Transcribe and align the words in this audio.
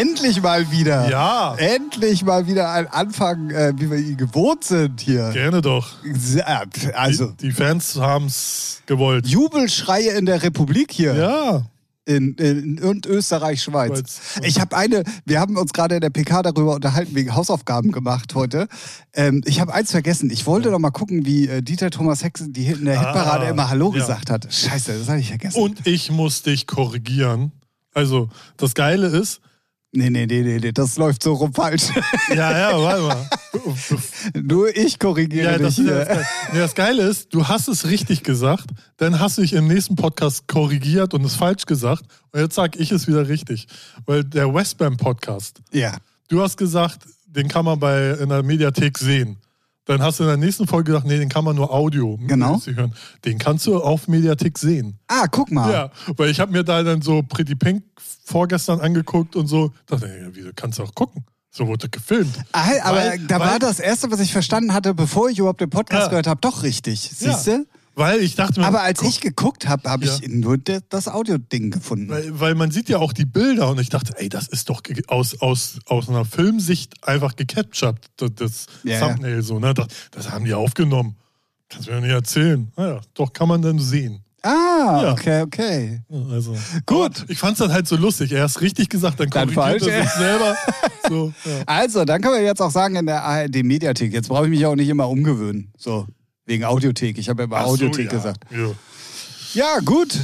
Endlich 0.00 0.42
mal 0.42 0.70
wieder. 0.70 1.08
Ja. 1.10 1.54
Endlich 1.56 2.22
mal 2.24 2.46
wieder 2.46 2.70
ein 2.70 2.86
Anfang, 2.86 3.50
äh, 3.50 3.72
wie 3.76 3.90
wir 3.90 3.98
ihn 3.98 4.16
gewohnt 4.16 4.64
sind 4.64 5.00
hier. 5.00 5.30
Gerne 5.30 5.62
doch. 5.62 5.88
Sehr- 6.12 6.66
Also, 6.94 7.28
Die, 7.32 7.46
die 7.48 7.52
Fans 7.52 7.96
haben 7.96 8.26
es 8.26 8.82
gewollt. 8.86 9.26
Jubelschreie 9.26 10.10
in 10.10 10.26
der 10.26 10.42
Republik 10.42 10.92
hier. 10.92 11.14
Ja. 11.14 11.62
In, 12.08 12.34
in, 12.34 12.78
und 12.84 13.04
Österreich, 13.06 13.62
Schweiz. 13.62 14.20
Ich 14.42 14.60
habe 14.60 14.76
eine, 14.76 15.02
wir 15.24 15.40
haben 15.40 15.56
uns 15.56 15.72
gerade 15.72 15.96
in 15.96 16.00
der 16.02 16.10
PK 16.10 16.42
darüber 16.42 16.74
unterhalten, 16.76 17.16
wegen 17.16 17.34
Hausaufgaben 17.34 17.90
gemacht 17.90 18.34
heute. 18.36 18.68
Ähm, 19.12 19.40
ich 19.44 19.60
habe 19.60 19.74
eins 19.74 19.90
vergessen. 19.90 20.30
Ich 20.30 20.46
wollte 20.46 20.70
noch 20.70 20.78
mal 20.78 20.92
gucken, 20.92 21.26
wie 21.26 21.48
äh, 21.48 21.62
Dieter 21.62 21.90
Thomas 21.90 22.22
Hexen 22.22 22.52
die 22.52 22.66
in 22.66 22.84
der 22.84 23.00
Ah, 23.00 23.06
Hitparade 23.06 23.46
immer 23.46 23.70
Hallo 23.70 23.92
ja. 23.92 23.98
gesagt 23.98 24.30
hat. 24.30 24.46
Scheiße, 24.52 24.96
das 24.98 25.08
habe 25.08 25.18
ich 25.18 25.28
vergessen. 25.28 25.58
Und 25.60 25.84
ich 25.86 26.12
muss 26.12 26.42
dich 26.42 26.68
korrigieren. 26.68 27.50
Also, 27.92 28.28
das 28.56 28.74
Geile 28.74 29.06
ist, 29.08 29.40
nee, 29.96 30.10
nee, 30.10 30.26
nee, 30.26 30.42
nee, 30.42 30.58
nee, 30.58 30.72
das 30.72 30.96
läuft 30.96 31.22
so 31.22 31.32
rum 31.34 31.52
falsch. 31.54 31.88
ja, 32.28 32.70
ja, 32.70 32.78
warte 32.80 33.02
mal. 33.02 33.28
Nur 34.42 34.76
ich 34.76 34.98
korrigiere 34.98 35.52
Ja, 35.52 35.58
das, 35.58 35.76
dich 35.76 35.86
ja 35.86 36.04
das, 36.04 36.26
nee, 36.52 36.58
das 36.58 36.74
Geile 36.74 37.02
ist, 37.02 37.32
du 37.34 37.48
hast 37.48 37.68
es 37.68 37.86
richtig 37.86 38.22
gesagt, 38.22 38.66
dann 38.98 39.18
hast 39.18 39.38
du 39.38 39.42
dich 39.42 39.52
im 39.54 39.66
nächsten 39.66 39.96
Podcast 39.96 40.46
korrigiert 40.46 41.14
und 41.14 41.24
es 41.24 41.34
falsch 41.34 41.66
gesagt. 41.66 42.04
Und 42.32 42.40
jetzt 42.40 42.54
sage 42.54 42.78
ich 42.78 42.92
es 42.92 43.06
wieder 43.08 43.28
richtig. 43.28 43.66
Weil 44.04 44.24
der 44.24 44.52
Westbam 44.54 44.96
Podcast, 44.96 45.60
Ja. 45.72 45.96
du 46.28 46.42
hast 46.42 46.56
gesagt, 46.56 47.00
den 47.26 47.48
kann 47.48 47.64
man 47.64 47.78
bei 47.78 48.10
in 48.12 48.28
der 48.28 48.42
Mediathek 48.42 48.98
sehen. 48.98 49.36
Dann 49.86 50.02
hast 50.02 50.18
du 50.18 50.24
in 50.24 50.28
der 50.28 50.36
nächsten 50.36 50.66
Folge 50.66 50.90
gesagt, 50.92 51.06
nee, 51.06 51.16
den 51.18 51.28
kann 51.28 51.44
man 51.44 51.56
nur 51.56 51.72
Audio 51.72 52.18
Genau. 52.26 52.60
hören. 52.64 52.92
Den 53.24 53.38
kannst 53.38 53.66
du 53.66 53.78
auf 53.80 54.08
Mediathek 54.08 54.58
sehen. 54.58 54.98
Ah, 55.08 55.26
guck 55.30 55.50
mal. 55.50 55.72
Ja, 55.72 55.90
weil 56.16 56.28
ich 56.30 56.40
habe 56.40 56.52
mir 56.52 56.64
da 56.64 56.82
dann 56.82 57.02
so 57.02 57.22
Pretty 57.22 57.54
Pink 57.54 57.84
vorgestern 58.24 58.80
angeguckt 58.80 59.36
und 59.36 59.46
so. 59.46 59.72
Dachte, 59.86 60.06
ja, 60.06 60.28
wieso 60.32 60.50
kannst 60.54 60.78
du 60.78 60.82
auch 60.82 60.94
gucken? 60.94 61.24
So 61.52 61.66
wurde 61.68 61.88
gefilmt. 61.88 62.34
Ah, 62.52 62.66
aber 62.82 62.98
Weil- 62.98 63.18
da 63.20 63.38
war 63.40 63.52
weil- 63.52 63.58
das 63.60 63.78
Erste, 63.80 64.10
was 64.10 64.20
ich 64.20 64.32
verstanden 64.32 64.74
hatte, 64.74 64.92
bevor 64.92 65.30
ich 65.30 65.38
überhaupt 65.38 65.60
den 65.60 65.70
Podcast 65.70 66.02
Ja. 66.02 66.08
gehört 66.08 66.26
habe, 66.26 66.40
doch 66.40 66.62
richtig. 66.64 67.00
Siehst 67.14 67.46
Ja. 67.46 67.58
Weil 67.98 68.20
ich 68.20 68.34
dachte 68.36 68.60
mir, 68.60 68.66
Aber 68.66 68.82
als 68.82 69.00
ich 69.02 69.22
geguckt 69.22 69.66
habe, 69.66 69.88
habe 69.88 70.04
Ja. 70.04 70.14
ich 70.20 70.28
nur 70.28 70.58
das 70.58 71.08
Audio-Ding 71.08 71.70
gefunden. 71.70 72.10
Weil, 72.10 72.38
weil 72.38 72.54
man 72.54 72.70
sieht 72.70 72.90
ja 72.90 72.98
auch 72.98 73.14
die 73.14 73.24
Bilder 73.24 73.70
und 73.70 73.80
ich 73.80 73.88
dachte, 73.88 74.12
ey, 74.18 74.28
das 74.28 74.48
ist 74.48 74.68
doch 74.68 74.82
aus, 75.08 75.40
aus, 75.40 75.78
aus 75.86 76.08
einer 76.10 76.26
Filmsicht 76.26 76.92
einfach 77.08 77.36
gecaptured, 77.36 77.96
das, 78.18 78.66
Ja, 78.84 79.00
Thumbnail 79.00 79.42
so, 79.42 79.58
ne? 79.58 79.72
Das, 79.72 79.86
das 80.10 80.30
haben 80.30 80.44
die 80.44 80.52
aufgenommen. 80.52 81.16
Kannst 81.70 81.88
du 81.88 81.92
mir 81.92 82.02
nicht 82.02 82.10
erzählen. 82.10 82.70
Naja, 82.76 83.00
doch 83.14 83.32
kann 83.32 83.48
man 83.48 83.62
dann 83.62 83.78
sehen. 83.78 84.22
Ah, 84.42 85.00
Ja. 85.02 85.12
okay, 85.12 85.40
okay. 85.42 86.02
Also, 86.30 86.54
Gut. 86.84 87.24
Ich 87.28 87.38
fand's 87.38 87.58
dann 87.58 87.72
halt 87.72 87.88
so 87.88 87.96
lustig. 87.96 88.30
Er 88.30 88.44
ist 88.44 88.60
richtig 88.60 88.90
gesagt, 88.90 89.18
dann 89.18 89.30
Dann 89.30 89.52
korrigiert 89.52 89.82
falsch, 89.82 89.92
er 89.94 90.02
sich 90.02 90.12
selber. 90.12 90.56
So, 91.08 91.32
ja. 91.44 91.62
Also, 91.66 92.04
dann 92.04 92.20
können 92.20 92.34
wir 92.34 92.42
jetzt 92.42 92.60
auch 92.60 92.70
sagen, 92.72 92.96
in 92.96 93.06
der 93.06 93.22
ARD-Mediathek. 93.24 94.12
Jetzt 94.12 94.28
brauche 94.28 94.44
ich 94.44 94.50
mich 94.50 94.66
auch 94.66 94.74
nicht 94.74 94.88
immer 94.88 95.08
umgewöhnen. 95.08 95.72
So, 95.78 96.06
wegen 96.46 96.64
Audiothek. 96.64 97.18
Ich 97.18 97.28
habe 97.28 97.42
ja 97.42 97.46
immer 97.46 97.56
Ach 97.58 97.66
so, 97.66 97.72
Audiothek 97.72 98.06
ja. 98.06 98.18
gesagt. 98.18 98.44
Ja. 98.50 98.70
Ja, 99.54 99.78
gut. 99.84 100.18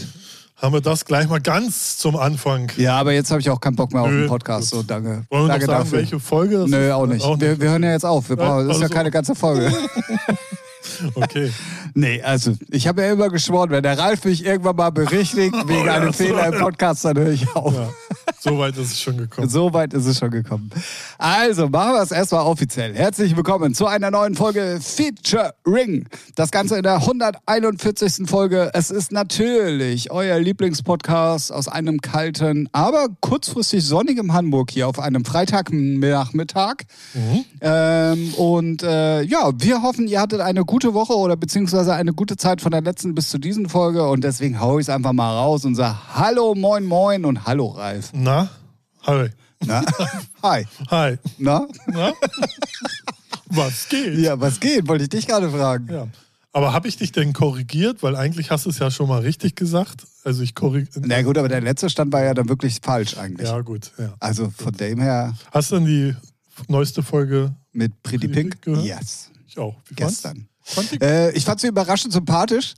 Haben 0.57 0.75
wir 0.75 0.81
das 0.81 1.05
gleich 1.05 1.29
mal 1.29 1.41
ganz 1.41 1.99
zum 1.99 2.15
Anfang. 2.17 2.71
Ja, 2.77 2.97
aber 3.01 3.13
jetzt 3.13 3.31
habe 3.33 3.41
ich 3.41 3.51
auch 3.51 3.61
keinen 3.61 3.75
Bock 3.75 3.93
mehr 3.93 4.03
auf 4.03 4.09
Nö, 4.09 4.21
den 4.21 4.29
Podcast. 4.29 4.71
gut. 4.71 4.81
So, 4.81 4.83
danke. 4.85 5.25
Wollen 5.29 5.45
wir 5.45 5.49
danke 5.49 5.67
noch 5.67 5.73
sagen, 5.73 5.85
dafür. 5.85 5.99
welche 5.99 6.21
Folge 6.21 6.59
das 6.59 6.71
Nö, 6.71 6.87
ist? 6.87 6.93
auch 6.93 7.07
nicht. 7.07 7.41
wir, 7.41 7.61
wir 7.61 7.71
hören 7.71 7.83
ja 7.83 7.91
jetzt 7.91 8.05
auf. 8.05 8.29
Wir 8.29 8.37
brauchen, 8.37 8.69
das 8.69 8.77
ist 8.77 8.81
ja 8.81 8.87
also. 8.87 8.95
keine 8.95 9.11
ganze 9.11 9.35
Folge. 9.35 9.73
Okay. 11.15 11.51
Nee, 11.95 12.23
also 12.23 12.55
ich 12.71 12.87
habe 12.87 13.03
ja 13.03 13.13
immer 13.13 13.29
geschworen, 13.29 13.71
wenn 13.71 13.83
der 13.83 13.99
Ralf 13.99 14.25
mich 14.25 14.45
irgendwann 14.45 14.77
mal 14.77 14.91
berichtigt 14.91 15.55
wegen 15.67 15.87
ja, 15.87 15.95
einem 15.95 16.13
so. 16.13 16.25
Fehler 16.25 16.47
im 16.53 16.61
Podcast, 16.61 17.05
dann 17.05 17.19
höre 17.19 17.31
ich 17.31 17.55
auf. 17.55 17.73
Ja. 17.73 17.89
So 18.41 18.59
weit 18.59 18.77
ist 18.77 18.93
es 18.93 19.01
schon 19.01 19.17
gekommen. 19.17 19.49
So 19.49 19.73
weit 19.73 19.95
ist 19.95 20.07
es 20.07 20.19
schon 20.19 20.31
gekommen. 20.31 20.71
Also 21.19 21.69
machen 21.69 21.95
wir 21.95 22.03
es 22.03 22.11
erstmal 22.11 22.45
offiziell. 22.45 22.95
Herzlich 22.95 23.37
willkommen 23.37 23.75
zu 23.75 23.87
einer 23.87 24.11
neuen 24.11 24.35
Folge 24.35 24.81
Featuring. 24.81 26.09
Das 26.35 26.51
Ganze 26.51 26.77
in 26.77 26.83
der 26.83 26.97
141. 26.97 28.29
Folge. 28.29 28.71
Es 28.75 28.91
ist 28.91 29.13
natürlich 29.13 30.11
euer 30.11 30.39
Lieblingspodcast 30.39 31.53
aus 31.53 31.69
einem 31.69 32.01
kalten, 32.01 32.69
aber 32.73 33.09
kurzfristig 33.21 33.85
sonnigem 33.85 34.33
Hamburg 34.33 34.71
hier 34.71 34.89
auf 34.89 34.99
einem 34.99 35.25
Freitagnachmittag. 35.25 36.75
Ähm, 37.61 38.35
und 38.35 38.83
äh, 38.83 39.23
ja, 39.23 39.51
wir 39.57 39.83
hoffen, 39.83 40.09
ihr 40.09 40.21
hattet 40.21 40.41
eine 40.41 40.65
gute 40.65 40.95
Woche 40.95 41.15
oder 41.15 41.37
beziehungsweise 41.37 41.95
eine 41.95 42.13
gute 42.13 42.37
Zeit 42.37 42.61
von 42.61 42.73
der 42.73 42.83
letzten 42.83 43.15
bis 43.15 43.29
zu 43.29 43.39
diesen 43.39 43.69
Folge. 43.69 44.09
Und 44.09 44.25
deswegen 44.25 44.61
hau 44.61 44.79
ich 44.79 44.87
es 44.87 44.89
einfach 44.89 45.13
mal 45.13 45.33
raus 45.37 45.65
und 45.65 45.75
sage 45.75 45.97
Hallo, 46.15 46.55
moin, 46.55 46.85
moin 46.85 47.25
und 47.25 47.47
Hallo, 47.47 47.69
Ralf. 47.69 48.12
Na? 48.13 48.49
Hi. 49.07 49.31
Na? 49.65 49.83
Hi. 50.43 50.67
Hi. 50.91 51.19
Na? 51.39 51.67
Na? 51.87 52.13
Was 53.47 53.89
geht? 53.89 54.19
Ja, 54.19 54.39
was 54.41 54.61
geht? 54.61 54.87
Wollte 54.89 55.05
ich 55.05 55.11
dich 55.11 55.27
gerade 55.27 55.51
fragen. 55.51 55.89
Ja. 55.93 56.09
Aber 56.53 56.73
habe 56.73 56.89
ich 56.89 56.97
dich 56.99 57.13
denn 57.13 57.33
korrigiert? 57.33 58.03
Weil 58.03 58.17
eigentlich 58.17 58.51
hast 58.51 58.67
du 58.67 58.71
es 58.71 58.79
ja 58.79 58.91
schon 58.91 59.09
mal 59.09 59.21
richtig 59.21 59.57
gesagt. 59.57 60.05
Also 60.25 60.43
ich 60.43 60.55
korrigiere. 60.55 61.01
Na 61.07 61.23
gut, 61.23 61.39
aber 61.39 61.49
der 61.49 61.61
letzte 61.63 61.89
Stand 61.89 62.13
war 62.13 62.23
ja 62.23 62.35
dann 62.35 62.49
wirklich 62.49 62.79
falsch 62.83 63.17
eigentlich. 63.17 63.49
Ja, 63.49 63.61
gut. 63.61 63.91
Ja. 63.99 64.13
Also 64.21 64.51
von 64.51 64.73
dem 64.73 65.01
her 65.01 65.35
Hast 65.51 65.71
du 65.71 65.77
denn 65.77 65.87
die 65.87 66.15
neueste 66.69 67.03
Folge? 67.03 67.55
mit 67.73 68.03
Pretty 68.03 68.27
Pretty 68.29 68.35
Pink? 68.35 68.51
Pink 68.61 68.63
gehört? 68.63 68.85
Yes. 68.85 69.31
Ich 69.49 69.59
auch. 69.59 69.77
Wie? 69.89 69.95
Gestern. 69.95 70.47
Fand 70.63 70.93
ich, 70.93 71.01
Äh, 71.03 71.31
ich 71.33 71.45
fand 71.45 71.61
sie 71.61 71.69
überraschend 71.69 72.13
sympathisch. 72.13 72.75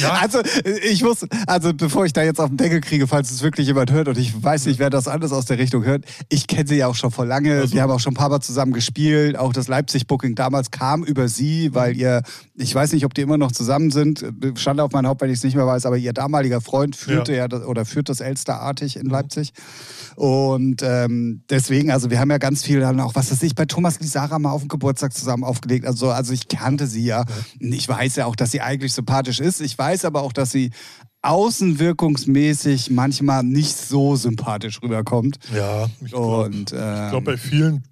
Ja, 0.00 0.12
Also, 0.20 0.40
ich 0.88 1.02
muss, 1.02 1.26
also 1.46 1.72
bevor 1.74 2.06
ich 2.06 2.12
da 2.12 2.22
jetzt 2.22 2.40
auf 2.40 2.48
den 2.48 2.56
Deckel 2.56 2.80
kriege, 2.80 3.06
falls 3.06 3.30
es 3.30 3.42
wirklich 3.42 3.66
jemand 3.66 3.90
hört 3.92 4.08
und 4.08 4.18
ich 4.18 4.42
weiß 4.42 4.66
nicht, 4.66 4.78
wer 4.78 4.90
das 4.90 5.08
alles 5.08 5.32
aus 5.32 5.44
der 5.46 5.58
Richtung 5.58 5.84
hört, 5.84 6.04
ich 6.28 6.46
kenne 6.46 6.66
sie 6.66 6.76
ja 6.76 6.86
auch 6.88 6.94
schon 6.94 7.10
vor 7.10 7.26
lange. 7.26 7.60
Also- 7.60 7.74
Wir 7.74 7.82
haben 7.82 7.90
auch 7.90 8.00
schon 8.00 8.12
ein 8.12 8.16
paar 8.16 8.28
Mal 8.28 8.40
zusammen 8.40 8.72
gespielt. 8.72 9.36
Auch 9.38 9.52
das 9.52 9.68
Leipzig-Booking 9.68 10.34
damals 10.34 10.70
kam 10.70 11.04
über 11.04 11.28
sie, 11.28 11.74
weil 11.74 11.96
ihr, 11.96 12.22
ich 12.54 12.74
weiß 12.74 12.92
nicht, 12.92 13.04
ob 13.04 13.14
die 13.14 13.20
immer 13.22 13.38
noch 13.38 13.52
zusammen 13.52 13.90
sind, 13.90 14.24
stand 14.56 14.80
auf 14.80 14.92
mein 14.92 15.06
Haupt, 15.06 15.20
wenn 15.20 15.30
ich 15.30 15.38
es 15.38 15.44
nicht 15.44 15.56
mehr 15.56 15.66
weiß, 15.66 15.86
aber 15.86 15.96
ihr 15.96 16.12
damaliger 16.12 16.60
Freund 16.60 16.96
führte 16.96 17.34
ja, 17.36 17.48
das, 17.48 17.62
oder 17.64 17.84
führt 17.84 18.08
das 18.08 18.20
Elsterartig 18.20 18.96
in 18.96 19.06
Leipzig. 19.06 19.52
Und 20.14 20.82
ähm, 20.82 21.42
deswegen, 21.50 21.90
also 21.90 22.10
wir 22.10 22.18
haben 22.20 22.30
ja 22.30 22.38
ganz 22.38 22.62
viel 22.62 22.80
dann 22.80 22.98
auch, 23.00 23.14
was 23.14 23.30
weiß 23.30 23.42
ich, 23.42 23.54
bei 23.54 23.66
Thomas 23.66 24.00
Lisara 24.00 24.38
mal 24.38 24.50
auf 24.50 24.62
dem 24.62 24.68
Geburtstag 24.68 25.12
zusammen 25.12 25.44
aufgelegt. 25.44 25.84
Also, 25.86 26.10
also 26.10 26.32
ich 26.32 26.48
kannte 26.48 26.86
sie 26.86 27.04
ja. 27.04 27.24
Ich 27.60 27.88
weiß 27.88 28.16
ja 28.16 28.26
auch, 28.26 28.36
dass 28.36 28.50
sie 28.50 28.60
eigentlich 28.60 28.92
sympathisch 28.94 29.40
ist. 29.40 29.60
Ich 29.60 29.75
weiß 29.78 30.04
aber 30.04 30.22
auch, 30.22 30.32
dass 30.32 30.50
sie 30.50 30.70
außenwirkungsmäßig 31.22 32.90
manchmal 32.90 33.42
nicht 33.42 33.76
so 33.76 34.16
sympathisch 34.16 34.80
rüberkommt. 34.82 35.38
ja 35.54 35.86
ich 36.04 36.10
glaube, 36.12 36.44
Und 36.44 36.72
ähm, 36.72 37.04
ich 37.04 37.10
glaub, 37.10 37.24
bei 37.24 37.36
vielen 37.36 37.84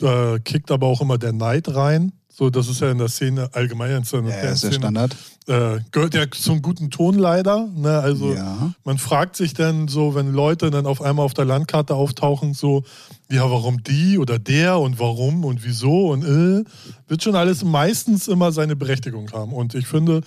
äh, 0.00 0.38
kickt 0.40 0.70
aber 0.70 0.86
auch 0.86 1.00
immer 1.00 1.18
der 1.18 1.32
Neid 1.32 1.74
rein. 1.74 2.12
So, 2.38 2.50
das 2.50 2.68
ist 2.68 2.80
ja 2.80 2.92
in 2.92 2.98
der 2.98 3.08
Szene 3.08 3.50
allgemein 3.52 3.90
in 3.90 4.26
der 4.26 4.44
ja, 4.44 4.52
ist 4.52 4.62
der 4.62 4.70
Standard. 4.70 5.16
äh, 5.48 5.80
gehört 5.90 6.14
ja 6.14 6.30
zum 6.30 6.62
guten 6.62 6.88
Ton 6.88 7.18
leider. 7.18 7.66
Ne? 7.74 7.98
Also 7.98 8.32
Ja. 8.32 8.72
man 8.84 8.96
fragt 8.98 9.34
sich 9.34 9.54
dann 9.54 9.88
so, 9.88 10.14
wenn 10.14 10.32
Leute 10.32 10.70
dann 10.70 10.86
auf 10.86 11.02
einmal 11.02 11.24
auf 11.24 11.34
der 11.34 11.46
Landkarte 11.46 11.96
auftauchen, 11.96 12.54
so, 12.54 12.84
ja, 13.28 13.50
warum 13.50 13.82
die 13.82 14.18
oder 14.18 14.38
der 14.38 14.78
und 14.78 15.00
warum 15.00 15.44
und 15.44 15.64
wieso 15.64 16.12
und 16.12 16.22
äh, 16.22 16.62
wird 17.08 17.24
schon 17.24 17.34
alles 17.34 17.64
meistens 17.64 18.28
immer 18.28 18.52
seine 18.52 18.76
Berechtigung 18.76 19.32
haben. 19.32 19.52
Und 19.52 19.74
ich 19.74 19.88
finde, 19.88 20.20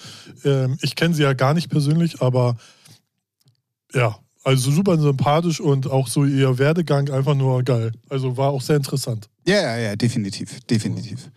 ähm, 0.44 0.78
ich 0.81 0.98
kenne 0.98 1.16
sie 1.16 1.24
ja 1.24 1.31
gar 1.31 1.54
nicht 1.54 1.69
persönlich, 1.69 2.22
aber 2.22 2.58
ja, 3.94 4.18
also 4.44 4.69
super 4.69 4.98
sympathisch 4.98 5.62
und 5.62 5.90
auch 5.90 6.10
so 6.10 6.25
ihr 6.25 6.58
Werdegang 6.58 7.10
einfach 7.10 7.36
nur 7.36 7.63
geil. 7.63 7.94
Also 8.10 8.36
war 8.36 8.50
auch 8.50 8.62
sehr 8.62 8.75
interessant. 8.75 9.30
Ja, 9.48 9.62
ja, 9.62 9.78
ja, 9.78 9.96
definitiv, 9.96 10.60
definitiv. 10.66 11.30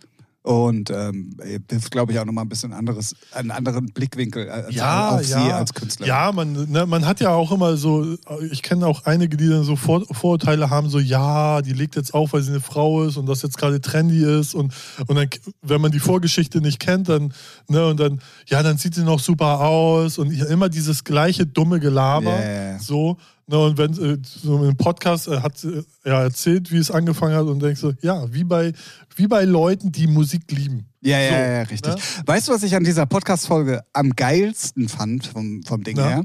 Und 0.45 0.91
ähm, 0.91 1.37
hilft, 1.71 1.89
glaube 1.89 2.11
ich, 2.11 2.19
auch 2.19 2.25
nochmal 2.25 2.45
ein 2.45 2.49
bisschen 2.49 2.71
anderes, 2.71 3.15
einen 3.31 3.49
anderen 3.49 3.87
Blickwinkel 3.87 4.47
als 4.47 4.79
auf 4.79 5.23
sie 5.23 5.33
als 5.33 5.73
Künstler. 5.73 6.05
Ja, 6.05 6.31
man, 6.31 6.69
ne, 6.69 6.85
man 6.85 7.07
hat 7.07 7.19
ja 7.19 7.31
auch 7.31 7.51
immer 7.51 7.77
so, 7.77 8.15
ich 8.51 8.61
kenne 8.61 8.85
auch 8.85 9.05
einige, 9.05 9.37
die 9.37 9.49
dann 9.49 9.63
so 9.63 9.75
Vor 9.75 10.05
Vorurteile 10.11 10.69
haben, 10.69 10.87
so 10.87 10.99
ja, 10.99 11.63
die 11.63 11.73
legt 11.73 11.95
jetzt 11.95 12.13
auf, 12.13 12.33
weil 12.33 12.43
sie 12.43 12.51
eine 12.51 12.59
Frau 12.59 13.05
ist 13.05 13.17
und 13.17 13.25
das 13.25 13.41
jetzt 13.41 13.57
gerade 13.57 13.81
trendy 13.81 14.23
ist 14.23 14.53
und, 14.53 14.71
und 15.07 15.15
dann, 15.15 15.29
wenn 15.63 15.81
man 15.81 15.91
die 15.91 15.99
Vorgeschichte 15.99 16.61
nicht 16.61 16.79
kennt, 16.79 17.09
dann, 17.09 17.33
ne, 17.67 17.87
und 17.87 17.99
dann, 17.99 18.21
ja, 18.45 18.61
dann 18.61 18.77
sieht 18.77 18.93
sie 18.93 19.03
noch 19.03 19.19
super 19.19 19.61
aus 19.61 20.19
und 20.19 20.31
immer 20.31 20.69
dieses 20.69 21.03
gleiche 21.03 21.47
dumme 21.47 21.79
Gelaber, 21.79 22.35
Yeah. 22.35 22.79
so, 22.79 23.17
ne, 23.47 23.59
und 23.59 23.77
wenn, 23.77 23.91
äh, 23.93 24.17
so 24.23 24.63
im 24.63 24.75
Podcast 24.77 25.27
äh, 25.27 25.39
hat 25.41 25.57
sie 25.57 25.83
ja 26.03 26.23
erzählt, 26.23 26.71
wie 26.71 26.77
es 26.77 26.91
angefangen 26.91 27.35
hat 27.35 27.45
und 27.45 27.61
denkst 27.61 27.81
so, 27.81 27.93
ja, 28.01 28.31
wie 28.33 28.43
bei, 28.43 28.73
wie 29.15 29.27
bei 29.27 29.43
Leuten, 29.45 29.91
die 29.91 30.07
Musik 30.07 30.51
lieben. 30.51 30.87
Ja, 31.01 31.19
ja, 31.19 31.29
So, 31.29 31.35
ja, 31.35 31.61
richtig. 31.63 31.95
ne? 31.95 32.01
Weißt 32.25 32.47
du, 32.47 32.51
was 32.53 32.63
ich 32.63 32.75
an 32.75 32.83
dieser 32.83 33.05
Podcast-Folge 33.05 33.83
am 33.93 34.11
geilsten 34.15 34.89
fand 34.89 35.27
vom, 35.27 35.61
vom 35.63 35.83
Ding 35.83 35.97
Ja. 35.97 36.07
her? 36.07 36.23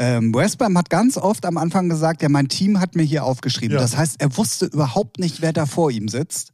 Ähm, 0.00 0.32
Westbam 0.32 0.78
hat 0.78 0.90
ganz 0.90 1.16
oft 1.16 1.44
am 1.44 1.56
Anfang 1.56 1.88
gesagt, 1.88 2.22
ja, 2.22 2.28
mein 2.28 2.48
Team 2.48 2.78
hat 2.78 2.94
mir 2.94 3.02
hier 3.02 3.24
aufgeschrieben. 3.24 3.74
Ja. 3.76 3.80
Das 3.82 3.96
heißt, 3.96 4.16
er 4.20 4.36
wusste 4.36 4.66
überhaupt 4.66 5.18
nicht, 5.18 5.42
wer 5.42 5.52
da 5.52 5.66
vor 5.66 5.90
ihm 5.90 6.06
sitzt. 6.08 6.52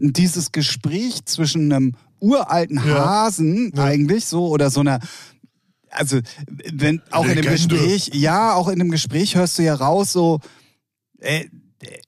Und 0.00 0.16
dieses 0.16 0.50
Gespräch 0.50 1.24
zwischen 1.24 1.72
einem 1.72 1.94
uralten 2.18 2.76
Ja. 2.84 3.04
Hasen 3.06 3.72
Ja. 3.76 3.84
eigentlich 3.84 4.24
so 4.26 4.48
oder 4.48 4.70
so 4.70 4.80
einer 4.80 4.98
also 5.90 6.18
wenn 6.72 7.02
auch 7.10 7.24
in 7.26 7.36
dem. 7.36 7.44
Gespräch, 7.52 8.10
ja, 8.14 8.54
auch 8.54 8.68
in 8.68 8.78
dem 8.78 8.90
Gespräch 8.90 9.34
hörst 9.36 9.58
du 9.58 9.62
ja 9.62 9.74
raus, 9.74 10.12
so, 10.12 10.40
er, 11.18 11.44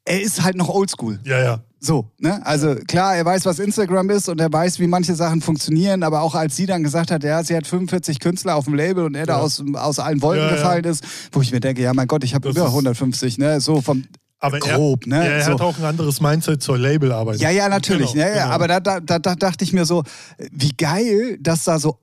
er 0.05 0.21
ist 0.23 0.43
halt 0.43 0.57
noch 0.57 0.69
oldschool. 0.69 1.19
Ja, 1.25 1.43
ja. 1.43 1.61
So, 1.85 2.09
ne? 2.19 2.41
Also 2.47 2.77
klar, 2.87 3.17
er 3.17 3.25
weiß, 3.25 3.45
was 3.45 3.59
Instagram 3.59 4.09
ist 4.11 4.29
und 4.29 4.41
er 4.41 4.53
weiß, 4.53 4.79
wie 4.79 4.87
manche 4.87 5.17
Sachen 5.17 5.41
funktionieren, 5.41 6.05
aber 6.05 6.23
auch 6.23 6.37
als 6.37 6.55
sie 6.55 6.67
dann 6.67 6.85
gesagt 6.85 7.11
hat, 7.11 7.25
ja, 7.25 7.43
sie 7.43 7.57
hat 7.57 7.67
45 7.67 8.21
Künstler 8.21 8.55
auf 8.55 8.67
dem 8.67 8.75
Label 8.75 9.05
und 9.05 9.17
er 9.17 9.27
da 9.27 9.39
Ja. 9.39 9.43
aus, 9.43 9.61
aus 9.75 9.99
allen 9.99 10.23
Wolken 10.23 10.45
Ja, 10.45 10.51
ja. 10.51 10.57
gefallen 10.57 10.85
ist, 10.85 11.03
wo 11.33 11.41
ich 11.43 11.51
mir 11.51 11.59
denke, 11.59 11.83
ja, 11.83 11.93
mein 11.93 12.07
Gott, 12.07 12.23
ich 12.23 12.35
habe 12.35 12.49
über 12.51 12.67
ist- 12.67 12.71
150, 12.73 13.37
ne? 13.39 13.61
So 13.61 13.81
vom 13.81 14.05
Aber 14.39 14.61
grob, 14.61 15.07
er, 15.07 15.09
ne? 15.09 15.27
Er, 15.27 15.33
er 15.39 15.45
so. 15.45 15.51
hat 15.55 15.61
auch 15.61 15.77
ein 15.77 15.85
anderes 15.85 16.21
Mindset 16.21 16.63
zur 16.63 16.79
Labelarbeit. 16.79 17.41
Ja, 17.41 17.51
ja, 17.51 17.69
natürlich. 17.69 18.13
Genau, 18.13 18.27
ja, 18.27 18.31
ja, 18.33 18.43
genau. 18.45 18.55
Aber 18.55 18.69
da, 18.69 18.79
da, 18.79 19.01
da, 19.01 19.19
da 19.19 19.35
dachte 19.35 19.65
ich 19.65 19.73
mir 19.73 19.85
so, 19.85 20.05
wie 20.53 20.71
geil, 20.79 21.37
dass 21.41 21.65
da 21.65 21.81
so 21.81 21.99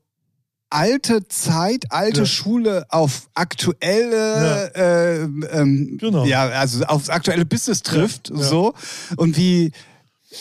alte 0.69 1.27
Zeit, 1.27 1.86
alte 1.92 2.21
Ja. 2.21 2.25
Schule 2.25 2.86
auf 2.89 3.30
aktuelle, 3.33 4.74
äh, 4.75 5.24
ähm, 5.60 5.98
Genau. 6.00 6.25
ja, 6.25 6.48
also 6.50 6.83
aufs 6.86 7.10
aktuelle 7.10 7.45
Business 7.45 7.81
trifft, 7.83 8.30
Ja, 8.30 8.38
ja. 8.38 8.44
so. 8.44 8.74
Und 9.18 9.36
wie, 9.38 9.71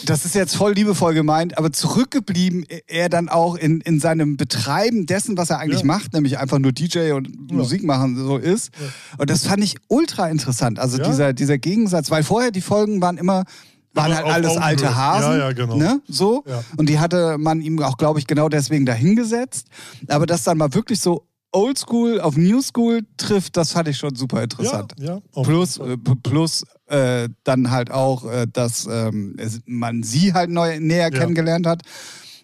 das 0.04 0.26
ist 0.26 0.34
jetzt 0.34 0.54
voll 0.54 0.74
liebevoll 0.74 1.14
gemeint, 1.14 1.56
aber 1.56 1.72
zurückgeblieben 1.72 2.66
er 2.88 3.08
dann 3.08 3.30
auch 3.30 3.56
in, 3.56 3.80
in 3.80 4.00
seinem 4.00 4.36
Betreiben 4.36 5.06
dessen, 5.06 5.38
was 5.38 5.48
er 5.48 5.60
eigentlich 5.60 5.80
Ja. 5.80 5.86
macht, 5.86 6.12
nämlich 6.12 6.38
einfach 6.38 6.58
nur 6.58 6.72
DJ 6.72 7.12
und 7.12 7.28
Ja. 7.50 7.56
Musik 7.56 7.82
machen, 7.84 8.16
so 8.16 8.36
ist. 8.36 8.70
Und 9.16 9.30
das 9.30 9.46
fand 9.46 9.64
ich 9.64 9.76
ultra 9.88 10.28
interessant. 10.28 10.78
Also 10.78 10.98
Ja. 10.98 11.04
dieser, 11.08 11.32
dieser 11.32 11.56
Gegensatz, 11.56 12.10
weil 12.10 12.22
vorher 12.22 12.50
die 12.50 12.60
Folgen 12.60 13.00
waren 13.00 13.16
immer, 13.16 13.44
waren 13.94 14.14
halt 14.14 14.26
alles 14.26 14.50
Augenhöhe. 14.50 14.64
alte 14.66 14.96
Hasen. 14.96 15.32
Ja, 15.32 15.38
ja, 15.38 15.52
genau. 15.52 15.76
Ne? 15.76 16.00
So. 16.08 16.44
Ja. 16.46 16.62
Und 16.76 16.88
die 16.88 16.98
hatte 16.98 17.36
man 17.38 17.60
ihm 17.60 17.80
auch, 17.82 17.96
glaube 17.96 18.18
ich, 18.18 18.26
genau 18.26 18.48
deswegen 18.48 18.86
dahingesetzt. 18.86 19.66
Aber 20.08 20.26
dass 20.26 20.44
dann 20.44 20.58
mal 20.58 20.72
wirklich 20.74 21.00
so 21.00 21.26
Oldschool 21.50 22.20
auf 22.20 22.36
New 22.36 22.60
School 22.60 23.06
trifft, 23.16 23.56
das 23.56 23.72
fand 23.72 23.88
ich 23.88 23.96
schon 23.96 24.14
super 24.14 24.42
interessant. 24.42 24.92
Ja, 24.98 25.20
ja. 25.34 25.42
Plus, 25.42 25.78
äh, 25.78 25.96
plus 26.22 26.64
äh, 26.86 27.28
dann 27.44 27.70
halt 27.70 27.90
auch, 27.90 28.30
äh, 28.30 28.46
dass 28.52 28.86
ähm, 28.90 29.34
man 29.64 30.02
sie 30.02 30.34
halt 30.34 30.50
neu, 30.50 30.78
näher 30.78 31.10
Ja. 31.10 31.18
kennengelernt 31.18 31.66
hat. 31.66 31.82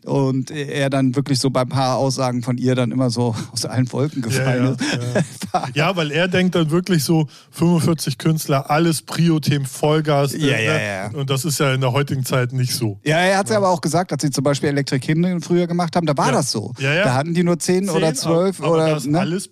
Und 0.05 0.51
er 0.51 0.91
dann 0.91 1.17
wirklich 1.17 1.39
so 1.41 1.49
bei 1.49 1.63
ein 1.63 1.69
paar 1.69 1.97
Aussagen 1.97 2.43
von 2.43 2.59
ihr 2.59 2.75
dann 2.75 2.91
immer 2.93 3.09
so 3.09 3.35
aus 3.53 3.65
allen 3.65 3.91
Wolken 3.91 4.23
Ja, 4.23 4.29
gefallen 4.29 4.65
ja, 4.65 4.71
ist. 4.73 5.49
ja. 5.55 5.65
ja, 5.75 5.97
weil 5.97 6.11
er 6.11 6.29
denkt 6.29 6.55
dann 6.55 6.71
wirklich 6.71 7.03
so 7.05 7.27
45 7.53 8.19
Künstler, 8.19 8.71
alles 8.71 9.01
Prio-Themen, 9.03 9.65
Vollgas. 9.67 10.33
Ja, 10.35 10.59
ja, 10.59 10.73
ne? 10.75 10.87
ja. 11.15 11.19
Und 11.19 11.31
das 11.31 11.45
ist 11.47 11.59
ja 11.59 11.73
in 11.73 11.81
der 11.81 11.93
heutigen 11.93 12.25
Zeit 12.25 12.53
nicht 12.53 12.75
so. 12.75 12.99
Ja, 13.05 13.17
er 13.19 13.39
hat 13.39 13.47
es 13.47 13.53
ja. 13.53 13.57
aber 13.57 13.71
auch 13.71 13.81
gesagt, 13.81 14.13
als 14.13 14.21
sie 14.23 14.31
zum 14.31 14.45
Beispiel 14.45 14.69
Electric 14.69 15.07
Hymnen 15.09 15.41
früher 15.41 15.67
gemacht 15.67 15.97
haben, 15.97 16.07
da 16.07 16.15
war 16.17 16.27
Ja. 16.27 16.33
das 16.33 16.51
so. 16.51 16.73
Ja, 16.79 16.93
ja. 16.93 17.05
Da 17.05 17.15
hatten 17.15 17.33
die 17.33 17.43
nur 17.43 17.59
zehn, 17.59 17.89
oder 17.89 18.09
Zehn, 18.09 18.17
zwölf 18.17 18.61
aber 18.61 18.73
oder. 18.73 18.89
da 18.91 18.97
ist 18.97 19.07
ne? 19.07 19.19
alles. 19.21 19.49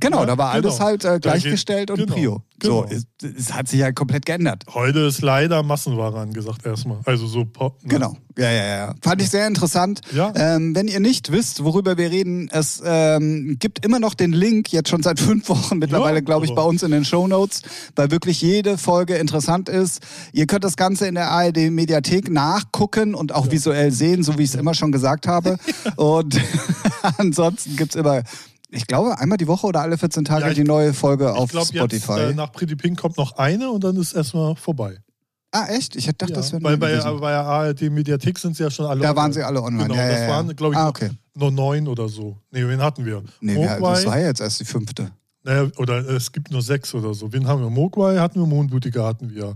Genau, 0.00 0.20
Ja, 0.20 0.26
da 0.26 0.38
war 0.38 0.50
alles 0.52 0.74
genau. 0.74 0.84
halt 0.86 1.04
äh, 1.04 1.08
Da 1.08 1.12
geht- 1.14 1.22
gleichgestellt 1.22 1.90
und 1.90 1.98
genau, 1.98 2.12
Prio. 2.14 2.42
genau. 2.58 2.86
So, 2.88 2.94
es, 2.94 3.04
es 3.36 3.52
hat 3.52 3.68
sich 3.68 3.80
ja 3.80 3.92
komplett 3.92 4.24
geändert. 4.26 4.64
Heute 4.72 5.00
ist 5.00 5.20
leider 5.22 5.62
Massenware 5.62 6.18
angesagt 6.20 6.64
erstmal. 6.66 6.98
Also 7.04 7.26
so 7.26 7.44
Pop. 7.44 7.82
Ne? 7.82 7.88
Genau. 7.88 8.16
Ja, 8.38 8.50
ja, 8.50 8.64
ja. 8.64 8.94
Fand 9.02 9.20
ich 9.20 9.28
sehr 9.28 9.46
interessant. 9.46 10.00
Ja. 10.14 10.32
Ähm, 10.34 10.74
wenn 10.74 10.88
ihr 10.88 11.00
nicht 11.00 11.30
wisst, 11.32 11.62
worüber 11.64 11.98
wir 11.98 12.10
reden, 12.10 12.48
es 12.50 12.82
ähm, 12.84 13.56
gibt 13.58 13.84
immer 13.84 13.98
noch 13.98 14.14
den 14.14 14.32
Link, 14.32 14.72
jetzt 14.72 14.88
schon 14.88 15.02
seit 15.02 15.20
fünf 15.20 15.48
Wochen 15.50 15.76
mittlerweile, 15.78 16.22
glaube 16.22 16.46
ich, 16.46 16.54
bei 16.54 16.62
uns 16.62 16.82
in 16.82 16.92
den 16.92 17.04
Show 17.04 17.26
Notes, 17.28 17.60
weil 17.94 18.10
wirklich 18.10 18.40
jede 18.40 18.78
Folge 18.78 19.16
interessant 19.16 19.68
ist. 19.68 20.00
Ihr 20.32 20.46
könnt 20.46 20.64
das 20.64 20.76
Ganze 20.76 21.06
in 21.06 21.14
der 21.16 21.30
ARD-Mediathek 21.30 22.30
nachgucken 22.30 23.14
und 23.14 23.34
auch 23.34 23.50
visuell 23.50 23.90
sehen, 23.92 24.22
so 24.22 24.38
wie 24.38 24.44
ich 24.44 24.50
es 24.50 24.54
immer 24.56 24.72
schon 24.74 24.92
gesagt 24.92 25.26
habe. 25.26 25.58
und 25.96 26.40
ansonsten 27.18 27.76
gibt's 27.76 27.96
immer, 27.96 28.22
ich 28.72 28.86
glaube, 28.86 29.18
einmal 29.18 29.38
die 29.38 29.46
Woche 29.46 29.66
oder 29.66 29.80
alle 29.82 29.96
14 29.98 30.24
Tage 30.24 30.46
Ja, 30.48 30.54
die 30.54 30.64
neue 30.64 30.92
Folge 30.94 31.24
Ich 31.32 31.38
auf 31.38 31.50
glaube, 31.50 31.66
Spotify. 31.66 32.12
jetzt 32.12 32.30
äh, 32.32 32.34
nach 32.34 32.50
Pretty 32.52 32.74
Pink 32.76 32.98
kommt 32.98 33.16
noch 33.16 33.36
eine 33.36 33.70
und 33.70 33.84
dann 33.84 33.96
ist 33.96 34.12
erstmal 34.14 34.56
vorbei. 34.56 34.98
ah, 35.52 35.66
echt? 35.68 35.94
Ich 35.96 36.06
hätte 36.06 36.24
gedacht, 36.26 36.30
Ja, 36.30 36.36
das 36.36 36.52
wäre 36.52 36.62
weil 36.64 36.76
bei, 36.78 36.96
bei 37.20 37.30
der 37.30 37.44
ARD-Mediathek 37.44 38.38
sind 38.38 38.56
sie 38.56 38.62
ja 38.62 38.70
schon 38.70 38.86
alle. 38.86 39.00
Da 39.00 39.10
online. 39.10 39.16
waren 39.22 39.32
sie 39.34 39.42
alle 39.42 39.62
online. 39.62 39.88
Genau, 39.88 39.94
ja, 40.00 40.08
das 40.08 40.28
waren, 40.28 40.56
glaube 40.56 40.74
ich, 40.74 40.78
ah, 40.80 40.88
okay. 40.88 41.10
nur 41.34 41.52
neun 41.52 41.86
oder 41.88 42.08
so. 42.08 42.36
Nee, 42.50 42.66
wen 42.66 42.80
hatten 42.80 43.04
wir? 43.04 43.22
Nee, 43.40 43.54
wir, 43.56 43.68
Mogwai, 43.68 43.94
das 43.94 44.06
war 44.06 44.18
ja 44.18 44.26
jetzt 44.26 44.40
erst 44.40 44.60
die 44.60 44.64
fünfte. 44.64 45.10
naja, 45.44 45.68
oder 45.76 46.08
es 46.08 46.32
gibt 46.32 46.50
nur 46.50 46.62
sechs 46.62 46.94
oder 46.94 47.12
so. 47.14 47.32
Wen 47.32 47.46
haben 47.46 47.60
wir? 47.62 47.70
Mogwai 47.70 48.16
hatten 48.18 48.40
wir, 48.40 48.46
Mondbutiker 48.46 49.04
hatten 49.04 49.30
wir. 49.30 49.54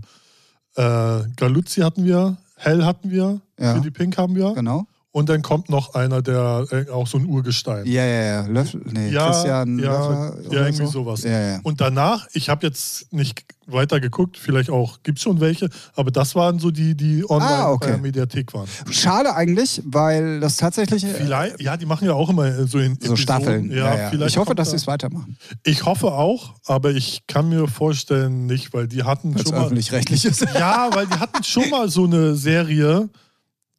Äh, 0.75 1.23
Galuzzi 1.35 1.81
hatten 1.81 2.05
wir, 2.05 2.37
Hell 2.57 2.83
hatten 2.85 3.09
wir, 3.11 3.39
Ja. 3.59 3.73
Pretty 3.73 3.89
Pink 3.91 4.17
haben 4.17 4.35
wir. 4.35 4.53
Genau. 4.53 4.85
Und 5.17 5.29
dann 5.29 5.41
kommt 5.41 5.67
noch 5.69 5.95
einer, 5.95 6.21
der 6.21 6.65
äh, 6.69 6.91
auch 6.91 7.07
so 7.07 7.17
ein 7.17 7.25
Urgestein. 7.25 7.87
Ja, 7.87 8.05
ja, 8.05 8.21
ja. 8.23 8.45
Löffel, 8.45 8.81
nee, 8.91 9.09
Ja, 9.09 9.31
Christian 9.31 9.79
ja, 9.79 9.85
Löffler 9.91 10.35
ja, 10.51 10.59
irgendwie 10.67 10.85
so. 10.85 10.91
sowas. 10.91 11.23
Ja, 11.23 11.39
ja. 11.53 11.59
Und 11.63 11.81
danach, 11.81 12.27
ich 12.33 12.49
habe 12.49 12.67
jetzt 12.67 13.11
nicht 13.11 13.43
weiter 13.65 13.99
geguckt, 13.99 14.37
vielleicht 14.37 14.69
auch, 14.69 14.99
gibt 15.01 15.17
es 15.17 15.23
schon 15.23 15.39
welche, 15.39 15.69
aber 15.95 16.11
das 16.11 16.35
waren 16.35 16.59
so 16.59 16.69
die, 16.69 16.93
die 16.95 17.27
online 17.27 17.49
Ah, 17.49 17.71
okay. 17.71 17.85
bei 17.87 17.91
der 17.93 18.01
Mediathek 18.01 18.53
waren. 18.53 18.67
Schade 18.91 19.33
eigentlich, 19.35 19.81
weil 19.85 20.39
das 20.39 20.57
tatsächlich 20.57 21.03
äh, 21.03 21.07
Vielleicht, 21.15 21.59
ja, 21.61 21.75
die 21.77 21.87
machen 21.87 22.05
ja 22.05 22.13
auch 22.13 22.29
immer 22.29 22.45
äh, 22.45 22.67
so 22.67 22.77
in 22.77 22.91
so 22.93 23.13
Episoden. 23.13 23.17
Staffeln. 23.17 23.71
Ja, 23.71 24.11
Ja, 24.13 24.25
Ich 24.27 24.37
hoffe, 24.37 24.53
dass 24.53 24.67
da- 24.67 24.71
sie 24.71 24.75
es 24.77 24.85
weitermachen. 24.87 25.35
Ich 25.63 25.83
hoffe 25.83 26.11
auch, 26.11 26.53
aber 26.67 26.91
ich 26.91 27.23
kann 27.27 27.49
mir 27.49 27.67
vorstellen 27.67 28.45
nicht, 28.45 28.71
weil 28.73 28.87
die 28.87 29.01
hatten 29.03 29.33
Als 29.33 29.43
schon 29.49 29.51
mal. 29.57 29.65
öffentlich-rechtlich 29.65 30.23
ist. 30.25 30.41
Ja, 30.53 30.89
weil 30.93 31.07
die 31.07 31.15
hatten 31.19 31.43
schon 31.43 31.69
mal 31.71 31.89
so 31.89 32.05
eine 32.05 32.35
Serie, 32.35 33.09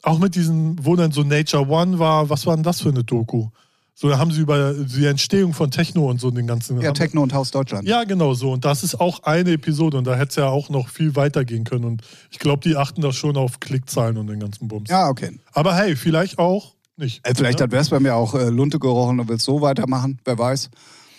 auch 0.03 0.19
mit 0.19 0.35
diesen, 0.35 0.85
wo 0.85 0.97
dann 0.97 1.13
so 1.13 1.23
Nature 1.23 1.69
One 1.69 1.99
war. 1.99 2.31
Was 2.31 2.47
war 2.47 2.55
denn 2.55 2.63
das 2.63 2.81
für 2.81 2.91
eine 2.91 3.05
Doku? 3.05 3.49
So, 3.95 4.09
da 4.09 4.19
haben 4.19 4.31
sie 4.31 4.43
über 4.43 4.75
die 4.75 5.07
Entstehung 5.07 5.55
von 5.55 5.73
Techno 5.73 6.09
und 6.09 6.21
so 6.21 6.31
den 6.31 6.47
ganzen. 6.47 6.81
Ja, 6.81 6.93
Techno 6.93 7.21
und 7.21 7.35
Haus 7.35 7.51
Deutschland. 7.51 7.89
Ja, 7.89 8.05
genau 8.05 8.33
so. 8.33 8.53
Und 8.53 8.65
das 8.65 8.85
ist 8.85 9.01
auch 9.01 9.25
eine 9.25 9.51
Episode 9.51 9.99
und 9.99 10.07
da 10.07 10.15
hätte 10.15 10.29
es 10.29 10.37
ja 10.37 10.47
auch 10.47 10.69
noch 10.69 10.89
viel 10.89 11.17
weitergehen 11.17 11.65
können. 11.65 11.85
Und 11.85 12.03
ich 12.31 12.39
glaube, 12.39 12.63
die 12.63 12.77
achten 12.77 13.01
da 13.01 13.13
schon 13.13 13.37
auf 13.37 13.59
Klickzahlen 13.59 14.17
und 14.17 14.29
den 14.29 14.39
ganzen 14.39 14.69
Bums. 14.69 14.89
Ja, 14.89 15.09
okay. 15.09 15.41
Aber 15.53 15.75
hey, 15.75 15.97
vielleicht 15.97 16.39
auch 16.39 16.75
nicht. 16.99 17.27
Äh, 17.27 17.35
Vielleicht 17.35 17.61
ja? 17.61 17.65
hat 17.65 17.71
Vespa 17.73 17.99
mir 18.01 18.15
auch 18.15 18.35
äh, 18.35 18.49
Lunte 18.51 18.79
gerochen 18.79 19.21
und 19.21 19.29
will 19.29 19.37
es 19.37 19.45
so 19.45 19.61
weitermachen, 19.61 20.21
wer 20.25 20.39
weiß. 20.39 20.71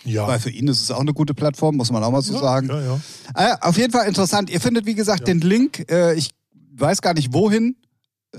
ja. 0.06 0.28
Weil 0.28 0.40
für 0.40 0.50
ihn 0.50 0.68
ist 0.68 0.82
es 0.82 0.92
auch 0.92 1.00
eine 1.00 1.14
gute 1.14 1.34
Plattform, 1.34 1.76
muss 1.78 1.92
man 1.92 2.04
auch 2.04 2.12
mal 2.12 2.22
so 2.22 2.34
ja, 2.34 2.40
sagen. 2.40 2.68
Ja, 2.70 2.82
ja. 2.82 3.00
Äh, 3.36 3.58
auf 3.62 3.78
jeden 3.78 3.92
Fall 3.92 4.08
interessant. 4.08 4.50
Ihr 4.50 4.62
findet, 4.62 4.86
wie 4.86 4.96
gesagt, 4.96 5.28
den 5.28 5.42
Link. 5.42 5.86
Äh, 5.92 6.16
ich 6.16 6.30
weiß 6.76 7.02
gar 7.02 7.14
nicht 7.14 7.34
wohin, 7.34 7.76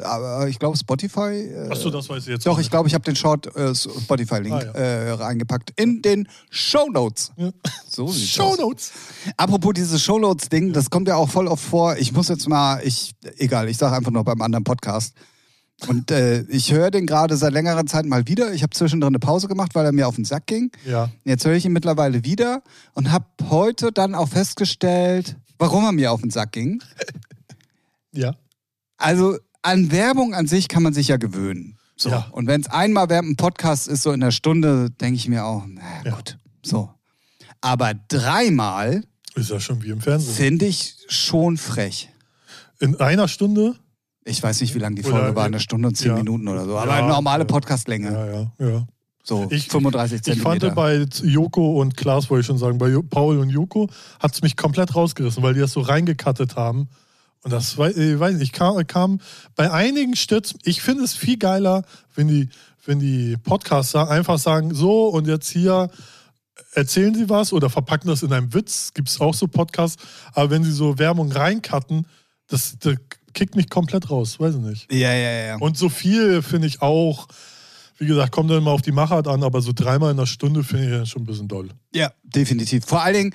aber 0.02 0.49
ich 0.49 0.59
glaube 0.59 0.76
Spotify. 0.76 1.32
Äh, 1.50 1.68
Achso, 1.70 1.90
das 1.90 2.09
weiß 2.09 2.23
ich 2.25 2.28
jetzt. 2.28 2.47
Doch, 2.47 2.56
nicht. 2.56 2.66
ich 2.66 2.70
glaube, 2.70 2.88
ich 2.88 2.94
habe 2.94 3.04
den 3.04 3.16
Short 3.16 3.54
äh, 3.56 3.75
Spotify-Link 3.75 4.54
Ah, 4.54 4.62
ja. 4.64 4.70
äh, 4.73 5.11
reingepackt 5.12 5.73
in 5.76 6.00
den 6.02 6.28
Show 6.50 6.88
Notes. 6.90 7.32
Ja. 7.37 7.50
So 7.88 8.06
sieht's 8.09 8.38
aus. 8.38 8.56
Shownotes. 8.56 8.92
Apropos 9.37 9.73
dieses 9.75 10.02
Shownotes-Ding, 10.02 10.73
das 10.73 10.90
kommt 10.90 11.09
ja 11.09 11.16
auch 11.16 11.28
voll 11.28 11.49
oft 11.49 11.64
vor. 11.64 11.97
Ich 11.97 12.12
muss 12.12 12.28
jetzt 12.28 12.49
mal, 12.49 12.80
ich, 12.85 13.12
egal, 13.38 13.68
ich 13.68 13.76
sage 13.78 13.97
einfach 13.97 14.12
nur 14.12 14.25
beim 14.25 14.40
anderen 14.42 14.64
Podcast. 14.64 15.14
Und 15.88 16.11
äh, 16.11 16.42
ich 16.42 16.73
höre 16.73 16.90
den 16.90 17.06
gerade 17.06 17.37
seit 17.38 17.52
längerer 17.54 17.87
Zeit 17.87 18.04
mal 18.04 18.28
wieder. 18.28 18.52
Ich 18.52 18.62
habe 18.62 18.70
zwischendrin 18.75 19.09
eine 19.09 19.18
Pause 19.18 19.49
gemacht, 19.49 19.75
weil 19.75 19.87
er 19.87 19.92
mir 19.92 20.06
auf 20.09 20.14
den 20.16 20.26
Sack 20.26 20.47
ging. 20.47 20.70
Ja. 20.85 21.09
Jetzt 21.25 21.47
höre 21.47 21.54
ich 21.54 21.64
ihn 21.64 21.73
mittlerweile 21.73 22.23
wieder 22.23 22.62
und 22.92 23.11
habe 23.11 23.25
heute 23.49 23.90
dann 23.90 24.14
auch 24.14 24.28
festgestellt, 24.28 25.37
warum 25.59 25.85
er 25.85 25.92
mir 25.92 26.12
auf 26.12 26.20
den 26.20 26.30
Sack 26.30 26.52
ging. 26.52 26.82
Ja. 28.12 28.35
Also 28.97 29.38
an 29.62 29.90
Werbung 29.90 30.35
an 30.35 30.47
sich 30.47 30.69
kann 30.69 30.83
man 30.83 30.93
sich 30.93 31.09
ja 31.09 31.17
gewöhnen. 31.17 31.76
So. 31.97 32.09
Ja. 32.11 32.26
Und 32.33 32.47
wenn 32.47 32.62
es 32.62 32.69
einmal 32.69 33.09
während 33.11 33.26
einem 33.26 33.37
Podcast 33.37 33.88
ist, 33.88 34.02
so 34.02 34.12
in 34.12 34.21
der 34.21 34.31
Stunde, 34.31 34.90
denke 34.90 35.17
ich 35.17 35.29
mir 35.29 35.45
auch, 35.45 35.64
na 35.69 35.83
Ja. 36.05 36.14
gut. 36.17 36.38
So. 36.64 36.90
Aber 37.61 37.93
dreimal 38.09 39.02
Ist 39.35 39.50
ja 39.50 39.61
schon 39.61 39.83
wie 39.83 39.90
im 39.90 40.00
Fernsehen. 40.00 40.35
finde 40.35 40.67
ich 40.67 40.97
schon 41.09 41.57
frech. 41.59 42.09
In 42.79 42.99
einer 43.00 43.29
Stunde? 43.29 43.76
Ich 44.25 44.43
weiß 44.43 44.61
nicht, 44.62 44.75
wie 44.75 44.79
lang 44.79 44.95
die 44.95 45.02
Oder- 45.02 45.11
Folge 45.19 45.37
war, 45.37 45.45
eine 45.45 45.61
Stunde 45.61 45.88
und 45.88 45.95
zehn 45.97 46.09
ja. 46.12 46.17
Minuten 46.17 46.49
oder 46.49 46.64
so. 46.64 46.79
Aber 46.79 47.02
normale. 47.02 47.45
Podcastlänge. 47.45 48.12
Ja, 48.12 48.26
ja, 48.67 48.71
ja. 48.71 48.87
So 49.23 49.49
Ich- 49.50 49.69
35 49.69 50.21
Ich 50.26 50.40
fand 50.40 50.62
Zentimeter. 50.62 50.75
bei 50.75 51.07
Joko 51.23 51.81
und 51.81 51.97
Klaas, 51.97 52.31
wollte 52.31 52.40
ich 52.40 52.47
schon 52.47 52.57
sagen, 52.59 52.79
bei 52.79 52.95
Paul 53.11 53.38
und 53.38 53.50
Joko 53.50 53.88
hat 54.19 54.33
es 54.35 54.40
mich 54.40 54.57
komplett 54.57 54.95
rausgerissen, 54.95 55.43
weil 55.43 55.52
die 55.55 55.61
das 55.61 55.73
so 55.73 55.81
reingekattet 55.83 56.57
haben. 56.57 56.88
Und 57.42 57.52
das 57.52 57.73
ich 57.73 57.78
weiß 57.78 58.35
nicht, 58.35 58.42
ich 58.42 58.52
kam, 58.52 58.87
kam 58.87 59.20
bei 59.56 59.70
einigen 59.70 60.14
Stütz, 60.14 60.54
ich 60.64 60.82
finde 60.82 61.04
es 61.04 61.14
viel 61.14 61.38
geiler, 61.38 61.85
wenn 62.14 62.28
die, 62.28 62.49
wenn 62.85 62.99
die 62.99 63.37
Podcaster 63.38 64.11
einfach 64.11 64.38
sagen, 64.38 64.75
so 64.75 65.09
und 65.09 65.26
jetzt 65.26 65.49
hier 65.49 65.90
erzählen 66.73 67.14
sie 67.14 67.28
was 67.28 67.52
oder 67.52 67.70
verpacken 67.70 68.09
das 68.09 68.23
in 68.23 68.32
einem 68.32 68.52
Witz, 68.52 68.92
gibt 68.94 69.09
es 69.09 69.20
auch 69.20 69.35
so 69.35 69.49
Podcasts, 69.49 70.02
aber 70.32 70.50
wenn 70.50 70.64
sie 70.64 70.73
so 70.73 70.99
Werbung 70.99 71.32
reincutten, 71.32 72.06
das, 72.47 72.76
das 72.78 72.97
kickt 73.32 73.56
mich 73.56 73.70
komplett 73.70 74.11
raus, 74.11 74.38
weiß 74.38 74.56
ich 74.56 74.61
nicht. 74.61 74.92
ja, 74.92 75.14
ja, 75.14 75.30
ja. 75.47 75.56
Und 75.56 75.78
so 75.78 75.88
viel 75.88 76.42
finde 76.42 76.66
ich 76.66 76.82
auch, 76.82 77.26
wie 77.99 78.06
gesagt, 78.06 78.32
kommt 78.32 78.50
dann 78.50 78.59
immer 78.59 78.73
auf 78.73 78.82
die 78.82 78.92
Machart 78.92 79.28
an, 79.28 79.42
aber 79.42 79.61
so 79.62 79.73
dreimal 79.75 80.11
in 80.12 80.18
einer 80.18 80.26
Stunde 80.26 80.64
finde 80.64 80.85
ich 80.85 80.90
ja 80.90 81.06
schon 81.06 81.23
ein 81.23 81.26
bisschen 81.26 81.49
doll. 81.49 81.68
Ja, 81.94 82.12
definitiv. 82.23 82.85
Vor 82.85 83.02
allen 83.02 83.14
Dingen, 83.14 83.35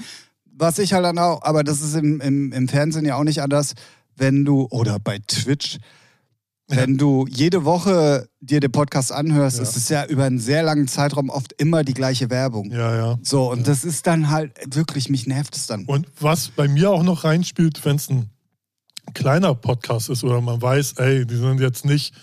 was 0.57 0.79
ich 0.79 0.93
halt 0.93 1.05
dann 1.05 1.17
auch, 1.19 1.41
aber 1.43 1.63
das 1.63 1.81
ist 1.81 1.95
im, 1.95 2.21
im, 2.21 2.51
im 2.51 2.67
Fernsehen 2.67 3.05
ja 3.05 3.15
auch 3.15 3.23
nicht 3.23 3.41
anders, 3.41 3.73
wenn 4.15 4.45
du, 4.45 4.67
oder 4.71 4.97
bei 4.99 5.19
Twitch, 5.27 5.77
wenn 6.67 6.97
du 6.97 7.27
jede 7.29 7.63
Woche 7.65 8.27
dir 8.39 8.59
den 8.59 8.71
Podcast 8.71 9.11
anhörst, 9.11 9.57
Ja. 9.57 9.63
ist 9.63 9.77
es 9.77 9.89
ja 9.89 10.05
über 10.05 10.23
einen 10.23 10.39
sehr 10.39 10.63
langen 10.63 10.87
Zeitraum 10.87 11.29
oft 11.29 11.53
immer 11.61 11.83
die 11.83 11.93
gleiche 11.93 12.29
Werbung. 12.31 12.71
Ja, 12.71 12.95
ja. 12.95 13.19
So, 13.21 13.51
und 13.51 13.67
das 13.67 13.83
ist 13.83 14.07
dann 14.07 14.31
halt 14.31 14.51
wirklich, 14.75 15.09
mich 15.09 15.27
nervt 15.27 15.55
es 15.55 15.67
dann. 15.67 15.85
Und 15.85 16.07
was 16.19 16.47
bei 16.49 16.67
mir 16.67 16.89
auch 16.89 17.03
noch 17.03 17.23
reinspielt, 17.23 17.83
wenn 17.85 17.97
es 17.97 18.09
ein 18.09 18.31
kleiner 19.13 19.53
Podcast 19.53 20.09
ist 20.09 20.23
oder 20.23 20.41
man 20.41 20.59
weiß, 20.61 20.93
ey, 20.93 21.25
die 21.27 21.35
sind 21.35 21.59
jetzt 21.59 21.85
nicht 21.85 22.15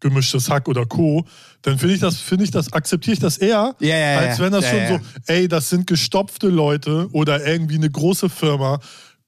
gemischtes 0.00 0.48
Hack 0.50 0.68
oder 0.68 0.86
Co., 0.86 1.24
dann 1.62 1.78
finde 1.78 1.94
ich 1.94 2.00
das, 2.00 2.16
finde 2.18 2.44
ich 2.44 2.50
das, 2.50 2.72
akzeptiere 2.72 3.14
ich 3.14 3.20
das 3.20 3.38
eher, 3.38 3.74
Ja, 3.80 3.96
ja, 3.96 4.18
als 4.18 4.38
wenn 4.38 4.52
das 4.52 4.64
Ja, 4.64 4.70
schon 4.88 4.98
so, 5.00 5.06
ey, 5.26 5.48
das 5.48 5.68
sind 5.70 5.86
gestopfte 5.86 6.48
Leute 6.48 7.08
oder 7.12 7.44
irgendwie 7.46 7.74
eine 7.76 7.90
große 7.90 8.28
Firma. 8.28 8.78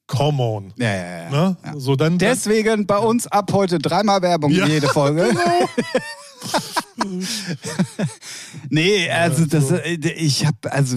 Come 0.07 0.43
on. 0.43 0.73
Ne? 0.77 1.57
So 1.77 1.95
dann, 1.97 2.19
Deswegen 2.19 2.87
bei 2.87 2.99
uns 2.99 3.27
ab 3.29 3.53
heute 3.53 3.79
dreimal 3.79 4.23
Werbung 4.23 4.51
Ja. 4.53 4.67
jede 4.67 4.89
Folge. 4.89 5.29
nee, 8.71 9.11
also 9.11 9.47
das, 9.47 9.71
äh, 9.71 9.95
ich 10.17 10.47
habe 10.47 10.73
also 10.73 10.97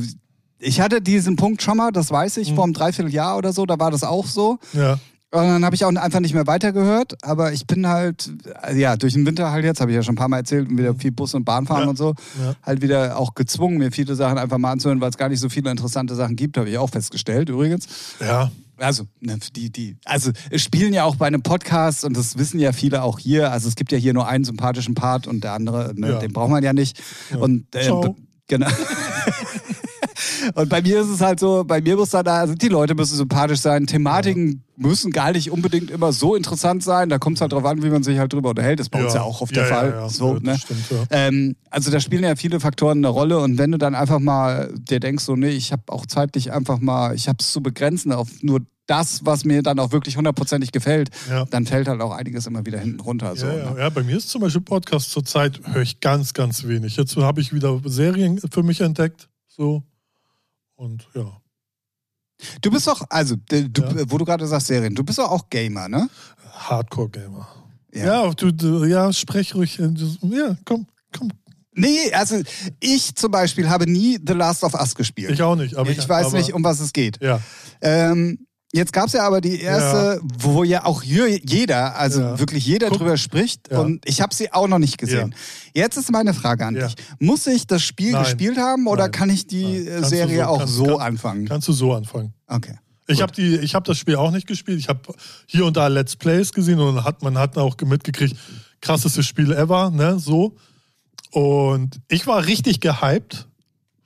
ich 0.59 0.79
hatte 0.79 1.01
diesen 1.01 1.35
Punkt 1.35 1.61
schon 1.61 1.77
mal, 1.77 1.91
das 1.91 2.09
weiß 2.09 2.37
Mhm. 2.37 2.41
ich, 2.43 2.53
vor 2.53 2.63
einem 2.63 2.73
Dreivierteljahr 2.73 3.37
oder 3.37 3.51
so, 3.53 3.65
da 3.65 3.77
war 3.79 3.91
das 3.91 4.03
auch 4.03 4.25
so. 4.25 4.57
ja, 4.73 4.97
Und 5.33 5.47
dann 5.47 5.65
habe 5.65 5.75
ich 5.75 5.83
auch 5.83 5.89
einfach 5.95 6.19
nicht 6.19 6.35
mehr 6.35 6.45
weitergehört. 6.45 7.15
Aber 7.23 7.53
ich 7.53 7.65
bin 7.65 7.87
halt, 7.87 8.31
äh, 8.67 8.77
ja, 8.79 8.95
durch 8.95 9.13
den 9.13 9.25
Winter 9.25 9.51
halt 9.51 9.65
jetzt, 9.65 9.81
habe 9.81 9.89
ich 9.89 9.95
ja 9.95 10.03
schon 10.03 10.13
ein 10.13 10.17
paar 10.17 10.27
Mal 10.29 10.37
erzählt, 10.37 10.69
und 10.69 10.77
wieder 10.77 10.93
viel 10.93 11.11
Bus 11.11 11.33
und 11.33 11.43
Bahn 11.43 11.65
fahren 11.65 11.79
Mhm. 11.79 11.83
Ja. 11.85 11.89
und 11.89 11.97
so, 11.97 12.13
Ja. 12.39 12.53
halt 12.61 12.81
wieder 12.83 13.17
auch 13.17 13.33
gezwungen, 13.33 13.79
mir 13.79 13.91
viele 13.91 14.13
Sachen 14.13 14.37
einfach 14.37 14.59
mal 14.59 14.71
anzuhören, 14.73 15.01
weil 15.01 15.09
es 15.09 15.17
gar 15.17 15.29
nicht 15.29 15.39
so 15.39 15.49
viele 15.49 15.71
interessante 15.71 16.13
Sachen 16.13 16.35
gibt, 16.35 16.55
habe 16.57 16.69
ich 16.69 16.77
auch 16.77 16.89
festgestellt 16.91 17.49
übrigens. 17.49 17.87
ja, 18.19 18.51
Also, 18.77 19.05
ne, 19.21 19.39
die, 19.55 19.71
die, 19.71 19.97
also 20.05 20.31
es 20.51 20.61
spielen 20.61 20.93
ja 20.93 21.03
auch 21.03 21.15
bei 21.15 21.25
einem 21.25 21.41
Podcast 21.41 22.05
und 22.05 22.15
das 22.15 22.37
wissen 22.37 22.59
ja 22.59 22.71
viele 22.71 23.01
auch 23.01 23.17
hier. 23.17 23.51
Also 23.51 23.67
es 23.69 23.75
gibt 23.75 23.91
ja 23.91 23.97
hier 23.97 24.13
nur 24.13 24.27
einen 24.27 24.43
sympathischen 24.45 24.93
Part 24.93 25.25
und 25.25 25.43
der 25.43 25.53
andere, 25.53 25.93
ne, 25.95 26.09
Ja. 26.11 26.19
den 26.19 26.31
braucht 26.31 26.51
man 26.51 26.63
ja 26.63 26.73
nicht. 26.73 27.01
Und 27.39 27.73
äh, 27.75 27.89
genau. 28.47 28.67
und 30.55 30.69
bei 30.69 30.81
mir 30.81 31.01
ist 31.01 31.09
es 31.09 31.21
halt 31.21 31.39
so, 31.39 31.63
bei 31.63 31.81
mir 31.81 31.95
muss 31.95 32.09
dann 32.09 32.25
da, 32.25 32.39
also 32.39 32.55
die 32.55 32.67
Leute 32.67 32.95
müssen 32.95 33.15
sympathisch 33.15 33.59
sein, 33.59 33.87
Thematiken 33.87 34.63
müssen 34.75 35.11
gar 35.11 35.31
nicht 35.31 35.51
unbedingt 35.51 35.91
immer 35.91 36.11
so 36.11 36.35
interessant 36.35 36.83
sein. 36.83 37.09
Da 37.09 37.19
kommt 37.19 37.37
es 37.37 37.41
halt 37.41 37.53
drauf 37.53 37.65
an, 37.65 37.83
wie 37.83 37.89
man 37.89 38.03
sich 38.03 38.17
halt 38.17 38.33
drüber 38.33 38.49
unterhält. 38.49 38.79
Das 38.79 38.87
ist 38.87 38.89
bei 38.89 39.03
uns 39.03 39.13
ja 39.13 39.21
auch 39.21 39.41
oft 39.41 39.55
der 39.55 39.67
ja, 39.67 39.75
Fall. 39.75 39.89
Ja, 39.89 40.01
ja. 40.01 40.09
So, 40.09 40.33
ja, 40.35 40.39
ne? 40.41 40.57
stimmt, 40.57 40.83
ja. 40.89 41.03
Ähm, 41.11 41.55
also 41.69 41.91
da 41.91 41.99
spielen 41.99 42.23
ja 42.23 42.35
viele 42.35 42.59
Faktoren 42.59 42.97
eine 42.99 43.09
Rolle 43.09 43.39
und 43.39 43.57
wenn 43.57 43.71
du 43.71 43.77
dann 43.77 43.95
einfach 43.95 44.19
mal 44.19 44.73
dir 44.75 44.99
denkst, 44.99 45.23
so 45.23 45.35
nee, 45.35 45.49
ich 45.49 45.71
habe 45.71 45.83
auch 45.87 46.05
zeitlich 46.05 46.51
einfach 46.51 46.79
mal, 46.79 47.15
ich 47.15 47.27
habe 47.27 47.37
es 47.39 47.51
zu 47.51 47.61
begrenzen 47.61 48.11
auf 48.11 48.29
nur 48.41 48.61
das, 48.87 49.25
was 49.25 49.45
mir 49.45 49.63
dann 49.63 49.79
auch 49.79 49.91
wirklich 49.91 50.17
hundertprozentig 50.17 50.71
gefällt, 50.71 51.09
Ja. 51.29 51.45
dann 51.45 51.65
fällt 51.65 51.87
halt 51.87 52.01
auch 52.01 52.11
einiges 52.11 52.47
immer 52.47 52.65
wieder 52.65 52.79
hinten 52.79 52.99
runter. 52.99 53.35
So, 53.35 53.47
ja, 53.47 53.57
ja. 53.57 53.71
ne? 53.71 53.79
ja, 53.79 53.89
bei 53.89 54.03
mir 54.03 54.17
ist 54.17 54.29
zum 54.29 54.41
Beispiel 54.41 54.61
Podcast 54.61 55.11
zurzeit 55.11 55.61
höre 55.71 55.81
ich 55.81 55.99
ganz, 55.99 56.33
ganz 56.33 56.67
wenig. 56.67 56.97
Jetzt 56.97 57.15
habe 57.15 57.41
ich 57.41 57.53
wieder 57.53 57.79
Serien 57.85 58.39
für 58.51 58.63
mich 58.63 58.81
entdeckt. 58.81 59.29
So. 59.47 59.83
Und 60.75 61.07
ja. 61.13 61.37
Du 62.61 62.71
bist 62.71 62.87
doch, 62.87 63.05
also, 63.09 63.35
du, 63.35 63.55
Ja. 63.81 64.11
wo 64.11 64.17
du 64.17 64.25
gerade 64.25 64.45
sagst 64.47 64.67
Serien, 64.67 64.93
du 64.95 65.03
bist 65.03 65.19
doch 65.19 65.29
auch 65.31 65.49
Gamer, 65.49 65.87
ne? 65.87 66.09
Hardcore-Gamer. 66.51 67.47
Ja, 67.93 68.29
du, 68.33 68.51
du, 68.51 68.83
ja, 68.85 69.13
sprech 69.13 69.53
ruhig. 69.55 69.77
Ja, 69.77 70.57
komm, 70.65 70.87
komm. 71.15 71.29
Nee, 71.75 72.11
also 72.13 72.41
ich 72.79 73.15
zum 73.15 73.31
Beispiel 73.31 73.69
habe 73.69 73.89
nie 73.89 74.19
The 74.25 74.33
Last 74.33 74.63
of 74.63 74.73
Us 74.73 74.93
gespielt. 74.95 75.31
Ich 75.31 75.41
auch 75.41 75.55
nicht. 75.55 75.75
Aber 75.75 75.89
ich 75.89 76.07
weiß 76.07 76.27
aber, 76.27 76.37
nicht, 76.37 76.53
um 76.53 76.63
was 76.63 76.79
es 76.79 76.93
geht. 76.93 77.19
Ja, 77.21 77.39
Ähm, 77.81 78.45
jetzt 78.73 78.91
gab 78.91 79.07
es 79.07 79.13
ja 79.13 79.25
aber 79.25 79.39
die 79.39 79.61
erste, 79.61 80.19
wo 80.39 80.63
ja 80.63 80.85
auch 80.85 81.03
je- 81.03 81.39
jeder, 81.47 81.95
also 81.95 82.21
Ja. 82.21 82.39
wirklich 82.39 82.65
jeder 82.65 82.89
Guck. 82.89 82.97
drüber 82.99 83.17
spricht 83.17 83.71
Ja. 83.71 83.79
und 83.79 84.01
ich 84.07 84.19
habe 84.21 84.33
sie 84.35 84.51
auch 84.51 84.67
noch 84.67 84.79
nicht 84.79 84.97
gesehen. 84.97 85.33
Jetzt 85.73 85.95
ist 85.97 86.11
meine 86.11 86.33
Frage 86.33 86.65
an 86.65 86.75
Ja. 86.75 86.87
dich. 86.87 86.95
Muss 87.19 87.47
ich 87.47 87.67
das 87.67 87.83
Spiel 87.83 88.11
Nein. 88.11 88.23
gespielt 88.23 88.57
haben 88.57 88.87
oder 88.87 89.03
Nein. 89.03 89.11
kann 89.11 89.29
ich 89.29 89.47
die 89.47 89.87
äh, 89.87 90.03
Serie 90.03 90.43
so- 90.43 90.49
auch 90.49 90.57
kannst- 90.59 90.73
so 90.75 90.85
kann- 90.97 91.01
anfangen? 91.01 91.47
kannst 91.47 91.67
du 91.67 91.73
so 91.73 91.93
anfangen. 91.93 92.33
Okay. 92.47 92.75
Ich 93.07 93.21
habe 93.21 93.33
habe 93.75 93.85
das 93.85 93.97
Spiel 93.97 94.15
auch 94.15 94.31
nicht 94.31 94.47
gespielt. 94.47 94.79
Ich 94.79 94.87
habe 94.89 95.01
hier 95.45 95.65
und 95.65 95.75
da 95.77 95.87
Let's 95.87 96.15
Plays 96.15 96.51
gesehen 96.53 96.79
und 96.79 97.03
hat, 97.03 97.21
man 97.21 97.37
hat 97.37 97.57
auch 97.57 97.75
mitgekriegt, 97.85 98.35
krassestes 98.81 99.25
Spiel 99.25 99.51
ever, 99.51 99.89
ne, 99.91 100.19
so. 100.19 100.55
Und 101.31 101.99
ich 102.07 102.27
war 102.27 102.45
richtig 102.45 102.79
gehypt, 102.79 103.47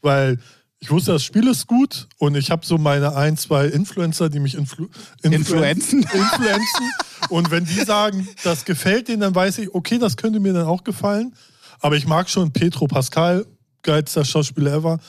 weil 0.02 0.40
ich 0.80 0.92
wusste, 0.92 1.12
das 1.12 1.24
Spiel 1.24 1.48
ist 1.48 1.68
gut 1.68 2.08
und 2.18 2.36
ich 2.36 2.52
habe 2.52 2.66
so 2.66 2.78
meine 2.78 3.16
ein, 3.16 3.36
zwei 3.36 3.66
Influencer, 3.66 4.30
die 4.30 4.40
mich 4.40 4.56
influ 4.56 4.88
Influenzen? 5.24 6.00
influenzen. 6.14 6.92
und 7.30 7.50
wenn 7.50 7.66
die 7.66 7.82
sagen, 7.84 8.28
das 8.44 8.64
gefällt 8.64 9.08
denen, 9.08 9.22
dann 9.22 9.34
weiß 9.36 9.58
ich, 9.58 9.74
okay, 9.74 9.98
das 9.98 10.18
könnte 10.18 10.40
mir 10.40 10.54
dann 10.54 10.68
auch 10.68 10.84
gefallen. 10.84 11.34
Aber 11.80 11.96
ich 11.96 12.08
mag 12.08 12.30
schon 12.30 12.52
Petro 12.52 12.88
Pascal, 12.88 13.46
geilster 13.84 14.24
Schauspieler 14.26 14.74
ever. 14.74 15.00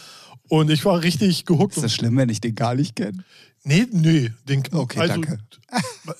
Und 0.48 0.70
ich 0.70 0.84
war 0.84 1.02
richtig 1.02 1.44
gehuckt. 1.44 1.76
Ist 1.76 1.82
das 1.82 1.94
schlimm, 1.94 2.16
wenn 2.16 2.30
ich 2.30 2.40
den 2.40 2.54
gar 2.54 2.74
nicht 2.74 2.96
kenne? 2.96 3.24
Nee, 3.64 3.86
nee. 3.90 4.32
Den, 4.48 4.62
Okay, 4.72 5.06
danke. 5.06 5.38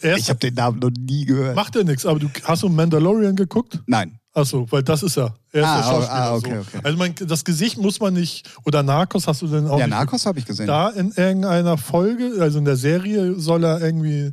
Erst, 0.03 0.21
Ich 0.21 0.29
habe 0.29 0.39
den 0.39 0.55
Namen 0.55 0.81
noch 0.81 0.91
nie 0.91 1.25
gehört. 1.25 1.57
macht 1.57 1.75
ja 1.75 1.83
nichts, 1.83 2.05
aber 2.05 2.19
du 2.19 2.29
hast 2.45 2.63
du 2.63 2.69
Mandalorian 2.69 3.37
geguckt? 3.37 3.81
Nein. 3.87 4.19
Achso, 4.35 4.67
weil 4.71 4.83
das 4.83 5.03
ist 5.03 5.17
er. 5.17 5.38
Er 5.53 5.63
ist 5.63 5.67
Ah, 5.67 5.77
der 5.77 5.83
Schauspieler. 5.85 6.13
ah, 6.13 6.35
okay, 6.35 6.55
so. 6.55 6.61
okay. 6.61 6.81
Also 6.85 6.99
mein, 6.99 7.15
das 7.27 7.45
Gesicht 7.45 7.79
muss 7.79 8.01
man 8.01 8.13
nicht. 8.15 8.49
Oder 8.65 8.83
Narcos 8.83 9.27
hast 9.27 9.43
du 9.43 9.47
denn 9.47 9.67
auch 9.67 9.79
Ja. 9.79 9.87
Narcos 9.87 10.27
habe 10.27 10.39
ich 10.39 10.45
gesehen. 10.47 10.67
Da 10.67 10.91
in 10.91 11.11
irgendeiner 11.13 11.79
Folge, 11.79 12.33
also 12.41 12.59
in 12.59 12.65
der 12.65 12.77
Serie, 12.77 13.35
soll 13.39 13.65
er 13.65 13.81
irgendwie 13.81 14.33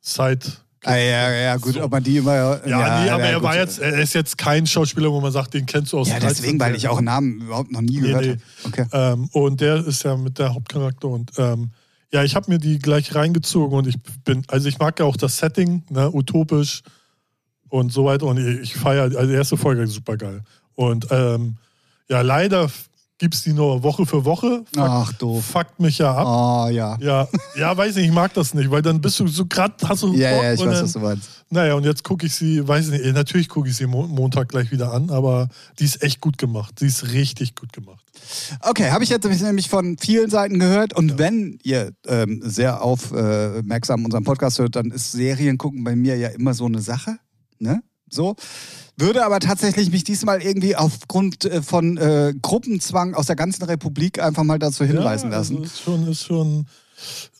Side. 0.00 0.40
Ah, 0.84 0.94
ja, 0.94 1.30
ja, 1.32 1.56
gut, 1.56 1.74
So. 1.74 1.82
ob 1.82 1.90
man 1.90 2.02
die 2.02 2.18
immer. 2.18 2.34
Ja, 2.66 3.02
nee, 3.02 3.10
aber 3.10 3.24
er 3.24 3.34
gut. 3.34 3.42
war 3.42 3.56
jetzt, 3.56 3.80
er 3.80 3.98
ist 3.98 4.14
jetzt 4.14 4.38
kein 4.38 4.66
Schauspieler, 4.68 5.10
wo 5.10 5.20
man 5.20 5.32
sagt, 5.32 5.52
den 5.54 5.66
kennst 5.66 5.92
du 5.92 5.98
aus 5.98 6.08
Ja, 6.08 6.20
13 6.20 6.28
deswegen, 6.28 6.60
weil 6.60 6.76
ich 6.76 6.86
auch 6.88 7.00
Namen 7.00 7.40
überhaupt 7.40 7.72
noch 7.72 7.80
nie 7.80 8.00
Nee, 8.00 8.06
gehört 8.08 8.24
nee. 8.24 8.30
habe. 8.30 8.40
Okay. 8.66 8.86
Ähm, 8.92 9.28
und 9.32 9.60
der 9.60 9.84
ist 9.84 10.04
ja 10.04 10.16
mit 10.16 10.38
der 10.38 10.54
Hauptcharakter 10.54 11.08
und 11.08 11.32
ähm, 11.38 11.70
ja, 12.12 12.22
ich 12.22 12.36
habe 12.36 12.50
mir 12.52 12.58
die 12.58 12.78
gleich 12.78 13.14
reingezogen 13.16 13.76
und 13.76 13.88
ich 13.88 13.96
bin, 14.24 14.42
also 14.46 14.68
ich 14.68 14.78
mag 14.78 14.98
ja 15.00 15.06
auch 15.06 15.16
das 15.16 15.38
Setting, 15.38 15.82
ne, 15.90 16.08
utopisch 16.12 16.82
und 17.76 17.92
so 17.92 18.04
weiter 18.04 18.26
und 18.26 18.38
ich, 18.38 18.60
ich 18.60 18.74
feiere, 18.74 19.04
also 19.04 19.26
die 19.26 19.34
erste 19.34 19.56
Folge 19.56 19.86
super 19.86 20.16
geil. 20.16 20.42
Und 20.74 21.06
ähm, 21.10 21.56
ja, 22.08 22.20
leider 22.20 22.70
gibt 23.18 23.34
es 23.34 23.42
die 23.42 23.52
nur 23.52 23.82
Woche 23.82 24.04
für 24.04 24.24
Woche. 24.24 24.62
Fuck, 24.74 24.84
Ach, 24.84 25.12
doof. 25.14 25.44
Fuckt 25.44 25.80
mich 25.80 25.98
ja 25.98 26.14
ab. 26.14 26.26
Oh, 26.26 26.68
ja. 26.70 26.98
Ja, 27.00 27.28
ja, 27.56 27.76
weiß 27.76 27.96
nicht, 27.96 28.06
ich 28.06 28.12
mag 28.12 28.34
das 28.34 28.52
nicht, 28.52 28.70
weil 28.70 28.82
dann 28.82 29.00
bist 29.00 29.18
du 29.18 29.26
so 29.26 29.46
gerade, 29.46 29.74
hast 29.88 30.02
du 30.02 30.14
Ja, 30.14 30.34
Bock 30.34 30.42
ja, 30.42 30.52
ich 30.52 30.60
weiß, 30.60 30.66
dann, 30.66 30.84
was 30.84 30.92
du 30.92 30.98
meinst. 31.00 31.28
Naja, 31.48 31.74
und 31.74 31.84
jetzt 31.84 32.04
gucke 32.04 32.26
ich 32.26 32.34
sie, 32.34 32.66
weiß 32.66 32.88
nicht, 32.88 33.04
natürlich 33.14 33.48
gucke 33.48 33.68
ich 33.68 33.76
sie 33.76 33.86
Mo 33.86 34.06
Montag 34.06 34.48
gleich 34.48 34.70
wieder 34.70 34.92
an, 34.92 35.10
aber 35.10 35.48
die 35.78 35.84
ist 35.84 36.02
echt 36.02 36.20
gut 36.20 36.38
gemacht. 36.38 36.80
Die 36.80 36.86
ist 36.86 37.12
richtig 37.12 37.54
gut 37.54 37.72
gemacht. 37.72 38.04
Okay, 38.60 38.90
habe 38.90 39.04
ich 39.04 39.10
jetzt 39.10 39.24
nämlich 39.24 39.68
von 39.68 39.96
vielen 39.98 40.28
Seiten 40.28 40.58
gehört. 40.58 40.92
Und 40.94 41.18
wenn 41.18 41.58
ihr 41.62 41.92
ähm, 42.06 42.42
sehr 42.44 42.82
aufmerksam 42.82 44.04
unseren 44.04 44.24
Podcast 44.24 44.58
hört, 44.58 44.76
dann 44.76 44.90
ist 44.90 45.12
Serien 45.12 45.56
gucken 45.56 45.84
bei 45.84 45.96
mir 45.96 46.16
ja 46.16 46.28
immer 46.28 46.52
so 46.52 46.66
eine 46.66 46.80
Sache. 46.80 47.18
Ne? 47.58 47.82
So. 48.08 48.36
Würde 48.96 49.24
aber 49.24 49.40
tatsächlich 49.40 49.90
mich 49.90 50.04
diesmal 50.04 50.42
irgendwie 50.42 50.76
aufgrund 50.76 51.44
äh, 51.44 51.62
von 51.62 51.96
äh, 51.96 52.34
Gruppenzwang 52.40 53.14
aus 53.14 53.26
der 53.26 53.36
ganzen 53.36 53.64
Republik 53.64 54.20
einfach 54.20 54.44
mal 54.44 54.58
dazu 54.58 54.84
hinreißen 54.84 55.30
ja, 55.30 55.38
lassen. 55.38 55.56
Also 55.56 55.64
ist 55.64 55.82
schon, 55.82 56.08
ist 56.08 56.24
schon. 56.24 56.66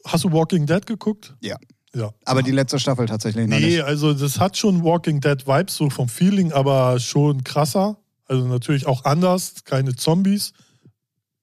Hast 0.05 0.25
du 0.25 0.33
Walking 0.33 0.67
Dead 0.67 0.85
geguckt? 0.85 1.35
Ja. 1.41 1.57
Ja. 1.95 2.11
Aber 2.27 2.43
die 2.43 2.51
letzte 2.51 2.79
Staffel 2.79 3.07
tatsächlich 3.07 3.49
noch 3.49 3.59
Nee, 3.59 3.77
nicht. 3.77 3.83
also 3.83 4.13
das 4.13 4.39
hat 4.39 4.59
schon 4.59 4.85
Walking 4.85 5.21
Dead 5.21 5.47
Vibes, 5.47 5.77
so 5.77 5.89
vom 5.89 6.11
Feeling, 6.11 6.53
aber 6.53 7.01
schon 7.01 7.43
krasser. 7.43 7.97
Also 8.27 8.47
natürlich 8.47 8.87
auch 8.87 9.05
anders, 9.05 9.65
keine 9.65 9.97
Zombies 9.97 10.53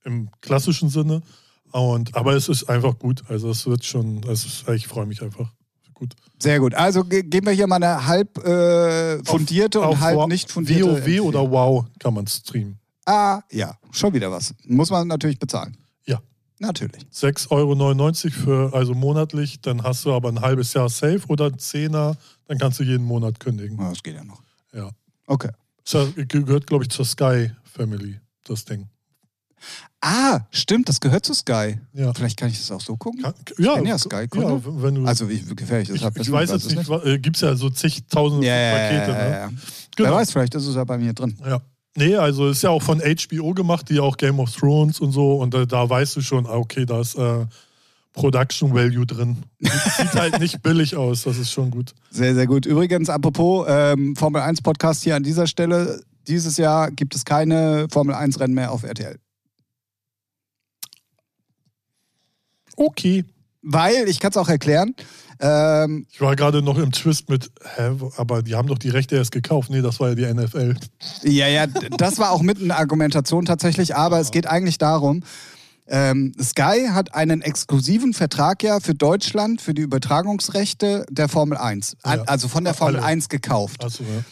im 0.04 0.30
klassischen 0.42 0.90
Sinne. 0.90 1.24
Und, 1.72 2.16
aber 2.16 2.34
es 2.34 2.50
ist 2.50 2.66
einfach 2.66 3.00
gut. 3.00 3.24
Also 3.30 3.50
es 3.50 3.66
wird 3.66 3.84
schon, 3.84 4.22
ist, 4.24 4.70
ich 4.70 4.88
freue 4.88 5.08
mich 5.08 5.24
einfach. 5.24 5.52
Gut. 6.04 6.16
Sehr 6.38 6.60
gut. 6.60 6.74
Also 6.76 7.06
ge 7.06 7.24
geben 7.24 7.48
wir 7.48 7.54
hier 7.54 7.66
mal 7.68 7.78
eine 7.78 8.06
halb 8.06 8.38
äh, 8.46 9.24
fundierte 9.24 9.80
und 9.80 9.86
Auf 9.88 10.00
halb 10.02 10.28
nicht 10.28 10.52
fundierte. 10.52 10.84
WoW 10.86 10.98
Empfehlung. 10.98 11.28
oder 11.30 11.50
WoW 11.50 11.86
kann 12.00 12.14
man 12.14 12.28
streamen. 12.28 12.78
Ah, 13.06 13.42
ja, 13.50 13.78
schon 13.92 14.14
wieder 14.14 14.30
was. 14.30 14.54
Muss 14.66 14.90
man 14.90 15.08
natürlich 15.08 15.40
bezahlen. 15.40 15.78
Ja. 16.06 16.20
Natürlich. 16.60 17.04
6,99 17.14 17.52
Euro 17.52 18.32
für, 18.44 18.74
also 18.76 18.94
monatlich, 18.94 19.62
dann 19.62 19.84
hast 19.84 20.04
du 20.04 20.12
aber 20.14 20.28
ein 20.30 20.42
halbes 20.42 20.74
Jahr 20.74 20.90
safe 20.90 21.22
oder 21.30 21.46
ein 21.46 21.58
Zehner, 21.58 22.18
dann 22.48 22.58
kannst 22.58 22.80
du 22.80 22.84
jeden 22.84 23.06
Monat 23.06 23.40
kündigen. 23.40 23.78
Ja, 23.80 23.90
Das 23.90 24.04
geht 24.04 24.16
ja 24.16 24.24
noch. 24.26 24.42
Ja. 24.74 24.90
Okay. 25.28 25.52
Das 25.90 26.08
gehört, 26.16 26.68
glaube 26.68 26.84
ich, 26.84 26.90
zur 26.90 27.06
Sky 27.06 27.52
Family, 27.64 28.20
das 28.46 28.66
Ding. 28.66 28.90
Ah, 30.02 30.42
stimmt, 30.52 30.90
das 30.90 31.00
gehört 31.00 31.26
zu 31.26 31.34
Sky. 31.34 31.80
Ja. 31.94 32.14
Vielleicht 32.14 32.38
kann 32.38 32.50
ich 32.50 32.58
das 32.58 32.70
auch 32.72 32.82
so 32.82 32.98
gucken. 32.98 33.22
Kann, 33.22 33.34
ja, 33.58 33.82
ja 33.82 33.98
Sky-Kunde. 33.98 34.62
Ja, 34.66 34.84
wenn 34.84 34.96
du, 34.96 35.06
Also 35.06 35.30
wie 35.30 35.40
gefährlich 35.40 35.88
das 35.88 35.98
ich, 35.98 36.04
hat. 36.04 36.18
ich 36.18 36.30
weiß 36.30 36.50
jetzt 36.52 36.76
nicht, 36.76 36.90
äh, 36.90 37.20
gibt 37.20 37.38
es 37.38 37.42
ja 37.42 37.56
so 37.56 37.70
zigtausende 37.70 38.46
Ja, 38.46 38.72
Pakete. 38.72 39.12
ja, 39.12 39.18
ja, 39.18 39.30
ne? 39.30 39.32
ja. 39.32 39.48
Genau. 39.96 40.10
Wer 40.10 40.16
weiß, 40.18 40.32
vielleicht 40.32 40.56
ist 40.56 40.68
es 40.68 40.76
ja 40.76 40.84
bei 40.84 40.98
mir 40.98 41.14
drin. 41.14 41.38
Ja. 41.46 41.62
Nee, 41.96 42.16
also 42.16 42.50
ist 42.50 42.64
ja 42.64 42.72
auch 42.72 42.82
von 42.82 43.00
HBO 43.00 43.54
gemacht, 43.54 43.88
die 43.90 44.00
auch 44.00 44.18
Game 44.18 44.40
of 44.40 44.52
Thrones 44.52 45.00
und 45.00 45.12
so. 45.12 45.36
Und 45.36 45.54
da, 45.54 45.66
da 45.66 45.90
weißt 45.90 46.16
du 46.16 46.22
schon, 46.22 46.48
ah, 46.48 46.56
okay, 46.56 46.86
da 46.86 47.00
ist 47.00 47.16
äh, 47.16 47.46
Production 48.14 48.74
Value 48.74 49.06
drin. 49.06 49.38
Sieht 49.60 50.14
halt 50.14 50.40
nicht 50.40 50.62
billig 50.64 50.96
aus, 50.96 51.24
das 51.24 51.38
ist 51.38 51.52
schon 51.52 51.72
gut. 51.72 51.94
Sehr, 52.10 52.34
sehr 52.36 52.48
gut. 52.48 52.66
Übrigens, 52.66 53.10
apropos 53.10 53.66
ähm, 53.70 54.16
Formel 54.16 54.42
1 54.42 54.62
Podcast 54.62 55.04
hier 55.04 55.16
an 55.16 55.24
dieser 55.24 55.48
Stelle. 55.48 56.02
Dieses 56.28 56.58
Jahr 56.58 56.90
gibt 56.92 57.16
es 57.16 57.26
keine 57.26 57.88
Formel 57.92 58.16
1 58.16 58.40
Rennen 58.40 58.54
mehr 58.54 58.72
auf 58.72 58.84
RTL. 58.84 59.18
Okay. 62.76 63.26
Weil, 63.62 64.10
ich 64.10 64.20
kann 64.20 64.32
es 64.32 64.38
auch 64.38 64.50
erklären, 64.50 64.94
ähm, 65.40 66.06
Ich 66.12 66.20
war 66.22 66.36
gerade 66.36 66.62
noch 66.62 66.78
im 66.78 66.92
Twist 66.92 67.30
mit, 67.30 67.50
hä, 67.76 67.92
aber 68.18 68.44
die 68.44 68.56
haben 68.56 68.68
doch 68.68 68.78
die 68.78 68.90
Rechte 68.90 69.16
erst 69.16 69.32
gekauft. 69.32 69.70
Nee, 69.70 69.82
das 69.82 70.00
war 70.00 70.10
ja 70.10 70.16
die 70.16 70.26
NFL. 70.34 70.76
Ja, 71.24 71.48
ja, 71.48 71.68
das 71.68 72.18
war 72.20 72.32
auch 72.32 72.42
mit 72.42 72.62
einer 72.62 72.78
Argumentation 72.78 73.46
tatsächlich, 73.46 73.96
aber 73.96 74.20
es 74.20 74.32
geht 74.32 74.48
eigentlich 74.48 74.78
darum, 74.78 75.24
ähm, 75.88 76.34
Sky 76.42 76.88
hat 76.92 77.14
einen 77.16 77.42
exklusiven 77.42 78.14
Vertrag 78.14 78.64
ja 78.64 78.80
für 78.80 78.94
Deutschland, 78.96 79.62
für 79.62 79.74
die 79.74 79.82
Übertragungsrechte 79.82 81.06
der 81.10 81.28
Formel 81.28 81.58
1. 81.58 81.98
An- 82.04 82.20
Ja. 82.20 82.24
Also 82.26 82.48
von 82.48 82.64
der 82.64 82.74
Formel 82.74 82.98
Alle. 82.98 83.06
1 83.06 83.28
gekauft. 83.30 83.84
Achso, 83.84 84.04
ja. 84.04 84.24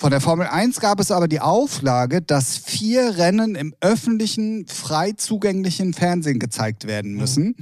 Von 0.00 0.12
der 0.12 0.22
Formel 0.22 0.46
1 0.46 0.80
gab 0.80 0.98
es 0.98 1.10
aber 1.10 1.28
die 1.28 1.40
Auflage, 1.40 2.22
dass 2.22 2.56
vier 2.56 3.18
Rennen 3.18 3.54
im 3.54 3.74
öffentlichen, 3.82 4.66
frei 4.66 5.12
zugänglichen 5.12 5.92
Fernsehen 5.92 6.38
gezeigt 6.38 6.86
werden 6.86 7.16
müssen. 7.16 7.54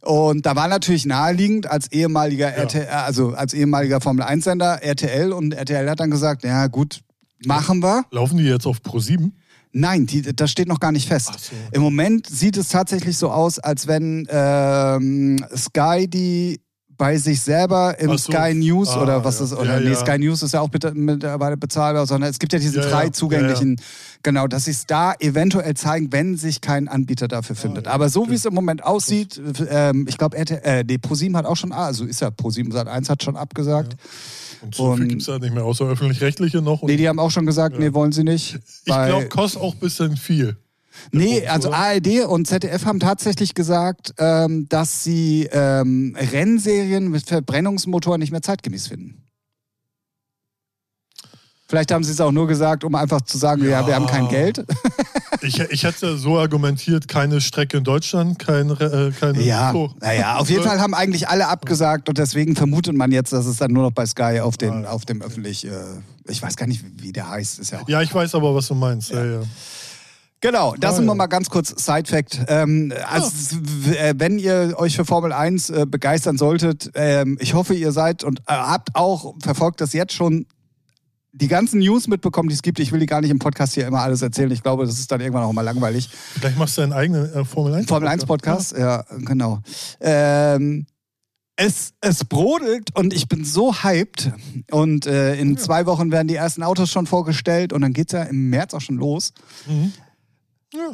Und 0.00 0.46
da 0.46 0.56
war 0.56 0.68
natürlich 0.68 1.04
naheliegend 1.04 1.66
als 1.66 1.92
ehemaliger 1.92 2.50
RTL, 2.50 2.88
also 2.88 3.34
als 3.34 3.52
ehemaliger 3.52 4.00
Formel 4.00 4.24
1-Sender 4.24 4.82
RTL 4.82 5.32
und 5.34 5.52
RTL 5.52 5.90
hat 5.90 6.00
dann 6.00 6.10
gesagt, 6.10 6.44
ja 6.44 6.66
gut, 6.68 7.00
machen 7.44 7.82
wir. 7.82 8.06
Laufen 8.10 8.38
die 8.38 8.44
jetzt 8.44 8.66
auf 8.66 8.82
Pro 8.82 8.98
7? 8.98 9.36
Nein, 9.72 10.06
die, 10.06 10.22
das 10.22 10.50
steht 10.50 10.68
noch 10.68 10.80
gar 10.80 10.92
nicht 10.92 11.06
fest. 11.06 11.38
So. 11.38 11.54
Im 11.72 11.82
Moment 11.82 12.26
sieht 12.26 12.56
es 12.56 12.70
tatsächlich 12.70 13.18
so 13.18 13.30
aus, 13.30 13.58
als 13.58 13.86
wenn 13.86 14.26
ähm, 14.30 15.44
Sky 15.54 16.08
die 16.08 16.58
bei 16.98 17.16
sich 17.18 17.40
selber 17.40 17.98
im 17.98 18.10
so. 18.16 18.32
Sky 18.32 18.54
News 18.54 18.88
Ah, 18.90 19.02
oder 19.02 19.24
was 19.24 19.38
ja. 19.38 19.44
ist, 19.46 19.52
oder 19.52 19.74
Ja, 19.74 19.80
nee, 19.80 19.90
ja. 19.90 19.96
Sky 19.96 20.18
News 20.18 20.42
ist 20.42 20.52
ja 20.54 20.60
auch 20.60 20.68
bitte 20.70 20.92
mittlerweile 20.94 21.56
bezahlbar, 21.56 22.06
sondern 22.06 22.30
es 22.30 22.38
gibt 22.38 22.52
ja 22.52 22.58
frei 22.60 23.04
Ja, 23.06 23.12
zugänglichen, 23.12 23.80
genau, 24.22 24.46
dass 24.46 24.64
sie 24.64 24.70
es 24.70 24.86
da 24.86 25.14
eventuell 25.18 25.74
zeigen, 25.74 26.12
wenn 26.12 26.36
sich 26.36 26.60
kein 26.60 26.88
Anbieter 26.88 27.28
dafür 27.28 27.56
findet. 27.56 27.86
Ah, 27.86 27.90
ja, 27.90 27.94
Aber 27.94 28.08
so 28.08 28.28
wie 28.30 28.34
es 28.34 28.44
im 28.44 28.54
Moment 28.54 28.84
aussieht, 28.84 29.40
ähm, 29.68 30.06
ich 30.08 30.16
glaube, 30.18 30.36
äh, 30.36 30.84
nee, 30.86 30.98
ProSieben 30.98 31.36
hat 31.36 31.44
auch 31.46 31.56
schon, 31.56 31.72
also 31.72 32.04
ist 32.04 32.20
ja 32.20 32.30
ProSieben 32.30 32.72
Sat 32.72 32.88
1 32.88 33.08
hat 33.10 33.22
schon 33.22 33.36
abgesagt. 33.36 33.96
Und 34.62 34.74
so 34.74 34.94
viel 34.94 35.02
Und- 35.02 35.08
gibt 35.10 35.20
es 35.22 35.28
ja 35.28 35.38
nicht 35.38 35.52
mehr, 35.54 35.64
außer 35.64 35.84
öffentlich-rechtliche 35.84 36.62
noch. 36.62 36.82
Und 36.82 36.88
Nee, 36.90 36.96
die 36.96 37.08
haben 37.08 37.18
auch 37.18 37.30
schon 37.30 37.44
gesagt, 37.46 37.78
nee, 37.78 37.92
wollen 37.92 38.12
sie 38.12 38.24
nicht. 38.24 38.58
ich 38.64 38.84
glaube, 38.84 39.28
kostet 39.28 39.60
auch 39.60 39.74
ein 39.74 39.80
bisschen 39.80 40.16
viel. 40.16 40.56
Nee, 41.12 41.46
also? 41.46 41.70
ARD 41.72 42.26
und 42.26 42.46
ZDF 42.46 42.84
haben 42.84 43.00
tatsächlich 43.00 43.54
gesagt, 43.54 44.14
ähm, 44.18 44.68
dass 44.68 45.02
sie 45.04 45.48
ähm, 45.52 46.16
Rennserien 46.18 47.08
mit 47.10 47.26
Verbrennungsmotor 47.26 48.18
nicht 48.18 48.32
mehr 48.32 48.42
zeitgemäß 48.42 48.88
finden. 48.88 49.22
Vielleicht 51.68 51.90
haben 51.92 52.04
sie 52.04 52.12
es 52.12 52.20
auch 52.20 52.30
nur 52.30 52.46
gesagt, 52.46 52.84
um 52.84 52.94
einfach 52.94 53.20
zu 53.22 53.38
sagen, 53.38 53.64
ja, 53.64 53.80
Ja. 53.80 53.86
wir 53.88 53.94
haben 53.96 54.06
kein 54.06 54.28
Geld. 54.28 54.64
Ich, 55.42 55.58
ich 55.60 55.84
hätte 55.84 56.16
so 56.16 56.38
argumentiert, 56.38 57.08
keine 57.08 57.42
Strecke 57.42 57.76
in 57.76 57.84
Deutschland, 57.84 58.38
kein, 58.38 58.70
äh, 58.70 59.10
keine 59.20 59.42
Ja, 59.42 59.70
so. 59.70 59.92
naja, 60.00 60.36
auf 60.38 60.48
jeden 60.48 60.62
Fall 60.62 60.80
haben 60.80 60.94
eigentlich 60.94 61.28
alle 61.28 61.46
abgesagt 61.48 62.08
und 62.08 62.16
deswegen 62.16 62.56
vermutet 62.56 62.96
man 62.96 63.12
jetzt, 63.12 63.34
dass 63.34 63.44
es 63.44 63.58
dann 63.58 63.70
nur 63.72 63.82
noch 63.82 63.90
bei 63.90 64.06
Sky 64.06 64.40
auf, 64.40 64.56
den, 64.56 64.86
auf 64.86 65.04
dem 65.04 65.20
öffentlich, 65.20 65.66
äh, 65.66 65.70
ich 66.26 66.40
weiß 66.40 66.56
gar 66.56 66.66
nicht, 66.66 66.82
wie 67.02 67.12
der 67.12 67.28
heißt, 67.28 67.58
ist 67.58 67.70
ja 67.70 67.80
auch 67.82 67.88
Ja, 67.88 68.00
ich 68.00 68.14
weiß 68.14 68.34
aber, 68.34 68.54
was 68.54 68.68
du 68.68 68.74
meinst. 68.74 69.10
Ja. 69.10 69.24
Ja, 69.24 69.40
Genau, 70.42 70.74
das 70.78 70.92
Ah, 70.92 70.96
sind 70.96 71.06
wir 71.06 71.12
ja. 71.12 71.16
mal 71.16 71.26
ganz 71.26 71.48
kurz 71.48 71.70
Side-Fact. 71.84 72.40
Ähm, 72.48 72.92
also, 73.10 73.56
äh, 73.92 74.14
wenn 74.18 74.38
ihr 74.38 74.74
euch 74.76 74.94
für 74.96 75.04
Formel 75.04 75.32
1 75.32 75.70
äh, 75.70 75.86
begeistern 75.88 76.36
solltet, 76.36 76.90
ähm, 76.94 77.38
ich 77.40 77.54
hoffe, 77.54 77.74
ihr 77.74 77.90
seid 77.92 78.22
und 78.22 78.40
äh, 78.40 78.42
habt 78.52 78.94
auch, 78.94 79.34
verfolgt 79.40 79.80
das 79.80 79.92
jetzt 79.92 80.12
schon, 80.12 80.46
die 81.32 81.48
ganzen 81.48 81.80
News 81.80 82.06
mitbekommen, 82.06 82.48
die 82.48 82.54
es 82.54 82.62
gibt. 82.62 82.78
Ich 82.80 82.92
will 82.92 83.00
die 83.00 83.06
gar 83.06 83.20
nicht 83.20 83.30
im 83.30 83.38
Podcast 83.38 83.74
hier 83.74 83.86
immer 83.86 84.00
alles 84.00 84.22
erzählen. 84.22 84.50
Ich 84.50 84.62
glaube, 84.62 84.86
das 84.86 84.98
ist 84.98 85.10
dann 85.12 85.20
irgendwann 85.20 85.42
auch 85.44 85.52
mal 85.52 85.60
langweilig. 85.62 86.08
Vielleicht 86.34 86.56
machst 86.58 86.78
du 86.78 86.82
einen 86.82 86.94
eigenen 86.94 87.30
äh, 87.32 87.44
Formel 87.44 87.74
1 87.74 87.86
Formel 87.88 88.08
1 88.08 88.24
Podcast, 88.24 88.72
ja, 88.76 89.04
genau. 89.18 89.60
Ähm, 90.00 90.86
es, 91.56 91.92
es 92.02 92.24
brodelt 92.24 92.94
und 92.96 93.12
ich 93.14 93.28
bin 93.28 93.44
so 93.44 93.74
hyped. 93.82 94.30
Und 94.70 95.06
äh, 95.06 95.34
in 95.36 95.56
zwei 95.58 95.86
Wochen 95.86 96.10
werden 96.10 96.28
die 96.28 96.36
ersten 96.36 96.62
Autos 96.62 96.90
schon 96.90 97.06
vorgestellt 97.06 97.72
und 97.72 97.80
dann 97.82 97.92
geht's 97.94 98.12
ja 98.12 98.22
im 98.22 98.50
März 98.50 98.72
auch 98.74 98.80
schon 98.82 98.96
los. 98.96 99.32
Mhm. 99.66 99.92
Ja, 100.76 100.90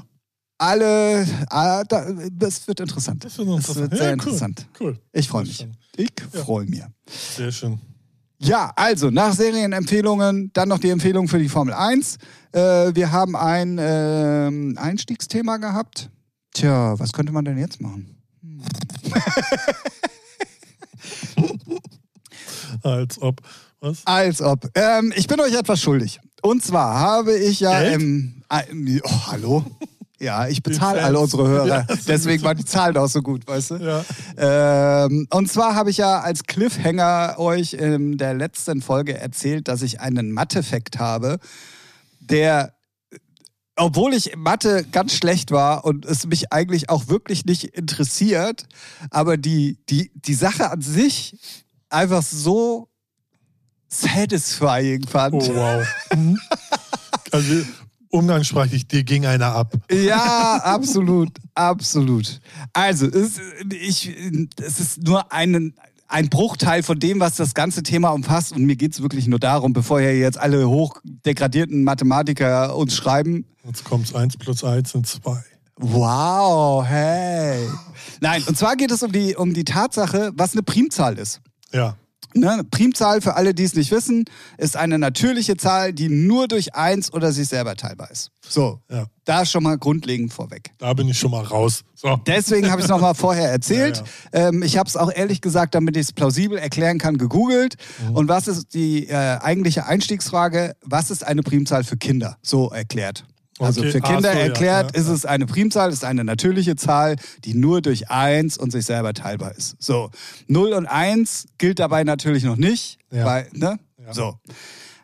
alle, 0.59 1.27
ah, 1.51 1.83
da, 1.85 2.07
das 2.33 2.67
wird 2.69 2.81
interessant. 2.81 3.25
das 3.25 3.37
wird 3.39 3.49
Das 3.49 3.57
interessant. 3.57 3.91
wird 3.91 3.99
sehr 3.99 4.07
ja, 4.09 4.13
interessant. 4.13 4.67
Cool. 4.79 4.91
cool. 4.93 4.99
Ich 5.13 5.29
freue 5.29 5.45
mich. 5.45 5.67
Ich 5.97 6.11
Ja. 6.33 6.45
freue 6.45 6.67
mich. 6.67 6.83
Sehr 7.37 7.51
schön. 7.51 7.81
Ja, 8.39 8.73
also 8.77 9.11
nach 9.11 9.33
Serienempfehlungen, 9.35 10.51
dann 10.53 10.69
noch 10.69 10.79
die 10.79 10.91
Empfehlung 10.91 11.29
für 11.29 11.39
die 11.39 11.49
Formel 11.49 11.75
1. 11.75 12.17
Äh, 12.53 12.95
wir 12.95 13.11
haben 13.13 13.37
ein 13.37 13.79
ähm, 13.81 14.77
Einstiegsthema 14.79 15.57
gehabt. 15.59 16.11
Tja, 16.53 16.99
was 16.99 17.13
könnte 17.13 17.33
man 17.33 17.45
denn 17.45 17.59
jetzt 17.59 17.81
machen? 17.81 18.17
Als 22.83 23.21
ob. 23.21 23.41
Was? 23.83 24.07
Als 24.07 24.41
ob. 24.41 24.69
Ähm, 24.77 25.13
ich 25.17 25.27
bin 25.27 25.41
euch 25.41 25.55
etwas 25.55 25.81
schuldig. 25.81 26.21
Und 26.41 26.65
zwar 26.65 27.01
habe 27.01 27.35
ich 27.35 27.61
ja 27.61 27.81
Geld? 27.81 28.01
im. 28.01 28.43
im 28.71 29.01
oh, 29.03 29.27
hallo? 29.27 29.65
Ja, 30.21 30.47
ich 30.47 30.63
bezahle 30.63 31.03
alle 31.03 31.19
unsere 31.19 31.49
Hörer. 31.49 31.67
Ja, 31.67 31.87
Deswegen 32.07 32.45
waren 32.45 32.57
die 32.57 32.65
Zahlen 32.65 32.97
auch 32.97 33.09
so 33.09 33.23
gut, 33.23 33.45
weißt 33.45 33.73
du? 33.73 33.77
Ja. 33.79 34.05
Ähm, 35.07 35.27
und 35.31 35.51
zwar 35.51 35.75
habe 35.75 35.91
ich 35.91 35.97
ja 35.97 36.21
als 36.21 36.45
Cliffhanger 36.45 37.35
euch 37.39 37.73
in 37.73 38.19
der 38.19 38.35
letzten 38.35 38.83
Folge 38.83 39.19
erzählt, 39.19 39.67
dass 39.67 39.83
ich 39.83 40.01
einen 40.01 40.31
Mathe-Fact 40.31 41.01
habe, 41.01 41.41
der, 42.21 42.73
obwohl 43.75 44.15
ich 44.15 44.33
in 44.33 44.39
Mathe 44.39 44.87
ganz 44.93 45.13
schlecht 45.13 45.51
war 45.51 45.85
und 45.85 46.05
es 46.05 46.25
mich 46.25 46.53
eigentlich 46.53 46.89
auch 46.89 47.09
wirklich 47.09 47.45
nicht 47.45 47.65
interessiert, 47.65 48.67
aber 49.11 49.37
die, 49.37 49.79
die, 49.91 50.13
die 50.15 50.35
Sache 50.35 50.71
an 50.71 50.83
sich 50.83 51.37
einfach 51.89 52.23
so 52.23 52.92
satisfying 53.93 55.07
fand. 55.07 55.35
Oh, 55.35 55.55
wow. 55.55 55.87
Mhm. 56.15 56.39
also, 57.31 57.65
umgangssprachlich, 58.09 58.87
dir 58.87 59.05
ging 59.05 59.27
einer 59.27 59.55
ab. 59.55 59.75
Ja, 59.91 60.61
absolut, 60.65 61.31
absolut. 61.55 62.41
Also, 62.73 63.07
es, 63.07 63.41
ich, 63.71 64.11
es 64.61 64.81
ist 64.81 65.03
nur 65.03 65.33
ein, 65.33 65.75
ein 66.09 66.29
Bruchteil 66.29 66.83
von 66.83 66.99
dem, 66.99 67.21
was 67.21 67.37
das 67.37 67.55
ganze 67.55 67.83
Thema 67.83 68.11
umfasst. 68.11 68.53
Und 68.53 68.65
mir 68.65 68.77
geht 68.77 68.93
es 68.93 69.03
wirklich 69.03 69.27
nur 69.27 69.39
darum, 69.39 69.73
bevor 69.73 70.01
hier 70.01 70.19
jetzt 70.19 70.39
alle 70.39 70.69
hochdegradierten 70.69 71.85
Mathematiker 71.85 72.77
uns 72.77 72.97
schreiben. 72.97 73.47
Jetzt 73.65 73.85
kommt's 73.85 74.15
1 74.15 74.39
plus 74.39 74.65
1 74.65 74.93
sind 74.93 75.07
2. 75.07 75.43
Wow, 75.77 76.85
hey. 76.87 77.67
Nein, 78.21 78.43
und 78.47 78.57
zwar 78.57 78.77
geht 78.77 78.91
es 78.91 79.03
um 79.03 79.11
die, 79.11 79.35
um 79.35 79.53
die 79.55 79.65
Tatsache, 79.65 80.33
was 80.35 80.53
eine 80.53 80.63
Primzahl 80.63 81.19
ist. 81.19 81.41
Ja. 81.73 81.97
Ne? 82.35 82.63
Primzahl, 82.71 83.21
für 83.21 83.35
alle, 83.37 83.55
die 83.55 83.65
es 83.65 83.75
nicht 83.75 83.91
wissen, 83.91 84.25
ist 84.59 84.77
eine 84.77 84.99
natürliche 84.99 85.57
Zahl, 85.57 85.93
die 85.93 86.09
nur 86.09 86.49
durch 86.49 86.75
eins 86.75 87.13
oder 87.13 87.33
sich 87.33 87.49
selber 87.49 87.77
teilbar 87.77 88.11
ist. 88.11 88.31
So, 88.49 88.81
Ja. 88.91 89.07
da 89.25 89.45
schon 89.47 89.63
mal 89.63 89.79
grundlegend 89.79 90.33
vorweg. 90.33 90.71
Da 90.79 90.93
bin 90.95 91.09
ich 91.09 91.19
schon 91.19 91.31
mal 91.31 91.45
raus. 91.45 91.83
So. 91.95 92.17
Deswegen 92.27 92.71
habe 92.71 92.81
ich 92.81 92.87
es 92.87 92.91
nochmal 92.91 93.15
vorher 93.15 93.51
erzählt. 93.53 94.03
Ähm, 94.33 94.63
ich 94.63 94.77
habe 94.77 94.89
es 94.89 94.97
auch 94.97 95.13
ehrlich 95.15 95.41
gesagt, 95.41 95.75
damit 95.75 95.97
ich 95.97 96.03
es 96.03 96.13
plausibel 96.13 96.59
erklären 96.59 96.99
kann, 96.99 97.19
gegoogelt. 97.19 97.77
Und 98.13 98.29
was 98.29 98.49
ist 98.49 98.75
die 98.75 99.09
äh, 99.09 99.15
eigentliche 99.41 99.87
Einstiegsfrage? 99.87 100.75
Was 100.83 101.11
ist 101.11 101.25
eine 101.27 101.43
Primzahl 101.43 101.85
für 101.85 101.97
Kinder? 101.97 102.37
So 102.43 102.71
erklärt. 102.71 103.25
Also 103.63 103.81
Okay. 103.81 103.93
für 103.93 104.01
Kinder 104.01 104.31
Ah, 104.31 104.33
so, 104.33 104.39
ja, 104.39 104.45
erklärt 104.47 104.95
ja, 104.97 105.01
ist 105.03 105.09
es 105.09 105.25
eine 105.25 105.47
Primzahl, 105.47 105.93
ist 105.93 106.05
eine 106.05 106.25
natürliche 106.25 106.77
Zahl, 106.77 107.17
die 107.45 107.55
nur 107.55 107.81
durch 107.83 108.11
1 108.11 108.59
und 108.59 108.71
sich 108.71 108.85
selber 108.85 109.15
teilbar 109.15 109.55
ist. 109.57 109.77
So, 109.79 110.11
0 110.49 110.73
und 110.73 110.87
1 110.87 111.47
gilt 111.59 111.79
dabei 111.79 112.05
natürlich 112.05 112.45
noch 112.45 112.57
nicht. 112.57 112.99
Ja. 113.11 113.25
Weil, 113.25 113.49
ne? 113.53 113.79
Ja. 113.99 114.13
So. 114.15 114.35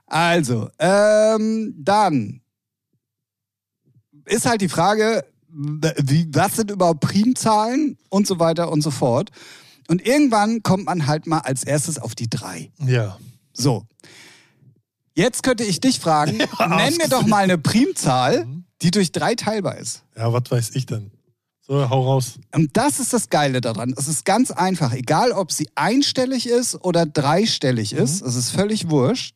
Also, 0.07 0.71
ähm, 0.79 1.75
dann 1.79 2.41
ist 4.25 4.47
halt 4.47 4.61
die 4.61 4.69
Frage, 4.69 5.25
wie, 5.49 6.29
was 6.33 6.57
sind 6.57 6.71
überhaupt 6.71 7.01
Primzahlen 7.01 7.99
und 8.11 8.27
so 8.27 8.39
weiter 8.39 8.71
und 8.71 8.83
so 8.83 8.91
fort. 8.91 9.31
Und 9.89 10.07
irgendwann 10.07 10.63
kommt 10.63 10.85
man 10.85 11.07
halt 11.07 11.27
mal 11.27 11.39
als 11.39 11.65
erstes 11.65 11.99
auf 11.99 12.15
die 12.15 12.29
3. 12.29 12.71
Ja. 12.87 13.19
So. 13.53 13.87
Jetzt 15.19 15.43
könnte 15.43 15.65
ich 15.65 15.81
dich 15.81 15.99
fragen, 15.99 16.39
nenn 16.61 16.97
mir 16.97 17.09
doch 17.09 17.27
mal 17.27 17.43
eine 17.43 17.59
Primzahl, 17.59 18.47
Mhm. 18.47 18.65
die 18.83 18.93
durch 18.93 19.11
3 19.11 19.35
teilbar 19.35 19.77
ist. 19.77 20.05
Ja, 20.17 20.33
was 20.33 20.49
weiß 20.49 20.71
ich 20.77 20.87
denn? 20.87 21.11
So, 21.67 21.91
hau 21.91 22.05
raus. 22.05 22.39
Und 22.55 22.75
das 22.77 23.01
ist 23.01 23.13
das 23.13 23.29
Geile 23.29 23.61
daran. 23.61 23.93
Es 23.99 24.07
ist 24.09 24.25
ganz 24.25 24.53
einfach. 24.53 24.93
Egal, 24.95 25.33
ob 25.33 25.51
sie 25.53 25.69
einstellig 25.75 26.47
ist 26.49 26.77
oder 26.85 27.05
dreistellig 27.05 27.93
ist, 27.93 28.23
es 28.23 28.37
ist 28.37 28.51
völlig 28.51 28.89
wurscht. 28.91 29.35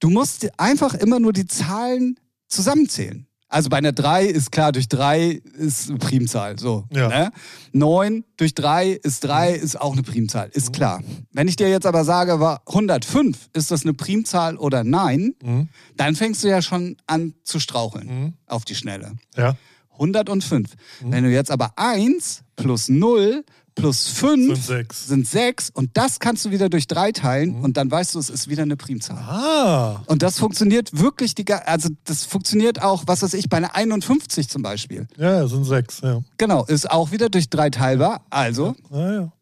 Du 0.00 0.08
musst 0.10 0.48
einfach 0.58 0.94
immer 0.94 1.20
nur 1.20 1.32
die 1.34 1.46
Zahlen 1.46 2.18
zusammenzählen. 2.48 3.27
Also 3.50 3.70
bei 3.70 3.78
einer 3.78 3.92
3 3.92 4.26
ist 4.26 4.52
klar, 4.52 4.72
durch 4.72 4.88
3 4.88 5.40
ist 5.58 5.88
eine 5.88 5.98
Primzahl. 5.98 6.58
So. 6.58 6.84
Ja. 6.92 7.08
Ne? 7.08 7.32
9 7.72 8.24
durch 8.36 8.54
3 8.54 8.90
ist 8.90 9.24
3, 9.24 9.52
ist 9.54 9.80
auch 9.80 9.92
eine 9.94 10.02
Primzahl. 10.02 10.50
Ist 10.52 10.72
klar. 10.74 11.02
Wenn 11.32 11.48
ich 11.48 11.56
dir 11.56 11.70
jetzt 11.70 11.86
aber 11.86 12.04
sage, 12.04 12.40
war 12.40 12.62
105, 12.66 13.48
ist 13.54 13.70
das 13.70 13.82
eine 13.84 13.94
Primzahl 13.94 14.56
oder 14.56 14.84
nein, 14.84 15.34
Mhm. 15.42 15.68
dann 15.96 16.14
fängst 16.14 16.44
du 16.44 16.48
ja 16.48 16.60
schon 16.60 16.96
an 17.06 17.34
zu 17.42 17.58
straucheln 17.58 18.36
auf 18.46 18.64
die 18.66 18.74
Schnelle. 18.74 19.12
Ja. 19.36 19.56
105. 19.98 20.74
Mhm. 21.02 21.12
Wenn 21.12 21.24
du 21.24 21.30
jetzt 21.30 21.50
aber 21.50 21.72
1 21.76 22.42
plus 22.56 22.88
0 22.88 23.44
plus 23.78 24.08
5 24.08 24.46
Sind 24.46 24.64
sechs. 24.64 25.06
sind 25.08 25.26
6 25.26 25.70
und 25.70 25.96
das 25.96 26.18
kannst 26.20 26.44
du 26.44 26.50
wieder 26.50 26.68
durch 26.68 26.86
3 26.86 27.12
teilen 27.12 27.60
und 27.62 27.76
dann 27.76 27.90
weißt 27.90 28.14
du, 28.14 28.18
es 28.18 28.28
ist 28.30 28.48
wieder 28.48 28.62
eine 28.62 28.76
Primzahl. 28.76 29.16
Ah. 29.18 30.02
Und 30.06 30.22
das 30.22 30.38
funktioniert 30.38 30.98
wirklich, 30.98 31.34
die, 31.34 31.50
also 31.52 31.88
das 32.04 32.24
funktioniert 32.24 32.82
auch, 32.82 33.04
was 33.06 33.22
weiß 33.22 33.34
ich, 33.34 33.48
bei 33.48 33.58
einer 33.58 33.74
51 33.74 34.48
zum 34.48 34.62
Beispiel. 34.62 35.06
Ja, 35.16 35.46
sind 35.46 35.64
sechs, 35.64 36.00
ja. 36.00 36.20
Genau, 36.36 36.64
ist 36.64 36.90
auch 36.90 37.10
wieder 37.12 37.28
durch 37.28 37.48
3 37.48 37.70
teilbar, 37.70 38.24
also, 38.30 38.74
Ah 38.90 39.10
ja. 39.12 39.32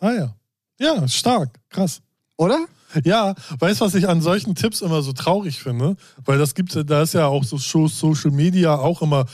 Ah 0.00 0.12
ja. 0.12 0.34
Ja, 0.78 1.08
stark. 1.08 1.50
Krass. 1.70 2.00
oder? 2.36 2.66
Ja, 3.02 3.34
weißt 3.58 3.80
du, 3.80 3.84
was 3.86 3.94
ich 3.96 4.08
an 4.08 4.20
solchen 4.20 4.54
Tipps 4.54 4.80
immer 4.80 5.02
so 5.02 5.12
traurig 5.12 5.60
finde? 5.60 5.96
Weil 6.24 6.38
das 6.38 6.54
gibt 6.54 6.76
da 6.88 7.02
ist 7.02 7.14
ja 7.14 7.26
auch 7.26 7.42
so 7.42 7.58
Social 7.88 8.30
Media 8.30 8.76
auch 8.76 9.02
immer, 9.02 9.26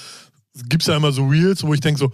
gibt 0.68 0.82
es 0.82 0.86
ja 0.86 0.96
immer 0.96 1.12
so 1.12 1.26
Reels, 1.26 1.62
wo 1.62 1.74
ich 1.74 1.80
denke 1.80 1.98
so, 1.98 2.10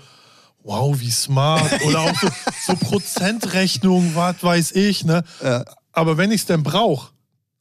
wow, 0.66 0.98
wie 0.98 1.10
smart. 1.10 1.82
Oder 1.84 2.00
auch 2.00 2.14
so, 2.20 2.28
so 2.66 2.74
Prozentrechnung, 2.76 4.14
was 4.14 4.42
weiß 4.42 4.72
ich, 4.72 5.04
ne? 5.04 5.22
Aber 5.92 6.16
wenn 6.18 6.30
ich 6.30 6.42
es 6.42 6.46
denn 6.46 6.62
brauche, 6.62 7.12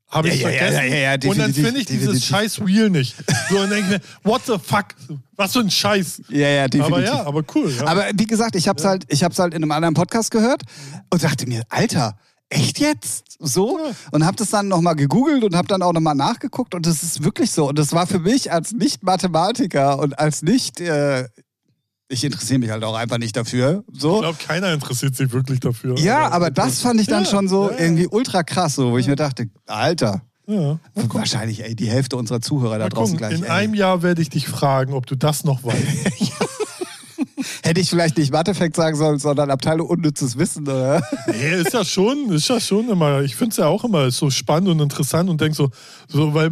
habe 0.09 0.29
ich 0.29 0.41
Ja, 0.41 0.49
ja, 0.49 0.55
ja, 0.55 0.59
vergessen. 0.59 0.91
ja, 0.93 0.97
ja, 0.97 1.29
und 1.29 1.37
dann 1.39 1.53
finde 1.53 1.79
ich 1.79 1.85
dieses 1.87 2.25
scheiß 2.25 2.61
Reel 2.61 2.89
nicht. 2.89 3.15
So, 3.49 3.59
und 3.59 3.69
denke 3.69 3.89
mir, 3.89 4.01
what 4.23 4.41
the 4.45 4.53
fuck? 4.61 4.85
Was 5.35 5.53
für 5.53 5.59
ein 5.59 5.69
Scheiß. 5.71 6.21
Ja, 6.29 6.47
ja, 6.47 6.67
definitiv. 6.67 6.93
Aber 6.93 7.03
ja, 7.03 7.25
aber 7.25 7.43
cool. 7.55 7.71
Ja. 7.71 7.87
Aber 7.87 8.05
wie 8.15 8.25
gesagt, 8.25 8.55
ich 8.55 8.67
hab's 8.67 8.85
halt, 8.85 9.03
ich 9.09 9.23
hab's 9.23 9.39
halt 9.39 9.53
in 9.53 9.63
einem 9.63 9.71
anderen 9.71 9.93
Podcast 9.95 10.31
gehört 10.31 10.61
und 11.11 11.23
dachte 11.23 11.47
mir, 11.47 11.63
Alter, 11.69 12.17
echt 12.49 12.79
jetzt? 12.79 13.35
So? 13.39 13.79
Ja. 13.79 13.91
Und 14.11 14.25
hab 14.25 14.37
das 14.37 14.51
dann 14.51 14.67
nochmal 14.67 14.95
gegoogelt 14.95 15.43
und 15.43 15.55
hab 15.55 15.67
dann 15.67 15.81
auch 15.81 15.91
nochmal 15.93 16.15
nachgeguckt 16.15 16.75
und 16.75 16.85
es 16.87 17.03
ist 17.03 17.23
wirklich 17.23 17.51
so. 17.51 17.67
Und 17.69 17.79
das 17.79 17.91
war 17.91 18.07
für 18.07 18.19
mich 18.19 18.51
als 18.51 18.71
Nicht-Mathematiker 18.71 19.99
und 19.99 20.17
als 20.19 20.41
nicht, 20.43 20.79
äh, 20.79 21.27
ich 22.07 22.23
interessiere 22.23 22.59
mich 22.59 22.69
halt 22.69 22.83
auch 22.83 22.95
einfach 22.95 23.17
nicht 23.17 23.35
dafür. 23.35 23.83
ich 23.93 24.01
So. 24.01 24.19
glaube, 24.19 24.37
keiner 24.45 24.71
interessiert 24.73 25.15
sich 25.15 25.31
wirklich 25.31 25.59
dafür. 25.59 25.97
Ja, 25.97 26.29
aber 26.31 26.51
das 26.51 26.81
fand 26.81 27.01
ich 27.01 27.07
dann 27.07 27.23
Ja, 27.23 27.29
schon 27.29 27.47
so 27.47 27.71
ja, 27.71 27.77
irgendwie 27.79 28.07
ultra 28.07 28.43
krass, 28.43 28.75
so, 28.75 28.91
wo 28.91 28.97
ich 28.97 29.07
mir 29.07 29.15
dachte, 29.15 29.49
Alter, 29.65 30.21
Ja. 30.47 30.79
wahrscheinlich, 30.93 31.63
ey, 31.63 31.75
die 31.75 31.89
Hälfte 31.89 32.15
unserer 32.17 32.41
Zuhörer 32.41 32.77
da 32.77 32.89
draußen 32.89 33.17
gleich. 33.17 33.33
in 33.35 33.43
ey. 33.43 33.49
einem 33.49 33.73
Jahr 33.73 34.03
werde 34.03 34.21
ich 34.21 34.29
dich 34.29 34.47
fragen, 34.47 34.93
ob 34.93 35.07
du 35.07 35.15
das 35.15 35.43
noch 35.43 35.63
weißt. 35.63 35.75
Hätte 37.63 37.81
ich 37.81 37.89
vielleicht 37.89 38.17
nicht 38.17 38.31
Mathefakt 38.31 38.75
sagen 38.75 38.95
sollen, 38.95 39.17
sondern 39.19 39.49
Abteilung 39.49 39.87
unnützes 39.87 40.37
Wissen, 40.37 40.63
oder? 40.67 41.01
Nee, 41.27 41.61
ist 41.61 41.73
ja 41.73 41.83
schon, 41.83 42.29
ist 42.31 42.47
ja 42.47 42.59
schon 42.59 42.89
immer, 42.89 43.21
ich 43.21 43.35
finde 43.35 43.51
es 43.51 43.57
ja 43.57 43.65
auch 43.67 43.83
immer 43.83 44.11
so 44.11 44.29
spannend 44.29 44.69
und 44.69 44.79
interessant 44.79 45.29
und 45.29 45.41
denke 45.41 45.55
so, 45.55 45.69
so, 46.07 46.33
weil 46.35 46.51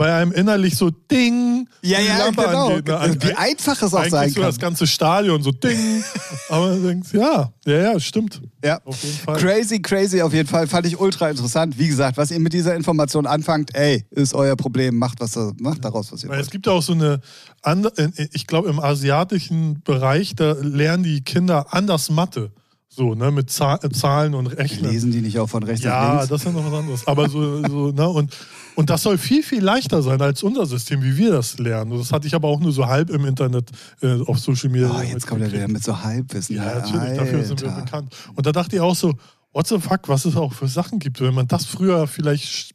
bei 0.00 0.14
einem 0.14 0.32
innerlich 0.32 0.76
so 0.78 0.88
Ding, 0.88 1.68
Ja, 1.82 1.98
die 1.98 2.06
ja, 2.06 2.16
Lampe 2.24 2.42
genau. 2.42 2.68
angeht. 2.70 2.88
Ne? 2.88 2.96
Also 2.96 3.16
Wie 3.20 3.34
einfach 3.34 3.82
es 3.82 3.92
auch 3.92 4.08
sein 4.08 4.30
so 4.30 4.36
kann. 4.36 4.44
das 4.44 4.58
ganze 4.58 4.86
Stadion 4.86 5.42
so 5.42 5.50
Ding. 5.52 6.02
Aber 6.48 6.74
du 6.74 6.86
denkst, 6.88 7.10
ja, 7.12 7.52
ja, 7.66 7.76
ja, 7.92 8.00
stimmt. 8.00 8.40
Ja. 8.64 8.80
Auf 8.86 9.02
jeden 9.04 9.18
Fall. 9.18 9.36
Crazy, 9.38 9.82
crazy 9.82 10.22
auf 10.22 10.32
jeden 10.32 10.48
Fall. 10.48 10.66
Fand 10.68 10.86
ich 10.86 10.98
ultra 10.98 11.28
interessant. 11.28 11.78
Wie 11.78 11.86
gesagt, 11.88 12.16
was 12.16 12.30
ihr 12.30 12.40
mit 12.40 12.54
dieser 12.54 12.74
Information 12.76 13.26
anfangt, 13.26 13.74
ey, 13.74 14.06
ist 14.10 14.32
euer 14.32 14.56
Problem. 14.56 14.96
Macht, 14.96 15.20
was, 15.20 15.38
macht 15.58 15.84
daraus, 15.84 16.10
was 16.10 16.24
ihr 16.24 16.30
Weil 16.30 16.40
es 16.40 16.46
wollt. 16.46 16.52
gibt 16.52 16.66
ja 16.66 16.72
auch 16.72 16.82
so 16.82 16.94
eine, 16.94 17.20
andere, 17.60 18.10
ich 18.32 18.46
glaube 18.46 18.70
im 18.70 18.80
asiatischen 18.80 19.82
Bereich, 19.84 20.34
da 20.34 20.52
lernen 20.62 21.02
die 21.02 21.20
Kinder 21.22 21.66
anders 21.74 22.08
Mathe. 22.08 22.52
So, 22.92 23.14
ne, 23.14 23.30
mit 23.30 23.50
Zahl- 23.50 23.78
Zahlen 23.92 24.34
und 24.34 24.46
Rechnen. 24.48 24.90
Lesen 24.90 25.12
die 25.12 25.20
nicht 25.20 25.38
auch 25.38 25.48
von 25.48 25.62
rechts 25.62 25.84
nach 25.84 25.92
Ja, 25.92 26.12
links? 26.14 26.28
das 26.28 26.40
ist 26.40 26.46
ja 26.46 26.52
noch 26.52 26.64
was 26.72 26.78
anderes. 26.78 27.06
Aber 27.06 27.28
so, 27.28 27.62
so 27.68 27.92
ne, 27.92 28.08
und, 28.08 28.32
und 28.76 28.90
das 28.90 29.02
soll 29.02 29.18
viel, 29.18 29.42
viel 29.42 29.62
leichter 29.62 30.02
sein 30.02 30.20
als 30.22 30.42
unser 30.42 30.66
System, 30.66 31.02
wie 31.02 31.16
wir 31.16 31.32
das 31.32 31.58
lernen. 31.58 31.96
Das 31.98 32.12
hatte 32.12 32.26
ich 32.26 32.34
aber 32.34 32.48
auch 32.48 32.60
nur 32.60 32.72
so 32.72 32.86
halb 32.86 33.10
im 33.10 33.24
Internet 33.24 33.70
äh, 34.02 34.20
auf 34.26 34.38
Social 34.38 34.70
Media. 34.70 34.90
Oh, 34.96 35.02
jetzt 35.02 35.26
kommt 35.26 35.42
er 35.42 35.52
wieder 35.52 35.68
mit 35.68 35.82
so 35.84 36.02
Halbwissen. 36.02 36.56
Ja, 36.56 36.76
natürlich, 36.80 37.18
dafür 37.18 37.44
sind 37.44 37.60
wir 37.62 37.68
Alter. 37.70 37.82
bekannt. 37.84 38.16
Und 38.34 38.46
da 38.46 38.52
dachte 38.52 38.76
ich 38.76 38.80
auch 38.82 38.94
so, 38.96 39.14
what 39.52 39.66
the 39.66 39.78
fuck, 39.78 40.08
was 40.08 40.24
es 40.24 40.36
auch 40.36 40.52
für 40.52 40.68
Sachen 40.68 40.98
gibt. 40.98 41.20
Wenn 41.20 41.34
man 41.34 41.46
das 41.48 41.64
früher 41.66 42.06
vielleicht 42.06 42.74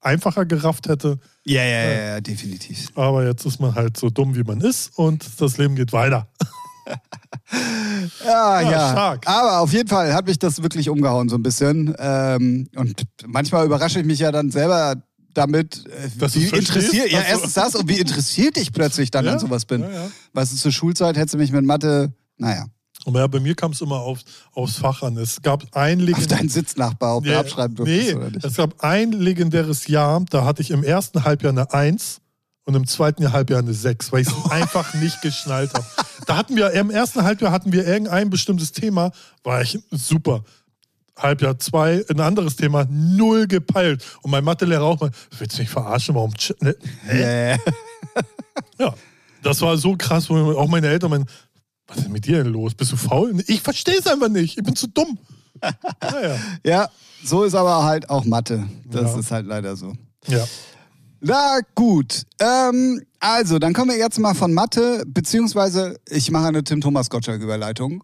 einfacher 0.00 0.44
gerafft 0.44 0.88
hätte, 0.88 1.18
Ja, 1.44 1.62
ja, 1.62 1.82
ja, 1.84 1.92
ja, 2.14 2.20
definitiv. 2.20 2.88
aber 2.96 3.24
jetzt 3.24 3.46
ist 3.46 3.60
man 3.60 3.74
halt 3.74 3.96
so 3.96 4.10
dumm, 4.10 4.34
wie 4.34 4.42
man 4.42 4.60
ist 4.60 4.90
und 4.98 5.24
das 5.40 5.58
Leben 5.58 5.76
geht 5.76 5.92
weiter. 5.92 6.28
Ja, 8.24 8.60
Ja, 8.60 8.70
ja. 8.70 8.90
stark. 8.92 9.28
Aber 9.28 9.60
auf 9.60 9.72
jeden 9.72 9.88
Fall 9.88 10.12
hat 10.14 10.26
mich 10.26 10.38
das 10.38 10.62
wirklich 10.62 10.88
umgehauen 10.88 11.28
so 11.28 11.36
ein 11.36 11.42
bisschen. 11.42 11.94
Ähm, 11.98 12.66
und 12.74 13.04
manchmal 13.26 13.66
überrasche 13.66 14.00
ich 14.00 14.06
mich 14.06 14.18
ja 14.20 14.32
dann 14.32 14.50
selber 14.50 14.96
damit, 15.34 15.84
äh, 15.86 16.08
Dass 16.18 16.34
wie 16.34 16.46
interessiert, 16.46 17.10
ja, 17.10 17.20
erstens 17.20 17.54
das 17.54 17.74
und 17.74 17.88
wie 17.88 17.98
interessiert 17.98 18.56
ich 18.58 18.72
plötzlich 18.72 19.10
dann 19.10 19.24
Ja, 19.24 19.32
an 19.32 19.38
sowas 19.38 19.64
bin. 19.64 19.82
ja, 19.82 19.90
ja. 19.90 20.10
Weißt 20.32 20.52
du, 20.52 20.56
zur 20.56 20.72
Schulzeit 20.72 21.16
hättest 21.16 21.34
du 21.34 21.38
mich 21.38 21.52
mit 21.52 21.64
Mathe, 21.64 22.12
naja, 22.38 22.66
Aber 23.06 23.20
ja, 23.20 23.26
bei 23.26 23.40
mir 23.40 23.54
kam 23.54 23.72
es 23.72 23.80
immer 23.80 23.96
aufs, 24.00 24.24
aufs 24.52 24.76
Fach 24.76 25.02
an. 25.02 25.16
Es 25.16 25.42
gab 25.42 25.64
ein 25.76 25.98
auf 26.00 26.06
legendäres 26.06 26.28
deinen 26.28 26.48
Sitznachbar, 26.48 27.16
ob 27.16 27.24
du 27.24 27.30
Nee, 27.30 27.36
abschreiben 27.36 27.76
durftest 27.76 28.16
nee, 28.16 28.38
es 28.46 28.54
gab 28.56 28.82
ein 28.84 29.12
legendäres 29.12 29.86
Jahr, 29.88 30.24
da 30.30 30.44
hatte 30.44 30.62
ich 30.62 30.70
im 30.70 30.84
ersten 30.84 31.24
Halbjahr 31.24 31.52
eine 31.52 31.72
1 31.72 32.20
und 32.64 32.74
im 32.76 32.86
zweiten 32.86 33.32
Halbjahr 33.32 33.58
eine 33.60 33.74
6, 33.74 34.12
weil 34.12 34.22
ich 34.22 34.28
es 34.28 34.50
einfach 34.50 34.94
nicht 34.94 35.20
geschnallt 35.20 35.74
habe. 35.74 35.84
Da 36.26 36.36
hatten 36.36 36.54
wir, 36.54 36.70
im 36.72 36.90
ersten 36.90 37.24
Halbjahr 37.24 37.50
hatten 37.50 37.72
wir 37.72 37.84
irgendein 37.86 38.30
bestimmtes 38.30 38.70
Thema, 38.70 39.10
war 39.42 39.62
ich 39.62 39.78
super. 39.90 40.44
Halbjahr 41.18 41.58
2, 41.58 42.06
ein 42.08 42.20
anderes 42.20 42.56
Thema, 42.56 42.86
null 42.90 43.46
gepeilt. 43.46 44.04
Und 44.22 44.30
mein 44.30 44.44
Mathelehrer 44.44 44.82
auch 44.84 45.00
mal, 45.00 45.10
willst 45.38 45.56
du 45.58 45.62
mich 45.62 45.70
verarschen, 45.70 46.14
warum? 46.14 46.32
Ne? 46.60 46.74
Ja, 47.12 47.56
ja, 48.86 48.94
das 49.42 49.60
war 49.60 49.76
so 49.76 49.94
krass, 49.96 50.28
wo 50.30 50.36
auch 50.58 50.68
meine 50.68 50.88
Eltern 50.88 51.10
meinen, 51.10 51.26
was 51.86 51.98
ist 51.98 52.04
denn 52.04 52.12
mit 52.12 52.26
dir 52.26 52.42
denn 52.42 52.52
los? 52.52 52.74
Bist 52.74 52.92
du 52.92 52.96
faul? 52.96 53.34
Ich 53.46 53.60
verstehe 53.60 53.98
es 53.98 54.06
einfach 54.06 54.28
nicht, 54.28 54.56
ich 54.58 54.64
bin 54.64 54.74
zu 54.76 54.86
dumm. 54.88 55.18
Naja, 56.00 56.36
ja, 56.64 56.88
so 57.24 57.44
ist 57.44 57.54
aber 57.54 57.84
halt 57.84 58.10
auch 58.10 58.24
Mathe. 58.24 58.66
Das 58.86 59.12
Ja. 59.12 59.18
ist 59.20 59.30
halt 59.30 59.46
leider 59.46 59.76
so. 59.76 59.92
ja. 60.26 60.44
Na 61.24 61.60
gut. 61.76 62.24
Ähm, 62.40 63.00
also, 63.20 63.60
dann 63.60 63.72
kommen 63.74 63.92
wir 63.92 63.98
jetzt 63.98 64.18
mal 64.18 64.34
von 64.34 64.52
Mathe, 64.52 65.04
beziehungsweise 65.06 66.00
ich 66.10 66.32
mache 66.32 66.48
eine 66.48 66.64
Tim-Thomas-Gottschalk-Überleitung. 66.64 68.02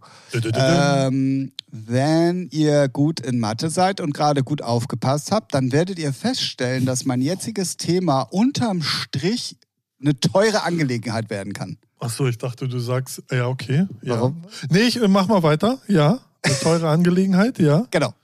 Ähm, 0.54 1.50
wenn 1.72 2.48
ihr 2.50 2.88
gut 2.88 3.18
in 3.18 3.40
Mathe 3.40 3.70
seid 3.70 4.00
und 4.00 4.14
gerade 4.14 4.44
gut 4.44 4.62
aufgepasst 4.62 5.33
habt, 5.33 5.52
dann 5.52 5.72
werdet 5.72 5.98
ihr 5.98 6.12
feststellen, 6.12 6.87
dass 6.87 7.04
mein 7.04 7.20
jetziges 7.20 7.76
Thema 7.76 8.22
unterm 8.22 8.83
Strich 8.83 9.57
eine 10.00 10.18
teure 10.20 10.62
Angelegenheit 10.62 11.28
werden 11.28 11.52
kann. 11.54 11.76
Achso, 11.98 12.28
ich 12.28 12.38
dachte, 12.38 12.68
du 12.68 12.78
sagst, 12.78 13.24
ja, 13.33 13.48
okay. 13.48 13.88
Ja. 14.00 14.14
Warum? 14.14 14.44
Nee, 14.70 14.83
ich 14.83 15.00
mach 15.09 15.26
mal 15.26 15.42
weiter. 15.42 15.81
Ja, 15.88 16.20
eine 16.42 16.59
teure 16.61 16.88
Angelegenheit, 16.90 17.59
ja. 17.59 17.85
Genau. 17.90 18.14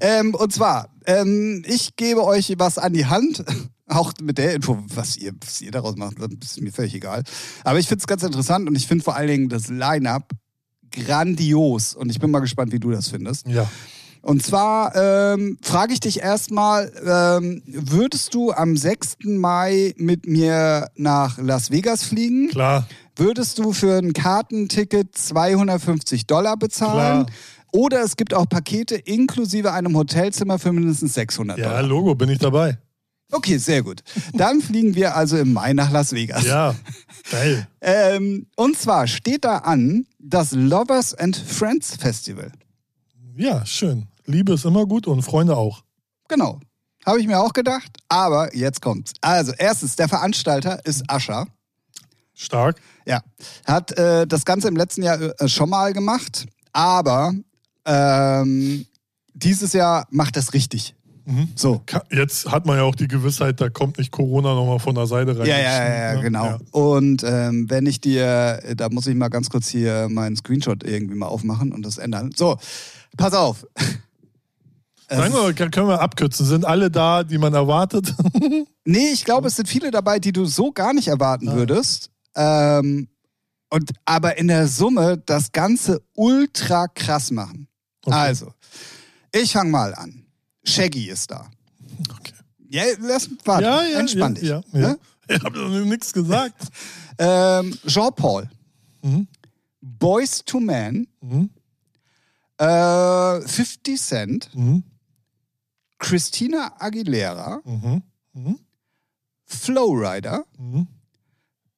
Ähm, 0.00 0.34
und 0.34 0.52
zwar, 0.52 0.88
ähm, 1.06 1.62
ich 1.68 1.94
gebe 1.94 2.24
euch 2.24 2.52
was 2.58 2.78
an 2.78 2.92
die 2.92 3.06
Hand. 3.06 3.44
Auch 3.90 4.12
mit 4.22 4.38
der 4.38 4.54
Info, 4.54 4.78
was 4.94 5.16
ihr, 5.16 5.32
was 5.44 5.60
ihr 5.60 5.72
daraus 5.72 5.96
macht, 5.96 6.16
das 6.18 6.52
ist 6.52 6.60
mir 6.60 6.72
völlig 6.72 6.94
egal. 6.94 7.24
Aber 7.64 7.78
ich 7.78 7.88
finde 7.88 8.02
es 8.02 8.06
ganz 8.06 8.22
interessant 8.22 8.68
und 8.68 8.76
ich 8.76 8.86
finde 8.86 9.04
vor 9.04 9.16
allen 9.16 9.28
Dingen 9.28 9.48
das 9.48 9.68
Line-Up 9.68 10.30
grandios. 10.92 11.94
Und 11.94 12.10
ich 12.10 12.20
bin 12.20 12.30
mal 12.30 12.40
gespannt, 12.40 12.72
wie 12.72 12.78
du 12.78 12.90
das 12.90 13.08
findest. 13.08 13.46
Ja. 13.48 13.68
Und 14.22 14.44
zwar 14.44 14.94
ähm, 14.94 15.58
frage 15.62 15.92
ich 15.92 16.00
dich 16.00 16.20
erstmal, 16.20 16.92
ähm, 17.04 17.62
würdest 17.66 18.34
du 18.34 18.52
am 18.52 18.76
6. 18.76 19.16
Mai 19.24 19.94
mit 19.96 20.26
mir 20.26 20.90
nach 20.94 21.38
Las 21.38 21.70
Vegas 21.70 22.04
fliegen? 22.04 22.48
Klar. 22.48 22.86
Würdest 23.16 23.58
du 23.58 23.72
für 23.72 23.98
ein 23.98 24.12
Kartenticket 24.12 25.16
250 25.16 26.26
Dollar 26.26 26.56
bezahlen? 26.56 27.26
Klar. 27.26 27.36
Oder 27.72 28.02
es 28.02 28.16
gibt 28.16 28.34
auch 28.34 28.48
Pakete 28.48 28.96
inklusive 28.96 29.72
einem 29.72 29.96
Hotelzimmer 29.96 30.58
für 30.58 30.72
mindestens 30.72 31.14
600 31.14 31.58
Ja, 31.58 31.68
Dollar. 31.68 31.82
Logo, 31.82 32.14
bin 32.14 32.28
ich 32.28 32.38
dabei. 32.38 32.78
Okay, 33.30 33.58
sehr 33.58 33.82
gut. 33.82 34.02
Dann 34.32 34.60
fliegen 34.60 34.94
wir 34.94 35.16
also 35.16 35.36
im 35.36 35.52
Mai 35.52 35.72
nach 35.72 35.90
Las 35.90 36.12
Vegas. 36.12 36.44
Ja, 36.44 36.74
geil. 37.30 37.66
Ähm, 37.82 38.46
und 38.56 38.76
zwar 38.76 39.06
steht 39.06 39.46
da 39.46 39.56
an 39.58 40.04
das 40.18 40.52
Lovers 40.52 41.14
and 41.14 41.34
Friends 41.34 41.96
Festival. 41.96 42.52
Ja, 43.36 43.64
schön. 43.64 44.06
Liebe 44.26 44.52
ist 44.52 44.66
immer 44.66 44.84
gut 44.84 45.06
und 45.06 45.22
Freunde 45.22 45.56
auch. 45.56 45.82
Genau. 46.28 46.60
Habe 47.06 47.20
ich 47.20 47.26
mir 47.26 47.40
auch 47.40 47.54
gedacht. 47.54 47.96
Aber 48.10 48.54
jetzt 48.54 48.82
kommt's. 48.82 49.12
Also, 49.22 49.52
erstens, 49.56 49.96
der 49.96 50.08
Veranstalter 50.08 50.84
ist 50.84 51.08
Ascher. 51.08 51.46
Stark. 52.34 52.80
Ja. 53.06 53.22
Hat 53.66 53.92
äh, 53.92 54.26
das 54.26 54.44
Ganze 54.44 54.68
im 54.68 54.76
letzten 54.76 55.02
Jahr 55.02 55.18
äh, 55.18 55.48
schon 55.48 55.70
mal 55.70 55.94
gemacht. 55.94 56.46
Aber 56.72 57.32
ähm, 57.86 58.86
dieses 59.32 59.72
Jahr 59.72 60.06
macht 60.10 60.36
das 60.36 60.52
richtig. 60.52 60.94
Mhm. 61.30 61.48
So. 61.54 61.82
Jetzt 62.10 62.50
hat 62.50 62.66
man 62.66 62.76
ja 62.76 62.82
auch 62.82 62.94
die 62.94 63.08
Gewissheit, 63.08 63.60
da 63.60 63.68
kommt 63.68 63.98
nicht 63.98 64.10
Corona 64.10 64.54
nochmal 64.54 64.78
von 64.78 64.94
der 64.94 65.06
Seite 65.06 65.38
rein. 65.38 65.46
Ja, 65.46 65.58
ja, 65.58 65.84
ja, 65.88 65.94
ja, 66.10 66.14
Ne? 66.16 66.22
genau. 66.22 66.44
Ja. 66.44 66.58
Und 66.72 67.22
ähm, 67.24 67.70
wenn 67.70 67.86
ich 67.86 68.00
dir, 68.00 68.60
da 68.76 68.88
muss 68.90 69.06
ich 69.06 69.14
mal 69.14 69.28
ganz 69.28 69.48
kurz 69.50 69.68
hier 69.68 70.08
meinen 70.10 70.36
Screenshot 70.36 70.82
irgendwie 70.84 71.14
mal 71.14 71.26
aufmachen 71.28 71.72
und 71.72 71.86
das 71.86 71.98
ändern. 71.98 72.32
So, 72.36 72.56
pass 73.16 73.32
auf. 73.34 73.66
Sagen 75.08 75.34
wir, 75.34 75.52
können 75.70 75.88
wir 75.88 76.00
abkürzen. 76.00 76.46
Sind 76.46 76.64
alle 76.64 76.88
da, 76.90 77.24
die 77.24 77.38
man 77.38 77.54
erwartet? 77.54 78.14
Nee, 78.86 79.10
ich 79.12 79.24
glaube, 79.24 79.48
es 79.48 79.56
sind 79.56 79.68
viele 79.68 79.90
dabei, 79.92 80.18
die 80.18 80.32
du 80.32 80.46
so 80.46 80.72
gar 80.72 80.92
nicht 80.94 81.06
erwarten 81.06 81.48
Ah. 81.50 81.54
würdest. 81.54 82.10
Ähm, 82.34 83.08
und 83.68 83.90
aber 84.04 84.36
in 84.38 84.48
der 84.48 84.66
Summe 84.66 85.22
das 85.26 85.52
Ganze 85.52 86.02
ultra 86.14 86.88
krass 86.88 87.30
machen. 87.30 87.68
Okay. 88.04 88.16
Also, 88.16 88.52
ich 89.32 89.52
fange 89.52 89.70
mal 89.70 89.94
an. 89.94 90.19
Shaggy 90.64 91.08
ist 91.10 91.30
da. 91.30 91.50
Okay. 92.10 92.32
Ja, 92.68 92.84
lass 93.00 93.28
warte, 93.44 93.64
Ja, 93.64 93.82
ja, 93.82 93.98
entspann 94.00 94.34
ja, 94.36 94.60
dich. 94.60 94.72
Ja, 94.72 94.78
ne? 94.80 94.80
ja. 94.82 94.96
Ich 95.36 95.42
habe 95.44 95.58
noch 95.58 95.84
nichts 95.84 96.12
gesagt. 96.12 96.54
Ähm, 97.22 97.76
Jean-Paul, 97.86 98.48
Mhm. 99.02 99.28
Boys 99.82 100.42
to 100.44 100.58
Man, 100.58 101.06
Mhm. 101.20 101.50
äh, 102.56 103.40
50 103.42 104.00
Cent, 104.00 104.54
Mhm. 104.54 104.82
Christina 105.98 106.72
Aguilera, 106.78 107.60
Mhm. 107.64 108.02
Mhm. 108.32 108.58
Flowrider, 109.44 110.44
Mhm. 110.58 110.86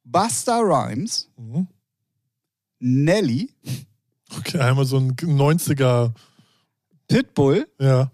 Busta 0.04 0.58
Rhymes, 0.60 1.28
Mhm. 1.36 1.66
Nelly, 2.78 3.50
Okay, 4.38 4.58
einmal 4.60 4.84
so 4.84 4.96
ein 4.98 5.16
90er, 5.16 6.14
Pitbull, 7.08 7.66
ja. 7.80 8.10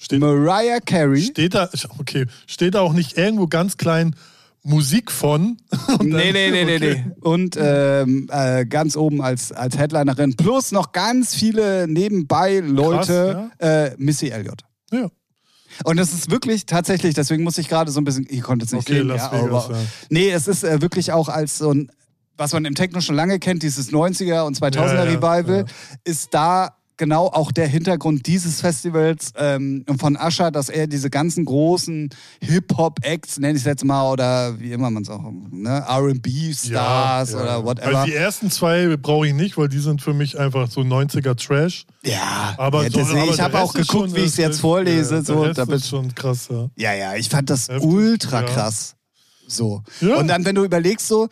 Steht, 0.00 0.20
Mariah 0.20 0.78
Carey. 0.80 1.20
steht 1.22 1.54
da, 1.54 1.68
okay, 1.98 2.26
steht 2.46 2.74
da 2.76 2.80
auch 2.80 2.92
nicht 2.92 3.18
irgendwo 3.18 3.48
ganz 3.48 3.76
klein 3.76 4.14
Musik 4.62 5.10
von? 5.10 5.56
Nee, 6.00 6.32
dann- 6.32 6.32
nee, 6.32 6.50
nee, 6.50 6.64
nee, 6.64 6.76
okay. 6.76 7.04
nee. 7.06 7.12
Und 7.20 7.56
ähm, 7.60 8.28
äh, 8.30 8.64
ganz 8.66 8.96
oben 8.96 9.20
als, 9.20 9.50
als 9.52 9.76
Headlinerin. 9.76 10.36
Plus 10.36 10.70
noch 10.72 10.92
ganz 10.92 11.34
viele 11.34 11.88
nebenbei 11.88 12.60
Leute. 12.60 13.50
äh, 13.58 13.90
Missy 13.98 14.28
Elliott. 14.28 14.62
Ja. 14.92 15.08
Und 15.84 15.98
es 15.98 16.12
ist 16.12 16.30
wirklich 16.30 16.66
tatsächlich, 16.66 17.14
deswegen 17.14 17.42
muss 17.42 17.58
ich 17.58 17.68
gerade 17.68 17.90
so 17.90 18.00
ein 18.00 18.04
bisschen, 18.04 18.26
ihr 18.26 18.42
konntet 18.42 18.68
es 18.68 18.72
nicht 18.72 18.88
Okay, 18.88 18.98
sehen, 19.00 19.08
ja, 19.08 19.32
Vegas, 19.32 19.64
aber, 19.66 19.74
ja. 19.76 19.82
nee, 20.10 20.30
es 20.30 20.46
ist 20.48 20.64
äh, 20.64 20.80
wirklich 20.80 21.12
auch 21.12 21.28
als 21.28 21.58
so 21.58 21.72
ein, 21.72 21.90
was 22.36 22.52
man 22.52 22.64
im 22.64 22.74
Techno 22.74 23.00
schon 23.00 23.16
lange 23.16 23.38
kennt, 23.38 23.62
dieses 23.64 23.92
90er 23.92 24.42
und 24.42 24.56
2000er 24.56 24.76
Ja, 24.86 24.94
ja, 24.94 25.02
Revival, 25.02 25.58
ja. 25.60 25.64
ist 26.04 26.32
da 26.34 26.76
genau 26.98 27.26
auch 27.28 27.50
der 27.52 27.66
Hintergrund 27.66 28.26
dieses 28.26 28.60
Festivals 28.60 29.32
ähm, 29.36 29.84
von 29.98 30.16
Usher, 30.20 30.50
dass 30.50 30.68
er 30.68 30.86
diese 30.86 31.08
ganzen 31.08 31.44
großen 31.46 32.10
Hip-Hop-Acts, 32.42 33.38
nenne 33.38 33.54
ich 33.54 33.62
es 33.62 33.66
jetzt 33.66 33.84
mal, 33.84 34.12
oder 34.12 34.58
wie 34.60 34.72
immer 34.72 34.90
man 34.90 35.04
es 35.04 35.08
auch, 35.08 35.22
ne, 35.50 35.84
R&B-Stars 35.88 37.32
Ja, 37.32 37.36
ja, 37.38 37.42
oder 37.42 37.64
whatever. 37.64 37.98
Also 38.00 38.04
die 38.10 38.14
ersten 38.14 38.50
zwei 38.50 38.96
brauche 38.96 39.26
ich 39.28 39.34
nicht, 39.34 39.56
weil 39.56 39.68
die 39.68 39.78
sind 39.78 40.02
für 40.02 40.14
mich 40.14 40.38
einfach 40.38 40.70
so 40.70 40.80
90er 40.82 41.34
Trash. 41.36 41.86
ja, 42.04 42.54
Aber 42.58 42.82
ja, 42.82 42.90
so- 42.90 42.98
deswegen, 42.98 43.20
aber 43.22 43.34
ich 43.34 43.40
habe 43.40 43.58
auch 43.58 43.72
geguckt, 43.72 44.14
wie 44.14 44.20
ich 44.20 44.26
es 44.26 44.36
jetzt 44.36 44.60
vorlese. 44.60 45.22
So, 45.22 45.46
damit, 45.52 45.76
ist 45.78 45.88
schon 45.88 46.14
krass, 46.14 46.48
ja. 46.50 46.68
Ja, 46.76 46.94
ja, 46.94 47.14
ich 47.16 47.28
fand 47.28 47.48
das 47.50 47.68
Heftig, 47.68 47.88
ultra 47.88 48.42
krass. 48.42 48.94
So. 49.46 49.82
Und 50.02 50.28
dann, 50.28 50.44
wenn 50.44 50.54
du 50.54 50.64
überlegst, 50.64 51.06
so, 51.08 51.28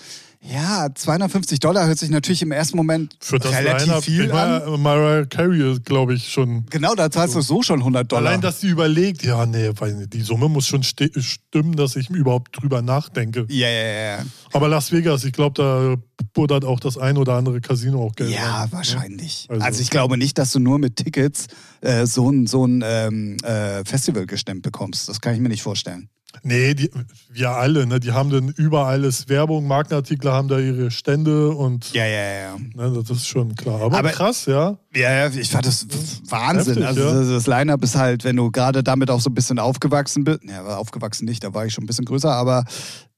ja, 0.53 0.89
250 0.95 1.61
Dollar 1.61 1.87
hört 1.87 1.99
sich 1.99 2.11
natürlich 2.11 2.43
im 2.43 2.53
ersten 2.53 2.77
Moment 2.77 3.17
Für 3.21 3.39
das 3.39 3.53
relativ 3.53 4.05
viel 4.05 4.31
an. 4.33 4.81
Mariah 4.81 5.25
Carey 5.27 5.79
glaube 5.81 6.15
ich, 6.15 6.29
schon. 6.29 6.67
Genau, 6.71 6.95
da 6.95 7.11
zahlst 7.11 7.35
du 7.35 7.41
so 7.41 7.63
schon 7.63 7.81
100 7.81 8.11
Dollar. 8.11 8.27
Allein, 8.27 8.41
dass 8.41 8.61
sie 8.61 8.69
überlegt, 8.69 9.23
ja, 9.23 9.45
nee, 9.47 9.71
weil 9.77 10.07
die 10.07 10.23
Summe 10.23 10.49
muss 10.49 10.67
schon 10.67 10.83
stimmen, 10.83 11.77
dass 11.77 11.97
ich 11.97 12.11
überhaupt 12.11 12.61
drüber 12.61 12.83
nachdenke. 12.83 13.47
ja, 13.49 13.69
ja, 13.69 14.17
ja. 14.19 14.25
Aber 14.53 14.69
Las 14.69 14.93
Vegas, 14.93 15.25
ich 15.25 15.33
glaube, 15.33 15.55
da 15.55 15.95
buddert 16.33 16.65
auch 16.65 16.81
das 16.81 16.97
ein 16.97 17.17
oder 17.19 17.35
andere 17.35 17.61
Casino 17.61 18.03
auch 18.05 18.15
Geld. 18.15 18.31
Ja, 18.31 18.63
rein. 18.63 18.73
wahrscheinlich. 18.73 19.47
Also, 19.51 19.65
Also- 19.65 19.83
ich 19.83 19.91
glaube 19.91 20.17
nicht, 20.17 20.39
dass 20.39 20.53
du 20.53 20.59
nur 20.61 20.79
mit 20.79 20.97
Tickets 20.97 21.47
äh, 21.81 22.07
so 22.07 22.31
ein, 22.31 22.47
so 22.47 22.65
ein 22.67 22.83
ähm, 22.85 23.37
äh, 23.43 23.85
Festival 23.85 24.27
gestemmt 24.27 24.63
bekommst. 24.63 25.09
Das 25.09 25.21
kann 25.21 25.35
ich 25.35 25.41
mir 25.41 25.49
nicht 25.49 25.63
vorstellen. 25.63 26.09
Nee, 26.43 26.75
die, 26.75 26.91
wir 27.31 27.51
alle, 27.51 27.87
ne, 27.87 27.99
die 27.99 28.13
haben 28.13 28.31
dann 28.31 28.49
überall 28.51 29.05
ist 29.05 29.29
Werbung, 29.29 29.67
Markenartikel 29.67 30.31
haben 30.31 30.49
da 30.49 30.59
ihre 30.59 30.91
Stände 30.91 31.51
und 31.51 31.93
Ja, 31.93 32.05
ja, 32.05 32.33
ja. 32.41 32.57
ne, 32.75 32.93
das 33.03 33.11
ist 33.11 33.27
schon 33.27 33.55
klar. 33.55 33.81
Aber, 33.81 33.99
Aber- 33.99 34.11
krass, 34.11 34.45
ja. 34.47 34.77
Ja, 34.95 35.13
ja, 35.13 35.29
ich 35.29 35.51
fand 35.51 35.67
das 35.67 35.87
Wahnsinn. 36.29 36.83
Heftig, 36.83 36.87
also 36.87 37.01
ja. 37.01 37.15
das, 37.15 37.29
das 37.29 37.47
Line-Up 37.47 37.83
ist 37.83 37.97
halt, 37.97 38.25
wenn 38.25 38.37
du 38.37 38.51
gerade 38.51 38.83
damit 38.83 39.11
auch 39.11 39.21
so 39.21 39.31
ein 39.31 39.35
bisschen 39.35 39.59
aufgewachsen 39.59 40.25
bist, 40.25 40.41
ja, 40.45 40.65
aufgewachsen 40.77 41.25
nicht, 41.25 41.43
da 41.43 41.55
war 41.55 41.65
ich 41.67 41.73
schon 41.73 41.85
ein 41.85 41.87
bisschen 41.87 42.05
größer, 42.05 42.31
aber 42.33 42.65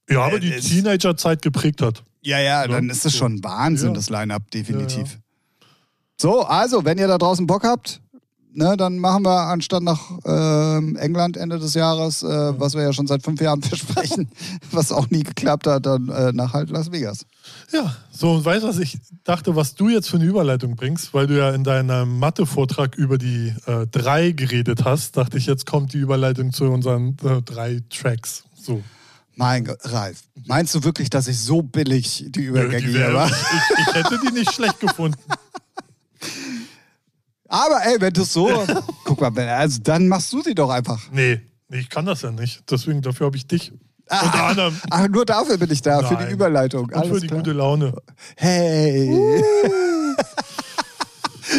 Ja, 0.09 0.21
aber 0.21 0.37
Äh, 0.37 0.39
die 0.39 0.51
Teenager-Zeit 0.51 1.41
geprägt 1.41 1.81
hat. 1.81 2.03
ja, 2.21 2.39
ja, 2.39 2.67
dann 2.67 2.89
ist 2.89 3.05
es 3.05 3.13
so. 3.13 3.19
schon 3.19 3.43
Wahnsinn, 3.43 3.89
Ja. 3.89 3.93
das 3.95 4.09
Line-Up, 4.09 4.49
definitiv. 4.51 5.11
Ja, 5.13 5.17
So, 6.21 6.41
also, 6.43 6.83
wenn 6.85 6.97
ihr 6.97 7.07
da 7.07 7.17
draußen 7.17 7.45
Bock 7.47 7.63
habt, 7.63 8.01
ne, 8.59 8.77
dann 8.77 8.97
machen 8.99 9.23
wir 9.25 9.47
anstatt 9.47 9.81
nach 9.81 10.11
ähm, 10.25 10.95
England 10.97 11.35
Ende 11.37 11.57
des 11.57 11.73
Jahres, 11.73 12.21
äh, 12.21 12.27
was 12.59 12.75
wir 12.75 12.83
ja 12.83 12.93
schon 12.93 13.07
seit 13.07 13.23
fünf 13.23 13.41
Jahren 13.41 13.61
versprechen, 13.63 14.29
was 14.71 14.91
auch 14.91 15.09
nie 15.09 15.23
geklappt 15.23 15.65
hat, 15.65 15.85
dann 15.85 16.09
äh, 16.09 16.31
nach 16.33 16.53
halt 16.53 16.69
Las 16.69 16.91
Vegas. 16.91 17.25
Ja, 17.73 17.95
so 18.11 18.33
und 18.33 18.45
weißt 18.45 18.63
du, 18.63 18.67
was 18.67 18.77
ich 18.77 18.99
dachte, 19.23 19.55
was 19.55 19.73
du 19.75 19.89
jetzt 19.89 20.09
für 20.09 20.17
eine 20.17 20.25
Überleitung 20.25 20.75
bringst, 20.75 21.13
weil 21.13 21.25
du 21.25 21.37
ja 21.37 21.49
in 21.51 21.63
deinem 21.63 22.19
Mathe-Vortrag 22.19 22.95
über 22.95 23.17
die 23.17 23.53
äh, 23.65 23.87
drei 23.87 24.31
geredet 24.31 24.85
hast, 24.85 25.17
dachte 25.17 25.37
ich, 25.39 25.45
jetzt 25.47 25.65
kommt 25.65 25.93
die 25.93 25.97
Überleitung 25.99 26.51
zu 26.53 26.65
unseren 26.65 27.17
äh, 27.23 27.41
drei 27.41 27.81
Tracks. 27.89 28.43
So. 28.61 28.83
Mein 29.35 29.63
Gott, 29.65 29.77
Ralf, 29.83 30.23
meinst 30.47 30.75
du 30.75 30.83
wirklich, 30.83 31.09
dass 31.09 31.27
ich 31.29 31.39
so 31.39 31.61
billig 31.61 32.25
die 32.27 32.43
Übergänge 32.43 32.81
Die 32.81 32.87
hier 32.91 32.99
wär- 33.07 33.13
war? 33.13 33.27
ich, 33.29 33.87
ich 33.87 33.95
hätte 33.95 34.19
die 34.27 34.33
nicht 34.33 34.51
schlecht 34.53 34.79
gefunden. 34.81 35.17
Aber 37.49 37.81
ey, 37.83 37.99
wenn 37.99 38.13
du 38.13 38.23
so, 38.23 38.49
guck 39.03 39.19
mal, 39.19 39.37
also 39.49 39.79
dann 39.83 40.07
machst 40.07 40.31
du 40.31 40.41
sie 40.41 40.55
doch 40.55 40.69
einfach. 40.69 40.99
Nee, 41.11 41.41
ich 41.69 41.89
kann 41.89 42.05
das 42.05 42.21
ja 42.21 42.31
nicht. 42.31 42.63
Deswegen, 42.69 43.01
dafür 43.01 43.25
habe 43.25 43.37
ich 43.37 43.47
dich. 43.47 43.73
Anderem. 44.07 44.75
Ach, 44.89 45.07
nur 45.07 45.25
dafür 45.25 45.57
bin 45.57 45.69
ich 45.71 45.81
da, 45.81 45.99
für 46.01 46.15
die 46.15 46.23
Nein. 46.23 46.31
Überleitung. 46.33 46.85
Und 46.85 46.95
Alles 46.95 47.09
für 47.09 47.19
die 47.19 47.27
klar. 47.27 47.39
gute 47.39 47.51
Laune. 47.51 47.93
Hey. 48.37 49.43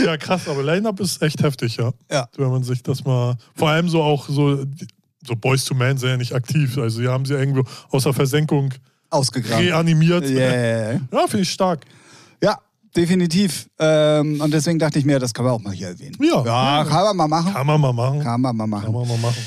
Ja, 0.05 0.16
krass, 0.16 0.46
aber 0.48 0.62
Line-Up 0.62 1.00
ist 1.00 1.20
echt 1.20 1.42
heftig, 1.42 1.76
ja. 1.76 1.90
Ja. 2.11 2.29
Wenn 2.37 2.48
man 2.50 2.62
sich 2.62 2.81
das 2.83 3.05
mal. 3.05 3.37
Vor 3.57 3.70
allem 3.70 3.88
so 3.88 4.03
auch 4.03 4.29
so. 4.29 4.64
So 5.26 5.37
Boys 5.37 5.64
to 5.64 5.74
Men 5.74 5.98
sind 5.98 6.09
ja 6.09 6.16
nicht 6.16 6.33
aktiv. 6.33 6.79
Also, 6.79 7.00
die 7.00 7.09
haben 7.09 7.26
sie 7.26 7.35
irgendwo 7.35 7.64
aus 7.90 8.05
der 8.05 8.14
Versenkung 8.14 8.72
Ausgegraben. 9.11 9.66
reanimiert. 9.66 10.24
Yeah. 10.24 10.92
Ja, 11.12 11.26
finde 11.26 11.40
ich 11.42 11.50
stark. 11.50 11.85
Definitiv. 12.96 13.68
Ähm, 13.79 14.40
und 14.40 14.53
deswegen 14.53 14.79
dachte 14.79 14.98
ich 14.98 15.05
mir, 15.05 15.18
das 15.18 15.33
kann 15.33 15.44
man 15.44 15.55
auch 15.55 15.61
mal 15.61 15.72
hier 15.72 15.88
erwähnen. 15.88 16.16
Ja. 16.20 16.44
ja 16.44 16.85
kann 16.85 17.05
man 17.05 17.16
mal 17.16 17.29
machen. 17.29 17.53
Kann 17.55 17.66
man 17.66 17.81
mal 17.81 17.92
machen. 17.92 18.20
Kann 18.20 18.40
man 18.40 18.57
mal 18.57 18.64
Kann 18.64 18.70
machen. 18.70 18.92
man 18.92 19.09
mal 19.09 19.18
machen. 19.18 19.42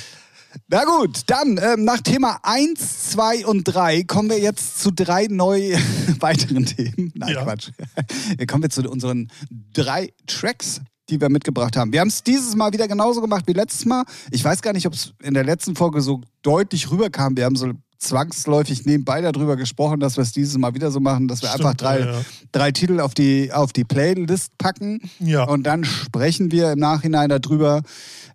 Na 0.68 0.84
gut, 0.86 1.22
dann 1.28 1.60
ähm, 1.62 1.84
nach 1.84 2.02
Thema 2.02 2.38
1, 2.44 3.10
2 3.12 3.46
und 3.48 3.64
3 3.64 4.04
kommen 4.04 4.30
wir 4.30 4.40
jetzt 4.40 4.80
zu 4.80 4.92
drei 4.92 5.26
neu 5.28 5.76
weiteren 6.20 6.66
Themen. 6.66 7.12
Nein, 7.16 7.34
Ja. 7.34 7.44
Quatsch. 7.44 7.72
Wir 8.38 8.46
kommen 8.46 8.62
jetzt 8.64 8.76
zu 8.76 8.88
unseren 8.90 9.30
drei 9.74 10.14
Tracks, 10.28 10.80
die 11.10 11.20
wir 11.20 11.30
mitgebracht 11.30 11.76
haben. 11.76 11.92
Wir 11.92 12.02
haben 12.02 12.08
es 12.10 12.22
dieses 12.24 12.56
Mal 12.56 12.72
wieder 12.72 12.88
genauso 12.88 13.20
gemacht 13.20 13.46
wie 13.48 13.54
letztes 13.54 13.86
Mal. 13.86 14.04
Ich 14.30 14.44
weiß 14.44 14.62
gar 14.62 14.74
nicht, 14.74 14.86
ob 14.86 14.94
es 14.94 15.14
in 15.24 15.34
der 15.34 15.44
letzten 15.44 15.76
Folge 15.76 16.02
so 16.02 16.22
deutlich 16.44 16.92
rüberkam. 16.92 17.36
Wir 17.36 17.46
haben 17.46 17.56
so 17.56 17.72
zwangsläufig 18.04 18.86
nebenbei 18.86 19.22
darüber 19.22 19.56
gesprochen, 19.56 20.00
dass 20.00 20.18
wir 20.18 20.22
es 20.22 20.32
dieses 20.32 20.58
Mal 20.58 20.76
wieder 20.76 20.92
so 20.92 21.00
machen, 21.00 21.28
dass 21.28 21.42
wir 21.42 21.50
Stimmt, 21.50 21.66
einfach 21.66 21.78
drei, 21.78 22.00
ja, 22.00 22.22
drei 22.52 22.72
Titel 22.72 23.00
auf 23.00 23.14
die, 23.14 23.52
auf 23.52 23.74
die 23.74 23.84
Playlist 23.84 24.58
packen. 24.58 25.02
Ja. 25.20 25.44
Und 25.46 25.64
dann 25.64 25.84
sprechen 25.84 26.52
wir 26.52 26.74
im 26.74 26.80
Nachhinein 26.80 27.30
darüber. 27.30 27.82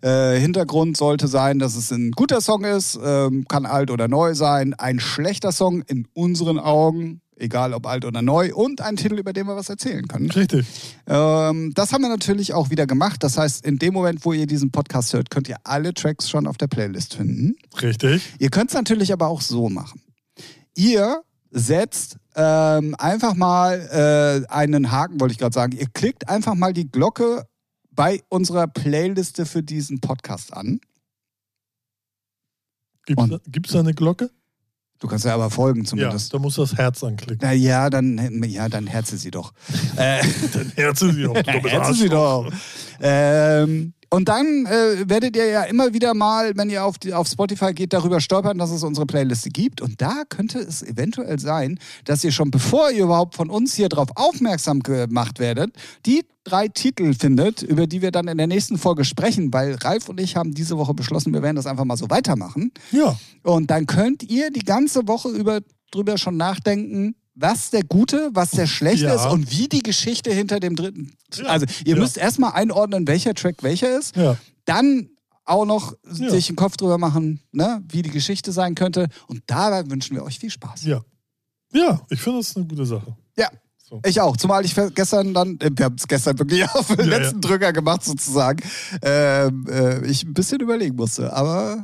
Äh, 0.01 0.39
Hintergrund 0.39 0.97
sollte 0.97 1.27
sein, 1.27 1.59
dass 1.59 1.75
es 1.75 1.91
ein 1.91 2.11
guter 2.11 2.41
Song 2.41 2.63
ist, 2.63 2.99
ähm, 3.03 3.45
kann 3.47 3.65
alt 3.65 3.91
oder 3.91 4.07
neu 4.07 4.33
sein. 4.35 4.73
Ein 4.73 4.99
schlechter 4.99 5.51
Song 5.51 5.81
in 5.87 6.07
unseren 6.13 6.59
Augen, 6.59 7.21
egal 7.39 7.73
ob 7.73 7.85
alt 7.85 8.05
oder 8.05 8.21
neu. 8.21 8.53
Und 8.53 8.81
ein 8.81 8.95
Titel, 8.95 9.17
über 9.17 9.33
den 9.33 9.47
wir 9.47 9.55
was 9.55 9.69
erzählen 9.69 10.07
können. 10.07 10.29
Richtig. 10.29 10.65
Ähm, 11.07 11.71
das 11.73 11.93
haben 11.93 12.01
wir 12.01 12.09
natürlich 12.09 12.53
auch 12.53 12.69
wieder 12.69 12.87
gemacht. 12.87 13.23
Das 13.23 13.37
heißt, 13.37 13.65
in 13.65 13.79
dem 13.79 13.93
Moment, 13.93 14.25
wo 14.25 14.33
ihr 14.33 14.47
diesen 14.47 14.71
Podcast 14.71 15.13
hört, 15.13 15.29
könnt 15.29 15.49
ihr 15.49 15.57
alle 15.63 15.93
Tracks 15.93 16.29
schon 16.29 16.47
auf 16.47 16.57
der 16.57 16.67
Playlist 16.67 17.15
finden. 17.15 17.55
Richtig. 17.81 18.23
Ihr 18.39 18.49
könnt 18.49 18.69
es 18.69 18.75
natürlich 18.75 19.13
aber 19.13 19.27
auch 19.27 19.41
so 19.41 19.69
machen. 19.69 20.01
Ihr 20.75 21.21
setzt 21.51 22.17
ähm, 22.35 22.95
einfach 22.97 23.33
mal 23.33 24.45
äh, 24.47 24.51
einen 24.53 24.91
Haken, 24.91 25.19
wollte 25.19 25.33
ich 25.33 25.39
gerade 25.39 25.53
sagen. 25.53 25.77
Ihr 25.77 25.87
klickt 25.93 26.29
einfach 26.29 26.55
mal 26.55 26.73
die 26.73 26.89
Glocke 26.89 27.45
bei 27.91 28.21
unserer 28.29 28.67
Playliste 28.67 29.45
für 29.45 29.63
diesen 29.63 29.99
Podcast 29.99 30.53
an. 30.53 30.79
Gibt 33.05 33.67
es 33.67 33.73
da 33.73 33.79
eine 33.79 33.93
Glocke? 33.93 34.29
Du 34.99 35.07
kannst 35.07 35.23
ja 35.25 35.33
aber 35.33 35.49
folgen 35.49 35.81
Ja, 35.81 35.85
zumindest. 35.87 36.33
da 36.33 36.39
muss 36.39 36.55
das 36.55 36.75
Herz 36.75 37.03
anklicken. 37.03 37.39
Na 37.41 37.53
ja, 37.53 37.89
dann, 37.89 38.43
ja, 38.43 38.67
dann 38.67 38.85
herze 38.85 39.17
sie 39.17 39.31
doch. 39.31 39.53
Dann 39.95 40.71
Herze 40.75 41.13
sie 41.13 41.23
dummes 41.43 41.71
herze 41.71 41.93
sie 41.93 42.09
doch. 42.09 42.51
Ähm, 43.01 43.93
Und 44.09 44.27
dann 44.27 44.65
äh, 44.65 45.07
werdet 45.07 45.35
ihr 45.35 45.45
ja 45.45 45.63
immer 45.63 45.93
wieder 45.93 46.13
mal, 46.13 46.53
wenn 46.55 46.69
ihr 46.69 46.83
auf, 46.83 46.97
die, 46.97 47.13
auf 47.13 47.27
Spotify 47.27 47.73
geht, 47.73 47.93
darüber 47.93 48.19
stolpern, 48.19 48.57
dass 48.57 48.71
es 48.71 48.83
unsere 48.83 49.05
Playliste 49.05 49.49
gibt. 49.49 49.81
Und 49.81 50.01
da 50.01 50.23
könnte 50.27 50.59
es 50.59 50.81
eventuell 50.81 51.39
sein, 51.39 51.79
dass 52.05 52.23
ihr 52.23 52.31
schon 52.31 52.49
bevor 52.49 52.89
ihr 52.89 53.03
überhaupt 53.03 53.35
von 53.35 53.49
uns 53.49 53.75
hier 53.75 53.87
drauf 53.87 54.09
aufmerksam 54.15 54.79
gemacht 54.79 55.39
werdet, 55.39 55.75
die 56.05 56.25
drei 56.43 56.67
Titel 56.67 57.13
findet, 57.13 57.61
über 57.61 57.85
die 57.85 58.01
wir 58.01 58.11
dann 58.11 58.27
in 58.27 58.37
der 58.37 58.47
nächsten 58.47 58.79
Folge 58.79 59.05
sprechen, 59.05 59.53
weil 59.53 59.75
Ralf 59.75 60.09
und 60.09 60.19
ich 60.19 60.35
haben 60.35 60.53
diese 60.53 60.77
Woche 60.77 60.95
beschlossen, 60.95 61.33
wir 61.33 61.43
werden 61.43 61.57
das 61.57 61.67
einfach 61.67 61.85
mal 61.85 61.97
so 61.97 62.09
weitermachen. 62.09 62.71
Ja. 62.91 63.15
Und 63.43 63.69
dann 63.69 63.85
könnt 63.85 64.23
ihr 64.23 64.49
die 64.49 64.63
ganze 64.63 65.07
Woche 65.07 65.29
über 65.29 65.59
drüber 65.91 66.17
schon 66.17 66.37
nachdenken, 66.37 67.15
was 67.41 67.69
der 67.69 67.83
gute, 67.83 68.29
was 68.33 68.51
der 68.51 68.67
schlechte 68.67 69.05
Ja. 69.05 69.15
ist 69.15 69.25
und 69.25 69.49
wie 69.51 69.67
die 69.67 69.81
Geschichte 69.81 70.31
hinter 70.33 70.59
dem 70.59 70.75
dritten. 70.75 71.13
Ja. 71.35 71.45
Also 71.45 71.65
ihr 71.85 71.95
Ja. 71.95 72.01
müsst 72.01 72.17
erstmal 72.17 72.53
einordnen, 72.53 73.07
welcher 73.07 73.33
Track 73.33 73.63
welcher 73.63 73.97
ist. 73.97 74.15
Ja. 74.15 74.37
Dann 74.65 75.09
auch 75.45 75.65
noch 75.65 75.93
sich 76.03 76.47
den 76.47 76.55
Kopf 76.55 76.77
drüber 76.77 76.97
machen, 76.97 77.41
ne, 77.51 77.81
wie 77.89 78.01
die 78.03 78.11
Geschichte 78.11 78.51
sein 78.51 78.75
könnte. 78.75 79.07
Und 79.27 79.41
dabei 79.47 79.89
wünschen 79.89 80.15
wir 80.15 80.23
euch 80.23 80.37
viel 80.37 80.51
Spaß. 80.51 80.83
Ja. 80.83 81.01
Ja, 81.73 82.01
ich 82.09 82.19
finde 82.21 82.39
das 82.39 82.55
eine 82.55 82.65
gute 82.65 82.85
Sache. 82.85 83.15
Ja. 83.37 83.49
So. 83.77 83.99
Ich 84.05 84.21
auch, 84.21 84.37
zumal 84.37 84.63
ich 84.65 84.75
gestern 84.93 85.33
dann, 85.33 85.57
äh, 85.59 85.71
wir 85.75 85.85
haben 85.85 85.95
es 85.97 86.07
gestern 86.07 86.37
wirklich 86.37 86.63
auf 86.75 86.95
den 86.95 87.07
letzten 87.07 87.41
Drücker 87.41 87.73
gemacht 87.73 88.03
sozusagen, 88.03 88.59
ähm, 89.01 89.65
äh, 89.67 90.05
ich 90.05 90.23
ein 90.25 90.33
bisschen 90.35 90.59
überlegen 90.59 90.95
musste, 90.95 91.33
aber 91.33 91.83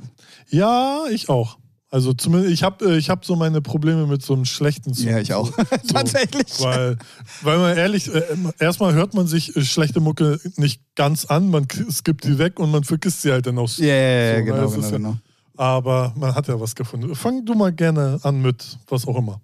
Ja, 0.50 1.06
ich 1.10 1.30
auch. 1.30 1.58
Also 1.96 2.12
zumindest, 2.14 2.52
ich 2.52 2.62
habe 2.62 2.98
ich 2.98 3.10
hab 3.10 3.24
so 3.24 3.38
meine 3.38 3.62
Probleme 3.62 4.06
mit 4.06 4.22
so 4.22 4.34
einem 4.34 4.44
schlechten 4.44 4.94
Song. 4.94 5.08
ja, 5.08 5.18
ich 5.20 5.34
auch. 5.34 5.48
So, 5.48 5.64
Tatsächlich. 5.94 6.60
Weil, 6.60 6.98
weil 7.42 7.58
man 7.58 7.78
ehrlich, 7.78 8.14
äh, 8.14 8.22
erstmal 8.60 8.94
hört 8.94 9.14
man 9.14 9.28
sich 9.28 9.56
äh, 9.56 9.62
schlechte 9.64 10.02
Mucke 10.02 10.38
nicht 10.58 10.82
ganz 10.96 11.24
an, 11.24 11.50
man 11.50 11.66
skippt 11.90 12.26
die 12.26 12.38
weg 12.38 12.60
und 12.60 12.70
man 12.72 12.84
vergisst 12.84 13.22
sie 13.22 13.32
halt 13.32 13.46
dann 13.48 13.58
auch. 13.60 13.70
Ja, 13.78 13.86
ja, 13.86 13.94
ja, 13.94 14.40
So, 14.40 14.46
genau, 14.46 14.70
genau, 14.72 14.82
ja- 14.84 14.92
genau. 14.92 15.18
Aber 15.56 16.14
man 16.18 16.36
hat 16.36 16.50
ja 16.50 16.60
was 16.60 16.76
gefunden. 16.76 17.16
Fang 17.16 17.46
du 17.46 17.54
mal 17.54 17.72
gerne 17.72 18.20
an 18.24 18.42
mit 18.42 18.78
was 18.90 19.08
auch 19.08 19.18
immer. 19.18 19.40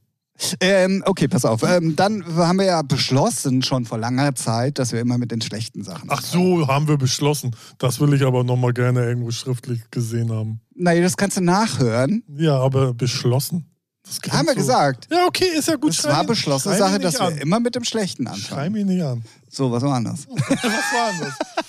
Ähm, 0.59 1.03
okay, 1.05 1.27
pass 1.27 1.45
auf. 1.45 1.61
Ähm, 1.63 1.95
dann 1.95 2.25
haben 2.35 2.57
wir 2.57 2.65
ja 2.65 2.81
beschlossen 2.81 3.61
schon 3.61 3.85
vor 3.85 3.97
langer 3.99 4.33
Zeit, 4.33 4.79
dass 4.79 4.91
wir 4.91 4.99
immer 4.99 5.17
mit 5.19 5.31
den 5.31 5.41
schlechten 5.41 5.83
Sachen. 5.83 6.09
Ach 6.11 6.21
so, 6.21 6.67
haben 6.67 6.87
wir 6.87 6.97
beschlossen. 6.97 7.55
Das 7.77 7.99
will 7.99 8.13
ich 8.13 8.23
aber 8.23 8.43
nochmal 8.43 8.73
gerne 8.73 9.05
irgendwo 9.05 9.29
schriftlich 9.31 9.81
gesehen 9.91 10.31
haben. 10.31 10.61
Nein, 10.73 11.01
das 11.03 11.15
kannst 11.15 11.37
du 11.37 11.41
nachhören. 11.41 12.23
Ja, 12.35 12.57
aber 12.57 12.93
beschlossen. 12.93 13.67
Das 14.03 14.19
Haben 14.33 14.47
wir 14.47 14.53
so- 14.53 14.59
gesagt. 14.59 15.07
Ja, 15.11 15.27
okay, 15.27 15.45
ist 15.55 15.67
ja 15.67 15.75
gut. 15.75 15.91
Es 15.91 15.97
Schrei 15.97 16.11
war 16.11 16.23
beschlossene 16.23 16.75
schrei 16.75 16.87
Sache, 16.89 16.99
dass 16.99 17.17
an. 17.17 17.35
wir 17.35 17.41
immer 17.43 17.59
mit 17.59 17.75
dem 17.75 17.83
Schlechten 17.83 18.23
Schrei 18.25 18.33
anfangen. 18.65 18.71
mich 18.73 18.85
nicht 18.85 19.03
an. 19.03 19.23
So, 19.47 19.71
was 19.71 19.83
war 19.83 19.93
anders? 19.95 20.27
Was 20.29 20.63
war 20.63 21.11
das? 21.19 21.33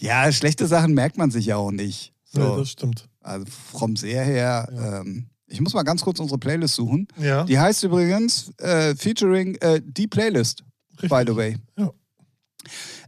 Ja, 0.00 0.30
schlechte 0.32 0.66
Sachen 0.66 0.92
merkt 0.92 1.16
man 1.16 1.30
sich 1.30 1.46
ja 1.46 1.56
auch 1.56 1.70
nicht. 1.70 2.12
So. 2.30 2.40
Ja, 2.42 2.56
das 2.58 2.70
stimmt. 2.70 3.08
Also 3.22 3.46
vom 3.72 3.96
Seher 3.96 4.22
her. 4.22 4.68
Ähm, 5.02 5.30
ich 5.48 5.60
muss 5.60 5.74
mal 5.74 5.82
ganz 5.82 6.02
kurz 6.02 6.20
unsere 6.20 6.38
Playlist 6.38 6.74
suchen. 6.74 7.08
Ja, 7.16 7.44
Die 7.44 7.58
heißt 7.58 7.82
übrigens 7.84 8.50
äh, 8.58 8.94
featuring 8.94 9.54
äh, 9.56 9.80
die 9.84 10.06
Playlist, 10.06 10.62
richtig. 11.02 11.10
by 11.10 11.24
the 11.26 11.36
way. 11.36 11.56
Ja. 11.76 11.90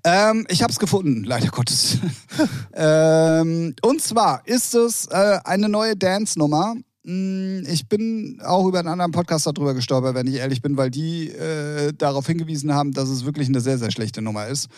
Ähm, 0.04 0.46
ich 0.48 0.62
habe 0.62 0.72
es 0.72 0.78
gefunden, 0.78 1.24
leider 1.24 1.48
Gottes. 1.48 1.98
ähm, 2.72 3.74
und 3.82 4.00
zwar 4.00 4.46
ist 4.46 4.74
es 4.74 5.06
äh, 5.06 5.38
eine 5.44 5.68
neue 5.68 5.96
Dance-Nummer. 5.96 6.74
Mm, 7.04 7.62
Ich 7.66 7.88
bin 7.88 8.40
auch 8.44 8.66
über 8.66 8.78
einen 8.78 8.88
anderen 8.88 9.12
Podcast 9.12 9.46
darüber 9.46 9.74
gestolpert, 9.74 10.14
wenn 10.14 10.26
ich 10.26 10.36
ehrlich 10.36 10.62
bin, 10.62 10.76
weil 10.76 10.90
die 10.90 11.28
äh, 11.28 11.92
darauf 11.92 12.26
hingewiesen 12.26 12.72
haben, 12.74 12.92
dass 12.92 13.08
es 13.08 13.24
wirklich 13.24 13.48
eine 13.48 13.60
sehr, 13.60 13.78
sehr 13.78 13.90
schlechte 13.90 14.22
Nummer 14.22 14.46
ist. 14.46 14.68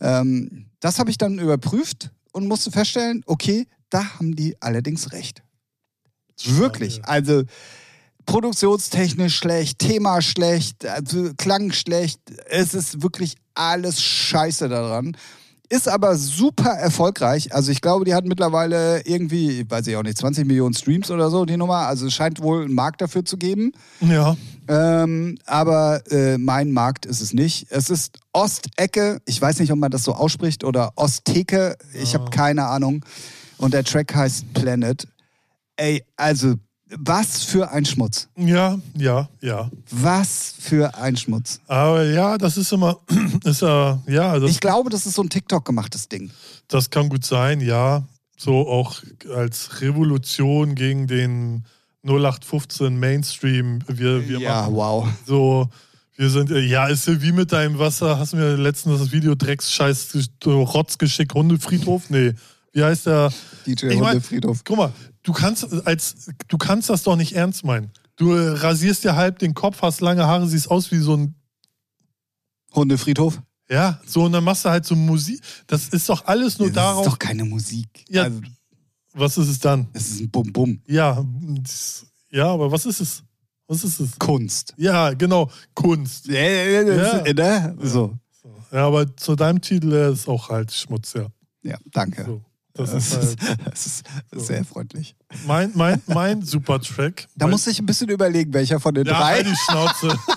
Ja. 0.00 0.20
Ähm, 0.20 0.66
das 0.80 0.98
habe 0.98 1.10
ich 1.10 1.18
dann 1.18 1.38
überprüft 1.38 2.10
und 2.32 2.46
musste 2.46 2.70
feststellen, 2.70 3.22
okay, 3.26 3.66
da 3.90 4.04
haben 4.18 4.36
die 4.36 4.54
allerdings 4.60 5.12
recht. 5.12 5.42
Wirklich. 6.44 7.04
Also 7.04 7.44
produktionstechnisch 8.26 9.36
schlecht, 9.36 9.78
Thema 9.78 10.20
schlecht, 10.20 10.84
also 10.86 11.30
Klang 11.38 11.72
schlecht. 11.72 12.20
Es 12.50 12.74
ist 12.74 13.02
wirklich 13.02 13.36
alles 13.54 14.02
scheiße 14.02 14.68
daran. 14.68 15.16
Ist 15.70 15.88
aber 15.88 16.16
super 16.16 16.70
erfolgreich. 16.70 17.54
Also 17.54 17.70
ich 17.72 17.82
glaube, 17.82 18.06
die 18.06 18.14
hat 18.14 18.24
mittlerweile 18.24 19.02
irgendwie, 19.04 19.64
weiß 19.68 19.86
ich 19.86 19.96
auch 19.96 20.02
nicht, 20.02 20.16
20 20.16 20.46
Millionen 20.46 20.74
Streams 20.74 21.10
oder 21.10 21.30
so, 21.30 21.44
die 21.44 21.58
Nummer. 21.58 21.86
Also 21.86 22.06
es 22.06 22.14
scheint 22.14 22.40
wohl 22.40 22.64
einen 22.64 22.74
Markt 22.74 23.02
dafür 23.02 23.24
zu 23.24 23.36
geben. 23.36 23.72
Ja. 24.00 24.36
Ähm, 24.68 25.38
aber 25.46 26.02
äh, 26.10 26.38
mein 26.38 26.72
Markt 26.72 27.06
ist 27.06 27.20
es 27.20 27.34
nicht. 27.34 27.66
Es 27.70 27.90
ist 27.90 28.18
Ostecke. 28.32 29.20
Ich 29.26 29.40
weiß 29.40 29.58
nicht, 29.58 29.72
ob 29.72 29.78
man 29.78 29.90
das 29.90 30.04
so 30.04 30.14
ausspricht 30.14 30.64
oder 30.64 30.92
Osttheke. 30.96 31.76
Ich 31.94 32.14
habe 32.14 32.30
keine 32.30 32.66
Ahnung. 32.66 33.04
Und 33.58 33.74
der 33.74 33.84
Track 33.84 34.14
heißt 34.14 34.52
Planet. 34.54 35.06
Ey, 35.78 36.04
also 36.16 36.54
was 36.96 37.44
für 37.44 37.70
ein 37.70 37.84
Schmutz. 37.84 38.28
Ja, 38.36 38.78
ja, 38.96 39.28
ja. 39.40 39.70
Was 39.90 40.54
für 40.58 40.94
ein 40.96 41.16
Schmutz. 41.16 41.60
Aber 41.66 42.04
ja, 42.04 42.36
das 42.38 42.56
ist 42.56 42.72
immer, 42.72 42.98
ist 43.44 43.62
ja, 43.62 44.00
ja, 44.06 44.38
das, 44.38 44.50
Ich 44.50 44.60
glaube, 44.60 44.90
das 44.90 45.06
ist 45.06 45.14
so 45.14 45.22
ein 45.22 45.28
TikTok 45.28 45.64
gemachtes 45.64 46.08
Ding. 46.08 46.30
das 46.66 46.88
kann 46.90 47.08
gut 47.08 47.24
sein, 47.24 47.60
ja. 47.60 48.02
So 48.36 48.68
auch 48.68 49.02
als 49.34 49.80
Revolution 49.80 50.74
gegen 50.74 51.06
den 51.06 51.64
0815 52.06 52.98
Mainstream. 52.98 53.80
Wir, 53.86 54.28
wir 54.28 54.38
ja, 54.40 54.62
machen 54.62 54.74
wow. 54.74 55.08
so, 55.26 55.68
wir 56.16 56.30
sind, 56.30 56.50
äh, 56.50 56.60
ja, 56.60 56.86
ist 56.86 57.06
ja 57.06 57.20
wie 57.20 57.32
mit 57.32 57.52
deinem 57.52 57.78
Wasser, 57.78 58.18
hast 58.18 58.32
du 58.32 58.38
mir 58.38 58.56
letztens 58.56 58.98
das 59.00 59.12
Video 59.12 59.34
Drecks, 59.34 59.70
Scheiß, 59.72 60.30
Rotzgeschick, 60.46 61.34
Hundefriedhof? 61.34 62.08
Nee. 62.10 62.32
Wie 62.72 62.82
heißt 62.84 63.06
der? 63.06 63.32
DJ 63.66 63.86
Ich 63.88 63.98
mein- 63.98 64.14
Hundefriedhof. 64.14 64.62
Guck 64.64 64.76
mal, 64.76 64.92
du 65.28 65.34
kannst 65.34 65.86
als 65.86 66.30
du 66.48 66.56
kannst 66.56 66.88
das 66.88 67.02
doch 67.02 67.16
nicht 67.16 67.34
ernst 67.34 67.62
meinen. 67.64 67.90
Du 68.16 68.32
äh, 68.32 68.48
rasierst 68.48 69.04
dir 69.04 69.14
halb 69.14 69.38
den 69.38 69.52
Kopf, 69.52 69.82
hast 69.82 70.00
lange 70.00 70.26
Haare, 70.26 70.48
siehst 70.48 70.70
aus 70.70 70.90
wie 70.90 70.98
so 70.98 71.16
ein 71.16 71.34
Hundefriedhof. 72.74 73.40
ja, 73.70 74.00
so 74.06 74.24
und 74.24 74.32
dann 74.32 74.44
machst 74.44 74.64
du 74.64 74.70
halt 74.70 74.84
so 74.86 74.96
Musik. 74.96 75.40
Das 75.66 75.88
ist 75.88 76.08
doch 76.08 76.24
alles 76.26 76.58
nur 76.58 76.68
das 76.68 76.74
darauf. 76.76 77.06
ist 77.06 77.12
doch 77.12 77.18
keine 77.18 77.44
Musik. 77.44 78.04
Ja. 78.08 78.24
Also, 78.24 78.40
was 79.14 79.38
ist 79.38 79.48
es 79.48 79.58
dann? 79.58 79.88
es 79.92 80.10
ist 80.10 80.20
ein 80.20 80.30
Bum-Bum. 80.30 80.80
Ja, 80.86 81.24
das- 81.62 82.06
ja, 82.30 82.46
aber 82.46 82.70
was 82.70 82.86
ist 82.86 83.00
es? 83.00 83.22
Was 83.66 83.84
ist 83.84 84.00
es? 84.00 84.18
Kunst. 84.18 84.74
Ja, 84.78 85.12
genau, 85.12 85.50
Kunst. 85.74 86.26
Ja, 86.26 86.40
ja, 86.40 86.82
ja, 86.82 87.22
Ja. 87.26 87.32
ne? 87.34 87.76
So. 87.82 88.18
Ja, 88.72 88.86
aber 88.86 89.14
zu 89.16 89.34
deinem 89.36 89.60
Titel 89.60 89.92
äh, 89.92 90.12
ist 90.12 90.28
auch 90.28 90.48
halt 90.48 90.72
Schmutz, 90.72 91.12
ja. 91.14 91.26
Ja, 91.62 91.76
danke. 91.92 92.24
So, 92.24 92.42
das 92.78 92.92
Das 92.92 93.06
ist 93.06 93.14
halt 93.14 93.24
ist, 93.24 93.36
das 93.66 93.86
ist 93.86 94.04
So. 94.32 94.40
sehr 94.40 94.64
freundlich. 94.64 95.14
mein, 95.46 95.70
mein, 95.74 96.00
mein 96.06 96.42
super 96.42 96.80
Track. 96.80 97.26
Da 97.36 97.44
Weil- 97.44 97.52
muss 97.52 97.66
ich 97.66 97.78
ein 97.78 97.86
bisschen 97.86 98.08
überlegen, 98.08 98.52
welcher 98.54 98.80
von 98.80 98.94
den 98.94 99.06
Ja, 99.06 99.12
drei. 99.18 99.34
halt 99.42 99.46
die 99.46 99.56
Schnauze. 99.56 100.18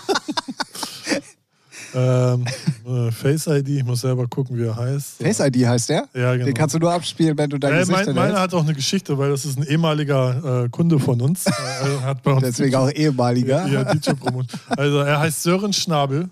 ähm, 1.93 2.45
äh, 2.87 3.11
Face 3.11 3.47
ID, 3.47 3.67
ich 3.69 3.83
muss 3.83 4.01
selber 4.01 4.27
gucken, 4.27 4.57
wie 4.57 4.63
er 4.63 4.75
heißt. 4.75 5.17
Face 5.21 5.39
ID 5.39 5.65
heißt 5.67 5.89
der? 5.89 6.07
Ja, 6.13 6.33
genau. 6.33 6.45
Den 6.45 6.53
kannst 6.53 6.73
du 6.75 6.79
nur 6.79 6.91
abspielen, 6.93 7.37
wenn 7.37 7.49
du 7.49 7.57
dein 7.57 7.73
äh, 7.73 7.79
Gesicht 7.79 8.05
mein, 8.05 8.15
meiner 8.15 8.39
hat 8.39 8.53
auch 8.53 8.63
eine 8.63 8.73
Geschichte, 8.73 9.17
weil 9.17 9.29
das 9.29 9.45
ist 9.45 9.57
ein 9.57 9.63
ehemaliger 9.63 10.63
äh, 10.65 10.69
Kunde 10.69 10.99
von 10.99 11.19
uns. 11.21 11.45
Äh, 11.81 12.01
hat 12.03 12.21
bei 12.23 12.31
uns 12.31 12.43
Deswegen 12.43 12.75
auch 12.75 12.91
ehemaliger. 12.91 13.65
Ja, 13.67 13.83
DJ 13.93 14.11
Promotion. 14.11 14.59
Also 14.69 14.99
er 14.99 15.19
heißt 15.19 15.41
Sören 15.43 15.73
Schnabel. 15.73 16.29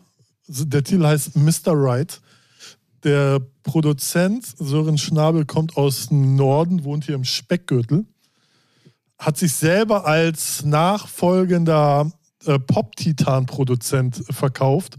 Der 0.47 0.83
Titel 0.83 1.05
heißt 1.05 1.35
Mr. 1.35 1.73
Right. 1.73 2.19
Der 3.03 3.39
Produzent 3.63 4.45
Sören 4.57 4.97
Schnabel 4.97 5.45
kommt 5.45 5.77
aus 5.77 6.07
dem 6.09 6.35
Norden, 6.35 6.83
wohnt 6.83 7.05
hier 7.05 7.15
im 7.15 7.23
Speckgürtel. 7.23 8.05
Hat 9.17 9.37
sich 9.37 9.53
selber 9.53 10.05
als 10.05 10.63
nachfolgender 10.63 12.11
äh, 12.45 12.57
Pop-Titan-Produzent 12.59 14.23
verkauft. 14.29 14.97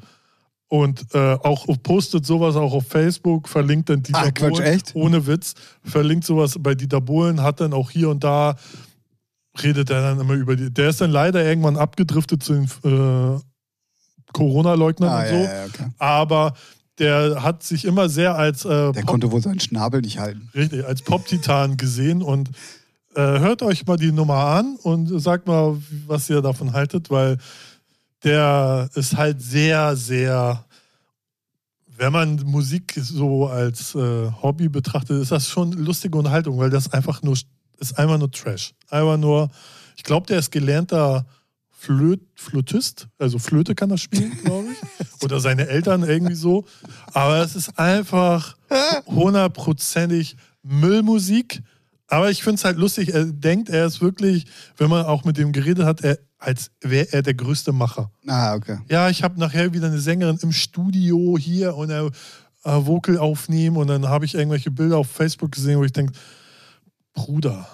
Und 0.68 1.06
äh, 1.14 1.34
auch 1.34 1.66
postet 1.82 2.24
sowas 2.24 2.54
auch 2.54 2.72
auf 2.72 2.86
Facebook, 2.86 3.48
verlinkt 3.48 3.88
dann 3.88 4.04
Dieter 4.04 4.20
Ach, 4.26 4.34
Quatsch, 4.34 4.50
Bohlen, 4.58 4.62
echt? 4.66 4.94
ohne 4.94 5.26
Witz, 5.26 5.54
verlinkt 5.82 6.24
sowas 6.24 6.54
bei 6.60 6.76
Dieter 6.76 7.00
Bohlen, 7.00 7.42
hat 7.42 7.60
dann 7.60 7.72
auch 7.72 7.90
hier 7.90 8.08
und 8.08 8.22
da 8.22 8.54
redet 9.60 9.90
er 9.90 10.00
dann 10.02 10.20
immer 10.20 10.34
über 10.34 10.54
die. 10.54 10.72
Der 10.72 10.90
ist 10.90 11.00
dann 11.00 11.10
leider 11.10 11.44
irgendwann 11.44 11.76
abgedriftet 11.76 12.44
zu 12.44 12.52
den 12.52 12.64
äh, 12.84 13.40
Corona-Leugnern 14.32 15.10
Ah, 15.10 15.22
und 15.22 15.28
so. 15.28 15.34
ja, 15.34 15.42
ja, 15.42 15.64
okay. 15.66 15.86
Aber 15.98 16.54
der 17.00 17.42
hat 17.42 17.62
sich 17.64 17.84
immer 17.84 18.08
sehr 18.08 18.36
als, 18.36 18.64
äh, 18.64 18.92
Der 18.92 19.02
konnte 19.02 19.32
wohl 19.32 19.42
seinen 19.42 19.58
Schnabel 19.58 20.00
nicht 20.02 20.18
halten. 20.18 20.48
richtig, 20.54 20.84
als 20.84 21.02
Pop-Titan 21.02 21.76
gesehen 21.76 22.22
und 22.22 22.50
äh, 23.16 23.20
hört 23.20 23.62
euch 23.62 23.84
mal 23.86 23.96
die 23.96 24.12
Nummer 24.12 24.36
an 24.36 24.76
und 24.82 25.08
sagt 25.20 25.48
mal, 25.48 25.76
was 26.06 26.30
ihr 26.30 26.42
davon 26.42 26.72
haltet, 26.72 27.10
weil 27.10 27.38
der 28.22 28.88
ist 28.94 29.16
halt 29.16 29.42
sehr, 29.42 29.96
sehr, 29.96 30.64
wenn 31.96 32.12
man 32.12 32.36
Musik 32.44 32.94
so 33.02 33.48
als 33.48 33.94
äh, 33.96 34.30
Hobby 34.42 34.68
betrachtet, 34.68 35.20
ist 35.22 35.32
das 35.32 35.48
schon 35.48 35.72
lustige 35.72 36.16
Unterhaltung, 36.16 36.58
weil 36.58 36.70
das 36.70 36.92
einfach 36.92 37.22
nur 37.22 37.36
ist 37.80 37.98
einfach 37.98 38.18
nur 38.18 38.30
Trash. 38.30 38.74
Einfach 38.90 39.16
nur, 39.16 39.48
ich 39.96 40.02
glaube, 40.04 40.26
der 40.26 40.38
ist 40.38 40.52
gelernter 40.52 41.24
Flöt, 41.80 42.20
Flötist, 42.34 43.08
also 43.18 43.38
Flöte 43.38 43.74
kann 43.74 43.90
er 43.90 43.96
spielen, 43.96 44.36
glaube 44.44 44.68
ich. 44.70 45.22
Oder 45.24 45.40
seine 45.40 45.66
Eltern 45.66 46.02
irgendwie 46.02 46.34
so. 46.34 46.66
Aber 47.14 47.38
es 47.38 47.56
ist 47.56 47.78
einfach 47.78 48.54
hundertprozentig 49.06 50.36
Müllmusik. 50.62 51.62
Aber 52.06 52.30
ich 52.30 52.42
finde 52.42 52.56
es 52.56 52.66
halt 52.66 52.76
lustig, 52.76 53.14
er 53.14 53.24
denkt, 53.24 53.70
er 53.70 53.86
ist 53.86 54.02
wirklich, 54.02 54.44
wenn 54.76 54.90
man 54.90 55.06
auch 55.06 55.24
mit 55.24 55.38
dem 55.38 55.52
geredet 55.52 55.86
hat, 55.86 56.02
er, 56.02 56.18
als 56.36 56.70
wäre 56.82 57.14
er 57.14 57.22
der 57.22 57.32
größte 57.32 57.72
Macher. 57.72 58.10
Ah, 58.26 58.56
okay. 58.56 58.80
Ja, 58.90 59.08
ich 59.08 59.22
habe 59.22 59.40
nachher 59.40 59.72
wieder 59.72 59.86
eine 59.86 60.00
Sängerin 60.00 60.38
im 60.42 60.52
Studio 60.52 61.38
hier 61.38 61.74
und 61.76 61.88
er 61.88 62.10
äh, 62.64 62.72
Vocal 62.72 63.16
aufnehmen 63.16 63.78
und 63.78 63.86
dann 63.86 64.06
habe 64.06 64.26
ich 64.26 64.34
irgendwelche 64.34 64.70
Bilder 64.70 64.98
auf 64.98 65.10
Facebook 65.10 65.52
gesehen, 65.52 65.78
wo 65.78 65.84
ich 65.84 65.92
denke, 65.92 66.12
Bruder, 67.14 67.66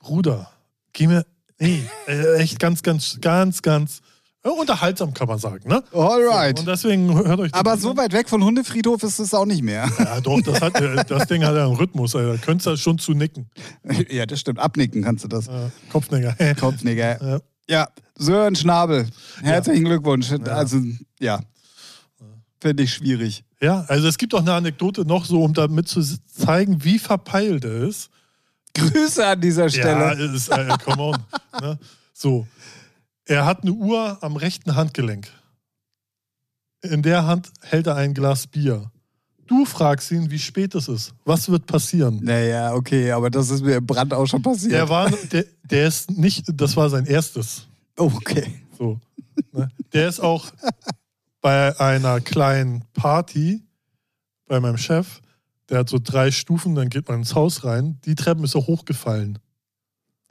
Bruder, 0.00 0.50
geh 0.92 1.06
mir, 1.06 1.24
nee, 1.62 1.82
äh, 2.06 2.38
echt 2.38 2.58
ganz, 2.58 2.82
ganz, 2.82 3.18
ganz, 3.20 3.62
ganz 3.62 4.00
ja, 4.44 4.50
unterhaltsam 4.50 5.14
kann 5.14 5.28
man 5.28 5.38
sagen, 5.38 5.68
ne? 5.68 5.84
Alright. 5.92 6.58
Und 6.58 6.66
deswegen 6.66 7.14
hört 7.14 7.38
euch. 7.38 7.54
Aber 7.54 7.76
so 7.76 7.96
weit 7.96 8.12
weg 8.12 8.28
von 8.28 8.42
Hundefriedhof 8.42 9.02
ist 9.04 9.20
es 9.20 9.32
auch 9.34 9.46
nicht 9.46 9.62
mehr. 9.62 9.88
Ja, 9.98 10.20
doch, 10.20 10.40
das, 10.42 10.60
hat, 10.60 10.80
äh, 10.80 11.04
das 11.06 11.28
Ding 11.28 11.44
hat 11.44 11.54
ja 11.54 11.64
einen 11.64 11.76
Rhythmus, 11.76 12.16
Alter. 12.16 12.32
Da 12.32 12.38
könntest 12.38 12.66
du 12.66 12.76
schon 12.76 12.98
zu 12.98 13.12
nicken. 13.12 13.48
ja, 14.10 14.26
das 14.26 14.40
stimmt. 14.40 14.58
Abnicken 14.58 15.02
kannst 15.04 15.22
du 15.22 15.28
das. 15.28 15.46
Äh, 15.46 15.70
Kopfnicker. 15.92 16.34
Kopfnicker. 16.60 17.22
Ja. 17.24 17.40
Ja, 17.68 17.88
Sören 18.18 18.56
Schnabel. 18.56 19.06
Herzlichen 19.42 19.84
Glückwunsch. 19.84 20.30
Ja. 20.30 20.38
Also, 20.38 20.78
ja. 21.20 21.40
Finde 22.60 22.82
ich 22.82 22.94
schwierig. 22.94 23.44
Ja, 23.60 23.84
also 23.86 24.08
es 24.08 24.18
gibt 24.18 24.34
auch 24.34 24.40
eine 24.40 24.54
Anekdote 24.54 25.04
noch 25.04 25.24
so, 25.24 25.42
um 25.42 25.54
damit 25.54 25.86
zu 25.86 26.02
zeigen, 26.26 26.82
wie 26.82 26.98
verpeilt 26.98 27.64
er 27.64 27.84
ist. 27.84 28.10
Grüße 28.74 29.26
an 29.26 29.40
dieser 29.40 29.64
Ja, 29.64 29.70
Stelle. 29.70 30.24
es 30.24 30.32
ist, 30.32 30.48
äh, 30.48 30.68
come 30.84 31.02
on. 31.02 31.16
ne? 31.60 31.78
So, 32.12 32.46
er 33.24 33.44
hat 33.46 33.62
eine 33.62 33.72
Uhr 33.72 34.18
am 34.22 34.36
rechten 34.36 34.74
Handgelenk. 34.74 35.28
In 36.82 37.02
der 37.02 37.26
Hand 37.26 37.50
hält 37.60 37.86
er 37.86 37.96
ein 37.96 38.12
Glas 38.14 38.46
Bier. 38.46 38.90
Du 39.46 39.64
fragst 39.64 40.10
ihn, 40.10 40.30
wie 40.30 40.38
spät 40.38 40.74
es 40.74 40.88
ist. 40.88 41.14
Was 41.24 41.48
wird 41.50 41.66
passieren? 41.66 42.20
Naja, 42.22 42.74
okay, 42.74 43.12
aber 43.12 43.28
das 43.30 43.50
ist 43.50 43.62
mir 43.62 43.76
im 43.76 43.86
Brand 43.86 44.14
auch 44.14 44.26
schon 44.26 44.42
passiert. 44.42 44.72
Der 44.72 44.88
war, 44.88 45.10
der, 45.10 45.44
der 45.64 45.88
ist 45.88 46.10
nicht, 46.10 46.44
das 46.54 46.76
war 46.76 46.88
sein 46.90 47.06
erstes. 47.06 47.66
Oh, 47.98 48.10
okay. 48.14 48.62
So, 48.78 48.98
ne? 49.52 49.68
Der 49.92 50.08
ist 50.08 50.20
auch 50.20 50.46
bei 51.40 51.78
einer 51.78 52.20
kleinen 52.20 52.84
Party 52.94 53.62
bei 54.46 54.58
meinem 54.60 54.78
Chef. 54.78 55.20
Der 55.72 55.78
hat 55.78 55.88
so 55.88 55.98
drei 55.98 56.30
Stufen, 56.30 56.74
dann 56.74 56.90
geht 56.90 57.08
man 57.08 57.20
ins 57.20 57.34
Haus 57.34 57.64
rein. 57.64 57.98
Die 58.04 58.14
Treppen 58.14 58.44
ist 58.44 58.54
er 58.54 58.66
hochgefallen. 58.66 59.38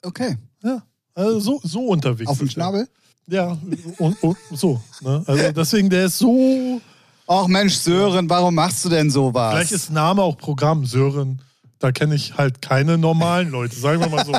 Okay. 0.04 0.38
Ja, 0.64 0.84
also 1.16 1.39
so, 1.39 1.60
so 1.64 1.88
unterwegs. 1.88 2.30
Auf 2.30 2.39
er. 2.39 2.48
Schnabel? 2.48 2.88
Ja, 3.28 3.58
und, 3.98 4.22
und 4.22 4.38
so. 4.52 4.80
Ne? 5.02 5.24
Also 5.26 5.52
deswegen, 5.52 5.89
der 5.89 6.06
ist 6.06 6.20
so. 6.20 6.80
Ach 7.28 7.48
Mensch, 7.48 7.74
Sören, 7.74 8.30
warum 8.30 8.54
machst 8.54 8.86
du 8.86 8.89
denn 8.89 9.10
sowas? 9.10 9.54
Vielleicht 9.54 9.72
ist 9.72 9.89
Name 9.89 10.22
auch 10.22 10.38
Programm, 10.38 10.86
Sören. 10.86 11.42
Da 11.80 11.92
kenne 11.92 12.14
ich 12.14 12.38
halt 12.38 12.62
keine 12.62 13.00
normalen 13.00 13.50
Leute, 13.50 13.76
sagen 13.76 14.00
wir 14.02 14.10
mal 14.10 14.24
so. 14.24 14.34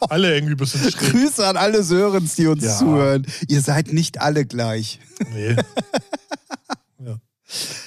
Alle 0.00 0.34
irgendwie 0.34 0.54
ein 0.54 0.56
bisschen 0.56 0.80
schräg. 0.90 1.12
Grüße 1.12 1.46
an 1.46 1.56
alle 1.56 1.84
Sörens, 1.84 2.34
die 2.34 2.48
uns 2.48 2.64
Ja. 2.64 2.76
zuhören. 2.76 3.24
Ihr 3.46 3.60
seid 3.60 3.92
nicht 3.92 4.20
alle 4.20 4.44
gleich. 4.46 4.98
Nee. 5.32 5.54
Ja, 7.02 7.16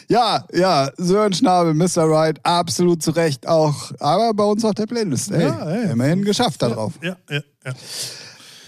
ja, 0.09 0.89
Sören 0.97 1.33
Schnabel, 1.33 1.73
Mr. 1.73 2.03
Right, 2.09 2.39
absolut 2.43 3.01
zu 3.03 3.11
Recht 3.11 3.47
auch. 3.47 3.91
Aber 3.99 4.33
bei 4.33 4.43
uns 4.43 4.63
auf 4.65 4.73
der 4.75 4.85
Playlist. 4.85 5.31
Ey, 5.31 5.43
Ja, 5.43 5.69
ey. 5.69 5.91
immerhin 5.91 6.23
geschafft 6.23 6.61
da 6.61 6.69
drauf. 6.69 6.93
Ja, 7.01 7.15
ja, 7.29 7.41
ja. 7.65 7.73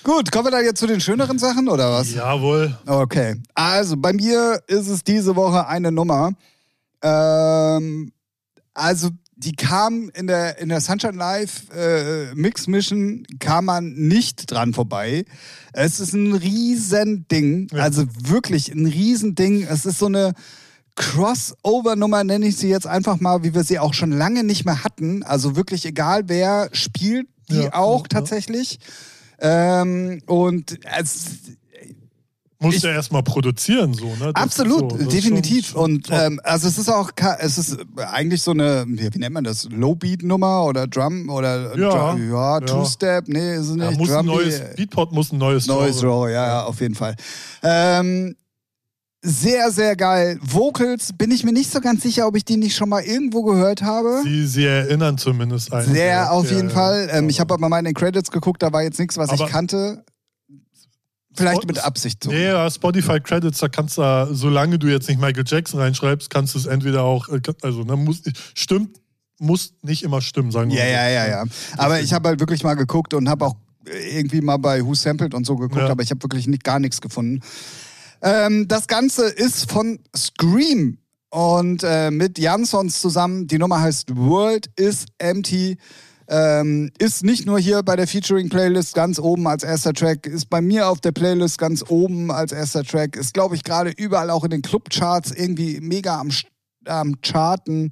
Gut, 0.04 0.32
kommen 0.32 0.46
wir 0.46 0.52
da 0.52 0.62
jetzt 0.62 0.80
zu 0.80 0.86
den 0.88 1.02
schöneren 1.02 1.40
Sachen 1.40 1.68
oder 1.68 1.92
was? 1.92 2.14
Jawohl. 2.14 2.78
Okay. 2.86 3.36
Also 3.56 3.98
bei 3.98 4.14
mir 4.14 4.62
ist 4.68 4.88
es 4.88 5.04
diese 5.04 5.36
Woche 5.36 5.68
eine 5.68 5.92
Nummer. 5.92 6.34
Ähm, 7.02 8.12
also 8.74 9.10
die 9.38 9.54
kam 9.56 10.10
in 10.14 10.28
der, 10.28 10.60
in 10.60 10.70
der 10.70 10.80
Sunshine 10.80 11.18
Live 11.18 11.64
äh, 11.76 12.34
Mix 12.36 12.68
Mission, 12.68 13.26
kam 13.40 13.66
man 13.66 13.94
nicht 13.94 14.50
dran 14.50 14.74
vorbei. 14.74 15.26
Es 15.74 16.00
ist 16.00 16.14
ein 16.14 16.34
Riesending. 16.34 17.68
Ja. 17.74 17.84
Also 17.84 18.06
wirklich 18.22 18.72
ein 18.72 18.86
Riesending. 18.86 19.64
Es 19.64 19.86
ist 19.86 20.00
so 20.00 20.06
eine 20.06 20.34
Crossover-Nummer, 20.96 22.24
nenne 22.24 22.48
ich 22.48 22.58
sie 22.58 22.70
jetzt 22.70 22.88
einfach 22.88 23.20
mal, 23.20 23.44
wie 23.44 23.54
wir 23.54 23.64
sie 23.64 23.80
auch 23.80 23.94
schon 23.94 24.12
lange 24.12 24.44
nicht 24.44 24.66
mehr 24.66 24.84
hatten. 24.84 25.24
Also 25.24 25.56
wirklich 25.56 25.86
egal 25.86 26.24
wer 26.28 26.70
spielt, 26.74 27.28
die 27.50 27.64
Ja, 27.64 27.74
auch 27.74 27.98
ja, 28.00 28.04
ja. 28.04 28.08
tatsächlich. 28.20 28.80
Ähm, 29.40 30.22
und 30.26 30.80
es, 30.98 31.26
Musst 32.58 32.78
Ich- 32.78 32.84
ja 32.84 32.92
erstmal 32.92 33.22
produzieren, 33.22 33.94
so, 33.94 34.06
ne? 34.16 34.32
Das 34.34 34.42
Absolut, 34.44 34.94
so, 34.94 34.98
definitiv. 35.10 35.68
schon- 35.68 35.74
schon 35.74 35.84
und 35.96 36.08
ähm, 36.10 36.40
also 36.46 36.70
es 36.70 36.78
ist 36.78 36.88
auch, 36.90 37.12
es 37.40 37.58
ist 37.58 37.78
eigentlich 37.98 38.42
so 38.42 38.52
eine, 38.52 38.86
wie 38.88 39.20
nennt 39.20 39.34
man 39.34 39.44
das, 39.44 39.68
Low-Beat-Nummer 39.70 40.64
oder 40.64 40.88
Drum 40.88 41.30
oder 41.30 41.78
Ja, 41.78 41.90
Drum, 42.12 42.30
ja, 42.32 42.60
ja. 42.60 42.66
Two-Step, 42.66 43.28
nee, 43.28 43.56
ist 43.56 43.68
es 43.70 43.76
ja, 43.76 43.90
nicht. 43.90 44.00
muss 44.00 44.10
ein 44.10 44.26
Drum 44.26 44.38
neues, 44.38 44.62
Beatport 44.78 45.12
muss 45.12 45.34
ein 45.34 45.38
neues 45.38 45.68
neues. 45.68 46.00
Draw, 46.00 46.30
ja, 46.32 46.48
ja, 46.48 46.64
auf 46.64 46.80
jeden 46.80 46.96
Fall. 46.96 47.16
Ähm, 47.62 48.38
sehr, 49.26 49.72
sehr 49.72 49.96
geil. 49.96 50.40
Vocals 50.42 51.12
bin 51.18 51.32
ich 51.32 51.44
mir 51.44 51.52
nicht 51.52 51.72
so 51.72 51.82
ganz 51.82 52.04
sicher, 52.04 52.28
ob 52.28 52.36
ich 52.36 52.46
die 52.46 52.58
nicht 52.58 52.76
schon 52.76 52.90
mal 52.90 53.02
irgendwo 53.04 53.44
gehört 53.44 53.82
habe. 53.82 54.22
Sie, 54.24 54.46
sie 54.46 54.66
erinnern 54.66 55.18
zumindest 55.18 55.74
einen. 55.74 55.94
Sehr 55.94 56.06
Ja, 56.08 56.30
auf 56.30 56.50
ja, 56.50 56.58
jeden 56.58 56.70
ja. 56.70 56.74
Fall. 56.76 57.10
Ähm, 57.12 57.30
ich 57.30 57.40
habe 57.40 57.54
aber 57.54 57.68
mal 57.68 57.80
in 57.80 57.86
den 57.86 57.94
Credits 57.96 58.30
geguckt, 58.32 58.62
da 58.62 58.72
war 58.72 58.84
jetzt 58.84 59.00
nichts, 59.00 59.18
was 59.18 59.32
ich 59.32 59.46
kannte. 59.48 60.04
Vielleicht 61.38 61.58
Spot- 61.64 61.68
mit 61.68 61.84
Absicht 61.84 62.24
so. 62.24 62.32
Nee, 62.32 62.46
ja, 62.46 62.70
Spotify 62.72 63.20
Credits, 63.20 63.58
da 63.60 63.68
kannst 63.68 63.98
du, 63.98 64.30
solange 64.32 64.80
du 64.80 64.88
jetzt 64.88 65.10
nicht 65.10 65.20
Michael 65.20 65.44
Jackson 65.46 65.80
reinschreibst, 65.82 66.30
kannst 66.30 66.56
du 66.56 66.60
es 66.60 66.66
entweder 66.66 67.04
auch, 67.04 67.28
äh, 67.28 67.42
also 67.62 67.84
ne, 67.84 67.98
muss, 67.98 68.22
stimmt, 68.54 68.98
muss 69.40 69.74
nicht 69.82 70.04
immer 70.04 70.22
stimmen, 70.22 70.52
sagen 70.52 70.72
wir 70.72 70.78
Ja, 70.78 70.84
mal 70.86 70.90
so. 70.92 70.94
ja, 70.94 71.10
ja, 71.10 71.28
ja. 71.28 71.44
Aber 71.78 72.00
ich 72.00 72.14
habe 72.14 72.30
halt 72.30 72.40
wirklich 72.40 72.64
mal 72.64 72.76
geguckt 72.76 73.14
und 73.14 73.28
habe 73.28 73.46
auch 73.48 73.56
irgendwie 74.10 74.40
mal 74.40 74.58
bei 74.58 74.84
Who 74.86 74.94
Sampled 74.94 75.34
und 75.34 75.46
so 75.46 75.58
geguckt, 75.58 75.82
Ja. 75.82 75.90
aber 75.90 76.04
ich 76.04 76.10
habe 76.12 76.24
wirklich 76.24 76.48
nicht, 76.48 76.64
gar 76.64 76.80
nichts 76.80 77.02
gefunden. 77.02 77.42
Ähm, 78.26 78.68
das 78.68 78.88
Ganze 78.88 79.28
ist 79.28 79.72
von 79.72 80.00
Scream 80.18 80.98
und 81.30 81.84
äh, 81.84 82.10
mit 82.10 82.40
Jansons 82.40 83.00
zusammen. 83.00 83.46
Die 83.46 83.60
Nummer 83.60 83.80
heißt 83.82 84.16
World 84.18 84.68
is 84.76 85.06
Empty. 85.20 85.78
Ähm, 86.28 86.90
ist 86.98 87.24
nicht 87.24 87.46
nur 87.46 87.60
hier 87.60 87.84
bei 87.84 87.96
der 87.96 88.08
Featuring-Playlist 88.08 88.96
ganz 88.96 89.20
oben 89.20 89.46
als 89.46 89.64
erster 89.64 89.94
Track, 89.94 90.26
ist 90.26 90.50
bei 90.50 90.60
mir 90.60 90.90
auf 90.90 91.00
der 91.00 91.12
Playlist 91.12 91.60
ganz 91.60 91.84
oben 91.88 92.32
als 92.32 92.52
erster 92.52 92.84
Track, 92.84 93.16
ist, 93.16 93.36
glaube 93.36 93.54
ich, 93.54 93.64
gerade 93.64 93.92
überall 93.92 94.32
auch 94.32 94.44
in 94.44 94.50
den 94.50 94.64
Clubcharts 94.64 95.30
irgendwie 95.30 95.80
mega 95.82 96.20
am, 96.20 96.32
am 96.86 97.22
Charten 97.22 97.92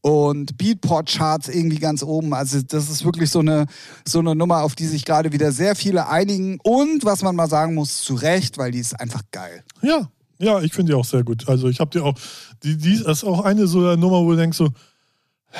und 0.00 0.56
Beatport-Charts 0.58 1.48
irgendwie 1.48 1.78
ganz 1.78 2.02
oben. 2.02 2.34
Also 2.34 2.60
das 2.62 2.90
ist 2.90 3.04
wirklich 3.04 3.30
so 3.30 3.40
eine, 3.40 3.66
so 4.06 4.20
eine 4.20 4.34
Nummer, 4.34 4.62
auf 4.62 4.74
die 4.74 4.86
sich 4.86 5.04
gerade 5.04 5.32
wieder 5.32 5.52
sehr 5.52 5.74
viele 5.74 6.08
einigen. 6.08 6.58
Und 6.62 7.04
was 7.04 7.22
man 7.22 7.36
mal 7.36 7.48
sagen 7.48 7.74
muss, 7.74 8.02
zu 8.02 8.14
Recht, 8.14 8.58
weil 8.58 8.70
die 8.70 8.78
ist 8.78 8.98
einfach 8.98 9.22
geil. 9.30 9.62
Ja, 9.82 10.08
ja, 10.38 10.60
ich 10.60 10.72
finde 10.72 10.92
die 10.92 10.98
auch 10.98 11.04
sehr 11.04 11.24
gut. 11.24 11.48
Also 11.48 11.68
ich 11.68 11.80
habe 11.80 11.90
die 11.90 12.00
auch, 12.00 12.14
die, 12.62 12.76
die 12.76 13.02
ist 13.04 13.24
auch 13.24 13.44
eine 13.44 13.66
so 13.66 13.80
eine 13.80 13.96
Nummer, 13.96 14.22
wo 14.22 14.30
du 14.30 14.36
denkst 14.36 14.56
so, 14.56 14.68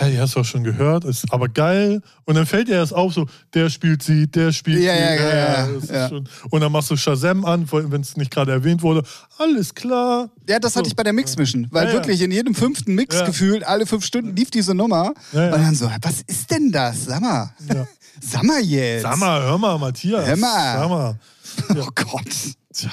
die 0.09 0.19
hast 0.19 0.37
du 0.37 0.41
auch 0.41 0.45
schon 0.45 0.65
gehört, 0.65 1.05
ist 1.05 1.33
aber 1.33 1.49
geil. 1.49 2.03
Und 2.25 2.35
dann 2.37 2.47
fällt 2.47 2.69
dir 2.69 2.77
das 2.77 2.93
auf, 2.93 3.15
so, 3.15 3.27
der 3.55 3.71
spielt 3.71 4.03
sie, 4.03 4.27
der 4.27 4.53
spielt 4.53 4.83
Ja, 4.83 4.95
sie. 4.95 5.01
ja, 5.01 5.15
ja, 5.15 5.35
ja, 5.35 5.79
ja. 5.93 6.09
Schon, 6.09 6.29
und 6.51 6.61
dann 6.61 6.71
machst 6.71 6.91
du 6.91 6.97
Shazam 6.97 7.45
an, 7.45 7.67
wenn 7.73 8.01
es 8.03 8.17
nicht 8.17 8.31
gerade 8.31 8.53
erwähnt 8.53 8.83
wurde. 8.83 9.03
Alles 9.39 9.75
klar. 9.75 10.29
Ja, 10.49 10.59
das 10.59 10.77
hatte 10.77 10.85
So. 10.87 10.91
ich 10.91 10.97
bei 10.97 11.03
der 11.05 11.13
Mix-Mission, 11.15 11.69
weil 11.71 11.87
Ja, 11.89 11.93
wirklich 11.95 12.21
in 12.21 12.31
jedem 12.31 12.55
fünften 12.55 12.95
Mix 12.95 13.25
gefühlt, 13.25 13.65
alle 13.65 13.87
fünf 13.87 14.05
Stunden 14.05 14.37
lief 14.37 14.51
diese 14.51 14.75
Nummer. 14.75 15.15
Und 15.33 15.51
dann 15.53 15.75
so, 15.75 15.91
was 16.03 16.21
ist 16.27 16.51
denn 16.51 16.71
das? 16.71 17.07
Sag 17.07 17.21
mal. 17.21 17.53
Sag 18.21 18.43
mal 18.43 18.61
jetzt. 18.61 19.03
Sag 19.03 19.17
mal, 19.17 19.41
hör 19.43 19.59
mal, 19.59 19.79
Matthias. 19.79 20.27
Hör 20.27 20.37
mal. 20.37 20.79
Sag 20.79 20.89
mal. 20.91 21.19
Oh 21.77 21.89
Gott. 21.95 22.27
Tja. 22.73 22.91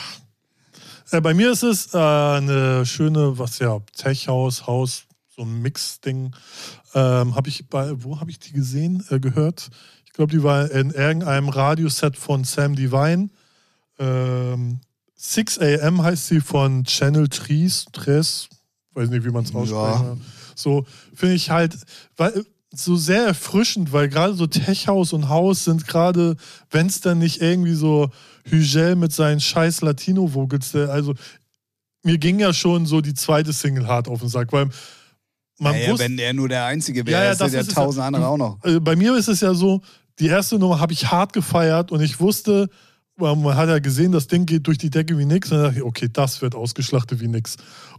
Äh, 1.11 1.21
bei 1.21 1.33
mir 1.33 1.51
ist 1.51 1.61
es 1.63 1.93
äh, 1.93 1.97
eine 1.97 2.85
schöne, 2.85 3.37
was 3.37 3.59
ja, 3.59 3.77
Tech-Haus, 3.95 4.65
Haus, 4.65 5.03
so 5.35 5.43
ein 5.43 5.61
Mix-Ding. 5.61 6.31
Ähm, 6.95 7.35
habe 7.35 7.49
ich 7.49 7.67
bei, 7.69 7.91
wo 8.03 8.19
habe 8.19 8.31
ich 8.31 8.39
die 8.39 8.53
gesehen, 8.53 9.03
äh, 9.09 9.19
gehört? 9.19 9.69
Ich 10.05 10.13
glaube, 10.13 10.31
die 10.31 10.41
war 10.43 10.71
in 10.71 10.91
irgendeinem 10.91 11.49
Radioset 11.49 12.15
von 12.17 12.43
Sam 12.45 12.75
Divine. 12.75 13.29
Ähm, 13.99 14.79
6 15.15 15.59
AM 15.59 16.01
heißt 16.03 16.27
sie 16.27 16.39
von 16.41 16.83
Channel 16.85 17.27
Trees, 17.27 17.85
Tres, 17.91 18.47
weiß 18.93 19.09
nicht, 19.09 19.25
wie 19.25 19.29
man 19.31 19.43
es 19.43 19.51
Ja. 19.51 19.57
ausspricht. 19.57 20.21
So 20.55 20.85
finde 21.13 21.35
ich 21.35 21.49
halt, 21.49 21.75
weil, 22.15 22.45
so 22.73 22.95
sehr 22.97 23.25
erfrischend, 23.25 23.91
weil 23.93 24.09
gerade 24.09 24.33
so 24.33 24.47
Tech-Haus 24.47 25.13
und 25.13 25.29
Haus 25.29 25.63
sind 25.65 25.87
gerade, 25.87 26.35
wenn 26.71 26.87
es 26.87 26.99
dann 27.01 27.19
nicht 27.19 27.41
irgendwie 27.41 27.73
so 27.73 28.09
Hügel 28.45 28.95
mit 28.95 29.11
seinen 29.13 29.39
scheiß 29.39 29.81
Latino-Vocals, 29.81 30.71
der- 30.73 30.89
also 30.89 31.13
mir 32.03 32.17
ging 32.17 32.39
ja 32.39 32.53
schon 32.53 32.85
so 32.85 33.01
die 33.01 33.13
zweite 33.13 33.51
Single 33.53 33.87
hart 33.87 34.07
auf 34.09 34.19
den 34.19 34.29
Sack, 34.29 34.51
weil 34.53 34.69
man 35.59 35.73
Naja, 35.73 35.91
wusste, 35.91 36.05
wenn 36.05 36.17
der 36.17 36.33
nur 36.33 36.49
der 36.49 36.65
Einzige 36.65 36.99
Ja, 36.99 37.05
wäre, 37.05 37.23
ja, 37.25 37.31
ist 37.31 37.41
das 37.41 37.53
ja 37.53 37.59
ist 37.61 37.69
es 37.69 37.73
tausend 37.73 38.01
ja. 38.01 38.07
andere 38.07 38.27
auch 38.27 38.37
noch. 38.37 38.57
äh, 38.63 38.79
bei 38.79 38.95
mir 38.95 39.15
ist 39.15 39.27
es 39.27 39.41
ja 39.41 39.53
so, 39.53 39.81
die 40.19 40.27
erste 40.27 40.57
Nummer 40.59 40.79
habe 40.79 40.93
ich 40.93 41.11
hart 41.11 41.33
gefeiert 41.33 41.91
und 41.91 42.01
ich 42.01 42.19
wusste, 42.19 42.69
man 43.17 43.55
hat 43.55 43.69
ja 43.69 43.79
gesehen, 43.79 44.11
das 44.11 44.27
Ding 44.27 44.45
geht 44.45 44.67
durch 44.67 44.77
die 44.77 44.89
Decke 44.89 45.17
wie 45.17 45.25
nix. 45.25 45.51
Und 45.51 45.57
dann 45.57 45.65
dachte 45.67 45.79
ich, 45.79 45.85
okay, 45.85 46.09
das 46.11 46.41
wird 46.41 46.55
ausgeschlachtet 46.55 47.21
wie 47.21 47.27
nix. 47.27 47.55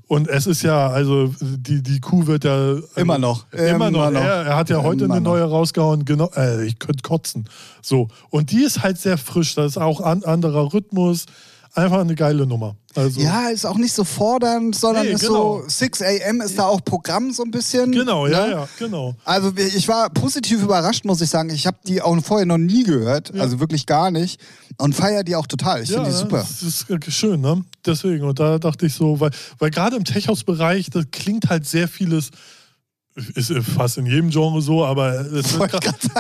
Und 0.08 0.28
es 0.28 0.46
ist 0.46 0.62
ja, 0.62 0.88
also 0.88 1.34
die, 1.40 1.82
die 1.82 2.00
Kuh 2.00 2.26
wird 2.26 2.44
ja. 2.44 2.54
Also, 2.54 2.82
immer 2.96 3.18
noch. 3.18 3.50
Immer, 3.52 3.90
noch. 3.90 4.10
noch. 4.10 4.20
Er, 4.20 4.46
er, 4.46 4.56
hat 4.56 4.70
ja 4.70 4.82
heute 4.82 5.06
immer 5.06 5.14
eine 5.14 5.24
neue 5.24 5.42
rausgehauen. 5.42 6.04
Genau, 6.04 6.30
äh, 6.36 6.64
ich 6.64 6.78
könnte 6.78 7.02
kotzen. 7.02 7.48
So. 7.82 8.08
Und 8.30 8.52
die 8.52 8.62
ist 8.62 8.82
halt 8.82 8.98
sehr 8.98 9.18
frisch. 9.18 9.54
Das 9.54 9.72
ist 9.72 9.78
auch 9.78 10.00
ein 10.00 10.24
anderer 10.24 10.72
Rhythmus 10.72 11.26
einfach 11.76 12.00
eine 12.00 12.14
geile 12.14 12.46
Nummer. 12.46 12.76
Also 12.94 13.20
ja, 13.20 13.48
ist 13.48 13.66
auch 13.66 13.76
nicht 13.76 13.92
so 13.92 14.04
fordernd, 14.04 14.74
sondern 14.74 15.06
nee, 15.06 15.12
ist 15.12 15.20
genau. 15.20 15.62
so 15.62 15.68
6 15.68 16.02
AM 16.02 16.40
ist 16.40 16.58
da 16.58 16.66
auch 16.66 16.82
Programm 16.84 17.32
so 17.32 17.42
ein 17.42 17.50
bisschen. 17.50 17.92
Genau, 17.92 18.26
ja, 18.26 18.46
ne? 18.46 18.52
ja, 18.52 18.68
genau. 18.78 19.14
Also 19.24 19.52
ich 19.56 19.86
war 19.86 20.08
positiv 20.10 20.62
überrascht, 20.62 21.04
muss 21.04 21.20
ich 21.20 21.28
sagen. 21.28 21.50
Ich 21.50 21.66
habe 21.66 21.76
die 21.86 22.00
auch 22.00 22.18
vorher 22.22 22.46
noch 22.46 22.58
nie 22.58 22.84
gehört, 22.84 23.34
ja. 23.34 23.42
also 23.42 23.60
wirklich 23.60 23.86
gar 23.86 24.10
nicht. 24.10 24.40
Und 24.78 24.94
feiere 24.94 25.24
die 25.24 25.36
auch 25.36 25.46
total. 25.46 25.82
Ich 25.82 25.90
ja, 25.90 25.96
finde 25.96 26.10
die 26.10 26.16
super. 26.16 26.38
Das 26.38 26.62
ist 26.62 26.86
schön, 27.12 27.40
ne? 27.40 27.64
Deswegen. 27.84 28.24
Und 28.24 28.38
da 28.40 28.58
dachte 28.58 28.86
ich 28.86 28.94
so, 28.94 29.20
weil, 29.20 29.30
weil 29.58 29.70
gerade 29.70 29.96
im 29.96 30.04
Tech-House-Bereich, 30.04 30.90
da 30.90 31.02
klingt 31.10 31.48
halt 31.48 31.66
sehr 31.66 31.88
vieles 31.88 32.30
ist 33.34 33.50
fast 33.74 33.96
in 33.96 34.04
jedem 34.04 34.28
Genre 34.28 34.60
so, 34.60 34.84
aber 34.84 35.20
es 35.20 35.58
wird, 35.58 35.72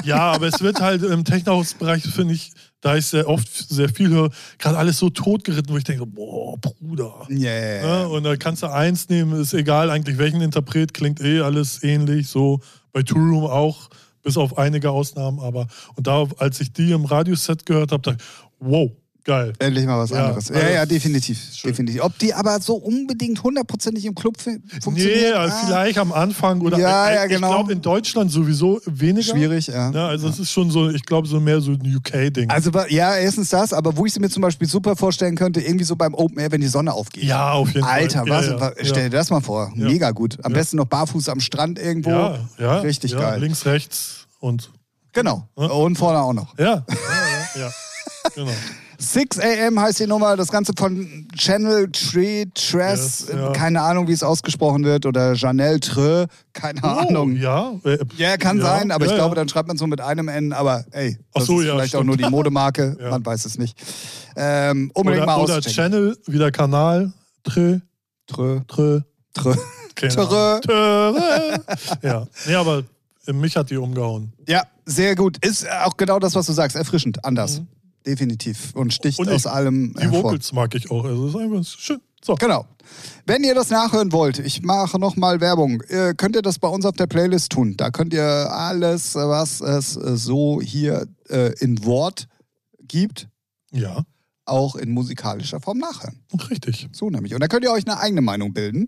ja, 0.04 0.32
aber 0.32 0.46
es 0.46 0.60
wird 0.60 0.80
halt 0.80 1.02
im 1.02 1.24
Techno-Bereich, 1.24 2.02
finde 2.04 2.32
ich, 2.32 2.52
da 2.86 2.96
ich 2.96 3.06
sehr 3.06 3.28
oft 3.28 3.48
sehr 3.52 3.88
viel 3.88 4.10
höre, 4.10 4.30
gerade 4.58 4.78
alles 4.78 4.98
so 4.98 5.10
totgeritten, 5.10 5.72
wo 5.72 5.76
ich 5.76 5.82
denke, 5.82 6.06
boah, 6.06 6.56
Bruder. 6.56 7.26
Yeah. 7.28 7.84
Ja, 7.84 8.06
und 8.06 8.22
da 8.22 8.36
kannst 8.36 8.62
du 8.62 8.72
eins 8.72 9.08
nehmen, 9.08 9.40
ist 9.40 9.54
egal 9.54 9.90
eigentlich 9.90 10.18
welchen 10.18 10.40
Interpret, 10.40 10.94
klingt 10.94 11.20
eh 11.20 11.40
alles 11.40 11.82
ähnlich, 11.82 12.28
so 12.28 12.60
bei 12.92 13.02
Two 13.02 13.18
Room 13.18 13.44
auch, 13.44 13.90
bis 14.22 14.36
auf 14.36 14.56
einige 14.56 14.90
Ausnahmen, 14.92 15.40
aber 15.40 15.66
und 15.96 16.06
da, 16.06 16.28
als 16.38 16.60
ich 16.60 16.72
die 16.72 16.92
im 16.92 17.06
Radioset 17.06 17.66
gehört 17.66 17.90
habe, 17.90 18.02
dachte 18.02 18.18
ich, 18.20 18.26
wow, 18.60 18.92
Geil. 19.26 19.54
Endlich 19.58 19.84
mal 19.86 19.98
was 19.98 20.10
ja, 20.10 20.26
anderes. 20.26 20.50
Ja, 20.50 20.70
ja, 20.70 20.86
definitiv. 20.86 21.36
definitiv. 21.64 22.00
Ob 22.00 22.16
die 22.16 22.32
aber 22.32 22.60
so 22.60 22.76
unbedingt 22.76 23.42
hundertprozentig 23.42 24.04
im 24.04 24.14
Club 24.14 24.36
funktionieren? 24.40 25.20
Nee, 25.20 25.32
ah. 25.32 25.50
vielleicht 25.66 25.98
am 25.98 26.12
Anfang 26.12 26.60
oder 26.60 26.78
ja, 26.78 27.12
ja, 27.12 27.26
genau. 27.26 27.48
ich 27.48 27.54
glaube 27.56 27.72
in 27.72 27.82
Deutschland 27.82 28.30
sowieso 28.30 28.80
weniger. 28.86 29.34
Schwierig, 29.34 29.66
ja. 29.66 29.90
ja 29.90 30.06
also 30.06 30.28
es 30.28 30.38
ist 30.38 30.52
schon 30.52 30.70
so, 30.70 30.90
ich 30.90 31.04
glaube 31.04 31.26
so 31.26 31.40
mehr 31.40 31.60
so 31.60 31.72
ein 31.72 31.96
UK-Ding. 31.96 32.50
Also 32.50 32.70
ja, 32.88 33.16
erstens 33.16 33.50
das, 33.50 33.72
aber 33.72 33.96
wo 33.96 34.06
ich 34.06 34.12
sie 34.12 34.20
mir 34.20 34.30
zum 34.30 34.42
Beispiel 34.42 34.68
super 34.68 34.94
vorstellen 34.94 35.34
könnte, 35.34 35.60
irgendwie 35.60 35.84
so 35.84 35.96
beim 35.96 36.14
Open 36.14 36.38
Air, 36.38 36.52
wenn 36.52 36.60
die 36.60 36.68
Sonne 36.68 36.92
aufgeht. 36.92 37.24
Ja, 37.24 37.50
auf 37.50 37.74
jeden 37.74 37.84
Alter, 37.84 38.24
Fall. 38.26 38.32
Alter, 38.32 38.60
was? 38.60 38.88
Stell 38.88 39.10
dir 39.10 39.16
das 39.16 39.30
mal 39.30 39.40
vor. 39.40 39.72
Mega 39.74 40.12
gut. 40.12 40.38
Am 40.44 40.52
besten 40.52 40.76
noch 40.76 40.86
barfuß 40.86 41.28
am 41.30 41.40
Strand 41.40 41.80
irgendwo. 41.80 42.10
Ja, 42.10 42.38
ja. 42.58 42.78
Richtig 42.78 43.10
geil. 43.16 43.40
Links, 43.40 43.66
rechts 43.66 44.28
und. 44.38 44.70
Genau. 45.12 45.48
Und 45.56 45.98
vorne 45.98 46.20
auch 46.20 46.32
noch. 46.32 46.56
Ja, 46.58 46.84
ja, 47.56 47.60
ja. 47.60 47.70
genau. 48.32 48.52
6 48.98 49.38
AM 49.38 49.80
heißt 49.80 50.00
die 50.00 50.06
Nummer, 50.06 50.36
das 50.36 50.48
Ganze 50.48 50.72
von 50.76 51.28
Channel 51.36 51.90
Tree 51.92 52.46
Tress, 52.54 53.26
yes, 53.28 53.36
ja. 53.36 53.52
keine 53.52 53.82
Ahnung, 53.82 54.08
wie 54.08 54.12
es 54.12 54.22
ausgesprochen 54.22 54.84
wird, 54.84 55.06
oder 55.06 55.34
Janelle 55.34 55.80
Treux, 55.80 56.26
keine 56.52 56.80
oh, 56.82 56.86
Ahnung. 56.86 57.36
Ja, 57.36 57.74
äh, 57.84 57.98
ja 58.16 58.36
kann 58.36 58.58
ja, 58.58 58.64
sein, 58.64 58.90
aber 58.90 59.06
ja, 59.06 59.12
ich 59.12 59.16
glaube, 59.16 59.34
dann 59.34 59.48
schreibt 59.48 59.68
man 59.68 59.76
so 59.76 59.86
mit 59.86 60.00
einem 60.00 60.28
N, 60.28 60.52
aber 60.52 60.84
ey, 60.92 61.18
das 61.34 61.46
so, 61.46 61.60
ist 61.60 61.66
vielleicht 61.66 61.88
stimmt. 61.88 62.02
auch 62.02 62.06
nur 62.06 62.16
die 62.16 62.28
Modemarke, 62.28 62.96
man 63.10 63.24
weiß 63.24 63.44
es 63.44 63.58
nicht. 63.58 63.78
Ähm, 64.36 64.90
unbedingt 64.94 65.24
oder, 65.24 65.32
mal 65.32 65.42
Oder 65.42 65.60
Channel, 65.60 66.16
wieder 66.26 66.50
Kanal, 66.50 67.12
Treux. 67.44 67.80
Treux. 68.26 68.62
Treux. 68.68 69.02
Treux. 69.34 69.56
Treux. 69.94 70.60
Ja, 72.02 72.26
nee, 72.46 72.54
aber 72.54 72.82
mich 73.32 73.56
hat 73.56 73.70
die 73.70 73.76
umgehauen. 73.76 74.32
Ja, 74.48 74.64
sehr 74.84 75.14
gut. 75.14 75.44
Ist 75.44 75.68
auch 75.70 75.96
genau 75.96 76.18
das, 76.18 76.34
was 76.34 76.46
du 76.46 76.52
sagst, 76.52 76.76
erfrischend, 76.76 77.24
anders. 77.24 77.60
Mhm 77.60 77.68
definitiv. 78.06 78.72
Und 78.74 78.92
sticht 78.92 79.18
und 79.18 79.28
ich, 79.28 79.34
aus 79.34 79.46
allem. 79.46 79.94
Die 79.94 80.02
hervor. 80.02 80.24
Vocals 80.24 80.52
mag 80.52 80.74
ich 80.74 80.90
auch. 80.90 81.04
Also, 81.04 81.28
ist 81.28 81.36
einfach 81.36 81.64
schön. 81.64 82.00
So. 82.24 82.34
Genau. 82.34 82.66
Wenn 83.26 83.44
ihr 83.44 83.54
das 83.54 83.70
nachhören 83.70 84.12
wollt, 84.12 84.38
ich 84.38 84.62
mache 84.62 84.98
nochmal 84.98 85.40
Werbung, 85.40 85.80
äh, 85.82 86.14
könnt 86.16 86.36
ihr 86.36 86.42
das 86.42 86.58
bei 86.58 86.68
uns 86.68 86.84
auf 86.84 86.96
der 86.96 87.06
Playlist 87.06 87.52
tun. 87.52 87.76
Da 87.76 87.90
könnt 87.90 88.12
ihr 88.14 88.24
alles, 88.24 89.14
was 89.14 89.60
es 89.60 89.92
so 89.92 90.60
hier 90.60 91.06
äh, 91.28 91.52
in 91.58 91.84
Wort 91.84 92.28
gibt. 92.86 93.28
Ja 93.72 94.04
auch 94.46 94.76
in 94.76 94.92
musikalischer 94.92 95.60
Form 95.60 95.78
nachhören. 95.78 96.20
Richtig. 96.50 96.88
So 96.92 97.10
nämlich. 97.10 97.34
Und 97.34 97.40
da 97.40 97.48
könnt 97.48 97.64
ihr 97.64 97.72
euch 97.72 97.86
eine 97.86 97.98
eigene 97.98 98.20
Meinung 98.20 98.52
bilden. 98.52 98.86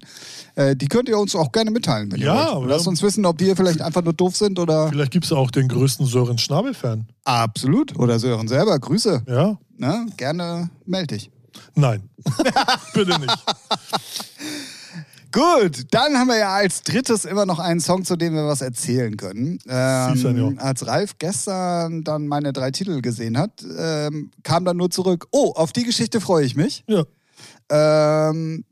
Äh, 0.54 0.76
die 0.76 0.88
könnt 0.88 1.08
ihr 1.08 1.18
uns 1.18 1.34
auch 1.34 1.52
gerne 1.52 1.70
mitteilen, 1.70 2.10
wenn 2.12 2.20
ja, 2.20 2.50
ihr 2.50 2.56
wollt. 2.56 2.70
Lasst 2.70 2.88
uns 2.88 3.02
wissen, 3.02 3.26
ob 3.26 3.40
wir 3.40 3.56
vielleicht 3.56 3.82
einfach 3.82 4.02
nur 4.02 4.12
doof 4.12 4.36
sind 4.36 4.58
oder. 4.58 4.88
Vielleicht 4.88 5.12
gibt 5.12 5.24
es 5.24 5.32
auch 5.32 5.50
den 5.50 5.68
größten 5.68 6.06
Sören 6.06 6.38
Schnabel-Fan. 6.38 7.08
Absolut. 7.24 7.98
Oder 7.98 8.18
Sören 8.18 8.48
selber. 8.48 8.78
Grüße. 8.78 9.22
Ja. 9.26 9.58
Na, 9.76 10.06
gerne 10.16 10.70
melde 10.86 11.16
dich. 11.16 11.30
Nein. 11.74 12.08
Bitte 12.94 13.18
nicht. 13.18 13.36
Gut, 15.30 15.86
dann 15.90 16.16
haben 16.16 16.28
wir 16.28 16.38
ja 16.38 16.54
als 16.54 16.82
drittes 16.82 17.24
immer 17.24 17.44
noch 17.44 17.58
einen 17.58 17.80
Song, 17.80 18.04
zu 18.04 18.16
dem 18.16 18.34
wir 18.34 18.46
was 18.46 18.62
erzählen 18.62 19.16
können. 19.16 19.58
Ähm, 19.68 20.58
als 20.58 20.86
Ralf 20.86 21.18
gestern 21.18 22.02
dann 22.02 22.26
meine 22.28 22.52
drei 22.52 22.70
Titel 22.70 23.02
gesehen 23.02 23.36
hat, 23.36 23.62
ähm, 23.76 24.30
kam 24.42 24.64
dann 24.64 24.78
nur 24.78 24.90
zurück, 24.90 25.26
oh, 25.30 25.52
auf 25.54 25.72
die 25.72 25.84
Geschichte 25.84 26.20
freue 26.20 26.46
ich 26.46 26.56
mich. 26.56 26.84
Ja. 26.88 27.04
Ähm, 27.70 28.64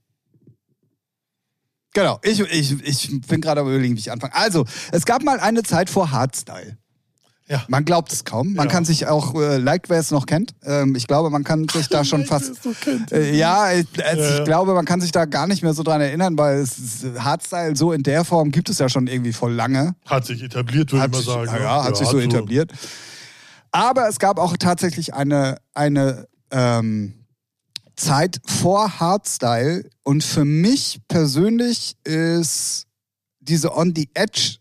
genau, 1.92 2.18
ich, 2.22 2.40
ich, 2.40 2.80
ich 2.82 3.20
bin 3.26 3.40
gerade 3.42 3.60
am 3.60 3.68
überlegen, 3.68 3.94
wie 3.94 4.00
ich 4.00 4.10
anfange. 4.10 4.34
Also, 4.34 4.64
es 4.92 5.04
gab 5.04 5.22
mal 5.22 5.38
eine 5.38 5.62
Zeit 5.62 5.90
vor 5.90 6.10
Hardstyle. 6.10 6.78
Ja. 7.48 7.64
Man 7.68 7.84
glaubt 7.84 8.12
es 8.12 8.24
kaum. 8.24 8.54
Man 8.54 8.66
ja. 8.66 8.72
kann 8.72 8.84
sich 8.84 9.06
auch, 9.06 9.34
äh, 9.34 9.58
like 9.58 9.88
wer 9.88 10.00
es 10.00 10.10
noch 10.10 10.26
kennt, 10.26 10.52
ähm, 10.64 10.96
ich 10.96 11.06
glaube, 11.06 11.30
man 11.30 11.44
kann 11.44 11.68
sich 11.68 11.88
da 11.88 12.04
schon 12.04 12.24
fast. 12.24 12.54
Äh, 13.12 13.36
ja, 13.36 13.72
ich, 13.72 13.86
also 14.04 14.22
ja, 14.22 14.38
ich 14.38 14.44
glaube, 14.44 14.74
man 14.74 14.84
kann 14.84 15.00
sich 15.00 15.12
da 15.12 15.26
gar 15.26 15.46
nicht 15.46 15.62
mehr 15.62 15.72
so 15.72 15.84
dran 15.84 16.00
erinnern, 16.00 16.36
weil 16.36 16.58
es, 16.58 17.06
Hardstyle 17.18 17.76
so 17.76 17.92
in 17.92 18.02
der 18.02 18.24
Form 18.24 18.50
gibt 18.50 18.68
es 18.68 18.78
ja 18.78 18.88
schon 18.88 19.06
irgendwie 19.06 19.32
voll 19.32 19.52
lange. 19.52 19.94
Hat 20.06 20.26
sich 20.26 20.42
etabliert, 20.42 20.92
würde 20.92 21.06
ich 21.06 21.12
mal 21.12 21.22
sagen. 21.22 21.46
Ja, 21.46 21.62
ja 21.62 21.84
hat 21.84 21.96
sich 21.96 22.08
so 22.08 22.18
etabliert. 22.18 22.72
Aber 23.70 24.08
es 24.08 24.18
gab 24.18 24.38
auch 24.40 24.56
tatsächlich 24.56 25.14
eine, 25.14 25.58
eine 25.74 26.26
ähm, 26.50 27.26
Zeit 27.94 28.40
vor 28.44 28.98
Hardstyle 28.98 29.88
und 30.02 30.24
für 30.24 30.44
mich 30.44 31.00
persönlich 31.08 31.96
ist 32.04 32.86
diese 33.40 33.76
On 33.76 33.92
the 33.94 34.08
Edge 34.14 34.56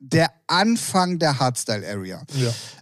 der 0.00 0.30
Anfang 0.46 1.18
der 1.18 1.38
Hardstyle-Area. 1.38 2.22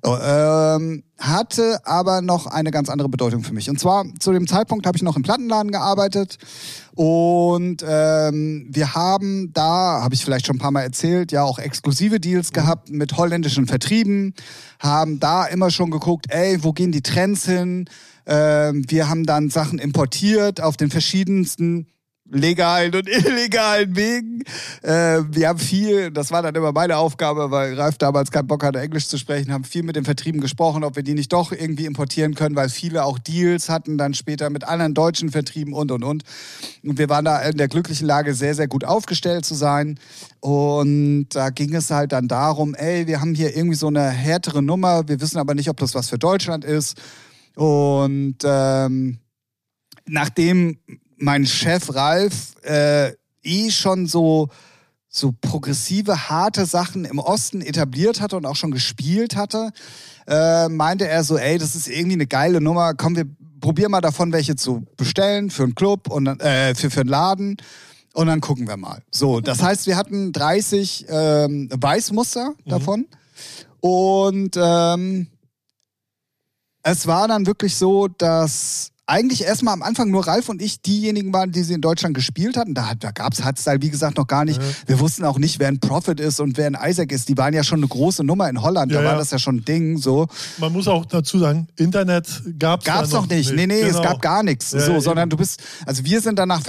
Ja. 0.04 0.76
Ähm, 0.76 1.02
hatte 1.18 1.80
aber 1.84 2.22
noch 2.22 2.46
eine 2.46 2.70
ganz 2.70 2.88
andere 2.88 3.08
Bedeutung 3.08 3.42
für 3.42 3.52
mich. 3.52 3.68
Und 3.68 3.80
zwar 3.80 4.06
zu 4.20 4.32
dem 4.32 4.46
Zeitpunkt 4.46 4.86
habe 4.86 4.96
ich 4.96 5.02
noch 5.02 5.16
im 5.16 5.24
Plattenladen 5.24 5.72
gearbeitet 5.72 6.38
und 6.94 7.84
ähm, 7.86 8.68
wir 8.70 8.94
haben 8.94 9.52
da, 9.52 10.00
habe 10.00 10.14
ich 10.14 10.24
vielleicht 10.24 10.46
schon 10.46 10.56
ein 10.56 10.60
paar 10.60 10.70
Mal 10.70 10.82
erzählt, 10.82 11.32
ja 11.32 11.42
auch 11.42 11.58
exklusive 11.58 12.20
Deals 12.20 12.52
gehabt 12.52 12.88
mit 12.90 13.16
holländischen 13.16 13.66
Vertrieben, 13.66 14.32
haben 14.78 15.18
da 15.18 15.44
immer 15.44 15.72
schon 15.72 15.90
geguckt, 15.90 16.26
ey, 16.28 16.62
wo 16.62 16.72
gehen 16.72 16.92
die 16.92 17.02
Trends 17.02 17.44
hin? 17.46 17.86
Ähm, 18.26 18.84
wir 18.88 19.08
haben 19.08 19.26
dann 19.26 19.50
Sachen 19.50 19.80
importiert 19.80 20.60
auf 20.60 20.76
den 20.76 20.90
verschiedensten 20.90 21.88
legalen 22.30 22.94
und 22.94 23.08
illegalen 23.26 23.96
Wegen. 23.96 24.42
Äh, 24.82 25.22
wir 25.30 25.48
haben 25.48 25.58
viel, 25.58 26.10
das 26.10 26.30
war 26.30 26.42
dann 26.42 26.54
immer 26.54 26.72
meine 26.72 26.96
Aufgabe, 26.96 27.50
weil 27.50 27.74
Ralf 27.74 27.98
damals 27.98 28.30
keinen 28.30 28.46
Bock 28.46 28.64
hatte, 28.64 28.80
Englisch 28.80 29.08
zu 29.08 29.18
sprechen, 29.18 29.52
haben 29.52 29.64
viel 29.64 29.82
mit 29.82 29.96
den 29.96 30.04
Vertrieben 30.04 30.40
gesprochen, 30.40 30.84
ob 30.84 30.96
wir 30.96 31.02
die 31.02 31.14
nicht 31.14 31.32
doch 31.32 31.52
irgendwie 31.52 31.86
importieren 31.86 32.34
können, 32.34 32.56
weil 32.56 32.68
viele 32.68 33.04
auch 33.04 33.18
Deals 33.18 33.68
hatten, 33.68 33.98
dann 33.98 34.14
später 34.14 34.50
mit 34.50 34.64
anderen 34.64 34.94
deutschen 34.94 35.30
Vertrieben 35.30 35.72
und, 35.72 35.90
und, 35.90 36.04
und. 36.04 36.24
Und 36.84 36.98
wir 36.98 37.08
waren 37.08 37.24
da 37.24 37.40
in 37.40 37.56
der 37.56 37.68
glücklichen 37.68 38.06
Lage, 38.06 38.34
sehr, 38.34 38.54
sehr 38.54 38.68
gut 38.68 38.84
aufgestellt 38.84 39.44
zu 39.44 39.54
sein. 39.54 39.98
Und 40.40 41.28
da 41.30 41.50
ging 41.50 41.74
es 41.74 41.90
halt 41.90 42.12
dann 42.12 42.28
darum, 42.28 42.74
ey, 42.74 43.06
wir 43.06 43.20
haben 43.20 43.34
hier 43.34 43.56
irgendwie 43.56 43.76
so 43.76 43.88
eine 43.88 44.08
härtere 44.08 44.62
Nummer, 44.62 45.08
wir 45.08 45.20
wissen 45.20 45.38
aber 45.38 45.54
nicht, 45.54 45.68
ob 45.68 45.78
das 45.78 45.94
was 45.94 46.08
für 46.08 46.18
Deutschland 46.18 46.64
ist. 46.64 47.00
Und 47.56 48.36
ähm, 48.44 49.18
nachdem 50.06 50.78
mein 51.18 51.46
Chef 51.46 51.94
Ralf 51.94 52.54
äh, 52.62 53.12
eh 53.42 53.70
schon 53.70 54.06
so 54.06 54.48
so 55.10 55.32
progressive, 55.40 56.28
harte 56.28 56.66
Sachen 56.66 57.04
im 57.04 57.18
Osten 57.18 57.60
etabliert 57.62 58.20
hatte 58.20 58.36
und 58.36 58.46
auch 58.46 58.56
schon 58.56 58.70
gespielt 58.70 59.36
hatte, 59.36 59.72
äh, 60.26 60.68
meinte 60.68 61.08
er 61.08 61.24
so, 61.24 61.38
ey, 61.38 61.58
das 61.58 61.74
ist 61.74 61.88
irgendwie 61.88 62.14
eine 62.14 62.26
geile 62.26 62.60
Nummer, 62.60 62.94
komm, 62.94 63.16
wir 63.16 63.26
probieren 63.60 63.90
mal 63.90 64.00
davon 64.00 64.32
welche 64.32 64.54
zu 64.54 64.86
bestellen 64.96 65.50
für 65.50 65.64
einen 65.64 65.74
Club 65.74 66.08
und 66.08 66.26
äh, 66.40 66.74
für, 66.74 66.90
für 66.90 67.00
einen 67.00 67.08
Laden 67.08 67.56
und 68.12 68.26
dann 68.26 68.40
gucken 68.40 68.68
wir 68.68 68.76
mal. 68.76 69.02
So, 69.10 69.40
das 69.40 69.62
heißt, 69.62 69.86
wir 69.86 69.96
hatten 69.96 70.32
30 70.32 71.06
ähm, 71.08 71.68
Weißmuster 71.72 72.50
mhm. 72.50 72.70
davon 72.70 73.06
und 73.80 74.56
ähm, 74.60 75.28
es 76.82 77.06
war 77.06 77.28
dann 77.28 77.46
wirklich 77.46 77.76
so, 77.76 78.08
dass 78.08 78.92
eigentlich 79.09 79.44
erstmal 79.44 79.74
am 79.74 79.82
Anfang 79.82 80.11
nur 80.11 80.26
Ralf 80.26 80.48
und 80.48 80.61
ich 80.61 80.82
diejenigen 80.82 81.32
waren, 81.32 81.50
die 81.50 81.62
sie 81.62 81.74
in 81.74 81.80
Deutschland 81.80 82.14
gespielt 82.14 82.56
hatten. 82.56 82.74
Da, 82.74 82.92
da 82.94 83.11
gab 83.11 83.32
es 83.32 83.42
Hardstyle, 83.42 83.80
wie 83.80 83.90
gesagt, 83.90 84.18
noch 84.18 84.26
gar 84.26 84.44
nicht. 84.44 84.61
Ja. 84.61 84.68
Wir 84.86 85.00
wussten 85.00 85.24
auch 85.24 85.38
nicht, 85.38 85.59
wer 85.59 85.68
ein 85.68 85.80
Prophet 85.80 86.20
ist 86.20 86.40
und 86.40 86.56
wer 86.56 86.66
ein 86.66 86.76
Isaac 86.80 87.11
ist. 87.11 87.28
Die 87.28 87.36
waren 87.38 87.54
ja 87.54 87.64
schon 87.64 87.78
eine 87.80 87.88
große 87.88 88.22
Nummer 88.22 88.48
in 88.48 88.61
Holland. 88.62 88.92
Ja, 88.92 88.98
da 88.98 89.04
war 89.04 89.12
ja. 89.14 89.18
das 89.18 89.30
ja 89.30 89.38
schon 89.38 89.56
ein 89.56 89.64
Ding. 89.64 89.98
So. 89.98 90.26
Man 90.59 90.72
muss 90.72 90.86
auch 90.88 91.06
dazu 91.06 91.38
sagen, 91.38 91.68
Internet 91.76 92.42
gab 92.59 92.80
es 92.80 92.86
Gab 92.86 93.04
es 93.04 93.12
noch 93.12 93.28
nicht. 93.28 93.52
Nee, 93.54 93.66
nee, 93.66 93.80
es 93.80 93.96
Genau. 93.96 94.02
gab 94.02 94.20
gar 94.22 94.42
nichts. 94.42 94.70
So, 94.70 95.00
sondern 95.00 95.30
du 95.30 95.36
bist, 95.36 95.61
also 95.86 96.04
wir 96.04 96.20
sind 96.20 96.38
dann 96.38 96.48
nach 96.48 96.62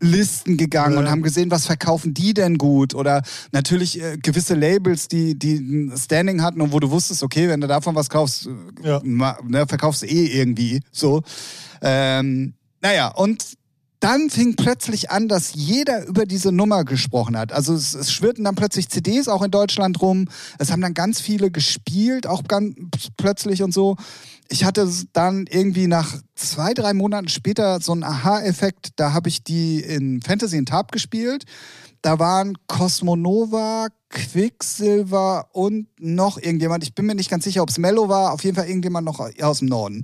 Verkaufslisten 0.00 0.56
gegangen 0.56 0.94
Ja. 0.94 1.00
und 1.00 1.10
haben 1.10 1.22
gesehen, 1.22 1.50
was 1.50 1.66
verkaufen 1.66 2.14
die 2.14 2.34
denn 2.34 2.58
gut? 2.58 2.94
Oder 2.94 3.22
natürlich 3.52 4.00
äh, 4.00 4.16
gewisse 4.18 4.54
Labels, 4.54 5.08
die, 5.08 5.38
die 5.38 5.56
ein 5.56 5.96
Standing 5.96 6.42
hatten 6.42 6.60
und 6.60 6.72
wo 6.72 6.80
du 6.80 6.90
wusstest, 6.90 7.22
okay, 7.22 7.48
wenn 7.48 7.60
du 7.60 7.66
davon 7.66 7.94
was 7.94 8.08
kaufst, 8.10 8.46
äh, 8.82 8.88
Ja. 8.88 9.00
ma- 9.04 9.38
ne, 9.46 9.66
verkaufst 9.66 10.02
du 10.02 10.06
eh 10.06 10.26
irgendwie. 10.26 10.80
So. 10.92 11.22
Ähm, 11.82 12.54
naja, 12.82 13.08
und 13.08 13.44
dann 14.00 14.28
fing 14.28 14.54
plötzlich 14.54 15.10
an, 15.10 15.28
dass 15.28 15.54
jeder 15.54 16.04
über 16.06 16.26
diese 16.26 16.52
Nummer 16.52 16.84
gesprochen 16.84 17.38
hat. 17.38 17.52
Also 17.52 17.72
es, 17.74 17.94
es 17.94 18.12
schwirrten 18.12 18.44
dann 18.44 18.54
plötzlich 18.54 18.90
CDs 18.90 19.28
auch 19.28 19.42
in 19.42 19.50
Deutschland 19.50 20.02
rum. 20.02 20.26
Es 20.58 20.70
haben 20.70 20.82
dann 20.82 20.92
ganz 20.92 21.20
viele 21.22 21.50
gespielt, 21.50 22.26
auch 22.26 22.42
ganz 22.44 22.74
plötzlich 23.16 23.62
und 23.62 23.72
so. 23.72 23.96
Ich 24.48 24.64
hatte 24.64 24.88
dann 25.12 25.46
irgendwie 25.48 25.86
nach 25.86 26.16
zwei, 26.34 26.74
drei 26.74 26.92
Monaten 26.92 27.28
später 27.28 27.80
so 27.80 27.92
einen 27.92 28.04
Aha-Effekt. 28.04 28.90
Da 28.96 29.12
habe 29.12 29.28
ich 29.28 29.42
die 29.42 29.80
in 29.80 30.20
Fantasy 30.22 30.56
in 30.58 30.66
Tab 30.66 30.92
gespielt. 30.92 31.44
Da 32.02 32.18
waren 32.18 32.58
Cosmonova, 32.66 33.88
Quicksilver 34.10 35.48
und 35.52 35.86
noch 35.98 36.36
irgendjemand. 36.36 36.84
Ich 36.84 36.94
bin 36.94 37.06
mir 37.06 37.14
nicht 37.14 37.30
ganz 37.30 37.44
sicher, 37.44 37.62
ob 37.62 37.70
es 37.70 37.78
Mello 37.78 38.10
war. 38.10 38.34
Auf 38.34 38.44
jeden 38.44 38.54
Fall 38.54 38.66
irgendjemand 38.66 39.06
noch 39.06 39.26
aus 39.40 39.60
dem 39.60 39.68
Norden. 39.68 40.02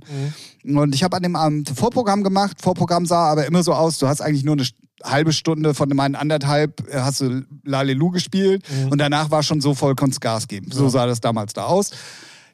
Und 0.63 0.95
ich 0.95 1.03
habe 1.03 1.15
an 1.15 1.21
dem 1.21 1.35
Abend 1.35 1.69
Vorprogramm 1.69 2.23
gemacht. 2.23 2.57
Vorprogramm 2.59 3.05
sah 3.05 3.31
aber 3.31 3.45
immer 3.45 3.61
so 3.61 3.73
aus, 3.73 3.99
du 3.99 4.07
hast 4.07 4.21
eigentlich 4.21 4.43
nur 4.43 4.55
eine 4.55 4.65
halbe 5.03 5.33
Stunde 5.33 5.73
von 5.73 5.89
meinen 5.89 6.15
anderthalb 6.15 6.87
äh, 6.89 6.99
hast 6.99 7.21
du 7.21 7.43
Lalelu 7.63 8.11
gespielt 8.11 8.63
und 8.89 8.97
danach 8.99 9.31
war 9.31 9.43
schon 9.43 9.61
so 9.61 9.73
voll 9.73 9.95
konntest 9.95 10.21
Gas 10.21 10.47
geben. 10.47 10.71
So 10.71 10.89
sah 10.89 11.05
das 11.05 11.21
damals 11.21 11.53
da 11.53 11.65
aus. 11.65 11.91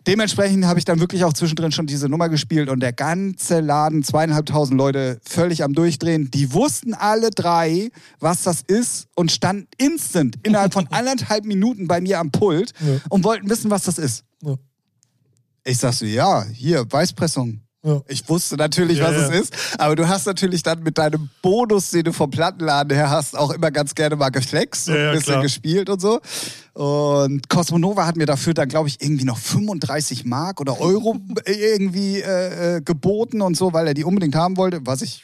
Dementsprechend 0.08 0.66
habe 0.66 0.80
ich 0.80 0.86
dann 0.86 1.00
wirklich 1.00 1.26
auch 1.26 1.34
zwischendrin 1.34 1.72
schon 1.74 1.86
diese 1.86 2.08
Nummer 2.08 2.30
gespielt 2.30 2.70
und 2.70 2.80
der 2.80 2.94
ganze 2.94 3.60
Laden, 3.60 4.04
zweieinhalbtausend 4.04 4.78
Leute, 4.78 5.20
völlig 5.28 5.64
am 5.64 5.74
Durchdrehen. 5.74 6.32
Die 6.32 6.54
wussten 6.54 6.94
alle 6.94 7.30
drei, 7.30 7.90
was 8.20 8.44
das 8.44 8.62
ist 8.66 9.08
und 9.16 9.32
standen 9.32 9.68
instant 9.78 10.38
innerhalb 10.44 10.74
von 10.74 10.88
anderthalb 10.92 11.44
Minuten 11.46 11.88
bei 11.88 12.00
mir 12.00 12.20
am 12.20 12.32
Pult 12.32 12.72
Ja. 12.80 13.02
und 13.10 13.24
wollten 13.26 13.50
wissen, 13.50 13.70
was 13.70 13.84
das 13.84 13.98
ist. 13.98 14.24
Ja. 14.42 14.56
Ich 15.66 15.78
sag 15.80 15.92
so, 15.94 16.06
ja, 16.06 16.46
hier, 16.46 16.86
Weißpressung. 16.90 17.60
Ja. 17.88 18.02
Ich 18.08 18.28
wusste 18.28 18.58
natürlich, 18.58 18.98
Ja, 18.98 19.06
was 19.06 19.14
ja. 19.14 19.28
es 19.30 19.42
ist, 19.42 19.54
aber 19.78 19.96
du 19.96 20.08
hast 20.10 20.26
natürlich 20.26 20.62
dann 20.62 20.84
mit 20.84 20.98
deinem 20.98 21.30
Bonus, 21.42 21.92
den 21.92 22.04
du 22.04 22.12
vom 22.12 22.30
Plattenladen 22.30 22.94
her 22.94 23.10
hast, 23.10 23.38
auch 23.38 23.52
immer 23.52 23.72
ganz 23.72 23.96
gerne 23.96 24.18
mal 24.18 24.30
geflext 24.30 24.90
und 24.90 24.98
ein 24.98 25.12
bisschen 25.14 25.34
klar. 25.34 25.42
gespielt 25.44 25.90
und 25.90 26.02
so. 26.02 26.20
Und 26.74 27.48
Cosmonova 27.48 28.06
hat 28.06 28.18
mir 28.18 28.26
dafür 28.26 28.54
dann, 28.54 28.68
glaube 28.68 28.90
ich, 28.90 29.02
irgendwie 29.02 29.24
noch 29.24 29.38
35 29.38 30.26
Mark 30.26 30.60
oder 30.60 30.82
Euro 30.82 31.16
irgendwie 31.46 32.20
äh, 32.20 32.78
äh, 32.78 32.82
geboten 32.82 33.42
und 33.42 33.56
so, 33.56 33.72
weil 33.72 33.88
er 33.88 33.94
die 33.94 34.04
unbedingt 34.04 34.36
haben 34.36 34.58
wollte, 34.58 34.82
was 34.84 35.02
ich 35.02 35.24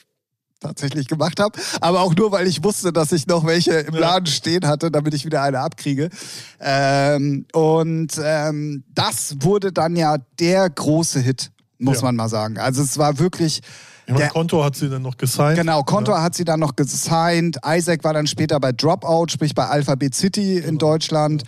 tatsächlich 0.64 1.08
gemacht 1.08 1.40
habe, 1.40 1.60
aber 1.82 2.00
auch 2.00 2.16
nur, 2.16 2.32
weil 2.32 2.48
ich 2.48 2.64
wusste, 2.64 2.94
dass 2.94 3.12
ich 3.12 3.28
noch 3.28 3.46
welche 3.46 3.74
im. 3.74 3.94
Laden 3.94 4.26
stehen 4.26 4.66
hatte, 4.66 4.90
damit 4.90 5.14
ich 5.14 5.26
wieder 5.26 5.42
eine 5.42 5.60
abkriege. 5.60 6.10
Ähm, 6.60 7.46
und 7.52 8.14
ähm, 8.24 8.84
das 8.96 9.36
wurde 9.42 9.72
dann 9.72 9.96
ja 9.96 10.18
der 10.40 10.70
große 10.70 11.20
Hit, 11.20 11.52
muss 11.84 11.98
Ja. 11.98 12.04
man 12.06 12.16
mal 12.16 12.30
sagen. 12.30 12.58
Also 12.58 12.82
es 12.82 12.98
war 12.98 13.20
wirklich 13.20 13.62
Ich 14.06 14.14
meine, 14.14 14.28
Konto 14.30 14.62
hat 14.64 14.76
sie 14.76 14.90
dann 14.90 15.02
noch 15.02 15.16
gesigned. 15.16 15.58
Genau, 15.58 15.82
Konto 15.84 16.14
hat 16.14 16.36
sie 16.36 16.44
dann 16.44 16.60
noch 16.60 16.76
gesigned. 16.76 17.58
Isaac 17.66 18.04
war 18.04 18.14
dann 18.14 18.28
später 18.28 18.60
bei 18.60 18.74
Dropout, 18.74 19.28
sprich 19.32 19.56
bei 19.56 19.66
Alphabet 19.66 20.14
City 20.14 20.58
in 20.58 20.78
Deutschland. 20.78 21.44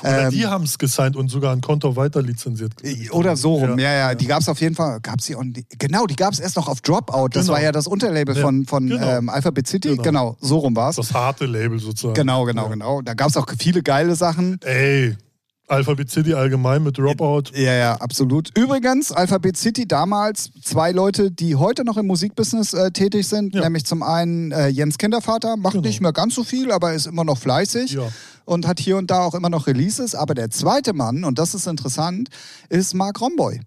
Oder 0.00 0.26
Ähm, 0.26 0.30
die 0.30 0.46
haben 0.46 0.64
es 0.64 0.78
gesigned 0.78 1.16
und 1.16 1.28
sogar 1.28 1.52
ein 1.52 1.60
Konto 1.60 1.96
weiter 1.96 2.22
lizenziert. 2.22 2.72
Oder 3.10 3.36
so 3.36 3.56
rum, 3.56 3.78
ja, 3.78 3.92
ja. 3.92 4.14
Die 4.14 4.26
gab 4.26 4.40
es 4.40 4.48
auf 4.48 4.60
jeden 4.60 4.74
Fall. 4.76 5.00
Gab's 5.02 5.26
die 5.26 5.34
on, 5.36 5.52
genau, 5.78 6.06
die 6.06 6.14
gab 6.16 6.32
es 6.32 6.38
erst 6.40 6.56
noch 6.56 6.68
auf 6.68 6.80
Dropout. 6.80 7.30
Das 7.32 7.46
Genau. 7.46 7.54
war 7.56 7.62
ja 7.62 7.72
das 7.72 7.86
Unterlabel 7.86 8.36
Ja, 8.36 8.42
von, 8.42 8.64
von 8.64 8.86
genau. 8.86 9.06
ähm, 9.18 9.28
Alphabet 9.28 9.66
City. 9.66 9.88
Genau. 9.90 10.02
Genau. 10.02 10.36
so 10.40 10.58
rum 10.58 10.76
war 10.76 10.90
es. 10.90 10.96
Das 10.96 11.12
harte 11.12 11.44
Label 11.46 11.78
sozusagen. 11.80 12.14
Genau, 12.14 12.44
genau, 12.44 12.64
Ja. 12.64 12.68
genau. 12.70 13.02
Da 13.02 13.14
gab 13.14 13.28
es 13.28 13.36
auch 13.36 13.46
viele 13.58 13.82
geile 13.82 14.14
Sachen. 14.14 14.58
Ey, 14.64 15.16
Alphabet 15.68 16.10
City 16.10 16.34
allgemein 16.34 16.82
mit 16.82 16.96
Dropout. 16.98 17.52
Ja, 17.54 17.74
ja, 17.74 17.94
absolut. 17.96 18.56
Übrigens, 18.56 19.12
Alphabet 19.12 19.56
City 19.56 19.86
damals 19.86 20.50
zwei 20.62 20.92
Leute, 20.92 21.30
die 21.30 21.56
heute 21.56 21.84
noch 21.84 21.96
im 21.98 22.06
Musikbusiness 22.06 22.72
äh, 22.72 22.90
tätig 22.90 23.28
sind. 23.28 23.54
Ja. 23.54 23.62
Nämlich 23.62 23.84
zum 23.84 24.02
einen 24.02 24.50
äh, 24.50 24.68
Jens 24.68 24.98
Kindervater, 24.98 25.56
macht 25.56 25.74
Genau. 25.74 25.86
nicht 25.86 26.00
mehr 26.00 26.12
ganz 26.12 26.34
so 26.34 26.42
viel, 26.44 26.72
aber 26.72 26.94
ist 26.94 27.06
immer 27.06 27.24
noch 27.24 27.38
fleißig. 27.38 27.92
Ja. 27.92 28.08
Und 28.46 28.66
hat 28.66 28.80
hier 28.80 28.96
und 28.96 29.10
da 29.10 29.20
auch 29.20 29.34
immer 29.34 29.50
noch 29.50 29.66
Releases. 29.66 30.14
Aber 30.14 30.34
der 30.34 30.48
zweite 30.50 30.94
Mann, 30.94 31.24
und 31.24 31.38
das 31.38 31.54
ist 31.54 31.66
interessant, 31.66 32.30
ist 32.70 32.94
Mark 32.94 33.20
Romboy. 33.20 33.60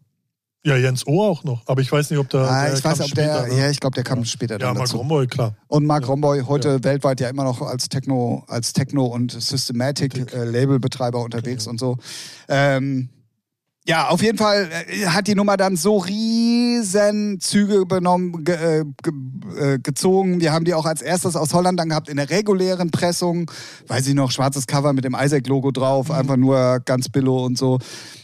Ja, 0.64 0.76
Jens 0.78 1.07
O 1.07 1.24
auch 1.24 1.43
noch. 1.43 1.64
Aber 1.66 1.82
ich 1.82 1.91
weiß 1.91 2.12
nicht, 2.12 2.20
ob 2.20 2.30
der. 2.30 2.41
Ah, 2.41 2.66
der 2.66 2.78
ich 2.78 2.84
weiß, 2.86 2.99
ob 3.01 3.12
der, 3.16 3.24
später, 3.39 3.47
ne? 3.47 3.59
ja, 3.62 3.70
ich 3.72 3.80
glaube, 3.80 3.95
der 3.95 4.03
kam 4.03 4.24
später 4.26 4.53
Ja, 4.55 4.59
dann 4.59 4.74
Mark 4.76 4.86
dazu. 4.86 4.97
Romboy, 4.97 5.26
klar. 5.26 5.55
Und 5.68 5.86
Mark 5.88 6.03
Ja. 6.03 6.09
Romboy, 6.09 6.41
heute 6.43 6.84
weltweit 6.84 7.20
ja 7.20 7.30
immer 7.30 7.43
noch 7.43 7.62
als 7.64 7.89
Techno, 7.89 8.43
als 8.47 8.72
Techno 8.72 9.05
und 9.07 9.32
Systematic 9.32 10.32
äh, 10.34 10.43
Labelbetreiber 10.43 11.20
unterwegs 11.24 11.64
Genau. 11.64 11.72
und 11.72 11.80
so. 11.80 11.97
Ähm, 12.47 13.09
ja, 13.88 14.09
auf 14.09 14.21
jeden 14.21 14.38
Fall 14.38 14.69
äh, 14.88 15.07
hat 15.07 15.27
die 15.27 15.34
Nummer 15.36 15.57
dann 15.57 15.75
so 15.75 15.97
riesen 15.97 17.39
Züge 17.39 17.86
benommen, 17.86 18.43
ge, 18.43 18.55
äh, 18.55 18.86
ge, 19.01 19.13
äh, 19.73 19.79
gezogen. 19.79 20.39
Wir 20.39 20.53
haben 20.53 20.65
die 20.65 20.73
auch 20.73 20.86
als 20.86 21.01
erstes 21.01 21.36
aus 21.36 21.53
Holland 21.53 21.79
dann 21.79 21.89
gehabt 21.89 22.07
in 22.09 22.17
der 22.17 22.29
regulären 22.29 22.91
Pressung. 22.91 23.49
Weiß 23.88 24.07
ich 24.07 24.13
noch, 24.13 24.32
schwarzes 24.32 24.67
Cover 24.67 24.93
mit 24.93 25.03
dem 25.03 25.15
Isaac-Logo 25.19 25.71
drauf, 25.71 26.09
Mhm. 26.09 26.15
einfach 26.15 26.38
nur 26.38 26.79
ganz 26.86 27.09
billo 27.09 27.43
und 27.45 27.57
so. 27.57 27.79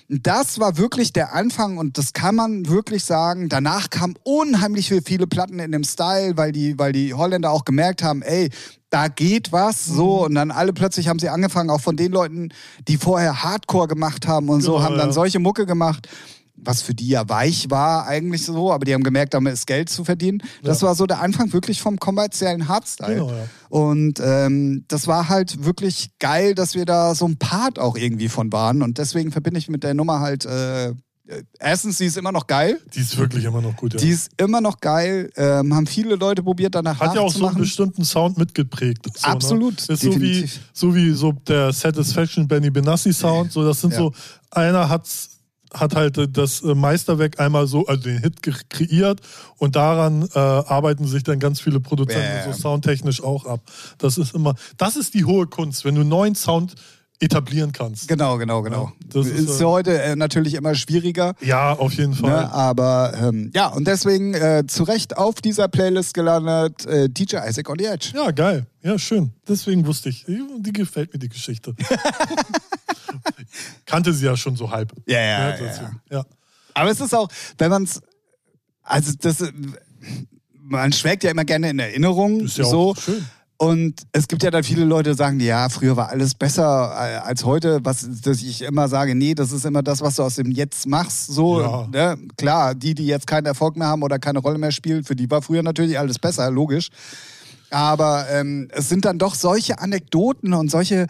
Das 0.09 0.59
war 0.59 0.77
wirklich 0.77 1.11
der 1.11 1.33
Anfang 1.33 1.77
und 1.77 1.97
das 1.97 2.13
kann 2.13 2.35
man 2.35 2.67
wirklich 2.69 3.03
sagen. 3.03 3.49
Danach 3.49 3.89
kamen 3.89 4.15
unheimlich 4.23 4.87
viel- 4.87 5.01
viele 5.03 5.27
Platten 5.27 5.59
in 5.59 5.71
dem 5.73 5.83
Style, 5.83 6.37
weil 6.37 6.51
die, 6.53 6.77
weil 6.79 6.93
die 6.93 7.13
Holländer 7.13 7.51
auch 7.51 7.65
gemerkt 7.65 8.03
haben, 8.03 8.21
ey, 8.21 8.49
da 8.89 9.07
geht 9.09 9.51
was 9.51 9.85
so 9.85 10.17
Mhm. 10.19 10.23
und 10.25 10.35
dann 10.35 10.51
alle 10.51 10.73
plötzlich 10.73 11.07
haben 11.07 11.19
sie 11.19 11.29
angefangen, 11.29 11.69
auch 11.69 11.81
von 11.81 11.97
den 11.97 12.11
Leuten, 12.11 12.49
die 12.87 12.97
vorher 12.97 13.43
Hardcore 13.43 13.87
gemacht 13.87 14.27
haben 14.27 14.49
und 14.49 14.61
so, 14.61 14.73
Genau, 14.73 14.83
haben 14.83 14.97
dann 14.97 15.07
ja. 15.09 15.13
solche 15.13 15.39
Mucke 15.39 15.65
gemacht, 15.65 16.07
was 16.59 16.81
für 16.81 16.95
die 16.95 17.09
ja 17.09 17.29
weich 17.29 17.69
war 17.69 18.07
eigentlich 18.07 18.43
so, 18.43 18.71
aber 18.71 18.83
die 18.85 18.93
haben 18.95 19.03
gemerkt, 19.03 19.35
damit 19.35 19.53
ist 19.53 19.67
Geld 19.67 19.89
zu 19.89 20.03
verdienen. 20.03 20.41
Das 20.63 20.81
war 20.81 20.95
so 20.95 21.05
der 21.05 21.21
Anfang 21.21 21.53
wirklich 21.53 21.81
vom 21.81 21.99
kommerziellen 21.99 22.67
Hardstyle. 22.67 23.13
Genau, 23.15 23.29
ja. 23.29 23.45
Und 23.69 24.19
ähm, 24.23 24.83
das 24.87 25.05
war 25.05 25.29
halt 25.29 25.65
wirklich 25.65 26.09
geil, 26.19 26.55
dass 26.55 26.73
wir 26.73 26.85
da 26.85 27.13
so 27.13 27.27
ein 27.27 27.37
Part 27.37 27.77
auch 27.77 27.95
irgendwie 27.95 28.27
von 28.29 28.51
waren 28.51 28.81
und 28.81 28.97
deswegen 28.97 29.31
verbinde 29.31 29.59
ich 29.59 29.69
mit 29.69 29.83
der 29.83 29.93
Nummer 29.93 30.19
halt 30.19 30.45
äh, 30.45 30.93
Erstens, 31.59 31.97
sie 31.97 32.05
ist 32.05 32.17
immer 32.17 32.31
noch 32.31 32.47
geil. 32.47 32.79
Die 32.93 32.99
ist 32.99 33.17
wirklich 33.17 33.43
immer 33.43 33.61
noch 33.61 33.75
gut, 33.75 33.93
ja. 33.93 33.99
Die 33.99 34.09
ist 34.09 34.31
immer 34.37 34.61
noch 34.61 34.79
geil. 34.79 35.29
Ähm, 35.35 35.73
haben 35.73 35.85
viele 35.87 36.15
Leute 36.15 36.41
probiert, 36.41 36.73
danach 36.75 36.99
Hat 36.99 37.15
ja 37.15 37.21
auch 37.21 37.31
so 37.31 37.47
einen 37.47 37.57
bestimmten 37.57 38.05
Sound 38.05 38.37
mitgeprägt. 38.37 39.05
So, 39.17 39.27
Absolut, 39.27 39.75
Ne? 39.87 39.93
Ist 39.95 40.03
so 40.03 40.21
wie, 40.21 40.49
so 40.73 40.95
wie 40.95 41.11
so 41.11 41.31
der 41.33 41.73
Satisfaction 41.73 42.47
Benny 42.47 42.69
Benassi 42.69 43.11
Sound. 43.11 43.51
So, 43.51 43.63
das 43.65 43.81
sind 43.81 43.91
Ja. 43.91 43.99
so, 43.99 44.13
einer 44.51 44.89
hat's 44.89 45.31
hat 45.73 45.95
halt 45.95 46.17
äh, 46.17 46.29
das 46.29 46.61
äh, 46.61 46.73
Meisterwerk 46.73 47.41
einmal 47.41 47.67
so, 47.67 47.85
also 47.87 48.03
den 48.03 48.19
Hit 48.19 48.41
kreiert 48.69 49.19
und 49.57 49.75
daran 49.75 50.27
äh, 50.33 50.39
arbeiten 50.39 51.05
sich 51.05 51.23
dann 51.23 51.39
ganz 51.39 51.59
viele 51.59 51.81
Produzenten 51.81 52.23
Ja. 52.37 52.53
so 52.53 52.53
soundtechnisch 52.53 53.21
auch 53.21 53.45
ab. 53.45 53.59
Das 53.97 54.17
ist 54.17 54.33
immer, 54.33 54.55
das 54.77 54.95
ist 54.95 55.13
die 55.13 55.25
hohe 55.25 55.45
Kunst, 55.47 55.83
wenn 55.83 55.95
du 55.95 56.01
einen 56.01 56.09
neuen 56.09 56.35
Sound 56.35 56.75
etablieren 57.19 57.71
kannst. 57.71 58.07
Genau, 58.07 58.37
genau, 58.37 58.61
genau. 58.61 58.85
Ja, 58.85 59.07
das 59.07 59.27
ist 59.27 59.49
ist, 59.49 59.63
heute 59.63 59.99
äh, 60.01 60.15
natürlich 60.15 60.53
immer 60.53 60.75
schwieriger. 60.75 61.33
Ja, 61.41 61.73
auf 61.73 61.93
jeden 61.93 62.13
Fall. 62.13 62.29
Ne, 62.29 62.51
aber 62.51 63.13
ähm, 63.19 63.51
ja, 63.55 63.67
und 63.67 63.87
deswegen 63.87 64.33
äh, 64.33 64.63
zu 64.67 64.83
Recht 64.83 65.17
auf 65.17 65.41
dieser 65.41 65.67
Playlist 65.67 66.13
gelandet, 66.13 66.85
äh, 66.85 67.09
DJ 67.09 67.37
Isaac 67.47 67.69
on 67.69 67.79
the 67.79 67.85
Edge. 67.85 68.11
Ja, 68.13 68.31
geil. 68.31 68.67
Ja, 68.83 68.99
schön. 68.99 69.31
Deswegen 69.47 69.85
wusste 69.85 70.09
ich, 70.09 70.25
die 70.25 70.73
gefällt 70.73 71.11
mir 71.11 71.19
die 71.19 71.29
Geschichte. 71.29 71.75
Kannte 73.85 74.13
sie 74.13 74.25
ja 74.25 74.37
schon 74.37 74.55
so 74.55 74.69
halb. 74.69 74.93
Ja, 75.07 75.19
ja, 75.19 75.49
ja, 75.49 75.57
deswegen. 75.57 76.01
ja. 76.11 76.23
Aber 76.73 76.91
es 76.91 77.01
ist 77.01 77.15
auch, 77.15 77.29
wenn 77.57 77.71
man 77.71 77.83
es, 77.83 77.99
also 78.83 79.13
das, 79.19 79.41
äh, 79.41 79.51
man 80.53 80.91
schwelgt 80.93 81.23
ja 81.23 81.31
immer 81.31 81.45
gerne 81.45 81.71
in 81.71 81.79
Erinnerung. 81.79 82.41
Ist 82.41 82.57
ja 82.59 82.65
so. 82.65 82.91
auch 82.91 82.97
schön. 82.97 83.25
Und 83.59 83.95
es 84.11 84.27
gibt 84.27 84.43
ja 84.43 84.51
dann 84.51 84.63
viele 84.63 84.85
Leute, 84.85 85.09
die 85.11 85.15
sagen, 85.17 85.39
ja, 85.39 85.67
früher 85.69 85.97
war 85.97 86.09
alles 86.09 86.35
besser 86.35 86.91
äh, 86.95 87.15
als 87.27 87.43
heute. 87.43 87.79
Was 87.83 88.07
dass 88.21 88.43
ich 88.43 88.61
immer 88.61 88.87
sage, 88.87 89.15
nee, 89.15 89.33
das 89.33 89.51
ist 89.51 89.65
immer 89.65 89.81
das, 89.81 89.99
was 90.01 90.15
du 90.17 90.23
aus 90.23 90.35
dem 90.35 90.51
Jetzt 90.51 90.85
machst. 90.85 91.25
So, 91.27 91.61
Ja. 91.61 91.87
ne? 91.87 92.17
klar, 92.37 92.75
die, 92.75 92.93
die 92.93 93.07
jetzt 93.07 93.25
keinen 93.25 93.47
Erfolg 93.47 93.75
mehr 93.75 93.87
haben 93.87 94.03
oder 94.03 94.19
keine 94.19 94.39
Rolle 94.39 94.59
mehr 94.59 94.71
spielen, 94.71 95.03
für 95.03 95.15
die 95.15 95.29
war 95.31 95.41
früher 95.41 95.63
natürlich 95.63 95.97
alles 95.97 96.19
besser, 96.19 96.51
logisch. 96.51 96.89
Aber 97.71 98.27
ähm, 98.29 98.67
es 98.71 98.89
sind 98.89 99.05
dann 99.05 99.17
doch 99.17 99.33
solche 99.33 99.79
Anekdoten 99.79 100.53
und 100.53 100.69
solche 100.69 101.01
äh, 101.01 101.07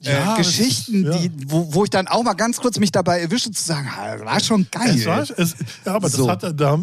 Ja, 0.00 0.36
das- 0.36 0.38
Geschichten, 0.48 1.04
ja. 1.04 1.16
die, 1.16 1.30
wo, 1.46 1.72
wo 1.74 1.84
ich 1.84 1.90
dann 1.90 2.08
auch 2.08 2.24
mal 2.24 2.34
ganz 2.34 2.58
kurz 2.60 2.80
mich 2.80 2.90
dabei 2.90 3.20
erwische 3.20 3.52
zu 3.52 3.62
sagen, 3.62 3.88
war 4.24 4.40
schon 4.40 4.66
geil. 4.70 4.96
Es 4.96 5.06
war, 5.06 5.20
es, 5.20 5.54
ja, 5.86 5.94
aber 5.94 6.08
So. 6.08 6.26
das 6.26 6.42
hat, 6.42 6.60
da 6.60 6.78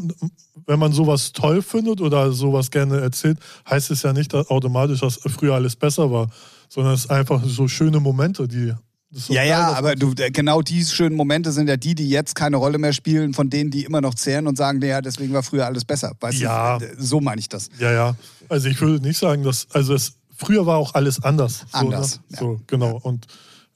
wenn 0.67 0.79
man 0.79 0.91
sowas 0.93 1.31
toll 1.33 1.61
findet 1.61 2.01
oder 2.01 2.31
sowas 2.31 2.71
gerne 2.71 2.99
erzählt, 2.99 3.37
heißt 3.69 3.91
es 3.91 4.03
ja 4.03 4.13
nicht 4.13 4.33
dass 4.33 4.49
automatisch, 4.49 5.01
dass 5.01 5.15
früher 5.25 5.53
alles 5.55 5.75
besser 5.75 6.11
war, 6.11 6.29
sondern 6.69 6.93
es 6.93 7.03
sind 7.03 7.11
einfach 7.11 7.43
so 7.45 7.67
schöne 7.67 7.99
Momente, 7.99 8.47
die. 8.47 8.73
ist 9.11 9.29
doch 9.29 9.35
Ja, 9.35 9.41
geil, 9.41 9.49
ja, 9.49 9.73
aber 9.73 9.95
du, 9.95 10.11
äh, 10.17 10.31
genau 10.31 10.61
diese 10.61 10.93
schönen 10.93 11.15
Momente 11.15 11.51
sind 11.51 11.67
ja 11.69 11.77
die, 11.77 11.93
die 11.95 12.09
jetzt 12.09 12.35
keine 12.35 12.57
Rolle 12.57 12.77
mehr 12.79 12.93
spielen, 12.93 13.33
von 13.33 13.49
denen, 13.49 13.69
die 13.71 13.83
immer 13.85 14.01
noch 14.01 14.15
zehren 14.15 14.47
und 14.47 14.57
sagen, 14.57 14.79
naja, 14.79 15.01
deswegen 15.01 15.33
war 15.33 15.43
früher 15.43 15.65
alles 15.65 15.85
besser. 15.85 16.13
Weißt 16.19 16.39
Ja. 16.39 16.79
du, 16.79 16.85
so 16.97 17.21
meine 17.21 17.39
ich 17.39 17.47
das. 17.49 17.69
Ja, 17.79 17.91
ja. 17.91 18.15
Also 18.49 18.67
ich 18.67 18.81
würde 18.81 19.05
nicht 19.05 19.17
sagen, 19.19 19.43
dass. 19.43 19.67
Also 19.71 19.93
es, 19.93 20.13
früher 20.35 20.65
war 20.65 20.77
auch 20.77 20.93
alles 20.95 21.23
anders. 21.23 21.65
So, 21.71 21.77
Anders, 21.77 22.17
Ne? 22.17 22.23
ja. 22.31 22.39
So, 22.39 22.59
genau. 22.67 22.99
Und 23.03 23.27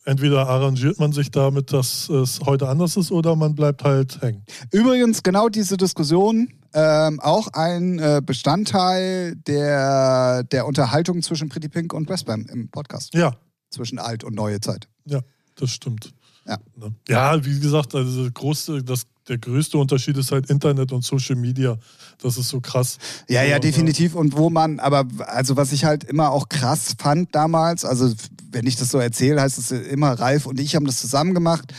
entweder 0.05 0.47
arrangiert 0.47 0.99
man 0.99 1.11
sich 1.13 1.29
damit, 1.31 1.71
dass 1.71 2.09
es 2.09 2.39
heute 2.45 2.67
anders 2.67 2.97
ist, 2.97 3.11
oder 3.11 3.35
man 3.35 3.53
bleibt 3.55 3.83
halt 3.83 4.21
hängen. 4.21 4.43
Übrigens, 4.71 5.21
genau 5.23 5.49
diese 5.49 5.77
Diskussion, 5.77 6.49
ähm, 6.73 7.19
auch 7.19 7.47
ein 7.53 7.99
äh, 7.99 8.21
Bestandteil 8.23 9.35
der, 9.35 10.43
der 10.43 10.65
Unterhaltung 10.65 11.21
zwischen 11.21 11.49
Pretty 11.49 11.69
Pink 11.69 11.93
und 11.93 12.09
Westbam 12.09 12.45
im 12.51 12.69
Podcast. 12.69 13.13
Ja, 13.13 13.35
Zwischen 13.69 13.99
alt 13.99 14.23
und 14.23 14.35
neue 14.35 14.59
Zeit. 14.61 14.87
ja, 15.05 15.21
das 15.55 15.71
stimmt. 15.71 16.11
Ja. 16.47 16.57
Ne? 16.75 16.93
Ja, 17.07 17.45
wie 17.45 17.59
gesagt, 17.59 17.93
also 17.93 18.23
das 18.23 18.33
große, 18.33 18.83
das, 18.83 19.03
der 19.27 19.37
größte 19.37 19.77
Unterschied 19.77 20.17
ist 20.17 20.31
halt 20.31 20.49
Internet 20.49 20.91
und 20.91 21.03
Social 21.03 21.35
Media. 21.35 21.77
Das 22.19 22.37
ist 22.37 22.49
so 22.49 22.59
krass. 22.59 22.97
Ja, 23.27 23.43
ja, 23.43 23.55
ne? 23.55 23.59
definitiv. 23.59 24.15
Und 24.15 24.35
wo 24.35 24.49
man, 24.49 24.79
aber 24.79 25.05
also 25.27 25.57
was 25.57 25.71
ich 25.71 25.85
halt 25.85 26.03
immer 26.03 26.31
auch 26.31 26.49
krass 26.49 26.95
fand 26.97 27.35
damals, 27.35 27.85
also 27.85 28.11
wenn 28.51 28.65
ich 28.65 28.75
das 28.77 28.89
so 28.89 28.97
erzähle, 28.97 29.41
heißt 29.41 29.59
es 29.59 29.71
immer, 29.71 30.13
Ralf 30.13 30.47
und 30.47 30.59
ich 30.59 30.75
haben 30.75 30.85
das 30.85 30.99
zusammen 30.99 31.35
gemacht. 31.35 31.71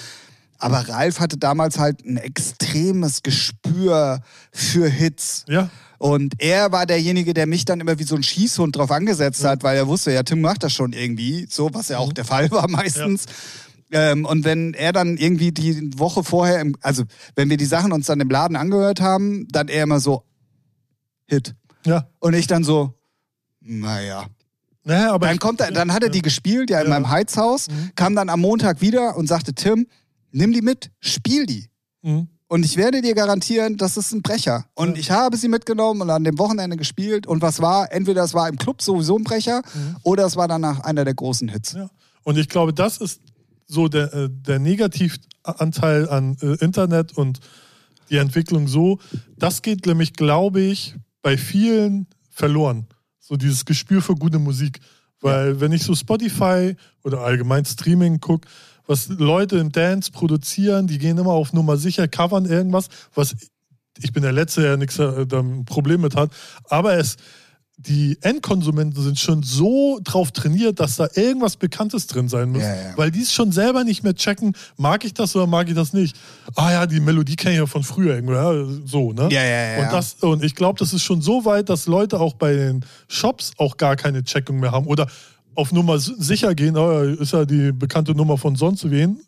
Aber 0.61 0.89
Ralf 0.89 1.21
hatte 1.21 1.39
damals 1.39 1.79
halt 1.79 2.05
ein 2.05 2.17
extremes 2.17 3.23
Gespür 3.23 4.21
für 4.53 4.89
Hits. 4.89 5.45
Ja, 5.49 5.71
Und 5.99 6.35
er 6.39 6.71
war 6.73 6.87
derjenige, 6.87 7.33
der 7.35 7.47
mich 7.47 7.65
dann 7.65 7.81
immer 7.81 7.99
wie 7.99 8.05
so 8.05 8.15
ein 8.15 8.23
Schießhund 8.23 8.77
drauf 8.77 8.91
angesetzt 8.91 9.43
hat, 9.45 9.63
weil 9.63 9.77
er 9.77 9.87
wusste, 9.89 10.13
ja, 10.13 10.23
Tim 10.23 10.41
macht 10.41 10.63
das 10.63 10.73
schon 10.73 10.93
irgendwie, 10.93 11.47
so, 11.51 11.71
was 11.73 11.89
ja 11.89 11.99
auch 11.99 12.13
der 12.13 12.25
Fall 12.25 12.51
war 12.51 12.69
meistens. 12.71 13.25
Ähm, 13.93 14.25
und 14.25 14.45
wenn 14.45 14.73
er 14.75 14.93
dann 14.93 15.17
irgendwie 15.17 15.51
die 15.51 15.99
Woche 15.99 16.23
vorher, 16.23 16.61
im, 16.61 16.77
also 16.81 17.03
wenn 17.35 17.51
wir 17.51 17.57
die 17.57 17.65
Sachen 17.65 17.91
uns 17.93 18.07
dann 18.07 18.21
im 18.21 18.31
Laden 18.31 18.57
angehört 18.57 19.01
haben, 19.01 19.49
dann 19.51 19.69
er 19.69 19.83
immer 19.83 19.99
so, 19.99 20.23
Hit. 21.27 21.55
ja. 21.87 22.07
Und 22.19 22.35
ich 22.35 22.47
dann 22.47 22.65
so, 22.65 22.95
naja. 23.61 24.27
Naja, 24.85 25.13
aber 25.13 25.27
Dann 25.29 25.39
kommt 25.39 25.61
er, 25.61 25.71
dann 25.73 25.93
hat 25.93 26.03
er 26.03 26.09
die 26.09 26.23
gespielt, 26.23 26.71
ja, 26.71 26.81
in 26.81 26.87
Ja. 26.87 26.95
meinem 26.95 27.11
Heizhaus, 27.11 27.69
Mhm. 27.69 27.91
kam 27.97 28.15
dann 28.15 28.29
am 28.31 28.41
Montag 28.41 28.81
wieder 28.81 29.17
und 29.17 29.27
sagte, 29.27 29.55
Tim, 29.55 29.87
nimm 30.33 30.53
die 30.53 30.63
mit, 30.63 30.91
spiel 31.01 31.47
die. 31.47 31.69
Mhm. 32.03 32.29
Und 32.49 32.65
ich 32.65 32.77
werde 32.77 33.01
dir 33.01 33.15
garantieren, 33.15 33.77
das 33.77 33.97
ist 33.97 34.13
ein 34.13 34.23
Brecher. 34.23 34.65
Und 34.75 34.95
Ja. 34.97 35.01
ich 35.01 35.11
habe 35.13 35.37
sie 35.37 35.47
mitgenommen 35.49 36.03
und 36.03 36.11
an 36.11 36.25
dem 36.25 36.37
Wochenende 36.39 36.77
gespielt. 36.77 37.27
Und 37.29 37.43
was 37.43 37.61
war? 37.63 37.93
Entweder 37.93 38.25
es 38.25 38.35
war 38.35 38.49
im 38.49 38.57
Club 38.57 38.83
sowieso 38.83 39.17
ein 39.17 39.23
Brecher 39.25 39.63
oder 40.03 40.25
es 40.27 40.35
war 40.35 40.49
danach 40.49 40.81
einer 40.81 41.05
der 41.05 41.15
großen 41.15 41.49
Hits. 41.49 41.75
Mhm. 41.75 41.81
Ja. 41.81 41.91
Und 42.25 42.39
ich 42.39 42.49
glaube, 42.49 42.73
das 42.75 42.99
ist 42.99 43.21
so 43.67 43.87
der, 43.87 44.13
äh, 44.13 44.29
der 44.31 44.59
Negativanteil 44.59 46.09
an 46.09 46.37
äh, 46.43 46.55
Internet 46.65 47.17
und 47.17 47.39
die 48.11 48.17
Entwicklung 48.17 48.67
so. 48.67 48.99
Das 49.39 49.63
geht 49.63 49.87
nämlich, 49.87 50.13
glaube 50.15 50.61
ich, 50.61 50.97
bei 51.23 51.37
vielen 51.39 52.09
verloren. 52.31 52.87
So 53.21 53.37
dieses 53.37 53.65
Gespür 53.65 54.03
für 54.03 54.17
gute 54.17 54.39
Musik. 54.41 54.81
Weil 55.21 55.61
wenn 55.61 55.71
ich 55.71 55.85
so 55.85 55.95
Spotify 55.95 56.75
oder 57.05 57.21
allgemein 57.21 57.65
Streaming 57.65 58.19
gucke, 58.21 58.49
was 58.91 59.09
Leute 59.09 59.57
im 59.59 59.71
Dance 59.71 60.11
produzieren, 60.11 60.89
die 60.89 60.99
gehen 60.99 61.17
immer 61.17 61.31
auf 61.31 61.53
Nummer 61.53 61.77
sicher, 61.77 62.09
covern 62.09 62.45
irgendwas, 62.45 62.89
was 63.15 63.37
ich 63.99 64.13
bin 64.13 64.25
der 64.25 64.33
Letzte, 64.33 64.63
der 64.63 64.77
nichts 64.77 64.99
äh, 64.99 65.27
da 65.27 65.41
ein 65.41 65.65
Problem 65.65 66.01
mit 66.01 66.17
hat. 66.17 66.31
Aber 66.69 66.95
es, 66.95 67.17
die 67.77 68.19
Endkonsumenten 68.21 69.01
sind 69.01 69.19
schon 69.19 69.45
so 69.45 70.01
drauf 70.03 70.33
trainiert, 70.33 70.81
dass 70.81 70.97
da 70.97 71.09
irgendwas 71.15 71.57
Bekanntes 71.57 72.09
drin 72.09 72.29
sein 72.29 72.51
muss. 72.51 72.63
Ja, 72.63 72.75
ja. 72.75 72.97
Weil 72.97 73.13
die 73.13 73.23
es 73.23 73.33
schon 73.33 73.53
selber 73.53 73.85
nicht 73.85 74.03
mehr 74.03 74.15
checken, 74.15 74.55
mag 74.77 75.05
ich 75.05 75.15
das 75.15 75.37
oder 75.37 75.47
mag 75.47 75.69
ich 75.69 75.75
das 75.75 75.93
nicht. 75.93 76.17
Ah 76.57 76.73
ja, 76.73 76.87
die 76.87 76.99
Melodie 76.99 77.37
kenne 77.37 77.55
ich 77.55 77.61
ja 77.61 77.67
von 77.67 77.85
früher 77.85 78.17
irgendwo, 78.17 78.33
ja, 78.33 78.53
so, 78.85 79.13
ne? 79.13 79.29
Ja, 79.31 79.45
ja, 79.45 79.77
ja. 79.77 79.85
Und, 79.85 79.93
das, 79.93 80.15
und 80.15 80.43
ich 80.43 80.57
glaube, 80.57 80.79
das 80.81 80.93
ist 80.93 81.05
schon 81.05 81.23
so 81.23 81.45
weit, 81.45 81.69
dass 81.69 81.87
Leute 81.87 82.19
auch 82.19 82.35
bei 82.35 82.55
den 82.55 82.85
Shops 83.07 83.53
auch 83.57 83.77
gar 83.77 83.95
keine 83.95 84.25
Checkung 84.25 84.59
mehr 84.59 84.73
haben 84.73 84.87
oder 84.87 85.07
auf 85.61 85.73
Nummer 85.73 85.99
sicher 85.99 86.55
gehen, 86.55 86.75
ist 87.21 87.33
ja 87.33 87.45
die 87.45 87.73
bekannte 87.73 88.13
Nummer 88.15 88.39
von 88.39 88.57
sonst 88.57 88.91
wen. 88.91 89.21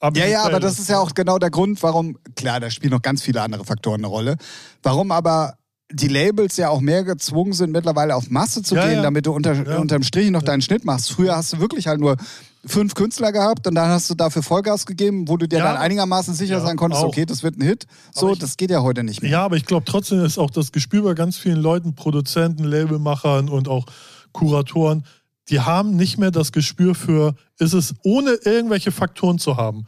Aber 0.00 0.18
Ja, 0.18 0.26
ja, 0.26 0.42
aber 0.44 0.58
das 0.60 0.78
ist 0.78 0.88
ja 0.88 0.98
auch 0.98 1.14
genau 1.14 1.38
der 1.38 1.50
Grund, 1.50 1.82
warum, 1.82 2.16
klar, 2.34 2.58
da 2.60 2.70
spielen 2.70 2.92
noch 2.92 3.02
ganz 3.02 3.22
viele 3.22 3.40
andere 3.42 3.64
Faktoren 3.64 4.00
eine 4.00 4.06
Rolle, 4.08 4.36
warum 4.82 5.12
aber 5.12 5.54
die 5.94 6.08
Labels 6.08 6.56
ja 6.56 6.70
auch 6.70 6.80
mehr 6.80 7.04
gezwungen 7.04 7.52
sind, 7.52 7.70
mittlerweile 7.70 8.16
auf 8.16 8.30
Masse 8.30 8.62
zu 8.62 8.74
Ja, 8.74 8.86
gehen, 8.86 8.96
ja. 8.96 9.02
damit 9.02 9.26
du 9.26 9.32
unter, 9.32 9.52
Ja. 9.52 9.76
unterm 9.78 10.02
Strich 10.02 10.30
noch 10.30 10.42
deinen 10.42 10.62
Schnitt 10.62 10.84
machst. 10.86 11.12
Früher 11.12 11.36
hast 11.36 11.52
du 11.52 11.60
wirklich 11.60 11.86
halt 11.86 12.00
nur 12.00 12.16
fünf 12.64 12.94
Künstler 12.94 13.30
gehabt 13.30 13.66
und 13.66 13.74
dann 13.74 13.90
hast 13.90 14.08
du 14.08 14.14
dafür 14.14 14.42
Vollgas 14.42 14.86
gegeben, 14.86 15.28
wo 15.28 15.36
du 15.36 15.46
dir 15.46 15.58
dann 15.58 15.76
einigermaßen 15.76 16.32
sicher 16.34 16.60
sein 16.62 16.76
konntest, 16.76 17.02
auch. 17.04 17.08
okay, 17.08 17.26
das 17.26 17.42
wird 17.42 17.58
ein 17.58 17.62
Hit. 17.62 17.86
So, 18.14 18.32
ich- 18.32 18.38
das 18.38 18.56
geht 18.56 18.70
ja 18.70 18.82
heute 18.82 19.02
nicht 19.04 19.20
mehr. 19.20 19.30
Ja, 19.32 19.44
aber 19.44 19.56
ich 19.56 19.66
glaube 19.66 19.84
trotzdem 19.84 20.24
ist 20.24 20.38
auch 20.38 20.50
das 20.50 20.72
Gespür 20.72 21.02
bei 21.02 21.12
ganz 21.14 21.36
vielen 21.36 21.60
Leuten, 21.60 21.94
Produzenten, 21.94 22.64
Labelmachern 22.64 23.48
und 23.50 23.68
auch 23.68 23.84
Kuratoren, 24.32 25.04
die 25.52 25.60
haben 25.60 25.96
nicht 25.96 26.16
mehr 26.16 26.30
das 26.30 26.50
Gespür 26.50 26.94
für, 26.94 27.34
ist 27.58 27.74
es 27.74 27.94
ohne 28.02 28.30
irgendwelche 28.32 28.90
Faktoren 28.90 29.38
zu 29.38 29.58
haben. 29.58 29.84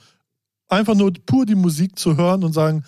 Einfach 0.68 0.94
nur 0.94 1.12
pur 1.24 1.46
die 1.46 1.54
Musik 1.54 1.98
zu 1.98 2.18
hören 2.18 2.44
und 2.44 2.52
sagen, 2.52 2.84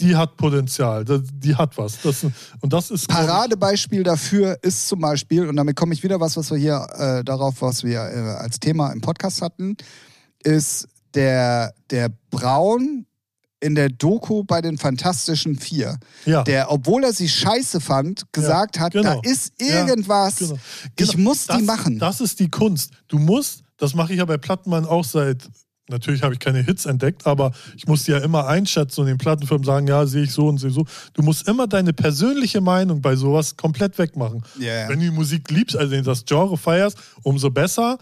die 0.00 0.16
hat 0.16 0.36
Potenzial, 0.36 1.04
die 1.04 1.54
hat 1.54 1.78
was. 1.78 2.02
Das, 2.02 2.26
und 2.60 2.72
das 2.72 2.90
ist. 2.90 3.08
Paradebeispiel 3.08 4.02
dafür 4.02 4.58
ist 4.62 4.88
zum 4.88 5.00
Beispiel, 5.00 5.48
und 5.48 5.56
damit 5.56 5.76
komme 5.76 5.94
ich 5.94 6.02
wieder 6.02 6.20
was, 6.20 6.36
was 6.36 6.50
wir 6.50 6.58
hier 6.58 6.86
äh, 6.98 7.24
darauf, 7.24 7.62
was 7.62 7.84
wir 7.84 8.00
äh, 8.00 8.36
als 8.36 8.58
Thema 8.58 8.92
im 8.92 9.00
Podcast 9.00 9.40
hatten, 9.40 9.76
ist 10.42 10.88
der, 11.14 11.72
der 11.90 12.10
Braun 12.30 13.06
in 13.60 13.74
der 13.74 13.88
Doku 13.88 14.44
bei 14.44 14.60
den 14.60 14.76
Fantastischen 14.78 15.56
Vier, 15.58 15.98
Ja, 16.26 16.42
der, 16.42 16.70
obwohl 16.70 17.04
er 17.04 17.12
sie 17.12 17.28
scheiße 17.28 17.80
fand, 17.80 18.30
gesagt 18.32 18.78
hat, 18.78 18.92
genau. 18.92 19.20
da 19.22 19.30
ist 19.30 19.52
Ja, 19.60 19.86
irgendwas, 19.86 20.38
genau. 20.38 20.58
ich 20.98 21.10
Genau. 21.12 21.22
muss 21.22 21.46
das, 21.46 21.56
die 21.56 21.62
machen. 21.62 21.98
Das 21.98 22.20
ist 22.20 22.38
die 22.38 22.50
Kunst. 22.50 22.92
Du 23.08 23.18
musst, 23.18 23.62
das 23.78 23.94
mache 23.94 24.12
ich 24.12 24.18
ja 24.18 24.24
bei 24.26 24.36
Plattenmann 24.36 24.84
auch 24.84 25.04
seit, 25.04 25.48
natürlich 25.88 26.22
habe 26.22 26.34
ich 26.34 26.40
keine 26.40 26.62
Hits 26.62 26.84
entdeckt, 26.84 27.26
aber 27.26 27.52
ich 27.76 27.86
muss 27.86 28.04
die 28.04 28.10
ja 28.10 28.18
immer 28.18 28.46
einschätzen 28.46 29.00
und 29.00 29.06
den 29.06 29.18
Plattenfirmen 29.18 29.64
sagen, 29.64 29.86
ja, 29.86 30.04
sehe 30.04 30.24
ich 30.24 30.32
so 30.32 30.48
und 30.48 30.58
sehe 30.58 30.70
so. 30.70 30.84
Du 31.14 31.22
musst 31.22 31.48
immer 31.48 31.66
deine 31.66 31.92
persönliche 31.94 32.60
Meinung 32.60 33.00
bei 33.00 33.16
sowas 33.16 33.56
komplett 33.56 33.96
wegmachen. 33.98 34.42
Ja, 34.58 34.82
ja. 34.82 34.88
Wenn 34.88 34.98
du 35.00 35.06
die 35.06 35.10
Musik 35.12 35.50
liebst, 35.50 35.76
also 35.76 35.98
das 36.02 36.24
Genre 36.26 36.58
feierst, 36.58 36.98
umso 37.22 37.50
besser. 37.50 37.96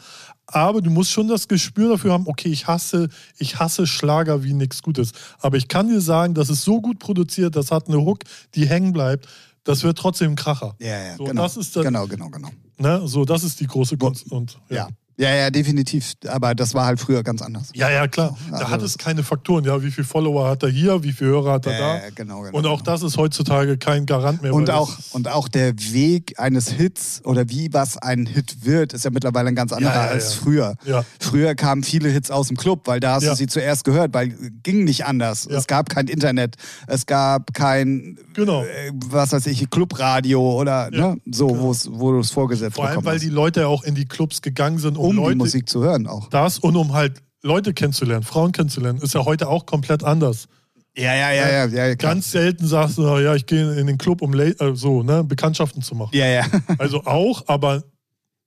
Aber 0.46 0.82
du 0.82 0.90
musst 0.90 1.10
schon 1.10 1.26
das 1.28 1.48
Gespür 1.48 1.90
dafür 1.90 2.12
haben, 2.12 2.26
okay, 2.26 2.48
ich 2.50 2.66
hasse, 2.66 3.08
ich 3.38 3.58
hasse 3.58 3.86
Schlager 3.86 4.44
wie 4.44 4.52
nichts 4.52 4.82
Gutes. 4.82 5.12
Aber 5.40 5.56
ich 5.56 5.68
kann 5.68 5.88
dir 5.88 6.00
sagen, 6.00 6.34
das 6.34 6.50
ist 6.50 6.62
so 6.64 6.80
gut 6.80 6.98
produziert, 6.98 7.56
das 7.56 7.70
hat 7.70 7.88
eine 7.88 7.98
Hook, 8.04 8.20
die 8.54 8.66
hängen 8.68 8.92
bleibt. 8.92 9.26
Das 9.64 9.82
wird 9.82 9.96
trotzdem 9.96 10.32
ein 10.32 10.36
Kracher. 10.36 10.76
ja, 10.78 11.02
ja, 11.02 11.16
So, 11.16 11.24
genau. 11.24 11.42
das 11.42 11.56
ist 11.56 11.74
das- 11.74 11.84
genau, 11.84 12.06
genau, 12.06 12.28
genau. 12.28 12.50
Ne? 12.76 13.02
So, 13.08 13.24
das 13.24 13.42
ist 13.44 13.60
die 13.60 13.66
große 13.66 13.96
Kunst. 13.96 14.30
Und, 14.30 14.58
Ja. 14.68 14.76
Ja, 14.76 14.88
ja, 15.16 15.50
definitiv. 15.50 16.14
Aber 16.26 16.54
das 16.54 16.74
war 16.74 16.86
halt 16.86 16.98
früher 17.00 17.22
ganz 17.22 17.40
anders. 17.42 17.70
Ja, 17.74 17.90
ja, 17.90 18.08
klar. 18.08 18.36
also 18.50 18.64
da 18.64 18.70
hat 18.70 18.82
es 18.82 18.98
keine 18.98 19.22
Faktoren. 19.22 19.64
Ja, 19.64 19.82
wie 19.82 19.90
viele 19.90 20.06
Follower 20.06 20.48
hat 20.48 20.62
er 20.62 20.68
hier, 20.70 21.02
wie 21.02 21.12
viele 21.12 21.30
Hörer 21.30 21.52
hat 21.54 21.66
er 21.66 21.72
Ja, 21.72 21.78
da? 21.78 21.94
ja, 21.96 22.10
genau, 22.14 22.40
genau, 22.42 22.56
Und 22.58 22.66
auch 22.66 22.78
genau. 22.82 22.92
das 22.92 23.02
ist 23.02 23.16
heutzutage 23.16 23.78
kein 23.78 24.06
Garant 24.06 24.42
mehr. 24.42 24.52
Und 24.52 24.70
auch, 24.70 24.92
und 25.12 25.28
auch 25.28 25.48
der 25.48 25.74
Weg 25.92 26.38
eines 26.40 26.68
Hits 26.68 27.20
oder 27.24 27.48
wie 27.48 27.72
was 27.72 27.96
ein 27.98 28.26
Hit 28.26 28.64
wird, 28.64 28.92
ist 28.92 29.04
ja 29.04 29.10
mittlerweile 29.10 29.48
ein 29.48 29.54
ganz 29.54 29.72
anderer 29.72 29.94
Ja, 29.94 30.04
ja, 30.06 30.10
als 30.10 30.34
ja. 30.34 30.40
früher. 30.42 30.74
Ja. 30.84 31.04
Früher 31.20 31.54
kamen 31.54 31.84
viele 31.84 32.08
Hits 32.08 32.30
aus 32.30 32.48
dem 32.48 32.56
Club, 32.56 32.82
weil 32.86 33.00
da 33.00 33.14
hast 33.14 33.22
Ja. 33.24 33.30
du 33.30 33.36
sie 33.36 33.46
zuerst 33.46 33.84
gehört, 33.84 34.12
weil 34.14 34.34
ging 34.62 34.84
nicht 34.84 35.06
anders. 35.06 35.46
Ja. 35.50 35.58
Es 35.58 35.66
gab 35.66 35.88
kein 35.90 36.08
Internet, 36.08 36.56
es 36.86 37.06
gab 37.06 37.54
kein, 37.54 38.18
Genau. 38.34 38.62
äh, 38.62 38.90
was 39.06 39.32
weiß 39.32 39.46
ich, 39.46 39.68
Clubradio 39.70 40.60
oder 40.60 40.90
Ja, 40.92 41.14
ne, 41.14 41.20
so, 41.30 41.48
genau. 41.48 41.72
wo 41.90 42.12
du 42.12 42.20
es 42.20 42.30
vorgesetzt 42.30 42.76
Vor 42.76 42.86
allem, 42.88 43.04
weil 43.04 43.14
hast. 43.16 43.22
die 43.22 43.28
Leute 43.28 43.68
auch 43.68 43.84
in 43.84 43.94
die 43.94 44.06
Clubs 44.06 44.42
gegangen 44.42 44.78
sind, 44.78 44.96
um, 44.96 45.03
um 45.08 45.16
die 45.16 45.22
Leute 45.22 45.36
Musik 45.36 45.68
zu 45.68 45.82
hören 45.82 46.06
auch. 46.06 46.28
das 46.30 46.58
und 46.58 46.76
um 46.76 46.92
halt 46.92 47.22
Leute 47.42 47.74
kennenzulernen, 47.74 48.24
Frauen 48.24 48.52
kennenzulernen, 48.52 49.00
ist 49.00 49.14
ja 49.14 49.24
heute 49.24 49.48
auch 49.48 49.66
komplett 49.66 50.02
anders. 50.02 50.48
Ja, 50.96 51.14
ja, 51.14 51.32
ja, 51.32 51.48
ja, 51.48 51.66
ja, 51.66 51.86
ja. 51.88 51.94
Ganz 51.96 52.30
selten 52.30 52.66
sagst 52.66 52.98
du, 52.98 53.02
ja, 53.18 53.34
ich 53.34 53.46
gehe 53.46 53.74
in 53.74 53.86
den 53.86 53.98
Club, 53.98 54.22
um 54.22 54.32
äh, 54.38 54.54
so, 54.74 55.02
ne, 55.02 55.24
Bekanntschaften 55.24 55.82
zu 55.82 55.94
machen. 55.94 56.10
ja, 56.14 56.26
ja. 56.26 56.46
Also 56.78 57.04
auch, 57.04 57.42
aber 57.48 57.82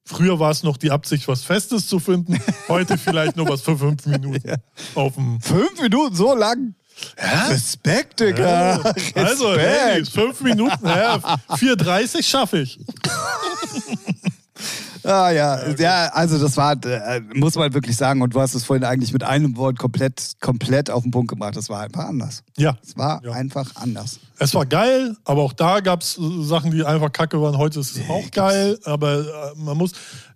früher 0.06 0.40
war 0.40 0.52
es 0.52 0.64
noch 0.64 0.78
die 0.78 0.90
Absicht, 0.90 1.28
was 1.28 1.44
Festes 1.44 1.88
zu 1.88 2.00
finden. 2.00 2.40
Heute 2.70 2.98
vielleicht 2.98 3.36
nur 3.36 3.50
was 3.50 3.62
für 3.62 3.78
fünf 3.78 4.06
Minuten 4.06 4.56
auf 4.96 5.16
dem. 5.16 5.42
Fünf 5.42 5.82
Minuten 5.82 6.16
so 6.16 6.34
lang. 6.36 6.74
Respekt, 7.50 8.20
Digga. 8.22 8.82
Also, 9.14 9.50
Respekt. 9.50 9.60
hey, 9.60 10.06
fünf 10.06 10.42
Minuten, 10.42 10.86
ja, 10.86 11.16
4,30 11.50 12.24
schaffe 12.24 12.60
ich. 12.62 12.80
Ah 15.08 15.32
ja, 15.32 15.70
ja, 15.78 16.08
also 16.10 16.38
das 16.38 16.58
war, 16.58 16.74
äh, 16.86 17.22
muss 17.34 17.56
man 17.56 17.74
wirklich 17.74 17.96
sagen, 17.96 18.22
und 18.22 18.34
du 18.36 18.42
hast 18.42 18.54
es 18.56 18.66
vorhin 18.66 18.84
eigentlich 18.84 19.14
mit 19.14 19.24
einem 19.24 19.56
Wort 19.56 19.80
komplett, 19.80 20.34
komplett 20.42 20.90
auf 20.90 21.04
den 21.04 21.12
Punkt 21.12 21.30
gebracht. 21.30 21.56
Das 21.56 21.70
war 21.70 21.82
einfach 21.82 22.06
anders. 22.06 22.44
Ja. 22.58 22.78
Es 22.86 22.98
war 22.98 23.24
Ja. 23.24 23.32
einfach 23.32 23.76
anders. 23.76 24.20
Es 24.38 24.54
war 24.54 24.66
geil, 24.66 25.16
aber 25.24 25.44
auch 25.44 25.54
da 25.54 25.80
gab 25.80 26.02
es 26.02 26.20
Sachen, 26.42 26.72
die 26.72 26.84
einfach 26.84 27.12
kacke 27.12 27.42
waren. 27.42 27.58
Heute 27.58 27.80
ist 27.80 27.96
es 27.96 28.10
auch 28.10 28.30
geil, 28.32 28.78
aber 28.84 29.20
äh, 29.22 29.24
man 29.58 29.78
muss, 29.78 29.92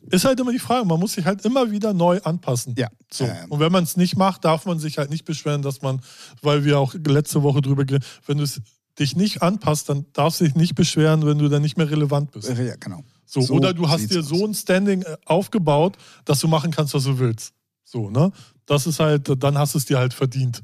ist 0.09 0.23
halt 0.23 0.39
immer 0.39 0.51
die 0.53 0.59
Frage, 0.59 0.85
man 0.85 0.99
muss 0.99 1.13
sich 1.13 1.25
halt 1.25 1.43
immer 1.43 1.69
wieder 1.69 1.93
neu 1.93 2.21
anpassen. 2.23 2.73
Ja. 2.77 2.87
So. 3.11 3.25
Ähm. 3.25 3.35
Und 3.49 3.59
wenn 3.59 3.71
man 3.73 3.83
es 3.83 3.97
nicht 3.97 4.15
macht, 4.15 4.45
darf 4.45 4.65
man 4.65 4.79
sich 4.79 4.97
halt 4.97 5.09
nicht 5.09 5.25
beschweren, 5.25 5.61
dass 5.61 5.81
man, 5.81 5.99
weil 6.41 6.63
wir 6.63 6.79
auch 6.79 6.93
letzte 7.05 7.43
Woche 7.43 7.61
drüber, 7.61 7.83
wenn 8.25 8.37
du 8.37 8.43
es 8.43 8.61
dich 8.99 9.15
nicht 9.15 9.41
anpasst, 9.41 9.89
dann 9.89 10.05
darfst 10.13 10.39
du 10.41 10.45
dich 10.45 10.55
nicht 10.55 10.75
beschweren, 10.75 11.25
wenn 11.25 11.37
du 11.37 11.49
dann 11.49 11.61
nicht 11.61 11.77
mehr 11.77 11.89
relevant 11.89 12.31
bist. 12.31 12.49
Ja, 12.49 12.75
genau. 12.79 13.03
So, 13.31 13.39
So 13.39 13.53
oder 13.53 13.73
du 13.73 13.87
hast 13.87 14.11
dir 14.11 14.23
so 14.23 14.45
ein 14.45 14.53
Standing 14.53 15.03
äh, 15.03 15.15
aufgebaut, 15.25 15.95
dass 16.25 16.41
du 16.41 16.49
machen 16.49 16.69
kannst, 16.71 16.93
was 16.93 17.05
du 17.05 17.17
willst. 17.17 17.53
So, 17.85 18.09
ne? 18.09 18.33
Das 18.65 18.85
ist 18.85 18.99
halt, 18.99 19.31
dann 19.41 19.57
hast 19.57 19.73
du 19.73 19.77
es 19.77 19.85
dir 19.85 19.99
halt 19.99 20.13
verdient. 20.13 20.61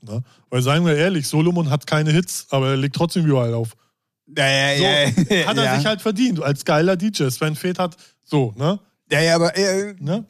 Ne? 0.00 0.22
Weil 0.48 0.62
sagen 0.62 0.86
wir 0.86 0.96
ehrlich, 0.96 1.28
Solomon 1.28 1.68
hat 1.68 1.86
keine 1.86 2.12
Hits, 2.12 2.46
aber 2.48 2.70
er 2.70 2.76
legt 2.78 2.96
trotzdem 2.96 3.26
überall 3.26 3.52
auf. 3.52 3.76
Ja, 4.34 4.48
ja, 4.48 5.10
So, 5.10 5.34
ja. 5.34 5.46
hat 5.46 5.56
er 5.58 5.64
ja. 5.64 5.76
sich 5.76 5.84
halt 5.84 6.00
verdient, 6.00 6.42
als 6.42 6.64
geiler 6.64 6.96
DJ. 6.96 7.28
Sven 7.28 7.56
Feth 7.56 7.78
hat 7.78 7.94
so, 8.24 8.54
ne? 8.56 8.80
ja, 9.12 9.20
ja, 9.20 9.34
aber 9.34 9.54
äh, 9.54 9.94
ne? 9.98 10.24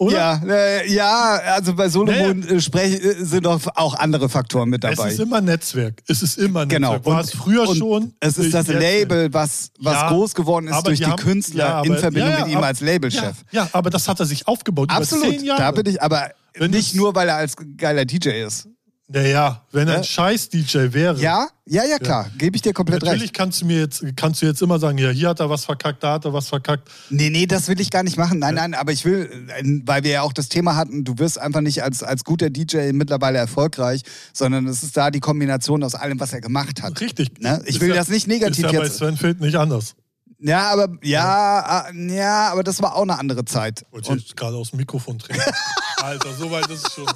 Oder? 0.00 0.16
ja, 0.16 0.40
äh, 0.48 0.90
ja, 0.92 1.40
also 1.54 1.74
bei 1.74 1.90
Solomon 1.90 2.42
äh, 2.48 2.58
sprech, 2.60 2.94
äh, 3.04 3.22
sind 3.22 3.44
doch 3.44 3.60
auch 3.74 3.94
andere 3.94 4.30
Faktoren 4.30 4.70
mit 4.70 4.82
Es 4.82 4.96
dabei. 4.96 5.10
ist 5.12 5.20
immer 5.20 5.42
Netzwerk. 5.42 6.02
Es 6.08 6.22
ist 6.22 6.38
immer 6.38 6.64
Genau. 6.64 6.94
Netzwerk. 6.94 7.14
War 7.14 7.20
es 7.20 7.30
früher 7.32 7.74
schon. 7.76 8.14
Es 8.18 8.38
ist 8.38 8.54
das. 8.54 8.66
Label, 8.68 9.32
was, 9.34 9.70
was 9.78 9.92
Ja, 9.94 10.08
groß 10.08 10.34
geworden 10.34 10.68
ist 10.68 10.82
durch 10.86 11.00
die 11.00 11.04
haben- 11.04 11.16
Künstler 11.22 11.64
ja, 11.64 11.82
in 11.82 11.90
aber- 11.92 12.00
Verbindung 12.00 12.30
ja, 12.30 12.38
mit 12.40 12.48
ihm 12.48 12.56
aber- 12.56 12.66
als 12.68 12.80
Labelchef. 12.80 13.44
Ja, 13.52 13.68
aber 13.72 13.90
das 13.90 14.08
hat 14.08 14.18
er 14.20 14.24
sich 14.26 14.48
aufgebaut 14.48 14.88
Absolut. 14.90 15.36
Da 15.46 15.70
bin 15.70 15.84
ich, 15.86 16.00
aber 16.00 16.30
Wenn 16.54 16.70
nicht 16.70 16.94
nur, 16.94 17.14
weil 17.14 17.28
er 17.28 17.36
als 17.36 17.54
geiler 17.76 18.04
DJ 18.06 18.42
ist. 18.44 18.68
Naja, 19.12 19.64
wenn 19.72 19.88
er 19.88 19.94
ein 19.94 20.00
Ja. 20.02 20.04
Scheiß-DJ 20.04 20.92
wäre. 20.92 21.18
Ja, 21.20 21.48
ja, 21.66 21.82
ja, 21.84 21.98
klar. 21.98 22.30
Gebe 22.38 22.54
ich 22.54 22.62
dir 22.62 22.72
komplett 22.72 23.02
Natürlich 23.02 23.22
recht. 23.24 23.34
kannst 23.34 23.60
du 23.60 23.66
mir 23.66 23.80
jetzt, 23.80 24.04
kannst 24.14 24.40
du 24.40 24.46
jetzt 24.46 24.62
immer 24.62 24.78
sagen, 24.78 24.98
ja, 24.98 25.10
hier 25.10 25.30
hat 25.30 25.40
er 25.40 25.50
was 25.50 25.64
verkackt, 25.64 26.04
da 26.04 26.12
hat 26.12 26.24
er 26.26 26.32
was 26.32 26.48
verkackt. 26.48 26.88
Nee, 27.10 27.28
nee, 27.28 27.46
das 27.46 27.66
will 27.66 27.80
ich 27.80 27.90
gar 27.90 28.04
nicht 28.04 28.16
machen. 28.16 28.38
Nein, 28.38 28.54
nein, 28.54 28.72
aber 28.74 28.92
ich 28.92 29.04
will, 29.04 29.48
weil 29.84 30.04
wir 30.04 30.12
ja 30.12 30.22
auch 30.22 30.32
das 30.32 30.48
Thema 30.48 30.76
hatten, 30.76 31.02
du 31.02 31.18
wirst 31.18 31.40
einfach 31.40 31.60
nicht 31.60 31.82
als, 31.82 32.04
als 32.04 32.22
guter 32.22 32.50
DJ 32.50 32.92
mittlerweile 32.92 33.38
erfolgreich, 33.38 34.02
sondern 34.32 34.68
es 34.68 34.84
ist 34.84 34.96
da 34.96 35.10
die 35.10 35.18
Kombination 35.20 35.82
aus 35.82 35.96
allem, 35.96 36.20
was 36.20 36.32
er 36.32 36.40
gemacht 36.40 36.80
hat. 36.80 37.00
Richtig. 37.00 37.40
Ne? 37.40 37.60
Ich 37.64 37.76
Ist 37.76 37.80
will 37.80 37.88
ja- 37.88 37.96
das 37.96 38.08
nicht 38.10 38.28
negativ 38.28 38.64
ist 38.66 38.72
ja 38.72 38.78
bei 38.78 38.84
jetzt. 38.86 38.98
Sven 38.98 39.16
Feld 39.16 39.40
nicht 39.40 39.56
anders. 39.56 39.96
Ja, 40.38 40.70
aber 40.70 40.88
ja, 41.02 41.88
äh, 41.90 42.16
ja, 42.16 42.50
aber 42.52 42.62
das 42.62 42.80
war 42.80 42.94
auch 42.94 43.02
eine 43.02 43.18
andere 43.18 43.44
Zeit. 43.44 43.84
Wollte 43.90 44.14
ich 44.14 44.34
gerade 44.36 44.56
aus 44.56 44.70
dem 44.70 44.78
Mikrofon 44.78 45.18
trinken. 45.18 45.42
Alter, 46.02 46.32
so 46.32 46.50
weit 46.50 46.66
ist 46.70 46.86
es 46.86 46.92
schon. 46.94 47.06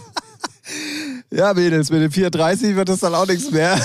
Ja, 1.31 1.53
Mädels, 1.55 1.91
mit 1.91 2.01
den 2.01 2.11
34 2.11 2.77
wird 2.77 2.89
das 2.89 3.01
dann 3.01 3.15
auch 3.15 3.27
nichts 3.27 3.51
mehr. 3.51 3.79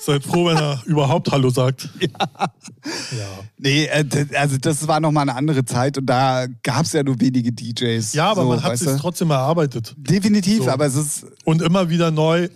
Seid 0.00 0.24
froh, 0.24 0.46
wenn 0.46 0.56
er 0.56 0.82
überhaupt 0.86 1.30
Hallo 1.30 1.50
sagt. 1.50 1.88
Ja. 2.02 3.26
Nee, 3.58 3.84
äh, 3.84 4.04
also 4.34 4.56
das 4.56 4.88
war 4.88 4.98
nochmal 4.98 5.22
eine 5.28 5.36
andere 5.36 5.64
Zeit 5.64 5.98
und 5.98 6.06
da 6.06 6.46
gab 6.62 6.86
es 6.86 6.92
ja 6.92 7.02
nur 7.02 7.20
wenige 7.20 7.52
DJs. 7.52 8.14
Ja, 8.14 8.30
aber 8.30 8.42
so, 8.42 8.48
man 8.48 8.62
hat 8.62 8.78
sich 8.78 8.88
trotzdem 8.98 9.30
erarbeitet. 9.30 9.94
Definitiv, 9.98 10.64
So. 10.64 10.70
aber 10.70 10.86
es 10.86 10.94
ist. 10.94 11.26
Und 11.44 11.60
immer 11.60 11.90
wieder 11.90 12.10
neu, 12.10 12.48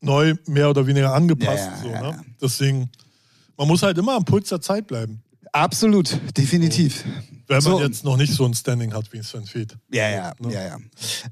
neu 0.00 0.34
mehr 0.46 0.70
oder 0.70 0.86
weniger 0.86 1.12
angepasst. 1.14 1.68
Ja, 1.68 1.72
ja, 1.72 1.82
so, 1.82 1.88
ja, 1.88 2.00
ne? 2.02 2.08
ja. 2.10 2.22
Deswegen, 2.40 2.90
man 3.56 3.66
muss 3.66 3.82
halt 3.82 3.98
immer 3.98 4.14
am 4.14 4.24
Puls 4.24 4.48
der 4.48 4.60
Zeit 4.60 4.86
bleiben. 4.86 5.20
Absolut, 5.52 6.16
definitiv. 6.36 7.04
Wenn 7.48 7.60
So. 7.62 7.70
man 7.78 7.82
jetzt 7.82 8.04
noch 8.04 8.16
nicht 8.18 8.32
so 8.34 8.44
ein 8.44 8.52
Standing 8.54 8.92
hat 8.92 9.10
wie 9.12 9.22
Sven 9.22 9.46
Feth. 9.46 9.74
Ja, 9.90 10.08
ja, 10.10 10.32
Ne? 10.38 10.52
ja, 10.52 10.66
ja. 10.66 10.76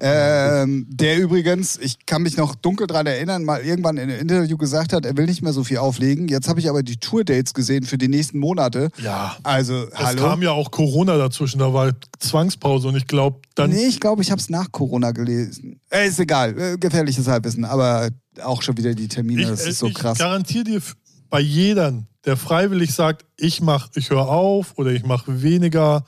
Ähm, 0.00 0.86
der 0.90 1.18
übrigens, 1.18 1.78
ich 1.78 2.06
kann 2.06 2.22
mich 2.22 2.36
noch 2.36 2.54
dunkel 2.54 2.86
dran 2.86 3.06
erinnern, 3.06 3.44
mal 3.44 3.60
irgendwann 3.60 3.96
in 3.98 4.10
einem 4.10 4.20
Interview 4.20 4.56
gesagt 4.56 4.92
hat, 4.92 5.04
er 5.04 5.16
will 5.16 5.26
nicht 5.26 5.42
mehr 5.42 5.52
so 5.52 5.62
viel 5.64 5.78
auflegen. 5.78 6.28
Jetzt 6.28 6.48
habe 6.48 6.60
ich 6.60 6.68
aber 6.68 6.82
die 6.82 6.96
Tourdates 6.96 7.54
gesehen 7.54 7.84
für 7.84 7.98
die 7.98 8.08
nächsten 8.08 8.38
Monate. 8.38 8.90
Ja. 9.02 9.36
Also, 9.42 9.88
Es 9.92 9.98
hallo. 9.98 10.22
kam 10.22 10.42
ja 10.42 10.52
auch 10.52 10.70
Corona 10.70 11.16
dazwischen, 11.18 11.58
da 11.58 11.72
war 11.72 11.92
Zwangspause 12.18 12.88
und 12.88 12.96
ich 12.96 13.06
glaube, 13.06 13.40
dann 13.54 13.70
nee, 13.70 13.86
ich 13.86 14.00
glaube, 14.00 14.22
ich 14.22 14.30
habe 14.30 14.40
es 14.40 14.48
nach 14.48 14.72
Corona 14.72 15.10
gelesen. 15.12 15.80
Äh, 15.90 16.08
ist 16.08 16.18
egal, 16.18 16.58
äh, 16.58 16.76
gefährliches 16.78 17.26
Halbwissen, 17.28 17.64
aber 17.64 18.08
auch 18.42 18.62
schon 18.62 18.76
wieder 18.76 18.94
die 18.94 19.08
Termine, 19.08 19.42
Ich, 19.42 19.48
das 19.48 19.66
ist 19.66 19.78
so 19.78 19.86
ich 19.86 19.94
krass. 19.94 20.18
garantiere 20.18 20.64
dir 20.64 20.80
bei 21.28 21.40
jedem, 21.40 22.06
der 22.24 22.36
freiwillig 22.36 22.94
sagt, 22.94 23.24
ich 23.36 23.60
mach, 23.60 23.88
ich 23.94 24.10
höre 24.10 24.28
auf 24.28 24.78
oder 24.78 24.90
ich 24.90 25.04
mache 25.04 25.42
weniger, 25.42 26.04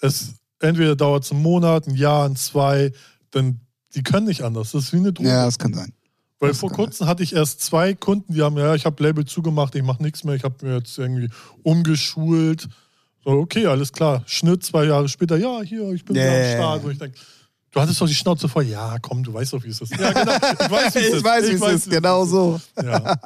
es 0.00 0.34
entweder 0.60 0.96
dauert 0.96 1.24
es 1.24 1.32
einen 1.32 1.42
Monat, 1.42 1.86
ein 1.86 1.96
Jahr, 1.96 2.26
ein 2.28 2.36
zwei, 2.36 2.92
dann 3.30 3.60
die 3.94 4.02
können 4.02 4.26
nicht 4.26 4.42
anders. 4.42 4.72
Das 4.72 4.84
ist 4.84 4.92
wie 4.92 4.98
eine 4.98 5.12
Droge. 5.12 5.28
Ja, 5.28 5.44
das 5.44 5.58
kann 5.58 5.74
sein. 5.74 5.92
Weil 6.38 6.50
das 6.50 6.58
vor 6.58 6.70
kurzem 6.70 7.06
hatte 7.06 7.22
ich 7.22 7.34
erst 7.34 7.60
zwei 7.60 7.94
Kunden, 7.94 8.32
die 8.32 8.42
haben, 8.42 8.56
ja, 8.56 8.74
ich 8.74 8.86
habe 8.86 9.02
Label 9.02 9.26
zugemacht, 9.26 9.74
ich 9.74 9.82
mache 9.82 10.02
nichts 10.02 10.24
mehr, 10.24 10.34
ich 10.34 10.44
habe 10.44 10.54
mir 10.64 10.76
jetzt 10.76 10.96
irgendwie 10.96 11.28
umgeschult. 11.62 12.68
So, 13.22 13.32
okay, 13.32 13.66
alles 13.66 13.92
klar. 13.92 14.22
Schnitt 14.26 14.64
zwei 14.64 14.84
Jahre 14.84 15.08
später, 15.08 15.36
ja, 15.36 15.60
hier, 15.60 15.90
ich 15.92 16.04
bin 16.04 16.16
wieder 16.16 16.40
ja, 16.40 16.52
am. 16.52 16.56
Start. 16.56 16.84
Und 16.84 16.92
ich 16.92 16.98
denke, 16.98 17.18
du 17.72 17.80
hattest 17.80 18.00
doch 18.00 18.06
die 18.06 18.14
Schnauze 18.14 18.48
voll. 18.48 18.64
Ja, 18.64 18.98
komm, 19.00 19.22
du 19.22 19.34
weißt 19.34 19.52
doch, 19.52 19.62
wie 19.62 19.68
es 19.68 19.82
ist. 19.82 19.90
Ja, 19.90 20.12
genau. 20.12 20.34
Ich 20.34 20.70
weiß, 20.70 20.94
wie 20.94 20.98
es 20.98 21.06
ist. 21.08 21.14
Ich 21.16 21.24
weiß, 21.24 21.48
wie 21.48 21.54
es 21.54 21.62
ist, 21.62 21.90
genau 21.90 22.24
so. 22.24 22.58
Ja. 22.82 23.20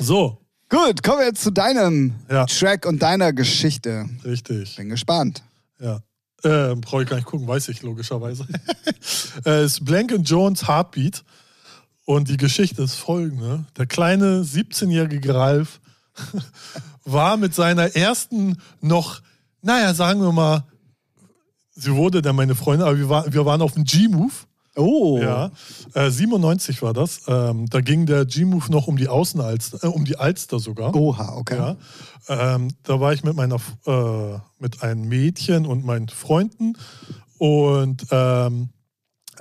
So, 0.00 0.38
Gut, 0.70 1.02
kommen 1.02 1.18
wir 1.20 1.26
jetzt 1.26 1.42
zu 1.42 1.52
deinem 1.52 2.14
Ja. 2.28 2.46
Track 2.46 2.86
und 2.86 3.00
deiner 3.00 3.32
Geschichte. 3.32 4.08
richtig. 4.24 4.76
Bin 4.76 4.88
gespannt. 4.88 5.42
Ja. 5.78 6.00
Äh, 6.42 6.74
Brauche 6.76 7.02
ich 7.04 7.08
gar 7.08 7.16
nicht 7.16 7.26
gucken, 7.26 7.46
weiß 7.46 7.68
ich 7.68 7.82
logischerweise. 7.82 8.46
äh, 9.46 9.64
ist 9.64 9.84
Blank 9.84 10.12
Jones 10.24 10.66
Heartbeat. 10.66 11.22
Und 12.06 12.28
die 12.28 12.36
Geschichte 12.36 12.82
ist 12.82 12.96
folgende. 12.96 13.64
Der 13.78 13.86
kleine 13.86 14.42
17-jährige 14.42 15.34
Ralf 15.34 15.80
war 17.04 17.36
mit 17.36 17.54
seiner 17.54 17.94
ersten 17.94 18.58
noch, 18.80 19.22
naja, 19.62 19.94
sagen 19.94 20.20
wir 20.20 20.32
mal, 20.32 20.64
sie 21.74 21.92
wurde 21.94 22.20
dann 22.20 22.36
meine 22.36 22.54
Freundin, 22.54 22.86
aber 22.86 22.98
wir, 22.98 23.08
war, 23.08 23.32
wir 23.32 23.46
waren 23.46 23.62
auf 23.62 23.72
dem 23.72 23.84
G-Move. 23.84 24.32
Oh. 24.76 25.18
Ja, 25.20 25.50
äh, 25.94 26.10
97 26.10 26.82
war 26.82 26.92
das. 26.92 27.22
Ähm, 27.28 27.66
da 27.70 27.80
ging 27.80 28.06
der 28.06 28.24
G-Move 28.24 28.70
noch 28.72 28.88
um 28.88 28.96
die 28.96 29.08
Außenalster, 29.08 29.84
äh, 29.84 29.86
um 29.86 30.04
die 30.04 30.16
Alster 30.16 30.58
sogar. 30.58 30.94
Oha, 30.94 31.36
okay. 31.36 31.56
Ja, 31.56 31.76
ähm, 32.28 32.68
da 32.82 33.00
war 33.00 33.12
ich 33.12 33.22
mit 33.22 33.36
meiner, 33.36 33.56
äh, 33.86 34.38
mit 34.58 34.82
einem 34.82 35.08
Mädchen 35.08 35.66
und 35.66 35.84
meinen 35.84 36.08
Freunden 36.08 36.76
und 37.38 38.06
ähm, 38.10 38.70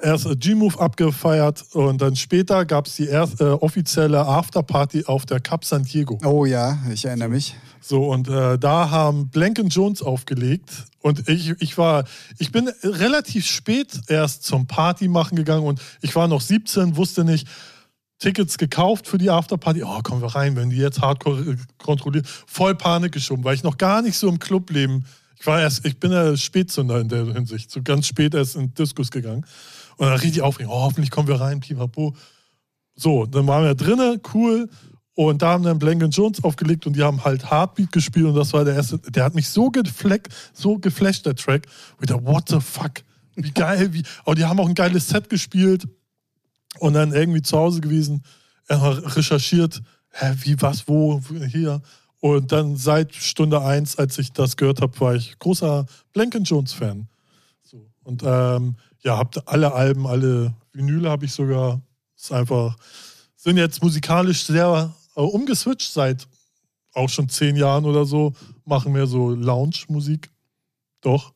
erst 0.01 0.25
äh, 0.25 0.35
G-Move 0.35 0.79
abgefeiert 0.79 1.63
und 1.73 2.01
dann 2.01 2.15
später 2.15 2.65
gab 2.65 2.87
es 2.87 2.95
die 2.95 3.07
erste 3.07 3.43
äh, 3.45 3.51
offizielle 3.51 4.25
Afterparty 4.25 5.05
auf 5.05 5.25
der 5.25 5.39
Cap 5.39 5.65
San 5.65 5.83
Diego. 5.83 6.19
Oh 6.25 6.45
ja, 6.45 6.77
ich 6.91 7.05
erinnere 7.05 7.29
mich. 7.29 7.55
So, 7.81 8.11
und 8.11 8.27
äh, 8.27 8.57
da 8.57 8.89
haben 8.89 9.29
Blank 9.29 9.61
Jones 9.69 10.01
aufgelegt. 10.01 10.85
Und 11.03 11.27
ich, 11.27 11.49
ich 11.59 11.77
war, 11.77 12.05
ich 12.39 12.53
bin 12.53 12.69
relativ 12.81 13.45
spät 13.45 13.99
erst 14.07 14.43
zum 14.43 14.67
Party 14.67 15.09
machen 15.09 15.35
gegangen 15.35 15.65
und 15.65 15.81
ich 16.01 16.15
war 16.15 16.29
noch 16.29 16.39
17, 16.39 16.95
wusste 16.95 17.25
nicht, 17.25 17.45
Tickets 18.19 18.57
gekauft 18.57 19.07
für 19.07 19.17
die 19.17 19.29
Afterparty. 19.29 19.83
Oh, 19.83 19.99
kommen 20.01 20.21
wir 20.21 20.33
rein, 20.33 20.55
wenn 20.55 20.69
die 20.69 20.77
jetzt 20.77 21.01
hardcore 21.01 21.41
äh, 21.41 21.57
kontrollieren. 21.77 22.25
Voll 22.47 22.73
Panik 22.75 23.11
geschoben, 23.11 23.43
weil 23.43 23.55
ich 23.55 23.63
noch 23.63 23.77
gar 23.77 24.01
nicht 24.01 24.17
so 24.17 24.29
im 24.29 24.39
Clubleben. 24.39 25.05
Ich 25.37 25.45
war 25.45 25.59
erst, 25.59 25.85
ich 25.85 25.99
bin 25.99 26.13
ja 26.13 26.37
Spätzünder 26.37 27.01
in 27.01 27.09
der 27.09 27.25
Hinsicht. 27.25 27.69
So 27.69 27.81
ganz 27.83 28.07
spät 28.07 28.33
erst 28.33 28.55
in 28.55 28.73
Diskus 28.73 29.11
gegangen. 29.11 29.45
Und 29.97 30.07
dann 30.07 30.17
richtig 30.17 30.41
aufregend, 30.41 30.71
oh, 30.71 30.83
hoffentlich 30.83 31.11
kommen 31.11 31.27
wir 31.27 31.41
rein, 31.41 31.59
pipapo. 31.59 32.15
So, 32.95 33.25
dann 33.25 33.45
waren 33.45 33.65
wir 33.65 33.75
drinnen, 33.75 34.21
cool. 34.33 34.69
Und 35.15 35.41
da 35.43 35.49
haben 35.49 35.63
dann 35.63 35.77
Blank 35.77 36.03
Jones 36.11 36.43
aufgelegt 36.43 36.87
und 36.87 36.95
die 36.95 37.03
haben 37.03 37.23
halt 37.23 37.49
Heartbeat 37.51 37.91
gespielt 37.91 38.25
und 38.25 38.35
das 38.35 38.51
war 38.53 38.65
der 38.65 38.75
erste. 38.75 38.97
Der 38.97 39.23
hat 39.23 39.35
mich 39.35 39.47
so 39.47 39.69
gefleck, 39.69 40.27
so 40.53 40.79
geflasht, 40.79 41.25
der 41.25 41.35
Track. 41.35 41.67
Und 41.97 42.09
ich 42.09 42.15
what 42.25 42.49
the 42.49 42.59
fuck? 42.59 43.03
Wie 43.35 43.51
geil, 43.51 43.93
wie. 43.93 44.03
Aber 44.25 44.35
die 44.35 44.45
haben 44.45 44.59
auch 44.59 44.67
ein 44.67 44.75
geiles 44.75 45.07
Set 45.07 45.29
gespielt 45.29 45.87
und 46.79 46.93
dann 46.93 47.13
irgendwie 47.13 47.41
zu 47.41 47.57
Hause 47.57 47.81
gewesen, 47.81 48.23
recherchiert, 48.69 49.81
hä, 50.11 50.33
wie, 50.41 50.59
was, 50.61 50.87
wo, 50.87 51.21
hier. 51.47 51.81
Und 52.19 52.51
dann 52.51 52.77
seit 52.77 53.13
Stunde 53.13 53.61
eins, 53.61 53.97
als 53.97 54.17
ich 54.17 54.31
das 54.31 54.57
gehört 54.57 54.81
habe, 54.81 54.99
war 54.99 55.13
ich 55.13 55.37
großer 55.39 55.85
Blank 56.13 56.35
Jones-Fan. 56.43 57.07
So. 57.63 57.85
Und 58.03 58.23
ähm, 58.25 58.77
ja, 59.03 59.17
habt 59.17 59.47
alle 59.47 59.73
Alben, 59.73 60.07
alle 60.07 60.53
Vinyle 60.71 61.09
habe 61.09 61.25
ich 61.25 61.33
sogar. 61.33 61.81
Ist 62.15 62.31
einfach, 62.31 62.77
sind 63.35 63.57
jetzt 63.57 63.83
musikalisch 63.83 64.45
sehr 64.45 64.93
umgeswitcht 65.21 65.91
seit 65.93 66.27
auch 66.93 67.09
schon 67.09 67.29
zehn 67.29 67.55
Jahren 67.55 67.85
oder 67.85 68.05
so. 68.05 68.33
Machen 68.65 68.91
mehr 68.93 69.07
so 69.07 69.31
Lounge-Musik. 69.31 70.29
Doch. 71.01 71.33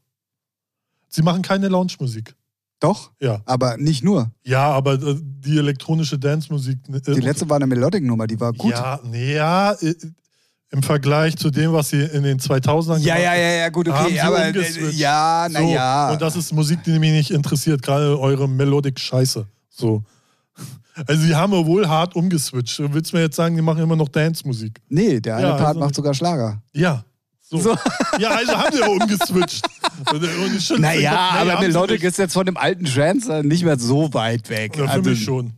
Sie 1.09 1.21
machen 1.21 1.41
keine 1.41 1.67
Lounge-Musik. 1.67 2.35
Doch, 2.79 3.11
Ja. 3.19 3.41
aber 3.45 3.75
nicht 3.77 4.03
nur. 4.03 4.29
Ja, 4.43 4.69
aber 4.69 4.93
äh, 4.93 5.15
die 5.19 5.57
elektronische 5.57 6.19
Dance-Musik. 6.19 6.77
äh, 6.93 7.13
Die 7.15 7.21
letzte 7.21 7.49
war 7.49 7.55
eine 7.55 7.65
Melodic-Nummer, 7.65 8.27
die 8.27 8.39
war 8.39 8.53
gut. 8.53 8.71
Ja, 8.71 8.99
nee, 9.03 9.33
ja. 9.33 9.71
äh, 9.73 9.95
im 10.69 10.83
Vergleich 10.83 11.35
zu 11.37 11.49
dem, 11.49 11.71
was 11.73 11.89
sie 11.89 12.01
in 12.03 12.21
den 12.23 12.39
2000ern 12.39 12.97
Ja, 12.99 13.15
gemacht 13.15 13.23
ja, 13.23 13.35
ja, 13.35 13.51
ja, 13.61 13.69
gut, 13.69 13.87
okay. 13.87 14.19
Aber 14.19 14.45
äh, 14.45 14.89
ja, 14.91 15.47
So, 15.49 15.53
naja. 15.59 16.11
Und 16.11 16.21
das 16.21 16.35
ist 16.35 16.53
Musik, 16.53 16.83
die 16.83 16.99
mich 16.99 17.11
nicht 17.13 17.31
interessiert, 17.31 17.81
gerade 17.81 18.19
eure 18.19 18.47
Melodic-Scheiße. 18.47 19.47
So. 19.69 20.03
Also, 21.05 21.21
sie 21.21 21.35
haben 21.35 21.53
ja 21.53 21.65
wohl 21.65 21.87
hart 21.87 22.15
umgeswitcht. 22.15 22.79
Du 22.79 22.93
willst 22.93 23.13
mir 23.13 23.21
jetzt 23.21 23.35
sagen, 23.35 23.55
die 23.55 23.61
machen 23.61 23.81
immer 23.83 23.95
noch 23.95 24.09
Dance-Musik? 24.09 24.79
Nee, 24.89 25.19
der 25.19 25.35
eine 25.37 25.47
Ja, 25.47 25.55
Part 25.57 25.67
also- 25.69 25.79
macht 25.81 25.95
sogar 25.95 26.13
Schlager. 26.13 26.61
Ja. 26.73 27.03
So. 27.49 27.59
So. 27.59 27.77
Ja, 28.19 28.31
also 28.31 28.51
haben 28.57 28.73
sie 28.75 28.79
ja 28.81 28.87
umgeswitcht. 28.87 29.65
Und, 30.11 30.79
Naja, 30.81 31.11
den 31.11 31.47
Kopf. 31.47 31.51
aber 31.53 31.61
Melodic 31.61 32.03
ist 32.03 32.17
jetzt 32.17 32.33
von 32.33 32.45
dem 32.45 32.57
alten 32.57 32.83
Trance 32.85 33.41
nicht 33.43 33.63
mehr 33.63 33.79
so 33.79 34.13
weit 34.13 34.49
weg. 34.49 34.75
Ja, 34.75 34.83
für 34.85 34.89
Also, 34.91 35.09
mich 35.09 35.23
schon. 35.23 35.53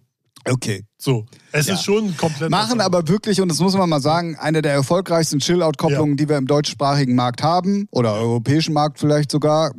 Okay. 0.48 0.84
So. 0.98 1.26
Es 1.52 1.68
Ja. 1.68 1.74
ist 1.74 1.84
schon 1.84 2.16
komplett. 2.16 2.50
Machen 2.50 2.80
aber 2.82 3.08
wirklich, 3.08 3.42
und 3.42 3.50
das 3.50 3.60
muss 3.60 3.74
man 3.76 3.90
mal 3.90 4.02
sagen, 4.02 4.36
eine 4.38 4.62
der 4.62 4.74
erfolgreichsten 4.74 5.40
Chill-Out-Kopplungen, 5.40 6.16
die 6.16 6.30
wir 6.30 6.38
im 6.38 6.48
deutschsprachigen 6.48 7.16
Markt 7.16 7.42
haben, 7.44 7.88
oder 7.92 8.14
europäischen 8.14 8.74
Markt 8.74 9.00
vielleicht 9.00 9.32
sogar. 9.32 9.72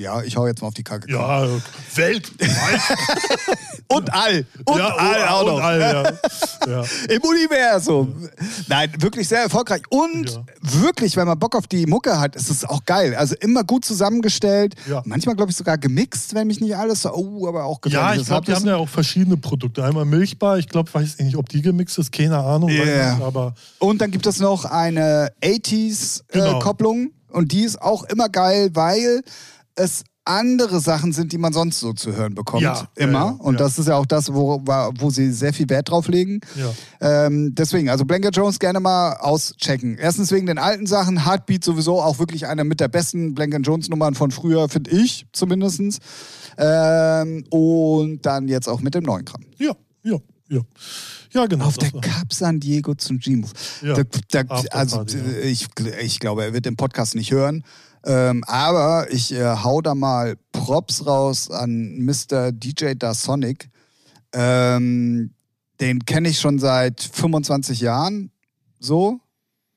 Ja, 0.00 0.22
ich 0.22 0.34
hau 0.36 0.46
jetzt 0.46 0.62
mal 0.62 0.68
auf 0.68 0.74
die 0.74 0.82
Kacke. 0.82 1.10
Ja, 1.12 1.46
Welt. 1.94 2.32
Und 3.88 4.12
all. 4.14 4.46
Und 4.64 4.78
ja, 4.78 4.86
all 4.96 5.28
auch 5.28 5.44
noch. 5.46 5.60
All, 5.60 5.80
ja. 5.80 6.02
ja. 6.66 6.84
Im 7.08 7.22
Universum. 7.22 8.28
Nein, 8.68 8.92
wirklich 8.98 9.28
sehr 9.28 9.42
erfolgreich. 9.42 9.82
Und 9.90 10.40
wirklich, 10.62 11.16
wenn 11.16 11.26
man 11.26 11.38
Bock 11.38 11.54
auf 11.56 11.66
die 11.66 11.84
Mucke 11.86 12.18
hat, 12.18 12.34
ist 12.36 12.48
es 12.50 12.64
auch 12.64 12.84
geil. 12.86 13.14
Also 13.14 13.34
immer 13.40 13.62
gut 13.64 13.84
zusammengestellt. 13.84 14.74
Manchmal, 15.04 15.36
glaube 15.36 15.50
ich, 15.50 15.56
sogar 15.56 15.76
gemixt, 15.76 16.34
wenn 16.34 16.46
mich 16.46 16.60
nicht 16.60 16.76
alles 16.76 17.02
so. 17.02 17.12
Oh, 17.12 17.46
aber 17.48 17.64
auch 17.64 17.80
Ja, 17.86 18.14
ich 18.14 18.24
glaube, 18.24 18.46
die 18.46 18.54
haben 18.54 18.66
ja 18.66 18.76
auch 18.76 18.88
verschiedene 18.88 19.36
Produkte. 19.36 19.84
Einmal 19.84 20.04
Milchbar, 20.06 20.58
ich 20.58 20.68
glaube, 20.68 20.92
weiß 20.94 21.18
nicht, 21.18 21.36
ob 21.36 21.48
die 21.48 21.60
gemixt 21.60 21.98
ist, 21.98 22.10
keine 22.12 22.38
Ahnung. 22.38 22.70
nicht, 22.70 22.86
aber 23.20 23.54
Und 23.80 24.00
dann 24.00 24.10
gibt 24.10 24.26
es 24.26 24.38
noch 24.38 24.64
eine 24.64 25.30
Genau. 25.40 25.56
80s-Kopplung. 25.56 27.10
und 27.32 27.52
die 27.52 27.62
ist 27.64 27.82
auch 27.82 28.04
immer 28.04 28.28
geil, 28.28 28.70
weil 28.74 29.22
es 29.80 30.04
andere 30.24 30.80
Sachen 30.80 31.12
sind, 31.12 31.32
die 31.32 31.38
man 31.38 31.52
sonst 31.52 31.80
so 31.80 31.92
zu 31.92 32.14
hören 32.14 32.34
bekommt. 32.34 32.62
Ja, 32.62 32.88
immer. 32.94 33.18
ja, 33.18 33.24
ja, 33.26 33.36
und 33.40 33.58
das 33.58 33.78
ist 33.78 33.88
ja 33.88 33.96
auch 33.96 34.06
das, 34.06 34.32
wo, 34.32 34.62
wo 34.64 35.10
sie 35.10 35.32
sehr 35.32 35.52
viel 35.52 35.68
Wert 35.68 35.88
drauf 35.88 36.08
legen. 36.08 36.40
Ähm, 37.00 37.54
deswegen, 37.54 37.88
also 37.88 38.04
Blanket 38.04 38.36
Jones 38.36 38.58
gerne 38.58 38.80
mal 38.80 39.14
auschecken. 39.14 39.96
Erstens 39.98 40.30
wegen 40.30 40.46
den 40.46 40.58
alten 40.58 40.86
Sachen, 40.86 41.24
Heartbeat 41.24 41.64
sowieso 41.64 42.00
auch 42.00 42.18
wirklich 42.18 42.46
einer 42.46 42.64
mit 42.64 42.80
der 42.80 42.88
besten 42.88 43.34
Blanket 43.34 43.66
Jones 43.66 43.88
Nummern 43.88 44.14
von 44.14 44.30
früher, 44.30 44.68
finde 44.68 44.90
ich 44.90 45.26
zumindest. 45.32 46.00
Ähm, 46.58 47.44
und 47.50 48.24
dann 48.26 48.46
jetzt 48.46 48.68
auch 48.68 48.80
mit 48.80 48.94
dem 48.94 49.04
neuen 49.04 49.24
Kram. 49.24 49.42
Ja, 49.56 49.72
ja, 50.04 50.18
ja. 50.48 50.60
Ja, 51.32 51.46
genau. 51.46 51.66
Auf 51.66 51.78
der 51.78 51.92
Cup 51.92 52.32
San 52.32 52.60
Diego 52.60 52.94
zum 52.94 53.18
G-Move. 53.18 53.52
Ja, 53.82 53.94
also 54.70 55.04
ich, 55.42 55.68
ich 56.02 56.18
glaube, 56.18 56.44
er 56.44 56.52
wird 56.52 56.66
den 56.66 56.76
Podcast 56.76 57.14
nicht 57.14 57.30
hören. 57.30 57.64
Ähm, 58.04 58.42
aber 58.46 59.06
ich 59.10 59.32
äh, 59.32 59.44
hau 59.62 59.80
da 59.82 59.94
mal 59.94 60.36
Props 60.52 61.06
raus 61.06 61.50
an 61.50 61.98
Mr. 61.98 62.52
DJ 62.52 62.94
Da 62.96 63.14
Sonic. 63.14 63.68
Ähm, 64.32 65.34
den 65.80 66.04
kenne 66.04 66.28
ich 66.28 66.40
schon 66.40 66.58
seit 66.58 67.00
25 67.00 67.80
Jahren. 67.80 68.30
So. 68.78 69.20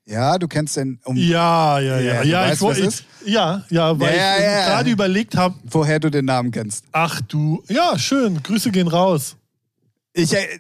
Ja, 0.06 0.38
du 0.38 0.48
kennst 0.50 0.76
den, 0.76 1.00
um, 1.06 1.16
Ja, 1.16 1.80
ja, 1.80 1.98
ja. 2.00 2.16
Ja, 2.16 2.24
Ja, 2.24 2.54
ich 2.54 2.62
weißt, 2.62 2.80
ich, 2.80 2.86
ist? 2.86 3.04
ja, 3.26 3.64
ja, 3.70 3.98
weil 3.98 4.16
Ja, 4.18 4.36
ich 4.38 4.44
ja. 4.44 4.66
gerade 4.68 4.90
überlegt 4.90 5.36
habe, 5.38 5.56
woher 5.64 6.00
du 6.00 6.10
den 6.12 6.26
Namen 6.26 6.52
kennst. 6.52 6.84
ach 6.92 7.22
du, 7.22 7.64
ja, 7.70 7.98
schön, 7.98 8.44
Grüße 8.44 8.72
gehen 8.72 8.90
raus. 8.90 9.38
Ich, 10.12 10.34
äh, 10.34 10.60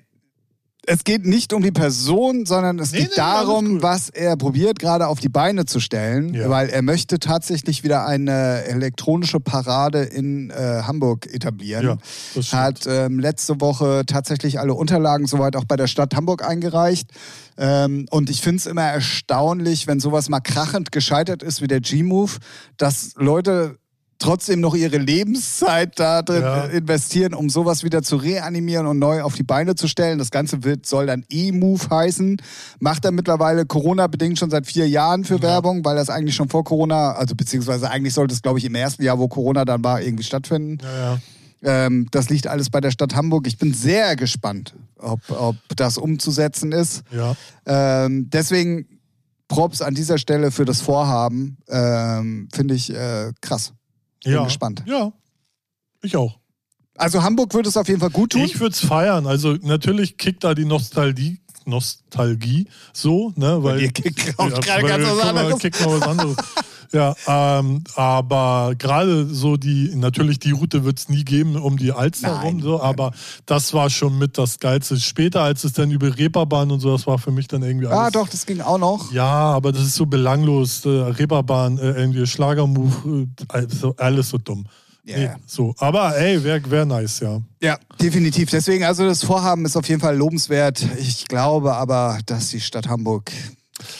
es 0.86 1.03
geht 1.03 1.25
nicht 1.25 1.53
um 1.53 1.61
die 1.63 1.71
Person, 1.71 2.45
sondern 2.45 2.77
es 2.79 2.91
Nee, 2.91 2.99
geht 2.99 3.09
nee, 3.11 3.15
darum, 3.15 3.81
was 3.81 4.09
er 4.09 4.36
probiert 4.36 4.79
gerade 4.79 5.07
auf 5.07 5.19
die 5.19 5.29
Beine 5.29 5.65
zu 5.65 5.79
stellen, 5.79 6.34
Ja. 6.34 6.49
weil 6.49 6.69
er 6.69 6.81
möchte 6.81 7.19
tatsächlich 7.19 7.84
wieder 7.84 8.05
eine 8.05 8.65
elektronische 8.65 9.39
Parade 9.39 9.99
in 10.03 10.49
äh, 10.49 10.81
Hamburg 10.86 11.34
etablieren. 11.34 11.99
Ja. 12.36 12.43
Hat 12.51 12.86
ähm, 12.88 13.19
letzte 13.19 13.61
Woche 13.61 14.03
tatsächlich 14.05 14.59
alle 14.59 14.73
Unterlagen 14.73 15.25
soweit 15.25 15.55
auch 15.55 15.65
bei 15.65 15.77
der 15.77 15.88
Stadt 15.88 16.15
Hamburg 16.15 16.43
eingereicht. 16.47 17.09
Ähm, 17.57 18.05
und 18.09 18.29
ich 18.29 18.41
finde 18.41 18.57
es 18.57 18.65
immer 18.65 18.84
erstaunlich, 18.84 19.88
wenn 19.88 19.99
sowas 19.99 20.27
mal 20.27 20.41
krachend 20.41 20.91
gescheitert 20.91 21.43
ist 21.43 21.61
wie 21.61 21.67
der 21.67 21.79
G-Move, 21.79 22.31
dass 22.77 23.13
Leute 23.15 23.77
trotzdem 24.24 24.59
noch 24.61 24.74
ihre 24.76 24.97
Lebenszeit 24.97 25.99
da 25.99 26.21
drin 26.21 26.41
Ja. 26.41 26.65
äh, 26.65 26.78
investieren, 26.78 27.34
um 27.34 27.49
sowas 27.49 27.84
wieder 27.84 28.01
zu 28.01 28.15
reanimieren 28.15 28.88
und 28.88 28.97
neu 28.99 29.21
auf 29.21 29.36
die 29.36 29.43
Beine 29.43 29.76
zu 29.76 29.88
stellen. 29.88 30.17
Das 30.17 30.32
Ganze 30.32 30.63
wird, 30.63 30.86
soll 30.86 31.05
dann 31.05 31.26
E-Move 31.30 31.89
heißen. 31.89 32.38
Macht 32.80 33.05
er 33.05 33.11
mittlerweile 33.11 33.65
Corona-bedingt 33.65 34.39
schon 34.39 34.49
seit 34.49 34.65
vier 34.65 34.88
Jahren 34.88 35.24
für 35.26 35.41
Werbung, 35.41 35.84
weil 35.86 35.95
das 35.95 36.09
eigentlich 36.09 36.36
schon 36.36 36.49
vor 36.49 36.63
Corona, 36.63 37.11
also 37.13 37.36
beziehungsweise 37.36 37.89
eigentlich 37.89 38.13
sollte 38.13 38.34
es, 38.34 38.41
glaube 38.41 38.59
ich, 38.59 38.65
im 38.65 38.76
ersten 38.76 39.03
Jahr, 39.03 39.19
wo 39.19 39.28
Corona 39.28 39.65
dann 39.65 39.84
war, 39.84 40.01
irgendwie 40.01 40.24
stattfinden. 40.24 40.78
Ja, 40.84 41.13
ja. 41.13 41.19
Ähm, 41.65 42.07
das 42.11 42.30
liegt 42.30 42.47
alles 42.47 42.69
bei 42.69 42.82
der 42.82 42.91
Stadt 42.91 43.15
Hamburg. 43.15 43.47
Ich 43.47 43.57
bin 43.57 43.74
sehr 43.74 44.15
gespannt, 44.15 44.74
ob, 44.97 45.21
ob 45.30 45.55
das 45.76 45.97
umzusetzen 45.97 46.71
ist. 46.74 47.03
ja. 47.11 47.36
Ähm, 47.65 48.30
deswegen 48.30 48.86
Props 49.47 49.82
an 49.82 49.93
dieser 49.93 50.17
Stelle 50.17 50.51
für 50.51 50.65
das 50.65 50.82
Vorhaben. 50.82 51.57
Ähm, 51.69 52.47
Finde 52.53 52.74
ich 52.76 52.93
äh, 52.93 53.32
krass. 53.41 53.74
Bin 54.24 54.34
ja. 54.34 54.43
gespannt. 54.43 54.84
Ja, 54.86 55.11
ich 56.01 56.15
auch. 56.17 56.39
Also 56.95 57.24
Hamburg 57.24 57.53
würde 57.53 57.69
es 57.69 57.78
auf 57.78 57.88
jeden 57.88 57.99
Fall 57.99 58.11
gut 58.11 58.34
tun. 58.34 58.41
Ich 58.41 58.59
würde 58.59 58.74
es 58.74 58.80
feiern. 58.80 59.26
Also 59.26 59.53
natürlich 59.61 60.17
kickt 60.17 60.43
da 60.43 60.53
die 60.53 60.65
Nostalgie, 60.65 61.39
Nostalgie 61.65 62.67
so, 62.93 63.34
ne? 63.36 63.63
Weil, 63.63 63.80
dir 63.80 63.91
kickt 63.91 64.38
auch 64.38 64.49
gerade 64.49 64.88
ganz 64.88 65.05
was 65.05 65.19
anderes. 65.19 65.59
Kickt 65.59 65.82
noch 65.82 65.99
was 65.99 66.01
anderes. 66.03 66.38
ja, 66.93 67.15
ähm, 67.27 67.83
aber 67.95 68.73
gerade 68.77 69.25
so 69.25 69.57
die, 69.57 69.91
natürlich 69.95 70.39
die 70.39 70.51
Route 70.51 70.85
wird 70.85 70.99
es 70.99 71.09
nie 71.09 71.25
geben 71.25 71.55
um 71.55 71.77
die 71.77 71.91
Alster 71.91 72.35
Nein. 72.35 72.45
rum, 72.45 72.61
so, 72.61 72.81
aber 72.81 73.11
das 73.45 73.73
war 73.73 73.89
schon 73.89 74.17
mit 74.19 74.37
das 74.37 74.59
Geilste. 74.59 74.99
Später, 74.99 75.41
als 75.41 75.63
es 75.63 75.73
dann 75.73 75.89
über 75.89 76.15
Reeperbahn 76.17 76.71
und 76.71 76.79
so, 76.79 76.91
das 76.91 77.07
war 77.07 77.17
für 77.17 77.31
mich 77.31 77.47
dann 77.47 77.63
irgendwie 77.63 77.87
alles. 77.87 77.99
ah, 77.99 78.11
doch, 78.11 78.29
das 78.29 78.45
ging 78.45 78.61
auch 78.61 78.77
noch. 78.77 79.11
Ja, 79.11 79.25
aber 79.25 79.71
das 79.71 79.81
ist 79.81 79.95
so 79.95 80.05
belanglos. 80.05 80.85
Äh, 80.85 80.89
Reeperbahn, 80.89 81.79
äh, 81.79 81.91
irgendwie 81.91 82.27
Schlagermove, 82.27 83.27
äh, 83.39 83.45
also 83.47 83.95
alles 83.97 84.29
so 84.29 84.37
dumm. 84.37 84.65
Ja. 85.05 85.17
Nee, 85.17 85.29
so. 85.45 85.73
Aber 85.79 86.15
ey, 86.17 86.41
wäre 86.43 86.61
wär 86.69 86.85
nice, 86.85 87.19
ja. 87.19 87.41
Ja, 87.61 87.77
definitiv. 88.01 88.49
Deswegen, 88.49 88.85
also 88.85 89.03
das 89.05 89.23
Vorhaben 89.23 89.65
ist 89.65 89.75
auf 89.75 89.87
jeden 89.89 89.99
Fall 89.99 90.15
lobenswert. 90.15 90.85
Ich 90.97 91.27
glaube 91.27 91.75
aber, 91.75 92.19
dass 92.25 92.49
die 92.49 92.61
Stadt 92.61 92.87
Hamburg 92.87 93.31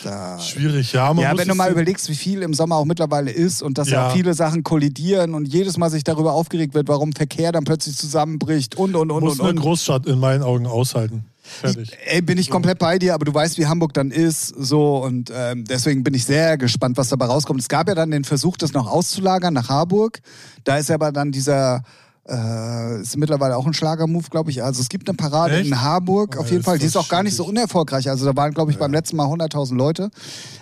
da. 0.03 0.39
Schwierig, 0.39 0.93
ja. 0.93 1.13
Man 1.13 1.23
Ja, 1.23 1.38
wenn 1.38 1.47
du 1.47 1.55
mal 1.55 1.71
überlegst, 1.71 2.09
wie 2.09 2.15
viel 2.15 2.41
im 2.41 2.53
Sommer 2.53 2.75
auch 2.77 2.86
mittlerweile 2.86 3.31
ist 3.31 3.61
und 3.61 3.77
dass 3.77 3.89
ja, 3.89 4.07
Ja. 4.07 4.09
viele 4.11 4.34
Sachen 4.34 4.63
kollidieren 4.63 5.34
und 5.34 5.45
jedes 5.45 5.77
Mal 5.77 5.89
sich 5.89 6.03
darüber 6.03 6.34
aufgeregt 6.34 6.73
wird, 6.73 6.88
warum 6.88 7.13
Verkehr 7.13 7.51
dann 7.51 7.63
plötzlich 7.63 7.95
zusammenbricht 7.97 8.75
und 8.75 8.95
und 8.95 9.11
und 9.11 9.23
muss 9.23 9.34
und 9.34 9.41
eine 9.41 9.49
und. 9.51 9.59
Großstadt 9.59 10.05
in 10.05 10.19
meinen 10.19 10.43
Augen 10.43 10.65
aushalten. 10.67 11.25
Fertig. 11.45 11.91
Ey, 12.05 12.21
bin 12.21 12.38
ich 12.38 12.49
komplett 12.49 12.79
bei 12.79 12.97
dir, 12.97 13.13
aber 13.13 13.25
du 13.25 13.34
weißt, 13.34 13.57
wie 13.57 13.65
Hamburg 13.67 13.93
dann 13.93 14.11
ist, 14.11 14.47
so 14.47 15.03
und 15.03 15.29
ähm, 15.36 15.65
deswegen 15.65 16.01
bin 16.01 16.13
ich 16.13 16.23
sehr 16.23 16.57
gespannt, 16.57 16.95
was 16.95 17.09
dabei 17.09 17.25
rauskommt. 17.25 17.59
Es 17.59 17.67
gab 17.67 17.89
ja 17.89 17.95
dann 17.95 18.11
den 18.11 18.23
Versuch, 18.23 18.55
das 18.55 18.71
noch 18.71 18.88
auszulagern 18.88 19.53
nach 19.53 19.67
Harburg. 19.67 20.21
Da 20.63 20.77
ist 20.77 20.89
aber 20.89 21.11
dann 21.11 21.34
dieser 21.34 21.84
äh, 22.28 23.01
ist 23.01 23.17
mittlerweile 23.17 23.57
auch 23.57 23.65
ein 23.65 23.74
Schlagermove, 23.74 24.30
glaube 24.30 24.49
ich. 24.51 24.63
Also 24.63 24.82
es 24.82 24.89
gibt 24.89 25.09
eine 25.09 25.15
Parade 25.17 25.57
Echt? 25.57 25.67
in 25.67 25.82
Harburg, 25.82 26.36
Oh, 26.38 26.41
auf 26.41 26.51
jeden 26.51 26.63
Fall. 26.63 26.80
Die 26.80 26.86
ist 26.86 26.95
auch 26.95 27.07
gar 27.09 27.21
nicht 27.24 27.36
so 27.36 27.45
unerfolgreich. 27.45 28.09
Also 28.09 28.26
da 28.26 28.36
waren, 28.36 28.53
glaube 28.53 28.71
ich, 28.71 28.78
beim 28.78 28.91
letzten 28.93 29.17
Mal 29.17 29.26
100.000 29.28 29.76
Leute. 29.76 30.09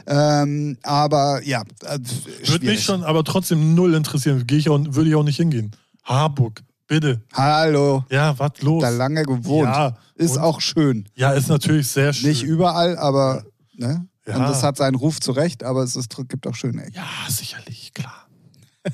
Ähm, 0.08 0.78
aber 0.84 1.42
ja, 1.44 1.62
äh, 1.86 2.00
Würde 2.46 2.66
mich 2.66 2.84
schon 2.84 3.04
aber 3.04 3.24
trotzdem 3.24 3.76
null 3.76 3.94
interessieren. 3.94 4.44
Geh 4.48 4.58
ich 4.58 4.70
auch, 4.70 4.80
würde 4.90 5.10
ich 5.10 5.16
auch 5.16 5.24
nicht 5.24 5.38
hingehen. 5.38 5.72
Harburg, 6.04 6.64
bitte. 6.88 7.22
Hallo, 7.34 8.06
Ja, 8.10 8.38
was 8.40 8.62
los? 8.62 8.82
da 8.82 8.90
lange 8.90 9.24
gewohnt. 9.24 9.70
Ja, 9.70 9.98
ist 10.16 10.38
auch 10.40 10.62
schön. 10.62 11.08
Ja, 11.16 11.32
ist 11.34 11.48
natürlich 11.48 11.88
sehr 11.88 12.12
schön. 12.14 12.30
Nicht 12.30 12.42
überall, 12.44 12.98
aber 12.98 13.44
ne? 13.76 14.08
Ja. 14.28 14.36
Und 14.36 14.44
das 14.44 14.62
hat 14.64 14.78
seinen 14.78 14.96
Ruf 14.96 15.20
zurecht, 15.20 15.64
aber 15.64 15.84
es 15.84 15.96
ist, 15.96 16.16
gibt 16.28 16.46
auch 16.48 16.56
schöne 16.56 16.84
Ecken. 16.84 16.94
Ja, 16.96 17.04
sicherlich, 17.30 17.94
klar. 17.94 18.28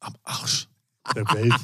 Am 0.00 0.14
Arsch 0.24 0.69
der 1.14 1.24
Welt. 1.34 1.54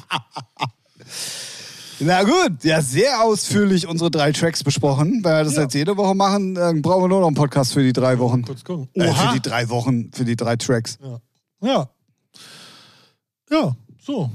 Na 1.99 2.21
gut, 2.23 2.63
ja, 2.63 2.81
sehr 2.81 3.23
ausführlich 3.23 3.87
unsere 3.87 4.11
drei 4.11 4.31
Tracks 4.31 4.63
besprochen. 4.63 5.21
Wenn 5.23 5.31
wir 5.31 5.43
das 5.43 5.55
Ja. 5.55 5.63
jetzt 5.63 5.73
jede 5.73 5.97
Woche 5.97 6.13
machen, 6.13 6.53
dann 6.53 6.81
brauchen 6.83 7.03
wir 7.03 7.07
nur 7.07 7.21
noch 7.21 7.27
einen 7.27 7.35
Podcast 7.35 7.73
für 7.73 7.81
die 7.81 7.93
drei 7.93 8.19
Wochen. 8.19 8.43
Kurz 8.43 8.63
gucken. 8.63 8.87
Äh, 8.93 9.11
für 9.13 9.33
die 9.33 9.41
drei 9.41 9.67
Wochen, 9.69 10.11
für 10.13 10.23
die 10.25 10.35
drei 10.35 10.55
Tracks. 10.57 10.97
ja. 11.61 11.89
Ja, 13.49 13.75
so. 14.01 14.29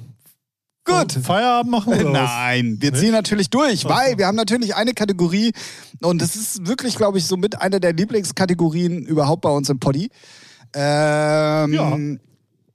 Gut. 0.84 1.12
Feierabend 1.12 1.70
machen 1.70 1.92
oder 1.92 2.04
was? 2.12 2.12
Nein, 2.30 2.78
wir 2.80 2.92
ziehen 2.94 3.12
natürlich 3.12 3.50
durch, 3.50 3.84
weil 3.84 4.18
wir 4.18 4.26
haben 4.26 4.34
natürlich 4.36 4.74
eine 4.74 4.94
Kategorie 4.94 5.52
und 6.00 6.20
das 6.20 6.34
ist 6.34 6.66
wirklich, 6.66 6.96
glaube 6.96 7.18
ich, 7.18 7.26
so 7.26 7.36
mit 7.36 7.60
einer 7.60 7.78
der 7.78 7.92
Lieblingskategorien 7.92 9.04
überhaupt 9.04 9.42
bei 9.42 9.50
uns 9.50 9.68
im 9.68 9.78
Poddy. 9.78 10.10
Ähm, 10.74 11.72
Ja. 11.74 11.96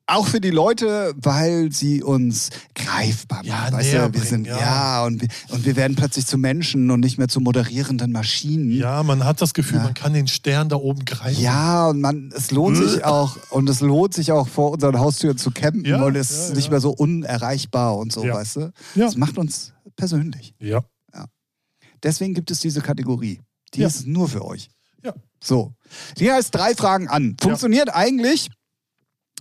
Auch 0.08 0.28
für 0.28 0.39
die 0.41 0.49
Leute, 0.51 1.14
weil 1.18 1.72
sie 1.72 2.01
uns 2.01 2.49
greifbar 2.76 3.39
machen. 3.39 3.47
Ja, 3.47 3.72
weißt 3.72 3.93
du, 3.93 4.14
wir 4.14 4.22
sind, 4.22 4.47
ja. 4.47 4.58
ja, 4.60 5.05
und, 5.05 5.22
wir, 5.22 5.28
und 5.49 5.66
wir 5.66 5.76
werden 5.76 5.95
plötzlich 5.95 6.26
zu 6.26 6.38
Menschen 6.38 6.89
und 6.91 7.01
nicht 7.01 7.18
mehr 7.18 7.28
zu 7.28 7.41
moderierenden 7.41 8.12
Maschinen. 8.12 8.72
Ja, 8.72 9.03
man 9.03 9.26
hat 9.26 9.41
das 9.41 9.53
Gefühl, 9.53 9.78
Ja. 9.78 9.84
man 9.84 9.93
kann 9.93 10.14
den 10.14 10.28
Stern 10.28 10.70
da 10.70 10.78
oben 10.78 11.03
greifen. 11.05 11.41
Ja, 11.41 11.88
und 11.89 11.99
man, 12.01 12.32
es 12.36 12.51
lohnt 12.51 12.78
sich 12.78 13.03
auch, 13.03 13.38
und 13.49 13.70
es 13.70 13.82
lohnt 13.82 14.14
sich 14.14 14.32
auch 14.32 14.47
vor 14.47 14.72
unseren 14.72 14.97
Haustüren 14.97 15.38
zu 15.38 15.51
campen 15.51 15.86
Ja, 15.86 16.01
und 16.03 16.16
es 16.16 16.32
ist 16.32 16.55
nicht 16.55 16.72
mehr 16.72 16.80
so 16.80 16.91
unerreichbar 16.91 17.97
und 17.97 18.12
so, 18.14 18.24
weißt 18.24 18.55
du? 18.55 18.60
Ja. 18.95 19.05
Das 19.05 19.18
macht 19.18 19.38
uns 19.38 19.74
persönlich. 19.95 20.53
Ja. 20.60 20.82
Deswegen 22.03 22.34
gibt 22.34 22.51
es 22.51 22.60
diese 22.60 22.82
Kategorie. 22.82 23.41
Die 23.74 23.82
ist 23.82 24.05
nur 24.05 24.30
für 24.30 24.45
euch. 24.45 24.70
Ja. 25.03 25.14
So. 25.43 25.74
Die 26.20 26.32
heißt 26.32 26.53
drei 26.53 26.76
Fragen 26.76 27.08
an. 27.08 27.36
Funktioniert 27.41 27.93
eigentlich, 27.93 28.49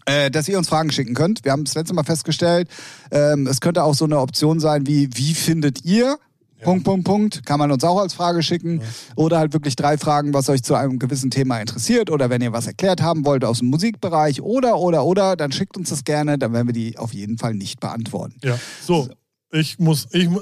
äh, 0.07 0.31
dass 0.31 0.49
ihr 0.49 0.57
uns 0.59 0.69
Fragen 0.69 0.91
schicken 0.91 1.15
könnt. 1.15 1.45
Wir 1.45 1.53
haben 1.53 1.65
das 1.65 1.75
letzte 1.75 1.95
Mal 1.95 2.05
festgestellt, 2.05 2.69
ähm, 3.11 3.47
es 3.47 3.61
könnte 3.61 3.85
auch 3.85 3.95
so 3.95 4.05
eine 4.07 4.19
Option 4.21 4.59
sein 4.61 4.87
wie, 4.87 5.11
wie 5.15 5.35
findet 5.35 5.85
ihr? 5.85 6.19
Punkt, 6.63 6.85
Punkt, 6.85 7.05
Punkt. 7.05 7.47
Kann 7.47 7.59
man 7.59 7.71
uns 7.71 7.85
auch 7.85 7.99
als 8.01 8.15
Frage 8.15 8.43
schicken. 8.43 8.81
Oder 9.15 9.39
halt 9.39 9.53
wirklich 9.53 9.77
drei 9.77 9.99
Fragen, 9.99 10.33
was 10.33 10.49
euch 10.49 10.63
zu 10.63 10.75
einem 10.75 10.99
gewissen 10.99 11.31
Thema 11.31 11.61
interessiert. 11.61 12.11
Oder 12.11 12.31
wenn 12.31 12.41
ihr 12.41 12.53
was 12.55 12.67
erklärt 12.67 13.03
haben 13.03 13.27
wollt 13.27 13.45
aus 13.45 13.59
dem 13.59 13.69
Musikbereich. 13.69 14.41
Oder, 14.41 14.79
oder, 14.79 15.05
oder, 15.05 15.37
dann 15.37 15.53
schickt 15.53 15.77
uns 15.77 15.91
das 15.91 16.03
gerne. 16.03 16.39
Dann 16.39 16.55
werden 16.55 16.67
wir 16.67 16.73
die 16.73 16.97
auf 16.97 17.13
jeden 17.13 17.37
Fall 17.37 17.53
nicht 17.53 17.79
beantworten. 17.79 18.37
Ja. 18.43 18.59
So, 18.83 19.07
ich 19.53 19.79
muss, 19.79 20.09
ich 20.13 20.31
mu- 20.31 20.41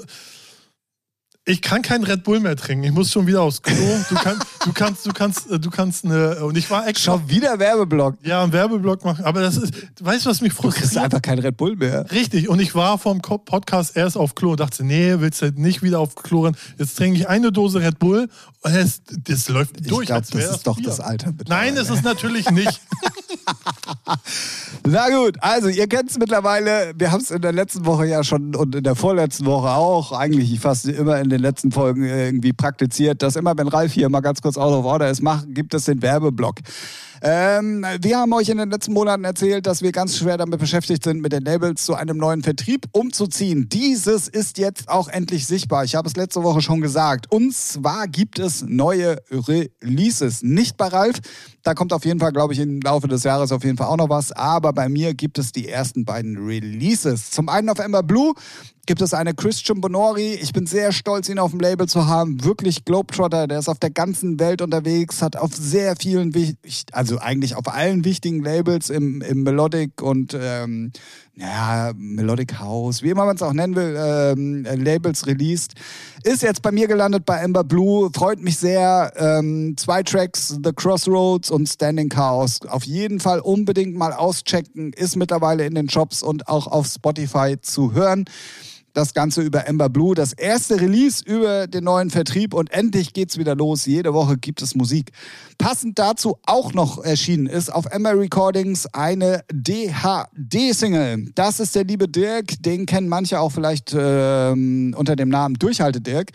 ich 1.47 1.61
kann 1.61 1.83
kein 1.83 2.03
Red 2.03 2.23
Bull 2.23 2.39
mehr 2.39 2.55
trinken. 2.55 2.83
Ich 2.85 2.91
muss 2.91 3.11
schon 3.11 3.27
wieder 3.27 3.43
aufs 3.43 3.61
Klo. 3.61 3.75
Du, 4.09 4.15
kann, 4.15 4.39
du 4.65 4.73
kannst, 4.73 5.05
du 5.05 5.11
kannst, 5.13 5.51
äh, 5.51 5.59
du 5.59 5.69
kannst 5.69 6.03
eine. 6.03 6.43
Und 6.43 6.57
ich 6.57 6.69
war 6.71 6.87
extra. 6.87 7.13
Schon 7.13 7.29
wieder 7.29 7.59
Werbeblock. 7.59 8.15
Ja, 8.23 8.41
einen 8.43 8.51
Werbeblock 8.51 9.05
machen. 9.05 9.23
Aber 9.25 9.41
das 9.41 9.55
ist, 9.57 9.71
weißt 10.01 10.25
du, 10.25 10.29
was 10.31 10.41
mich 10.41 10.53
Du 10.53 10.61
kriegst 10.63 10.79
frustriert? 10.79 11.03
einfach 11.05 11.21
kein 11.21 11.37
Red 11.39 11.55
Bull 11.57 11.75
mehr. 11.75 12.09
Richtig, 12.11 12.49
und 12.49 12.59
ich 12.59 12.73
war 12.73 12.97
vom 12.97 13.21
Podcast 13.21 13.95
erst 13.95 14.17
auf 14.17 14.33
Klo 14.33 14.51
und 14.51 14.59
dachte, 14.59 14.83
nee, 14.83 15.15
willst 15.19 15.41
du 15.43 15.51
nicht 15.51 15.83
wieder 15.83 15.99
auf 15.99 16.15
Klo 16.15 16.41
rennen? 16.45 16.57
Jetzt 16.79 16.97
trinke 16.97 17.19
ich 17.19 17.29
eine 17.29 17.51
Dose 17.51 17.79
Red 17.79 17.99
Bull 17.99 18.27
und 18.61 18.75
das, 18.75 19.01
das 19.25 19.47
läuft 19.49 19.79
Ich 19.81 19.87
durch. 19.87 20.07
glaube, 20.07 20.21
als 20.21 20.33
wär 20.33 20.47
das 20.47 20.57
ist 20.57 20.67
doch 20.67 20.77
Bier. 20.77 20.87
das 20.87 20.99
Alter. 20.99 21.31
Nein, 21.47 21.75
ist 21.77 21.89
es 21.91 22.01
natürlich 22.01 22.49
nicht. 22.49 22.81
Na 24.87 25.09
gut, 25.09 25.37
also 25.41 25.67
ihr 25.67 25.87
kennt 25.87 26.09
es 26.09 26.17
mittlerweile. 26.17 26.93
Wir 26.97 27.11
haben 27.11 27.21
es 27.21 27.31
in 27.31 27.41
der 27.41 27.51
letzten 27.51 27.85
Woche 27.85 28.05
ja 28.05 28.23
schon 28.23 28.55
und 28.55 28.75
in 28.75 28.83
der 28.83 28.95
vorletzten 28.95 29.45
Woche 29.45 29.69
auch, 29.69 30.11
eigentlich 30.11 30.59
fast 30.59 30.87
immer 30.87 31.19
in 31.19 31.29
den 31.29 31.41
letzten 31.41 31.71
Folgen 31.71 32.05
irgendwie 32.05 32.53
praktiziert, 32.53 33.21
dass 33.21 33.35
immer, 33.35 33.57
wenn 33.57 33.67
Ralf 33.67 33.93
hier 33.93 34.09
mal 34.09 34.21
ganz 34.21 34.41
kurz 34.41 34.57
out 34.57 34.73
of 34.73 34.85
order 34.85 35.09
ist, 35.09 35.21
macht, 35.21 35.45
gibt 35.49 35.73
es 35.73 35.85
den 35.85 36.01
Werbeblock. 36.01 36.57
Ähm, 37.27 37.83
wir 38.01 38.19
haben 38.19 38.31
euch 38.33 38.49
in 38.49 38.59
den 38.59 38.69
letzten 38.69 38.93
Monaten 38.93 39.23
erzählt, 39.23 39.65
dass 39.65 39.81
wir 39.81 39.91
ganz 39.91 40.15
schwer 40.15 40.37
damit 40.37 40.59
beschäftigt 40.59 41.03
sind, 41.03 41.23
mit 41.23 41.33
den 41.33 41.43
Labels 41.43 41.83
zu 41.83 41.95
einem 41.95 42.17
neuen 42.17 42.43
Vertrieb 42.43 42.85
umzuziehen. 42.91 43.67
Dieses 43.67 44.27
ist 44.27 44.59
jetzt 44.59 44.89
auch 44.89 45.07
endlich 45.07 45.47
sichtbar. 45.47 45.83
Ich 45.85 45.95
habe 45.95 46.07
es 46.07 46.15
letzte 46.15 46.43
Woche 46.43 46.61
schon 46.61 46.81
gesagt. 46.81 47.31
Und 47.31 47.51
zwar 47.51 48.07
gibt 48.07 48.37
es 48.37 48.61
neue 48.61 49.17
Releases. 49.31 50.43
Nicht 50.43 50.77
bei 50.77 50.85
Ralf. 50.85 51.15
Da 51.63 51.73
kommt 51.73 51.93
auf 51.93 52.05
jeden 52.05 52.19
Fall, 52.19 52.31
glaube 52.31 52.53
ich, 52.53 52.59
im 52.59 52.79
Laufe 52.79 53.07
des 53.07 53.23
Jahres 53.23 53.51
auf 53.51 53.63
jeden 53.63 53.77
Fall 53.77 53.87
auch 53.87 53.97
noch 53.97 54.09
was. 54.09 54.31
Aber 54.31 54.71
bei 54.71 54.87
mir 54.87 55.15
gibt 55.15 55.39
es 55.39 55.51
die 55.51 55.67
ersten 55.67 56.05
beiden 56.05 56.37
Releases. 56.45 57.31
Zum 57.31 57.49
einen 57.49 57.69
auf 57.69 57.79
Ember 57.79 58.03
Blue 58.03 58.35
gibt 58.85 59.01
es 59.01 59.13
eine 59.13 59.33
Christian 59.33 59.81
Bonori. 59.81 60.33
Ich 60.33 60.53
bin 60.53 60.65
sehr 60.67 60.91
stolz, 60.91 61.29
ihn 61.29 61.39
auf 61.39 61.51
dem 61.51 61.59
Label 61.59 61.87
zu 61.87 62.07
haben. 62.07 62.43
Wirklich 62.43 62.85
Globetrotter. 62.85 63.47
Der 63.47 63.59
ist 63.59 63.69
auf 63.69 63.79
der 63.79 63.89
ganzen 63.89 64.39
Welt 64.39 64.61
unterwegs, 64.61 65.21
hat 65.21 65.35
auf 65.35 65.55
sehr 65.55 65.95
vielen, 65.95 66.33
also 66.91 67.19
eigentlich 67.19 67.55
auf 67.55 67.67
allen 67.67 68.05
wichtigen 68.05 68.43
Labels 68.43 68.89
im, 68.89 69.21
im 69.21 69.43
Melodic 69.43 70.01
und 70.01 70.37
ähm, 70.39 70.91
ja, 71.37 71.91
Melodic 71.97 72.59
House, 72.59 73.01
wie 73.01 73.09
immer 73.09 73.25
man 73.25 73.35
es 73.35 73.41
auch 73.41 73.53
nennen 73.53 73.75
will, 73.75 73.95
ähm, 73.97 74.65
äh, 74.65 74.75
Labels 74.75 75.27
released. 75.27 75.73
Ist 76.23 76.43
jetzt 76.43 76.61
bei 76.61 76.71
mir 76.71 76.87
gelandet 76.87 77.25
bei 77.25 77.37
Ember 77.37 77.63
Blue. 77.63 78.09
Freut 78.13 78.39
mich 78.39 78.57
sehr. 78.57 79.11
Ähm, 79.17 79.75
zwei 79.77 80.01
Tracks, 80.01 80.57
The 80.63 80.71
Crossroads 80.73 81.51
und 81.51 81.67
Standing 81.67 82.09
Chaos. 82.09 82.59
Auf 82.67 82.85
jeden 82.85 83.19
Fall 83.19 83.39
unbedingt 83.39 83.95
mal 83.95 84.13
auschecken. 84.13 84.93
Ist 84.93 85.17
mittlerweile 85.17 85.65
in 85.65 85.75
den 85.75 85.89
Shops 85.89 86.23
und 86.23 86.47
auch 86.47 86.67
auf 86.67 86.87
Spotify 86.87 87.59
zu 87.61 87.93
hören. 87.93 88.25
Das 88.95 89.13
Ganze 89.13 89.41
über 89.41 89.67
Ember 89.67 89.89
Blue, 89.89 90.15
das 90.15 90.31
erste 90.31 90.79
Release 90.79 91.21
über 91.25 91.67
den 91.67 91.83
neuen 91.83 92.11
Vertrieb 92.11 92.53
und 92.53 92.71
endlich 92.71 93.11
geht's 93.11 93.37
wieder 93.37 93.53
los. 93.53 93.85
Jede 93.85 94.13
Woche 94.13 94.37
gibt 94.37 94.61
es 94.61 94.73
Musik. 94.73 95.11
Passend 95.57 95.99
dazu 95.99 96.37
auch 96.45 96.71
noch 96.71 97.03
erschienen 97.03 97.45
ist 97.45 97.73
auf 97.73 97.87
Ember 97.87 98.17
Recordings 98.17 98.85
eine 98.93 99.43
DHD-Single. 99.51 101.31
Das 101.35 101.59
ist 101.59 101.75
der 101.75 101.83
liebe 101.83 102.07
Dirk, 102.07 102.61
den 102.63 102.85
kennen 102.85 103.09
manche 103.09 103.41
auch 103.41 103.51
vielleicht 103.51 103.93
ähm, 103.93 104.95
unter 104.97 105.17
dem 105.17 105.27
Namen 105.27 105.55
Durchhalte 105.55 105.99
Dirk. 105.99 106.31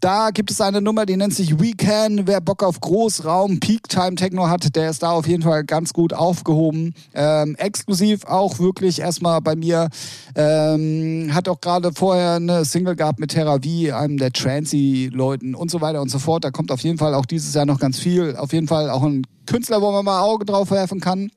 Da 0.00 0.30
gibt 0.30 0.52
es 0.52 0.60
eine 0.60 0.80
Nummer, 0.80 1.06
die 1.06 1.16
nennt 1.16 1.34
sich 1.34 1.58
We 1.58 1.72
Can. 1.72 2.28
Wer 2.28 2.40
Bock 2.40 2.62
auf 2.62 2.80
Großraum 2.80 3.58
Peak 3.58 3.88
Time 3.88 4.14
Techno 4.14 4.48
hat, 4.48 4.76
der 4.76 4.90
ist 4.90 5.02
da 5.02 5.10
auf 5.10 5.26
jeden 5.26 5.42
Fall 5.42 5.64
ganz 5.64 5.92
gut 5.92 6.12
aufgehoben. 6.14 6.94
Ähm, 7.14 7.56
exklusiv 7.56 8.24
auch 8.24 8.60
wirklich 8.60 9.00
erstmal 9.00 9.40
bei 9.40 9.56
mir. 9.56 9.88
Ähm, 10.36 11.30
hat 11.34 11.48
auch 11.48 11.60
gerade 11.60 11.90
vorher 11.92 12.34
eine 12.34 12.64
Single 12.64 12.94
gehabt 12.94 13.18
mit 13.18 13.32
Terra 13.32 13.58
V, 13.58 13.92
einem 13.92 14.18
der 14.18 14.32
Trancy-Leuten 14.32 15.56
und 15.56 15.68
so 15.68 15.80
weiter 15.80 16.00
und 16.00 16.10
so 16.10 16.20
fort. 16.20 16.44
Da 16.44 16.52
kommt 16.52 16.70
auf 16.70 16.80
jeden 16.80 16.98
Fall 16.98 17.14
auch 17.14 17.26
dieses 17.26 17.52
Jahr 17.54 17.66
noch 17.66 17.80
ganz 17.80 17.98
viel. 17.98 18.36
Auf 18.36 18.52
jeden 18.52 18.68
Fall 18.68 18.90
auch 18.90 19.02
ein 19.02 19.26
Künstler, 19.46 19.82
wo 19.82 19.90
man 19.90 20.04
mal 20.04 20.20
Auge 20.20 20.44
drauf 20.44 20.70
werfen 20.70 21.00
kann 21.00 21.30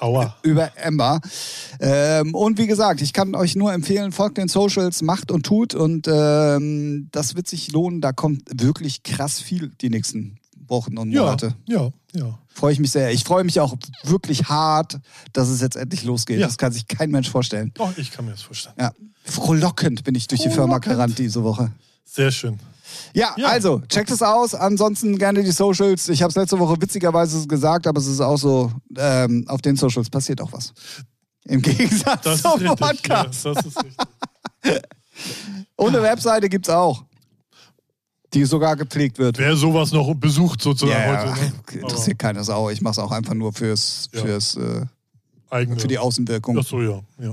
Aua. 0.00 0.34
über 0.42 0.70
Emma. 0.76 1.20
Ähm, 1.78 2.34
und 2.34 2.58
wie 2.58 2.66
gesagt, 2.66 3.00
ich 3.02 3.12
kann 3.12 3.34
euch 3.34 3.54
nur 3.56 3.72
empfehlen, 3.72 4.12
folgt 4.12 4.38
den 4.38 4.48
Socials, 4.48 5.02
macht 5.02 5.30
und 5.30 5.44
tut 5.46 5.74
und 5.74 6.08
ähm, 6.10 7.08
das 7.12 7.34
wird 7.36 7.46
sich 7.48 7.70
lohnen. 7.72 8.00
Da 8.00 8.12
kommt 8.12 8.42
wirklich 8.62 9.02
krass 9.02 9.40
viel 9.40 9.70
die 9.80 9.90
nächsten 9.90 10.38
Wochen 10.66 10.96
und 10.98 11.10
Ja, 11.10 11.22
Monate. 11.22 11.54
ja, 11.66 11.90
ja. 12.14 12.38
Freue 12.52 12.72
ich 12.72 12.78
mich 12.80 12.90
sehr. 12.90 13.10
Ich 13.12 13.24
freue 13.24 13.44
mich 13.44 13.58
auch 13.60 13.74
wirklich 14.04 14.44
hart, 14.48 14.98
dass 15.32 15.48
es 15.48 15.60
jetzt 15.60 15.76
endlich 15.76 16.04
losgeht. 16.04 16.38
Ja. 16.40 16.46
Das 16.46 16.58
kann 16.58 16.72
sich 16.72 16.86
kein 16.88 17.10
Mensch 17.10 17.30
vorstellen. 17.30 17.70
Doch, 17.74 17.96
ich 17.96 18.10
kann 18.10 18.24
mir 18.24 18.32
das 18.32 18.42
vorstellen. 18.42 18.74
Ja. 18.78 18.92
Frohlockend 19.24 20.04
bin 20.04 20.14
ich 20.14 20.26
durch 20.26 20.40
die 20.42 20.48
Firma 20.48 20.64
Frohlockend. 20.74 20.92
gerannt 20.94 21.18
diese 21.18 21.42
Woche. 21.44 21.72
Sehr 22.04 22.30
schön. 22.30 22.58
Ja, 23.14 23.34
Ja. 23.36 23.48
also, 23.48 23.80
checkt 23.88 24.10
es 24.10 24.20
aus. 24.22 24.54
Ansonsten 24.54 25.16
gerne 25.16 25.42
die 25.44 25.52
Socials. 25.52 26.08
Ich 26.08 26.22
habe 26.22 26.30
es 26.30 26.36
letzte 26.36 26.58
Woche 26.58 26.80
witzigerweise 26.80 27.46
gesagt, 27.46 27.86
aber 27.86 28.00
es 28.00 28.06
ist 28.06 28.20
auch 28.20 28.36
so, 28.36 28.72
ähm, 28.96 29.44
auf 29.48 29.60
den 29.62 29.76
Socials 29.76 30.10
passiert 30.10 30.40
auch 30.40 30.52
was. 30.52 30.72
Im 31.44 31.62
Gegensatz 31.62 32.22
Das 32.22 32.42
zum 32.42 32.52
richtig. 32.60 32.68
Ja, 32.68 32.74
Podcast. 32.74 33.44
das 33.46 33.64
ist 33.64 33.76
richtig. 33.84 33.96
Und 35.76 35.88
eine 35.94 36.02
Webseite 36.02 36.48
gibt's 36.48 36.68
auch, 36.68 37.04
die 38.34 38.44
sogar 38.44 38.76
gepflegt 38.76 39.18
wird. 39.18 39.38
Wer 39.38 39.56
sowas 39.56 39.92
noch 39.92 40.12
besucht 40.14 40.60
sozusagen 40.62 41.00
Ja, 41.00 41.30
heute. 41.32 41.40
Ne? 41.76 41.80
interessiert 41.80 42.18
keine 42.18 42.44
Sau. 42.44 42.70
Ich 42.70 42.80
mache 42.80 42.92
es 42.92 42.98
auch 42.98 43.10
einfach 43.12 43.34
nur 43.34 43.52
fürs, 43.52 44.08
Ja. 44.12 44.20
fürs, 44.22 44.56
äh, 44.56 44.84
Aber 45.48 45.76
für 45.78 45.88
die 45.88 45.98
Außenwirkung. 45.98 46.58
Ach 46.58 46.66
so, 46.66 46.80
ja. 46.82 47.00
ja. 47.20 47.32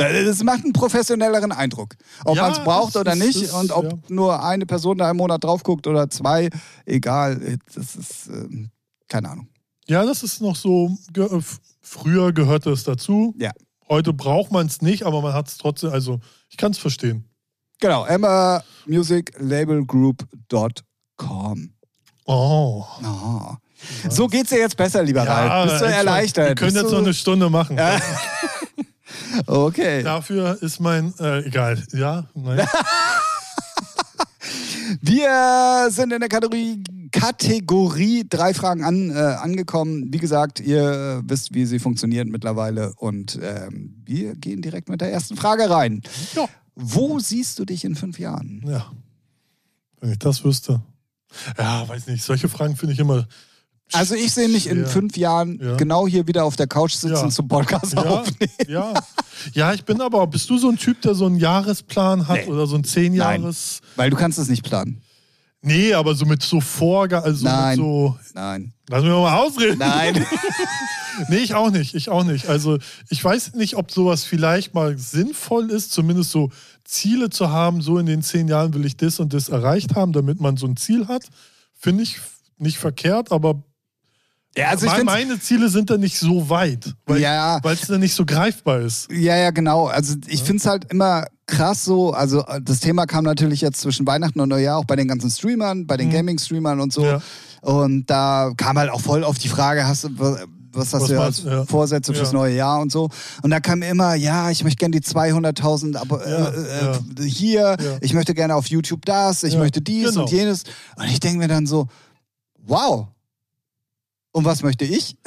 Das 0.00 0.42
macht 0.42 0.64
einen 0.64 0.72
professionelleren 0.72 1.52
Eindruck. 1.52 1.94
Ob 2.24 2.36
Ja, 2.36 2.42
man 2.44 2.52
es 2.52 2.58
braucht 2.64 2.96
oder 2.96 3.12
ist- 3.12 3.18
nicht 3.18 3.42
das- 3.44 3.52
und 3.52 3.72
ob 3.72 3.84
ja. 3.84 3.98
nur 4.08 4.42
eine 4.44 4.66
Person 4.66 4.98
da 4.98 5.10
im 5.10 5.16
Monat 5.18 5.44
drauf 5.44 5.62
guckt 5.62 5.86
oder 5.86 6.08
zwei, 6.10 6.48
egal. 6.86 7.58
Das 7.74 7.96
ist, 7.96 8.28
ähm, 8.28 8.70
keine 9.08 9.30
Ahnung. 9.30 9.48
Ja, 9.86 10.04
das 10.04 10.22
ist 10.22 10.40
noch 10.40 10.56
so. 10.56 10.96
Ge 11.12 11.24
äh, 11.26 11.40
früher 11.82 12.32
gehörte 12.32 12.70
es 12.70 12.84
dazu. 12.84 13.34
Ja. 13.38 13.50
Heute 13.88 14.12
braucht 14.12 14.52
man 14.52 14.66
es 14.66 14.82
nicht, 14.82 15.04
aber 15.04 15.20
man 15.20 15.32
hat 15.32 15.48
es 15.48 15.56
trotzdem. 15.58 15.90
Also, 15.90 16.20
ich 16.48 16.56
kann 16.56 16.70
es 16.72 16.78
verstehen. 16.78 17.24
Genau, 17.80 18.04
Emma 18.04 18.62
Music 18.86 19.32
Label 19.38 19.84
Group.com. 19.86 21.70
Oh. 22.26 22.84
Oh. 23.04 23.54
So 24.10 24.26
geht's 24.28 24.50
dir 24.50 24.58
jetzt 24.58 24.76
besser, 24.76 25.02
lieber 25.02 25.26
Ralf. 25.26 25.70
Bist 25.72 25.80
du 25.82 25.86
erleichtert? 25.86 26.48
Wir 26.50 26.54
können 26.54 26.72
Bist 26.72 26.82
jetzt 26.82 26.92
du- 26.92 26.96
noch 26.96 27.02
eine 27.04 27.14
Stunde 27.14 27.50
machen. 27.50 27.76
Ja. 27.76 27.98
Okay. 29.46 30.02
Dafür 30.02 30.60
ist 30.62 30.80
mein. 30.80 31.12
Äh, 31.18 31.46
egal. 31.46 31.82
Ja, 31.92 32.26
nein. 32.34 32.66
Wir 35.00 35.88
sind 35.90 36.12
in 36.12 36.20
der 36.20 36.28
Kategorie, 36.28 36.82
Kategorie 37.12 38.24
drei 38.28 38.54
Fragen 38.54 38.82
an, 38.82 39.10
äh, 39.10 39.14
angekommen. 39.14 40.12
Wie 40.12 40.18
gesagt, 40.18 40.60
ihr 40.60 41.22
wisst, 41.24 41.54
wie 41.54 41.66
sie 41.66 41.78
funktioniert 41.78 42.28
mittlerweile. 42.28 42.92
Und 42.96 43.38
ähm, 43.42 44.02
wir 44.04 44.34
gehen 44.34 44.62
direkt 44.62 44.88
mit 44.88 45.00
der 45.00 45.12
ersten 45.12 45.36
Frage 45.36 45.70
rein. 45.70 46.02
ja. 46.34 46.46
Wo 46.74 47.18
siehst 47.18 47.58
du 47.58 47.64
dich 47.64 47.84
in 47.84 47.94
fünf 47.94 48.18
Jahren? 48.18 48.64
ja. 48.66 48.90
Wenn 50.00 50.12
ich 50.12 50.18
das 50.18 50.44
wüsste. 50.44 50.80
Ja, 51.58 51.86
weiß 51.86 52.06
nicht. 52.06 52.24
Solche 52.24 52.48
Fragen 52.48 52.74
finde 52.74 52.94
ich 52.94 52.98
immer. 52.98 53.28
Also 53.92 54.14
ich 54.14 54.32
sehe 54.32 54.48
mich 54.48 54.66
in 54.68 54.86
fünf 54.86 55.16
Jahren 55.16 55.58
Ja. 55.62 55.76
genau 55.76 56.06
hier 56.06 56.26
wieder 56.26 56.44
auf 56.44 56.56
der 56.56 56.66
Couch 56.66 56.92
sitzen 56.92 57.14
Ja. 57.24 57.28
zum 57.28 57.48
Podcast 57.48 57.94
Ja, 57.94 58.02
aufnehmen. 58.04 58.52
ja. 58.68 58.94
ja, 59.52 59.72
ich 59.74 59.84
bin 59.84 60.00
aber, 60.00 60.26
bist 60.26 60.48
du 60.50 60.58
so 60.58 60.68
ein 60.68 60.76
Typ, 60.78 61.00
der 61.02 61.14
so 61.14 61.26
einen 61.26 61.36
Jahresplan 61.36 62.28
hat 62.28 62.46
Nee. 62.46 62.52
oder 62.52 62.66
so 62.66 62.76
ein 62.76 62.84
zehn 62.84 63.14
Jahres? 63.14 63.80
Weil 63.96 64.10
du 64.10 64.16
kannst 64.16 64.38
es 64.38 64.48
nicht 64.48 64.62
planen. 64.64 65.00
Nee, 65.62 65.92
aber 65.92 66.14
so 66.14 66.24
mit 66.24 66.42
so 66.42 66.60
Vorgaben, 66.60 67.24
also 67.26 67.44
Nein. 67.44 67.76
so. 67.76 68.18
Nein. 68.34 68.72
Lass 68.88 69.02
mich 69.02 69.10
mal 69.12 69.36
ausreden. 69.38 69.78
Nein. 69.78 70.24
Nee, 71.28 71.38
ich 71.38 71.54
auch 71.54 71.70
nicht. 71.70 71.94
Ich 71.94 72.08
auch 72.08 72.24
nicht. 72.24 72.48
Also 72.48 72.78
ich 73.10 73.22
weiß 73.22 73.54
nicht, 73.54 73.76
ob 73.76 73.90
sowas 73.90 74.24
vielleicht 74.24 74.72
mal 74.74 74.96
sinnvoll 74.96 75.68
ist, 75.70 75.92
zumindest 75.92 76.30
so 76.30 76.50
Ziele 76.84 77.28
zu 77.28 77.50
haben, 77.50 77.82
so 77.82 77.98
in 77.98 78.06
den 78.06 78.22
zehn 78.22 78.48
Jahren 78.48 78.72
will 78.72 78.86
ich 78.86 78.96
das 78.96 79.20
und 79.20 79.34
das 79.34 79.48
erreicht 79.50 79.94
haben, 79.96 80.12
damit 80.12 80.40
man 80.40 80.56
so 80.56 80.66
ein 80.66 80.76
Ziel 80.78 81.08
hat. 81.08 81.24
Finde 81.78 82.04
ich 82.04 82.16
nicht 82.58 82.78
verkehrt, 82.78 83.32
aber 83.32 83.62
ja, 84.56 84.68
also 84.68 84.86
ich 84.86 85.04
meine 85.04 85.38
Ziele 85.40 85.68
sind 85.68 85.90
dann 85.90 86.00
nicht 86.00 86.18
so 86.18 86.48
weit, 86.48 86.94
weil 87.06 87.20
Ja. 87.20 87.60
es 87.64 87.86
dann 87.86 88.00
nicht 88.00 88.14
so 88.14 88.24
greifbar 88.24 88.80
ist. 88.80 89.10
Ja, 89.10 89.36
ja, 89.36 89.50
genau. 89.50 89.86
Also 89.86 90.16
ich 90.26 90.42
finde 90.42 90.58
es 90.60 90.66
halt 90.66 90.90
immer 90.92 91.26
krass 91.46 91.84
so. 91.84 92.12
Also 92.12 92.44
äh, 92.46 92.60
das 92.62 92.80
Thema 92.80 93.06
kam 93.06 93.24
natürlich 93.24 93.60
jetzt 93.60 93.80
zwischen 93.80 94.06
Weihnachten 94.06 94.40
und 94.40 94.48
Neujahr 94.48 94.78
auch 94.78 94.84
bei 94.84 94.96
den 94.96 95.08
ganzen 95.08 95.30
Streamern, 95.30 95.86
bei 95.86 95.96
den 95.96 96.08
Mhm. 96.08 96.12
Gaming-Streamern 96.12 96.80
und 96.80 96.92
so. 96.92 97.04
Ja. 97.04 97.20
Und 97.62 98.06
da 98.10 98.52
kam 98.56 98.78
halt 98.78 98.90
auch 98.90 99.00
voll 99.00 99.22
auf 99.24 99.38
die 99.38 99.48
Frage, 99.48 99.86
hast 99.86 100.04
du, 100.04 100.08
was 100.72 100.92
hast 100.92 100.92
Was 101.02 101.08
du 101.08 101.14
ja 101.14 101.20
als? 101.20 101.42
Ja. 101.42 101.64
Vorsätze 101.66 102.14
fürs 102.14 102.30
Ja. 102.32 102.38
neue 102.38 102.54
Jahr 102.54 102.80
und 102.80 102.90
so. 102.92 103.08
Und 103.42 103.50
da 103.50 103.58
kam 103.60 103.82
immer, 103.82 104.14
ja, 104.14 104.50
ich 104.50 104.62
möchte 104.64 104.78
gerne 104.78 104.92
die 105.00 105.04
200.000 105.06 105.96
aber 105.96 106.26
Ja, 106.28 106.48
äh, 106.48 107.22
äh, 107.22 107.28
hier, 107.28 107.76
Ja. 107.80 107.96
ich 108.00 108.14
möchte 108.14 108.34
gerne 108.34 108.54
auf 108.54 108.66
YouTube 108.66 109.04
das, 109.04 109.42
ich 109.42 109.54
Ja, 109.54 109.58
möchte 109.58 109.80
dies 109.80 110.10
genau. 110.10 110.22
und 110.22 110.30
jenes. 110.30 110.62
Und 110.96 111.06
ich 111.06 111.18
denke 111.20 111.38
mir 111.38 111.48
dann 111.48 111.66
so, 111.66 111.88
wow. 112.64 113.08
Und 114.32 114.44
was 114.44 114.62
möchte 114.62 114.84
ich? 114.84 115.16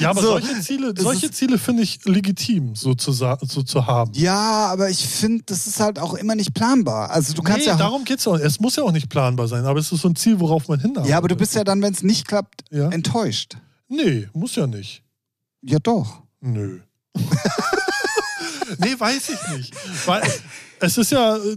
Ja, 0.00 0.10
aber 0.10 0.22
So, 0.22 0.28
solche 0.32 0.60
Ziele, 0.60 0.92
solche 0.98 1.26
ist- 1.26 1.36
Ziele 1.36 1.56
finde 1.56 1.84
ich 1.84 2.04
legitim, 2.04 2.74
so 2.74 2.94
zu, 2.96 3.12
so 3.12 3.36
zu 3.62 3.86
haben. 3.86 4.10
Ja, 4.14 4.66
aber 4.72 4.90
ich 4.90 5.06
finde, 5.06 5.44
das 5.46 5.68
ist 5.68 5.78
halt 5.78 6.00
auch 6.00 6.14
immer 6.14 6.34
nicht 6.34 6.52
planbar. 6.52 7.10
Also 7.12 7.32
du 7.32 7.42
kannst 7.42 7.60
nee, 7.60 7.66
ja 7.66 7.76
darum 7.76 8.02
geht 8.04 8.18
es 8.18 8.26
auch. 8.26 8.34
Es 8.36 8.58
muss 8.58 8.74
ja 8.74 8.82
auch 8.82 8.90
nicht 8.90 9.08
planbar 9.08 9.46
sein, 9.46 9.64
aber 9.64 9.78
es 9.78 9.92
ist 9.92 10.00
so 10.00 10.08
ein 10.08 10.16
Ziel, 10.16 10.40
worauf 10.40 10.66
man 10.66 10.80
hinarbeitet. 10.80 11.10
Ja, 11.10 11.18
aber 11.18 11.28
du 11.28 11.36
bist 11.36 11.54
ja 11.54 11.62
dann, 11.62 11.80
wenn 11.80 11.92
es 11.92 12.02
nicht 12.02 12.26
klappt, 12.26 12.64
Ja. 12.72 12.88
enttäuscht. 12.88 13.56
Nee, 13.86 14.28
muss 14.32 14.56
ja 14.56 14.66
nicht. 14.66 15.04
Ja, 15.62 15.78
doch. 15.78 16.22
Nö. 16.40 16.80
nee, 18.78 18.98
weiß 18.98 19.28
ich 19.30 19.56
nicht. 19.56 19.74
Weil 20.06 20.22
es 20.80 20.98
ist 20.98 21.12
ja. 21.12 21.36
äh, 21.36 21.56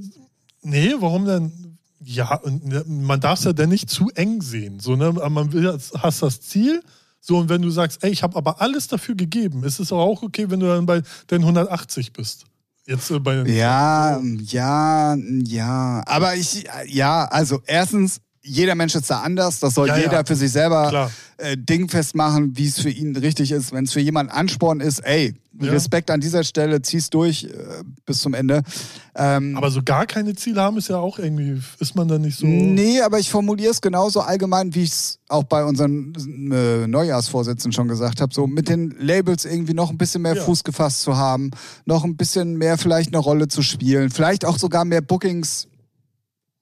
Nee, 0.61 0.93
warum 0.99 1.25
denn? 1.25 1.76
Ja, 2.09 2.35
und, 2.35 2.65
ne, 2.65 2.85
man 2.87 3.19
darf 3.19 3.39
es 3.39 3.45
ja 3.45 3.51
dann 3.51 3.67
nicht 3.67 3.89
zu 3.89 4.09
eng 4.15 4.41
sehen. 4.41 4.79
So, 4.79 4.95
ne? 4.95 5.11
Man 5.11 5.51
will, 5.51 5.65
ja- 5.65 5.77
hast 6.01 6.21
das 6.21 6.39
Ziel. 6.39 6.81
So, 7.19 7.37
und 7.39 7.49
wenn 7.49 7.61
du 7.61 7.69
sagst, 7.69 8.01
ey, 8.01 8.11
ich 8.11 8.23
habe 8.23 8.37
aber 8.37 8.61
alles 8.61 8.87
dafür 8.87 9.15
gegeben, 9.15 9.65
ist 9.65 9.79
es 9.79 9.91
auch 9.91 10.21
okay, 10.23 10.49
wenn 10.49 10.61
du 10.61 10.67
dann 10.67 10.85
bei 10.85 11.01
den 11.29 11.41
180 11.41 12.13
bist. 12.13 12.45
Jetzt 12.85 13.11
äh, 13.11 13.19
bei 13.19 13.35
den. 13.35 13.53
Ja, 13.53 14.21
ja, 14.21 15.15
ja. 15.15 16.01
Aber 16.05 16.35
ich, 16.35 16.65
ja, 16.85 17.25
also 17.25 17.61
erstens, 17.65 18.21
jeder 18.41 18.75
Mensch 18.75 18.95
ist 18.95 19.09
da 19.09 19.19
anders. 19.19 19.59
Das 19.59 19.73
soll 19.73 19.89
Ja, 19.89 19.97
ja. 19.97 20.03
jeder 20.03 20.25
für 20.25 20.35
sich 20.37 20.49
selber 20.53 20.87
Klar. 20.87 21.11
Äh, 21.37 21.55
dingfest 21.57 22.15
machen, 22.15 22.57
wie 22.57 22.65
es 22.67 22.79
für 22.79 22.89
ihn 22.89 23.15
richtig 23.15 23.51
ist. 23.51 23.71
Wenn 23.71 23.85
es 23.85 23.93
für 23.93 23.99
jemanden 23.99 24.31
Ansporn 24.31 24.79
ist, 24.79 24.99
ey, 24.99 25.33
Ja. 25.59 25.71
Respekt 25.71 26.11
an 26.11 26.19
dieser 26.19 26.43
Stelle, 26.43 26.81
zieh's 26.83 27.09
durch 27.09 27.45
äh, 27.45 27.83
bis 28.05 28.21
zum 28.21 28.33
Ende. 28.35 28.61
Ähm, 29.15 29.55
Aber 29.57 29.71
so 29.71 29.81
gar 29.83 30.05
keine 30.05 30.35
Ziele 30.35 30.61
haben 30.61 30.77
ist 30.77 30.89
ja 30.89 30.97
auch 30.97 31.17
irgendwie, 31.19 31.59
ist 31.79 31.95
man 31.95 32.07
dann 32.07 32.21
nicht 32.21 32.37
so. 32.37 32.45
Nee, 32.45 33.01
aber 33.01 33.17
ich 33.19 33.29
formuliere 33.31 33.71
es 33.71 33.81
genauso 33.81 34.21
allgemein, 34.21 34.75
wie 34.75 34.83
ich 34.83 34.91
es 34.91 35.19
auch 35.29 35.43
bei 35.43 35.63
unseren 35.63 36.13
äh, 36.51 36.85
Neujahrsvorsitzenden 36.87 37.71
schon 37.71 37.87
gesagt 37.87 38.21
habe. 38.21 38.33
So 38.33 38.45
mit 38.47 38.69
den 38.69 38.95
Labels 38.99 39.45
irgendwie 39.45 39.73
noch 39.73 39.89
ein 39.89 39.97
bisschen 39.97 40.21
mehr 40.21 40.35
Ja. 40.35 40.43
Fuß 40.43 40.63
gefasst 40.63 41.01
zu 41.01 41.17
haben, 41.17 41.49
noch 41.85 42.03
ein 42.03 42.17
bisschen 42.17 42.57
mehr 42.57 42.77
vielleicht 42.77 43.09
eine 43.09 43.17
Rolle 43.19 43.47
zu 43.47 43.61
spielen, 43.63 44.09
vielleicht 44.11 44.45
auch 44.45 44.57
sogar 44.59 44.85
mehr 44.85 45.01
Bookings 45.01 45.67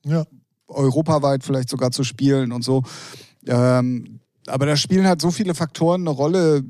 Ja. 0.06 0.26
europaweit 0.68 1.43
vielleicht 1.43 1.69
sogar 1.69 1.91
zu 1.91 2.03
spielen 2.03 2.52
und 2.52 2.64
so. 2.64 2.84
Ähm, 3.47 4.19
aber 4.47 4.65
da 4.65 4.77
spielen 4.77 5.07
halt 5.07 5.22
so 5.22 5.31
viele 5.31 5.55
Faktoren 5.55 6.01
eine 6.01 6.09
Rolle, 6.09 6.63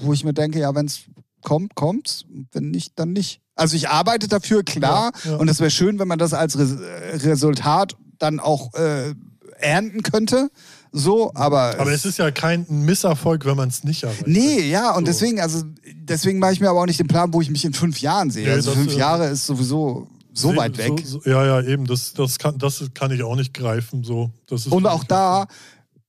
wo 0.00 0.12
ich 0.12 0.24
mir 0.24 0.34
denke, 0.34 0.58
ja, 0.58 0.74
wenn 0.74 0.86
es 0.86 1.00
kommt, 1.42 1.74
kommt's. 1.74 2.24
Wenn 2.52 2.70
nicht, 2.70 2.92
dann 2.96 3.12
nicht. 3.12 3.40
Also 3.54 3.76
ich 3.76 3.88
arbeite 3.88 4.28
dafür, 4.28 4.62
klar. 4.62 5.12
Ja, 5.24 5.30
ja. 5.32 5.36
Und 5.36 5.48
es 5.48 5.60
wäre 5.60 5.70
schön, 5.70 5.98
wenn 5.98 6.08
man 6.08 6.18
das 6.18 6.34
als 6.34 6.58
Res 6.58 6.76
Resultat 7.24 7.96
dann 8.18 8.40
auch 8.40 8.72
äh, 8.74 9.14
ernten 9.58 10.02
könnte. 10.02 10.50
So, 10.92 11.32
aber. 11.34 11.78
Aber 11.78 11.92
es 11.92 12.04
ist 12.04 12.18
ja 12.18 12.30
kein 12.30 12.66
Misserfolg, 12.68 13.44
wenn 13.44 13.56
man 13.56 13.68
es 13.68 13.82
nicht 13.84 14.02
erreicht. 14.02 14.26
Nee, 14.26 14.60
ja, 14.70 14.90
und 14.94 15.06
So. 15.06 15.12
deswegen, 15.12 15.40
also 15.40 15.62
deswegen 15.94 16.38
mache 16.38 16.52
ich 16.52 16.60
mir 16.60 16.68
aber 16.70 16.82
auch 16.82 16.86
nicht 16.86 17.00
den 17.00 17.08
Plan, 17.08 17.32
wo 17.32 17.40
ich 17.40 17.50
mich 17.50 17.64
in 17.64 17.72
fünf 17.72 18.00
Jahren 18.00 18.30
sehe. 18.30 18.46
Nee, 18.46 18.52
also 18.52 18.72
fünf 18.72 18.94
äh, 18.94 18.98
Jahre 18.98 19.28
ist 19.28 19.46
sowieso 19.46 20.06
so 20.34 20.52
Nee, 20.52 20.58
weit 20.58 20.78
weg. 20.78 21.02
So, 21.04 21.20
so, 21.20 21.30
ja, 21.30 21.44
ja, 21.44 21.62
eben. 21.66 21.86
Das, 21.86 22.12
das, 22.14 22.38
kann, 22.38 22.58
das 22.58 22.82
kann 22.94 23.10
ich 23.10 23.22
auch 23.22 23.36
nicht 23.36 23.54
greifen. 23.54 24.04
So. 24.04 24.30
Das 24.46 24.66
ist 24.66 24.72
Und 24.72 24.86
auch 24.86 25.04
da, 25.04 25.46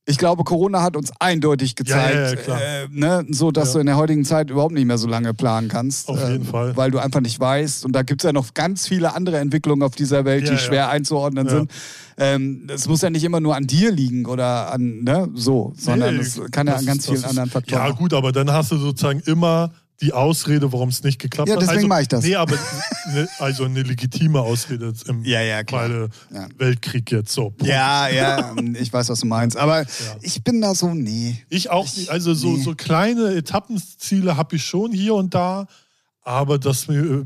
ich 0.06 0.18
glaube, 0.18 0.44
Corona 0.44 0.82
hat 0.82 0.96
uns 0.96 1.12
eindeutig 1.18 1.76
gezeigt, 1.76 2.46
Ja, 2.46 2.54
ja, 2.58 2.60
äh, 2.82 2.88
ne, 2.90 3.24
so 3.30 3.50
dass 3.50 3.68
Ja. 3.68 3.74
du 3.74 3.78
in 3.80 3.86
der 3.86 3.96
heutigen 3.96 4.24
Zeit 4.24 4.50
überhaupt 4.50 4.74
nicht 4.74 4.84
mehr 4.84 4.98
so 4.98 5.08
lange 5.08 5.32
planen 5.32 5.68
kannst. 5.68 6.08
Auf 6.08 6.20
jeden 6.28 6.42
äh, 6.44 6.50
Fall. 6.50 6.76
Weil 6.76 6.90
du 6.90 6.98
einfach 6.98 7.20
nicht 7.20 7.40
weißt. 7.40 7.84
Und 7.86 7.92
da 7.92 8.02
gibt 8.02 8.22
es 8.22 8.26
ja 8.26 8.32
noch 8.32 8.52
ganz 8.54 8.86
viele 8.86 9.14
andere 9.14 9.38
Entwicklungen 9.38 9.82
auf 9.82 9.94
dieser 9.94 10.24
Welt, 10.24 10.48
die 10.50 10.58
schwer 10.58 10.90
einzuordnen 10.90 11.48
sind. 11.48 11.70
Ähm, 12.18 12.66
Es 12.72 12.86
muss 12.86 13.00
ja 13.02 13.10
nicht 13.10 13.24
immer 13.24 13.40
nur 13.40 13.56
an 13.56 13.66
dir 13.66 13.90
liegen 13.90 14.26
oder 14.26 14.72
an, 14.72 15.02
ne, 15.04 15.28
so, 15.34 15.72
sondern 15.76 16.16
Nee, 16.16 16.20
es 16.22 16.40
kann 16.52 16.66
ja 16.66 16.74
an 16.76 16.86
ganz 16.86 17.06
vielen 17.06 17.16
ist- 17.18 17.24
anderen 17.24 17.50
Faktoren. 17.50 17.82
Ja, 17.86 17.90
gut, 17.90 18.12
aber 18.14 18.30
dann 18.30 18.50
hast 18.52 18.70
du 18.72 18.76
sozusagen 18.76 19.20
immer 19.26 19.72
die 20.00 20.12
Ausrede, 20.12 20.72
warum 20.72 20.88
es 20.88 21.02
nicht 21.04 21.20
geklappt 21.20 21.48
Ja, 21.48 21.54
hat. 21.54 21.62
deswegen 21.62 21.78
also, 21.78 21.88
mach 21.88 22.00
ich 22.00 22.08
das. 22.08 22.24
Nee, 22.24 22.34
aber 22.34 22.56
ne, 23.12 23.28
also 23.38 23.64
eine 23.64 23.82
legitime 23.82 24.40
Ausrede 24.40 24.92
im 25.06 25.24
Ja, 25.24 25.40
ja, 25.40 25.62
klar. 25.62 26.08
Ja. 26.32 26.48
Weltkrieg 26.58 27.10
jetzt. 27.12 27.32
So. 27.32 27.50
Punkt. 27.50 27.66
Ja, 27.66 28.08
ja, 28.08 28.54
ich 28.78 28.92
weiß, 28.92 29.08
was 29.08 29.20
du 29.20 29.26
meinst. 29.26 29.56
Aber 29.56 29.82
Ja. 29.82 29.86
ich 30.20 30.42
bin 30.42 30.60
da 30.60 30.74
so, 30.74 30.92
nee. 30.92 31.38
Ich 31.48 31.70
auch 31.70 31.84
nicht. 31.96 32.10
Also 32.10 32.34
so, 32.34 32.56
nee. 32.56 32.62
so 32.62 32.74
kleine 32.74 33.34
Etappenziele 33.34 34.36
habe 34.36 34.56
ich 34.56 34.64
schon 34.64 34.92
hier 34.92 35.14
und 35.14 35.32
da, 35.34 35.66
aber 36.22 36.58
das 36.58 36.88
mir, 36.88 36.98
äh, 37.00 37.24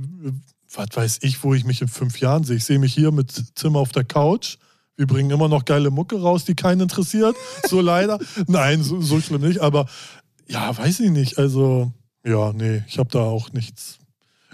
was 0.75 0.89
weiß 0.93 1.19
ich, 1.23 1.43
wo 1.43 1.55
ich 1.55 1.65
mich 1.65 1.81
in 1.81 1.89
fünf 1.89 2.21
Jahren 2.21 2.45
sehe. 2.45 2.57
Ich 2.57 2.65
sehe 2.65 2.79
mich 2.79 2.93
hier 2.93 3.11
mit 3.13 3.33
Zimmer 3.57 3.79
auf 3.79 3.93
der 3.93 4.05
Couch. 4.05 4.59
Wir 4.97 5.07
bringen 5.07 5.31
immer 5.31 5.49
noch 5.49 5.65
geile 5.65 5.91
Mucke 5.91 6.21
raus, 6.21 6.45
die 6.45 6.55
keinen 6.55 6.83
interessiert. 6.83 7.35
So 7.67 7.81
leider. 7.81 8.19
Nein, 8.47 8.83
so, 8.83 9.01
so 9.01 9.21
schlimm 9.21 9.41
nicht. 9.41 9.61
Aber 9.61 9.87
ja, 10.49 10.77
weiß 10.77 11.01
ich 11.01 11.11
nicht. 11.11 11.39
Also, 11.39 11.93
ja, 12.25 12.53
nee, 12.53 12.83
ich 12.87 12.99
habe 12.99 13.11
da 13.11 13.21
auch 13.21 13.53
nichts. 13.53 13.99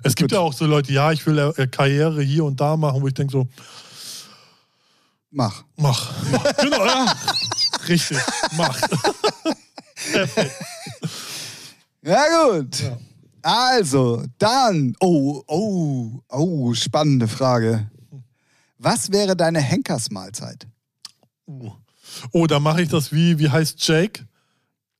Es 0.03 0.15
gibt 0.15 0.31
Gut. 0.31 0.37
ja 0.37 0.41
auch 0.41 0.53
so 0.53 0.67
Leute, 0.67 0.93
ja, 0.93 1.13
ich 1.13 1.25
will 1.27 1.39
äh, 1.39 1.67
Karriere 1.67 2.23
hier 2.23 2.45
und 2.45 2.61
da 2.61 2.77
machen, 2.77 3.01
wo 3.01 3.09
ich 3.09 3.15
denke 3.15 3.33
so, 3.33 3.49
Mach. 5.31 5.65
mach, 5.77 6.13
mach. 6.31 6.57
Genau, 6.59 6.85
ja. 6.85 7.13
Richtig, 7.89 8.19
mach. 8.57 8.79
Perfekt. 10.13 10.53
Ja, 12.07 12.23
gut. 12.51 12.81
Ja. 12.81 12.99
Also, 13.41 14.23
dann. 14.37 14.95
Oh, 15.01 15.43
oh, 15.47 16.21
oh, 16.29 16.75
spannende 16.75 17.27
Frage. 17.29 17.91
Was 18.77 19.11
wäre 19.11 19.35
deine 19.35 19.61
Henkersmahlzeit? 19.61 20.67
Uh. 21.47 21.71
Oh, 22.31 22.47
da 22.47 22.61
mache 22.61 22.83
ich 22.83 22.91
das 22.91 23.11
wie, 23.11 23.39
wie 23.39 23.49
heißt 23.49 23.89
Jake? 23.89 24.27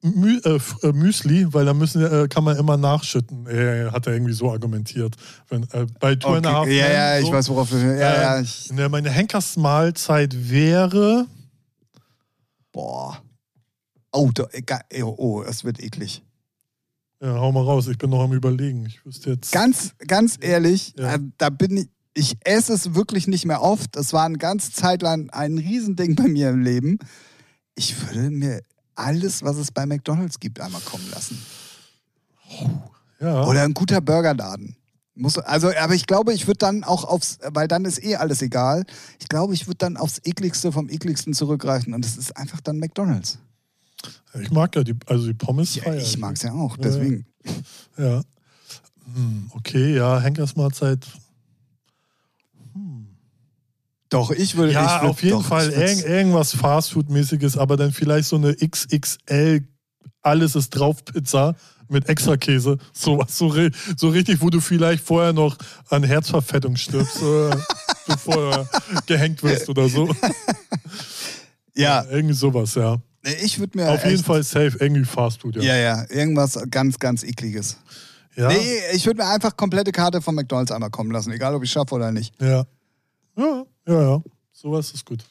Mü 0.05 0.39
äh, 0.45 0.59
äh, 0.83 0.93
Müsli, 0.93 1.53
weil 1.55 1.65
da 1.65 1.73
müssen, 1.75 2.05
äh, 2.05 2.29
kann 2.29 2.45
man 2.45 2.57
immer 2.59 2.77
nachschütten. 2.77 3.47
Äh, 3.47 3.91
hat 3.91 4.07
er 4.07 4.13
irgendwie 4.13 4.35
so 4.35 4.53
argumentiert. 4.53 5.17
Wenn, 5.49 5.63
äh, 5.73 5.87
bei 5.99 6.15
Two 6.15 6.29
and 6.35 6.47
a 6.47 6.53
Half 6.53 6.69
ja, 6.69 6.93
ja, 6.93 7.19
ich 7.19 7.27
so. 7.27 7.33
weiß, 7.33 7.49
worauf 7.49 7.71
du. 7.71 7.77
Ja, 7.79 7.97
ja, 7.97 8.37
Äh, 8.39 8.43
ich, 8.43 8.71
ne, 8.73 8.89
meine 8.91 9.11
Henkersmahlzeit 9.11 10.51
wäre. 10.51 11.27
boah. 12.73 13.23
Oh, 14.13 14.31
da, 14.33 14.47
oh, 15.03 15.43
es 15.43 15.65
wird 15.65 15.83
eklig. 15.83 16.23
Ja, 17.21 17.35
hau 17.41 17.51
mal 17.51 17.63
raus, 17.65 17.89
ich 17.89 17.99
bin 17.99 18.11
noch 18.11 18.21
am 18.23 18.33
Überlegen. 18.33 18.87
Ich 18.87 19.05
wüsste 19.05 19.31
jetzt. 19.31 19.51
Ganz, 19.53 19.95
ganz 20.07 20.37
ehrlich, 20.41 20.95
Ja. 20.99 21.17
da 21.39 21.51
bin 21.51 21.77
ich. 21.79 21.89
Ich 22.17 22.37
esse 22.45 22.75
es 22.75 22.95
wirklich 22.95 23.27
nicht 23.27 23.45
mehr 23.45 23.61
oft. 23.61 23.97
Es 23.97 24.13
war 24.13 24.25
eine 24.25 24.39
ganze 24.39 24.71
Zeit 24.71 25.03
lang 25.03 25.31
ein 25.31 25.59
Riesending 25.59 26.15
bei 26.15 26.29
mir 26.29 26.51
im 26.51 26.63
Leben. 26.63 26.99
Ich 27.75 28.01
würde 28.07 28.31
mir 28.31 28.61
alles, 28.95 29.43
was 29.43 29.57
es 29.57 29.71
bei 29.71 29.87
McDonalds 29.87 30.41
gibt, 30.41 30.61
einmal 30.61 30.81
kommen 30.83 31.09
lassen. 31.11 31.39
ja. 33.21 33.45
Oder 33.45 33.63
ein 33.63 33.75
guter 33.75 34.01
Burgerladen. 34.01 34.77
Muss, 35.17 35.39
also, 35.39 35.71
aber 35.79 35.95
ich 35.95 36.07
glaube, 36.07 36.33
ich 36.33 36.49
würde 36.49 36.59
dann 36.59 36.83
auch 36.83 37.05
aufs, 37.05 37.39
weil 37.45 37.69
dann 37.69 37.85
ist 37.85 38.03
eh 38.03 38.17
alles 38.17 38.43
egal. 38.43 38.85
Ich 39.21 39.29
glaube, 39.29 39.55
ich 39.55 39.69
würde 39.69 39.79
dann 39.79 39.97
aufs 39.97 40.21
ekligste 40.25 40.73
vom 40.73 40.89
ekligsten 40.89 41.35
zurückgreifen 41.35 41.95
und 41.95 42.05
es 42.05 42.17
ist 42.17 42.37
einfach 42.37 42.61
dann 42.61 42.79
McDonalds. 42.79 43.39
Ich 44.41 44.51
mag 44.51 44.75
ja 44.75 44.83
die, 44.83 44.97
also 45.07 45.27
die 45.29 45.35
Pommes. 45.35 45.77
Ja, 45.77 45.95
ich 45.95 46.19
mag 46.19 46.35
es 46.35 46.43
ja 46.43 46.53
auch, 46.53 46.77
Ja. 46.79 46.83
deswegen. 46.83 47.27
Ja. 47.97 48.23
Hm, 49.15 49.51
okay, 49.55 49.95
ja, 49.95 50.19
Henkersmahlzeit. 50.19 51.07
Doch, 54.15 54.31
ich 54.31 54.57
würde. 54.57 54.73
Ja, 54.73 54.97
ich 54.97 55.03
würd, 55.03 55.11
auf 55.11 55.23
jeden 55.23 55.39
doch, 55.41 55.45
Fall 55.47 55.71
irg 55.71 56.05
irgendwas 56.09 56.55
Fastfood-mäßiges, 56.57 57.59
aber 57.59 57.77
dann 57.77 57.93
vielleicht 57.93 58.29
so 58.29 58.37
eine 58.37 58.55
XXL, 58.55 59.67
alles 60.23 60.55
ist 60.57 60.71
drauf 60.71 61.05
Pizza 61.05 61.55
mit 61.89 62.09
Extrakäse. 62.09 62.79
So 62.93 63.19
was, 63.19 63.37
so, 63.37 63.49
ri- 63.49 63.75
so 63.97 64.09
richtig, 64.09 64.41
wo 64.41 64.49
du 64.51 64.61
vielleicht 64.61 65.05
vorher 65.05 65.33
noch 65.33 65.57
an 65.91 66.03
Herzverfettung 66.03 66.77
stirbst, 66.77 67.21
äh, 67.23 67.51
bevor 68.07 68.67
du 68.95 69.01
gehängt 69.07 69.43
wirst 69.43 69.69
oder 69.69 69.89
so. 69.89 70.09
Ja, 71.77 72.05
Irgendwie 72.09 72.35
sowas, 72.35 72.75
ja. 72.77 72.99
ich 73.43 73.59
würde 73.59 73.77
mir. 73.79 73.91
Auf 73.91 74.05
jeden 74.05 74.23
Fall 74.23 74.43
safe, 74.45 74.77
irgendwie 74.79 75.05
Fast 75.05 75.41
Food, 75.41 75.57
ja. 75.57 75.63
Ja, 75.63 75.77
ja, 75.77 76.05
irgendwas 76.09 76.57
ganz, 76.71 76.99
ganz 77.01 77.25
ekliges. 77.25 77.79
Ja, 78.37 78.49
Nee, 78.49 78.61
ich 78.93 79.05
würde 79.07 79.23
mir 79.23 79.29
einfach 79.29 79.57
komplette 79.57 79.91
Karte 79.93 80.23
von 80.23 80.35
McDonalds 80.37 80.71
einmal 80.71 80.91
kommen 80.91 81.11
lassen, 81.11 81.33
egal 81.33 81.55
ob 81.55 81.65
ich 81.65 81.71
schaffe 81.73 81.95
oder 81.97 82.13
nicht. 82.13 82.33
ja. 82.41 82.65
Ja, 83.37 83.65
ja, 83.87 84.03
ja. 84.03 84.23
Sowas 84.53 84.93
ist 84.93 85.05
gut. 85.05 85.25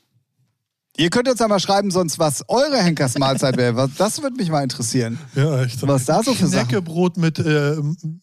Ihr 0.95 1.09
könnt 1.09 1.27
uns 1.27 1.41
einmal 1.41 1.59
schreiben, 1.59 1.89
sonst 1.89 2.19
was 2.19 2.47
eure 2.49 2.77
Henkersmahlzeit 2.77 3.57
wäre. 3.57 3.75
Was- 3.75 3.95
Das 3.95 4.21
würde 4.21 4.35
mich 4.35 4.49
mal 4.49 4.61
interessieren. 4.61 5.17
Ja, 5.33 5.63
echt. 5.63 5.85
Was 5.87 6.05
da 6.05 6.21
so 6.21 6.33
für 6.35 6.45
Sachen? 6.45 6.67
Knäckebrot 6.67 7.17
mit 7.17 7.39
äh, 7.39 7.77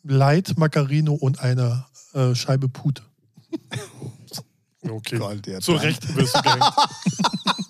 Light, 0.05 0.57
Margarine 0.57 1.11
und 1.11 1.41
einer 1.41 1.87
äh, 2.15 2.35
Scheibe 2.37 2.69
Pute. 2.69 3.03
Okay. 4.89 5.19
Gott, 5.19 5.63
Zu. 5.63 5.73
Recht 5.73 6.15
wirst 6.17 6.37
du. 6.37 6.41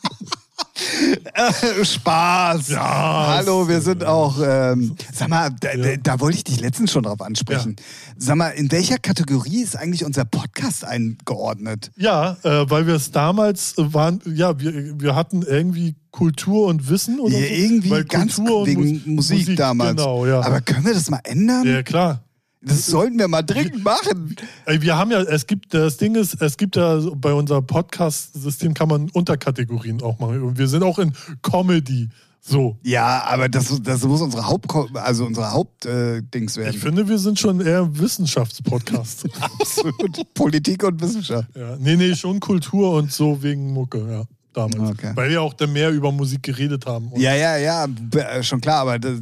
Spaß. 1.82 2.69
Ja, 2.69 3.35
Hallo, 3.36 3.69
wir 3.69 3.81
sind 3.81 4.05
auch. 4.05 4.36
Ähm, 4.44 4.94
sag 5.12 5.28
mal, 5.28 5.51
da, 5.61 5.73
Ja. 5.74 5.97
da 5.97 6.20
wollte 6.20 6.39
ich 6.39 6.44
dich 6.44 6.61
letztens 6.61 6.93
schon 6.93 7.02
drauf 7.05 7.20
ansprechen. 7.20 7.77
Sag 8.16 8.36
mal, 8.36 8.51
in 8.51 8.70
welcher 8.70 8.98
Kategorie 8.98 9.62
ist 9.62 9.77
eigentlich 9.77 10.05
unser 10.05 10.24
Podcast 10.24 10.85
eingeordnet? 10.85 11.90
Ja, 11.97 12.36
äh, 12.43 12.69
weil 12.70 12.86
wir 12.86 12.94
es 12.94 13.11
damals 13.11 13.77
äh, 13.78 13.93
waren, 13.94 14.20
ja, 14.27 14.59
wir, 14.61 15.01
wir 15.01 15.15
hatten 15.15 15.43
irgendwie 15.43 15.94
Kultur 16.11 16.66
und 16.66 16.89
Wissen 16.89 17.20
oder 17.20 17.35
Ja, 17.39 17.47
so. 17.47 17.55
irgendwie 17.55 17.90
Weil 17.90 18.05
ganz 18.05 18.36
Kultur 18.36 18.61
und 18.61 18.66
wegen 18.66 18.81
Mus- 18.82 19.31
Musik, 19.31 19.57
damals. 19.57 19.90
Genau, 19.97 20.27
ja. 20.27 20.40
Aber 20.40 20.61
können 20.61 20.85
wir 20.85 20.94
das 20.94 21.09
mal 21.11 21.20
ändern? 21.24 21.66
ja, 21.66 21.82
klar. 21.82 22.23
Das 22.62 22.87
sollten 22.87 23.19
wir 23.19 23.27
mal 23.27 23.43
dringend 23.43 23.82
machen. 23.82 24.37
Wir 24.66 24.97
haben 24.97 25.11
ja, 25.11 25.23
es 25.23 25.47
gibt, 25.47 25.73
das 25.73 25.97
Ding 25.97 26.15
ist, 26.15 26.41
es 26.43 26.59
gibt 26.59 26.77
ja 26.77 27.01
bei 27.15 27.32
unserem 27.32 27.66
Podcast-System 27.66 28.74
kann 28.74 28.89
man 28.89 29.09
Unterkategorien 29.11 30.03
auch 30.03 30.19
machen. 30.19 30.43
Und 30.43 30.59
wir 30.59 30.69
sind 30.69 30.82
auch 30.82 30.99
in 30.99 31.12
Comedy. 31.43 32.11
So. 32.43 32.78
Ja, 32.82 33.24
aber 33.24 33.49
das, 33.49 33.81
das 33.82 34.03
muss 34.05 34.20
unsere 34.20 34.47
Haupt, 34.47 34.66
also 34.95 35.24
unsere 35.24 35.53
Hauptdings 35.53 36.57
werden. 36.57 36.74
Ich 36.74 36.81
finde, 36.81 37.09
wir 37.09 37.19
sind 37.19 37.39
schon 37.39 37.61
eher 37.61 37.99
Wissenschaftspodcast. 37.99 39.28
Absolut. 39.41 40.35
Politik 40.35 40.85
und 40.85 41.01
Wissenschaft. 41.01 41.49
ja. 41.55 41.77
Nee, 41.78 41.97
nee, 41.97 42.15
schon 42.15 42.41
Kultur 42.41 42.93
und 42.93 43.12
so 43.12 43.43
wegen 43.43 43.73
Mucke, 43.73 44.07
ja. 44.11 44.24
Damals. 44.53 44.91
Okay. 44.91 45.12
Weil 45.15 45.31
wir 45.31 45.43
auch 45.43 45.55
dann 45.55 45.73
mehr 45.73 45.91
über 45.91 46.11
Musik 46.11 46.43
geredet 46.43 46.85
haben. 46.85 47.11
Ja, 47.16 47.35
ja, 47.35 47.57
ja, 47.57 47.87
äh, 48.16 48.43
schon 48.43 48.61
klar, 48.61 48.81
aber 48.81 48.99
das, 48.99 49.20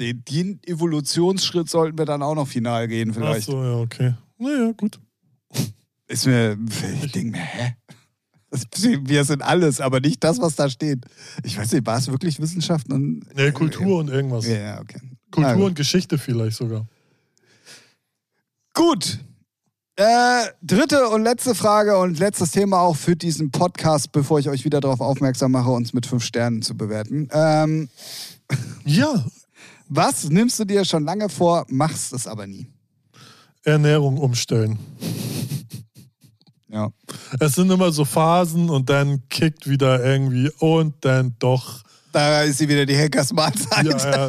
den, 0.00 0.24
den 0.24 0.60
Evolutionsschritt 0.64 1.68
sollten 1.68 1.98
wir 1.98 2.06
dann 2.06 2.22
auch 2.22 2.34
noch 2.34 2.48
final 2.48 2.88
gehen, 2.88 3.10
Ach 3.10 3.14
vielleicht. 3.16 3.46
so, 3.46 3.62
ja, 3.62 3.74
okay. 3.74 4.14
Naja, 4.38 4.72
gut. 4.76 4.98
Ist 6.08 6.26
mir, 6.26 6.58
ich 7.04 7.12
denke 7.12 7.32
mir, 7.32 7.44
hä? 7.44 7.74
Wir 9.04 9.24
sind 9.24 9.42
alles, 9.42 9.80
aber 9.80 10.00
nicht 10.00 10.24
das, 10.24 10.40
was 10.40 10.56
da 10.56 10.68
steht. 10.68 11.06
Ich 11.44 11.56
weiß 11.56 11.70
nicht, 11.70 11.86
war 11.86 11.98
es 11.98 12.08
wirklich 12.10 12.40
Wissenschaften 12.40 12.92
und. 12.92 13.36
Nee, 13.36 13.52
Kultur 13.52 14.00
und 14.00 14.08
irgendwas. 14.10 14.44
Ja, 14.44 14.54
ja, 14.56 14.80
okay. 14.80 14.98
Kultur 15.30 15.54
Na 15.56 15.64
und 15.66 15.76
Geschichte 15.76 16.18
vielleicht 16.18 16.56
sogar. 16.56 16.84
Gut. 18.74 19.20
Äh, 19.94 20.46
dritte 20.62 21.08
und 21.10 21.22
letzte 21.22 21.54
Frage 21.54 21.96
und 21.98 22.18
letztes 22.18 22.50
Thema 22.50 22.80
auch 22.80 22.96
für 22.96 23.14
diesen 23.14 23.52
Podcast, 23.52 24.10
bevor 24.10 24.40
ich 24.40 24.48
euch 24.48 24.64
wieder 24.64 24.80
darauf 24.80 25.00
aufmerksam 25.00 25.52
mache, 25.52 25.70
uns 25.70 25.92
mit 25.92 26.06
fünf 26.06 26.24
Sternen 26.24 26.62
zu 26.62 26.76
bewerten. 26.76 27.28
Ähm, 27.32 27.88
Ja, 28.84 29.24
was 29.90 30.30
nimmst 30.30 30.58
du 30.60 30.64
dir 30.64 30.84
schon 30.84 31.04
lange 31.04 31.28
vor, 31.28 31.66
machst 31.68 32.12
es 32.12 32.26
aber 32.26 32.46
nie? 32.46 32.68
Ernährung 33.64 34.16
umstellen. 34.16 34.78
Ja. 36.68 36.90
Es 37.40 37.56
sind 37.56 37.70
immer 37.70 37.90
so 37.90 38.04
Phasen 38.04 38.70
und 38.70 38.88
dann 38.88 39.28
kickt 39.28 39.68
wieder 39.68 40.02
irgendwie 40.04 40.50
und 40.60 40.94
dann 41.00 41.34
doch. 41.40 41.82
Da 42.12 42.42
ist 42.42 42.58
sie 42.58 42.68
wieder 42.68 42.86
die 42.86 42.96
Hackersmahlzeit. 42.96 43.84
Ja, 43.84 44.28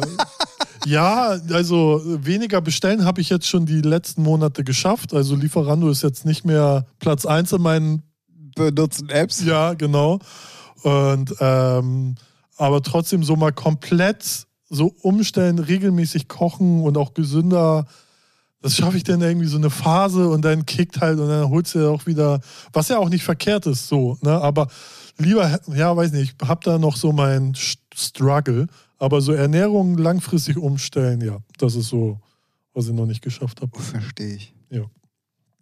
ja, 0.84 1.54
also 1.54 2.02
weniger 2.04 2.60
bestellen 2.60 3.04
habe 3.04 3.20
ich 3.20 3.30
jetzt 3.30 3.46
schon 3.46 3.64
die 3.64 3.80
letzten 3.80 4.24
Monate 4.24 4.64
geschafft. 4.64 5.14
Also 5.14 5.36
Lieferando 5.36 5.88
ist 5.88 6.02
jetzt 6.02 6.24
nicht 6.24 6.44
mehr 6.44 6.86
Platz 6.98 7.24
1 7.24 7.52
in 7.52 7.62
meinen 7.62 8.02
Benutzen 8.56 9.08
Apps. 9.08 9.44
Ja, 9.44 9.74
genau. 9.74 10.18
Und 10.82 11.32
ähm, 11.38 12.16
aber 12.56 12.82
trotzdem 12.82 13.22
so 13.22 13.36
mal 13.36 13.52
komplett 13.52 14.46
so 14.74 14.86
umstellen, 15.02 15.58
regelmäßig 15.58 16.28
kochen 16.28 16.82
und 16.82 16.96
auch 16.96 17.12
gesünder. 17.14 17.86
Das 18.60 18.76
schaffe 18.76 18.96
ich 18.96 19.04
dann 19.04 19.20
irgendwie 19.20 19.46
so 19.48 19.56
eine 19.58 19.70
Phase 19.70 20.28
und 20.28 20.42
dann 20.42 20.64
kickt 20.66 21.00
halt 21.00 21.18
und 21.18 21.28
dann 21.28 21.50
holst 21.50 21.74
du 21.74 21.80
ja 21.80 21.88
auch 21.88 22.06
wieder, 22.06 22.40
was 22.72 22.88
ja 22.88 22.98
auch 22.98 23.08
nicht 23.08 23.24
verkehrt 23.24 23.66
ist, 23.66 23.88
so, 23.88 24.18
ne? 24.22 24.30
Aber 24.40 24.68
lieber, 25.18 25.60
ja, 25.74 25.94
weiß 25.96 26.12
nicht, 26.12 26.36
ich 26.40 26.48
habe 26.48 26.60
da 26.64 26.78
noch 26.78 26.96
so 26.96 27.12
meinen 27.12 27.54
St- 27.54 27.76
Struggle, 27.94 28.68
aber 28.98 29.20
so 29.20 29.32
Ernährung 29.32 29.98
langfristig 29.98 30.56
umstellen, 30.56 31.20
ja, 31.20 31.38
das 31.58 31.74
ist 31.74 31.88
so, 31.88 32.20
was 32.72 32.86
ich 32.86 32.92
noch 32.94 33.06
nicht 33.06 33.20
geschafft 33.22 33.60
habe. 33.60 33.78
Verstehe 33.78 34.36
ich. 34.36 34.54
Ja. 34.70 34.84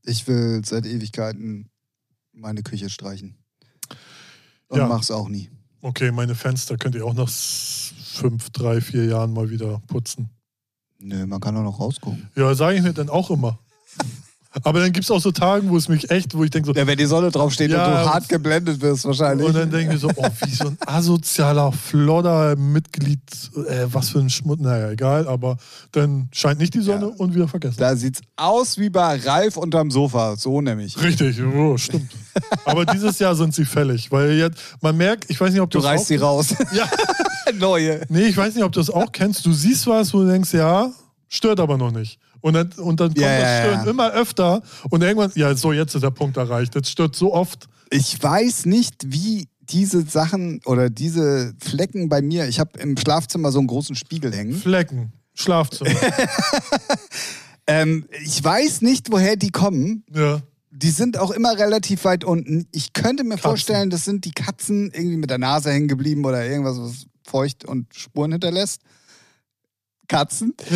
Ich 0.04 0.28
will 0.28 0.62
seit 0.64 0.86
Ewigkeiten 0.86 1.68
meine 2.32 2.62
Küche 2.62 2.90
streichen. 2.90 3.34
Und 4.68 4.78
Ja. 4.78 4.86
mach's 4.86 5.10
auch 5.10 5.28
nie. 5.28 5.50
Okay, 5.82 6.12
meine 6.12 6.34
Fenster 6.34 6.76
könnt 6.76 6.94
ihr 6.94 7.04
auch 7.06 7.14
nach 7.14 7.26
s- 7.28 7.94
fünf, 8.10 8.50
drei, 8.50 8.80
vier 8.80 9.04
Jahren 9.04 9.32
mal 9.32 9.50
wieder 9.50 9.80
putzen. 9.86 10.30
Nö, 10.98 11.26
man 11.26 11.40
kann 11.40 11.54
doch 11.54 11.62
noch 11.62 11.80
rausgucken. 11.80 12.28
Ja, 12.36 12.54
sage 12.54 12.76
ich 12.76 12.82
mir 12.82 12.92
dann 12.92 13.08
auch 13.08 13.30
immer. 13.30 13.58
Aber 14.64 14.80
dann 14.80 14.92
gibt 14.92 15.04
es 15.04 15.10
auch 15.12 15.20
so 15.20 15.30
Tage, 15.30 15.68
wo 15.68 15.76
es 15.76 15.88
mich 15.88 16.10
echt, 16.10 16.34
wo 16.36 16.42
ich 16.42 16.50
denke 16.50 16.66
so, 16.66 16.74
Ja, 16.74 16.84
wenn 16.86 16.98
die 16.98 17.06
Sonne 17.06 17.30
draufsteht 17.30 17.70
Ja, 17.70 17.86
und 17.86 17.92
du 17.92 18.10
hart 18.12 18.28
geblendet 18.28 18.80
wirst 18.80 19.04
wahrscheinlich. 19.04 19.46
und 19.46 19.54
dann 19.56 19.70
denke 19.70 19.94
ich 19.94 20.00
so, 20.00 20.10
oh, 20.16 20.26
wie 20.44 20.50
so 20.54 20.66
ein 20.66 20.76
asozialer 20.86 21.70
Flodder 21.70 22.56
Mitglied, 22.56 23.20
äh, 23.68 23.86
was 23.86 24.08
für 24.10 24.18
ein 24.18 24.28
Schmutz, 24.28 24.60
naja, 24.60 24.90
egal, 24.90 25.28
aber 25.28 25.56
dann 25.92 26.28
scheint 26.32 26.58
nicht 26.58 26.74
die 26.74 26.80
Sonne 26.80 27.06
Ja. 27.10 27.14
und 27.18 27.34
wieder 27.34 27.46
vergessen. 27.46 27.76
da 27.78 27.94
sieht's 27.94 28.20
aus 28.36 28.76
wie 28.76 28.90
bei 28.90 29.16
Ralf 29.24 29.56
unterm 29.56 29.90
Sofa, 29.92 30.36
so 30.36 30.60
nämlich. 30.60 31.00
Richtig, 31.00 31.40
oh, 31.42 31.76
stimmt. 31.78 32.10
Aber 32.64 32.84
dieses 32.86 33.18
Jahr 33.20 33.36
sind 33.36 33.54
sie 33.54 33.64
fällig, 33.64 34.10
weil 34.10 34.32
jetzt, 34.32 34.58
man 34.80 34.96
merkt, 34.96 35.26
ich 35.30 35.40
weiß 35.40 35.52
nicht, 35.52 35.60
ob 35.60 35.70
Du 35.70 35.78
du 35.78 35.84
reißt 35.84 36.06
sie 36.06 36.16
raus. 36.16 36.54
Ja, 36.72 36.88
Neue. 37.58 38.00
nee, 38.08 38.22
ich 38.26 38.36
weiß 38.36 38.54
nicht, 38.54 38.64
ob 38.64 38.72
du 38.72 38.80
das 38.80 38.90
auch 38.90 39.12
kennst. 39.12 39.44
Du 39.46 39.52
siehst 39.52 39.86
was, 39.86 40.12
wo 40.14 40.22
du 40.22 40.28
denkst, 40.28 40.52
ja, 40.54 40.90
stört 41.28 41.60
aber 41.60 41.76
noch 41.76 41.90
nicht. 41.92 42.18
Und 42.40 42.54
dann, 42.54 42.72
und 42.78 43.00
dann 43.00 43.08
kommt 43.08 43.18
Ja, 43.20 43.38
das 43.38 43.42
ja, 43.42 43.60
Stören 43.60 43.84
ja. 43.84 43.90
immer 43.90 44.12
öfter 44.12 44.62
und 44.90 45.02
irgendwann, 45.02 45.32
ja, 45.34 45.54
so, 45.54 45.72
jetzt 45.72 45.94
ist 45.94 46.02
der 46.02 46.10
Punkt 46.10 46.36
erreicht. 46.36 46.74
Jetzt 46.74 46.90
stört 46.90 47.14
so 47.16 47.32
oft. 47.34 47.66
Ich 47.90 48.22
weiß 48.22 48.66
nicht, 48.66 48.94
wie 49.06 49.48
diese 49.60 50.02
Sachen 50.02 50.60
oder 50.64 50.90
diese 50.90 51.54
Flecken 51.62 52.08
bei 52.08 52.22
mir, 52.22 52.48
ich 52.48 52.58
habe 52.58 52.78
im 52.80 52.96
Schlafzimmer 52.96 53.52
so 53.52 53.58
einen 53.58 53.68
großen 53.68 53.94
Spiegel 53.94 54.32
hängen. 54.34 54.54
Flecken, 54.54 55.12
Schlafzimmer. 55.34 55.90
Ähm, 57.66 58.06
ich 58.24 58.42
weiß 58.42 58.82
nicht, 58.82 59.12
woher 59.12 59.36
die 59.36 59.50
kommen. 59.50 60.04
ja. 60.12 60.40
Die 60.72 60.90
sind 60.90 61.18
auch 61.18 61.32
immer 61.32 61.58
relativ 61.58 62.04
weit 62.04 62.24
unten. 62.24 62.66
Ich 62.72 62.92
könnte 62.92 63.22
mir 63.24 63.30
Katzen. 63.34 63.42
vorstellen, 63.42 63.90
das 63.90 64.04
sind 64.04 64.24
die 64.24 64.30
Katzen 64.30 64.90
irgendwie 64.94 65.16
mit 65.16 65.28
der 65.28 65.38
Nase 65.38 65.70
hängen 65.72 65.88
geblieben 65.88 66.24
oder 66.24 66.46
irgendwas, 66.46 66.78
was 66.80 67.06
feucht 67.26 67.64
und 67.64 67.92
Spuren 67.92 68.30
hinterlässt. 68.32 68.80
Katzen. 70.10 70.54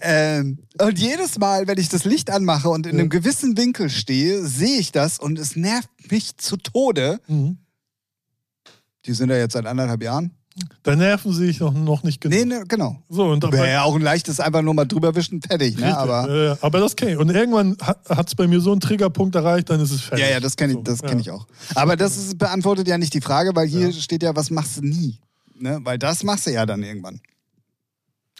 ähm, 0.00 0.58
und 0.80 0.98
jedes 0.98 1.38
Mal, 1.38 1.66
wenn 1.66 1.76
ich 1.78 1.90
das 1.90 2.04
Licht 2.04 2.30
anmache 2.30 2.70
und 2.70 2.86
in 2.86 2.98
einem 2.98 3.10
gewissen 3.10 3.56
Winkel 3.58 3.90
stehe, 3.90 4.42
sehe 4.44 4.78
ich 4.78 4.90
das 4.90 5.18
und 5.18 5.38
es 5.38 5.54
nervt 5.54 5.88
mich 6.10 6.36
zu 6.38 6.56
Tode. 6.56 7.20
Mhm. 7.28 7.58
Die 9.04 9.12
sind 9.12 9.28
ja 9.30 9.36
jetzt 9.36 9.52
seit 9.52 9.66
anderthalb 9.66 10.02
Jahren. 10.02 10.32
Da 10.82 10.96
nerven 10.96 11.34
sie 11.34 11.46
sich 11.48 11.60
noch, 11.60 11.74
noch 11.74 12.02
nicht 12.02 12.22
genug. 12.22 12.38
Nee, 12.38 12.44
nee, 12.46 12.62
genau. 12.66 13.02
So, 13.10 13.26
und 13.26 13.44
dabei, 13.44 13.58
Wäre 13.58 13.70
ja 13.72 13.82
auch 13.82 13.94
ein 13.94 14.00
leichtes 14.00 14.40
einfach 14.40 14.62
nur 14.62 14.72
mal 14.72 14.86
drüber 14.86 15.14
wischen, 15.14 15.42
fertig. 15.42 15.76
Ne? 15.76 15.82
Richtig, 15.88 15.94
Aber 15.98 16.34
ja. 16.34 16.58
aber 16.62 16.80
das 16.80 16.96
kenne 16.96 17.12
ich. 17.12 17.18
Und 17.18 17.28
irgendwann 17.28 17.76
hat 17.82 18.28
es 18.28 18.34
bei 18.34 18.46
mir 18.46 18.62
so 18.62 18.72
einen 18.72 18.80
Triggerpunkt 18.80 19.34
erreicht, 19.34 19.68
dann 19.68 19.80
ist 19.80 19.90
es 19.90 20.00
fertig. 20.00 20.24
Ja, 20.24 20.30
ja, 20.32 20.40
das 20.40 20.56
kenne 20.56 20.72
ich, 20.72 20.78
So, 20.78 20.82
das 20.84 21.00
ja. 21.02 21.08
kenn 21.08 21.18
ich 21.20 21.30
auch. 21.30 21.46
Aber 21.74 21.96
das 21.96 22.16
ist, 22.16 22.38
beantwortet 22.38 22.88
ja 22.88 22.96
nicht 22.96 23.12
die 23.12 23.20
Frage, 23.20 23.54
weil 23.54 23.68
hier 23.68 23.90
Ja. 23.90 23.92
steht 23.92 24.22
ja, 24.22 24.34
was 24.34 24.50
machst 24.50 24.78
du 24.78 24.80
nie? 24.80 25.18
Ne? 25.58 25.80
Weil 25.82 25.98
das 25.98 26.22
machst 26.22 26.46
du 26.46 26.52
ja 26.52 26.66
dann 26.66 26.82
irgendwann. 26.82 27.20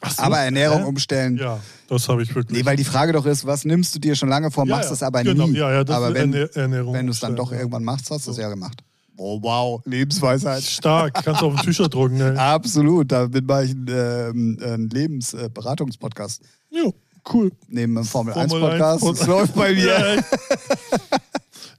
So, 0.05 0.23
Aber 0.23 0.39
Ernährung 0.39 0.83
hä? 0.83 0.89
umstellen. 0.89 1.39
Ja, 1.39 1.59
das 1.89 2.09
habe 2.09 2.23
ich 2.23 2.35
wirklich. 2.35 2.59
Nee, 2.59 2.67
weil 2.67 2.77
die 2.77 2.85
Frage 2.85 3.13
doch 3.15 3.25
ist, 3.25 3.47
was 3.47 3.65
nimmst 3.65 3.95
du 3.95 3.99
dir 3.99 4.15
schon 4.15 4.29
lange 4.29 4.51
vor, 4.51 4.67
Ja, 4.67 4.77
machst 4.77 4.91
ja, 4.91 4.95
es 4.95 5.03
aber 5.03 5.23
genau, 5.23 5.47
nie. 5.47 5.57
Ja, 5.57 5.73
ja, 5.73 5.85
das 5.85 5.97
aber 5.97 6.09
ist 6.09 6.15
wenn, 6.15 6.35
Ernähr- 6.35 6.57
Ernährung 6.57 6.93
wenn 6.95 7.07
du 7.07 7.13
es 7.13 7.21
dann 7.21 7.35
doch 7.35 7.51
ja. 7.51 7.59
irgendwann 7.59 7.83
machst, 7.85 8.11
hast 8.11 8.27
du 8.27 8.31
es 8.33 8.37
ja 8.37 8.49
gemacht. 8.51 8.83
Oh 9.17 9.41
wow, 9.41 9.81
Lebensweisheit. 9.87 10.63
Stark, 10.63 11.15
kannst 11.25 11.41
du 11.41 11.47
auf 11.47 11.55
den 11.55 11.63
Tücher 11.65 11.89
drucken. 11.89 12.19
Ne? 12.19 12.35
Absolut, 12.39 13.11
damit 13.11 13.47
mache 13.47 13.65
ich 13.65 13.71
ähm, 13.71 14.59
einen 14.63 14.91
Lebensberatungspodcast. 14.91 16.43
Ja, 16.69 16.91
cool. 17.33 17.51
Neben 17.69 17.95
dem 17.95 18.05
Formel, 18.05 18.35
Formel 18.35 18.53
1 18.53 18.53
Podcast. 18.53 19.03
1 19.07 19.19
Das 19.19 19.27
läuft 19.27 19.55
bei 19.55 19.73
mir. 19.73 20.23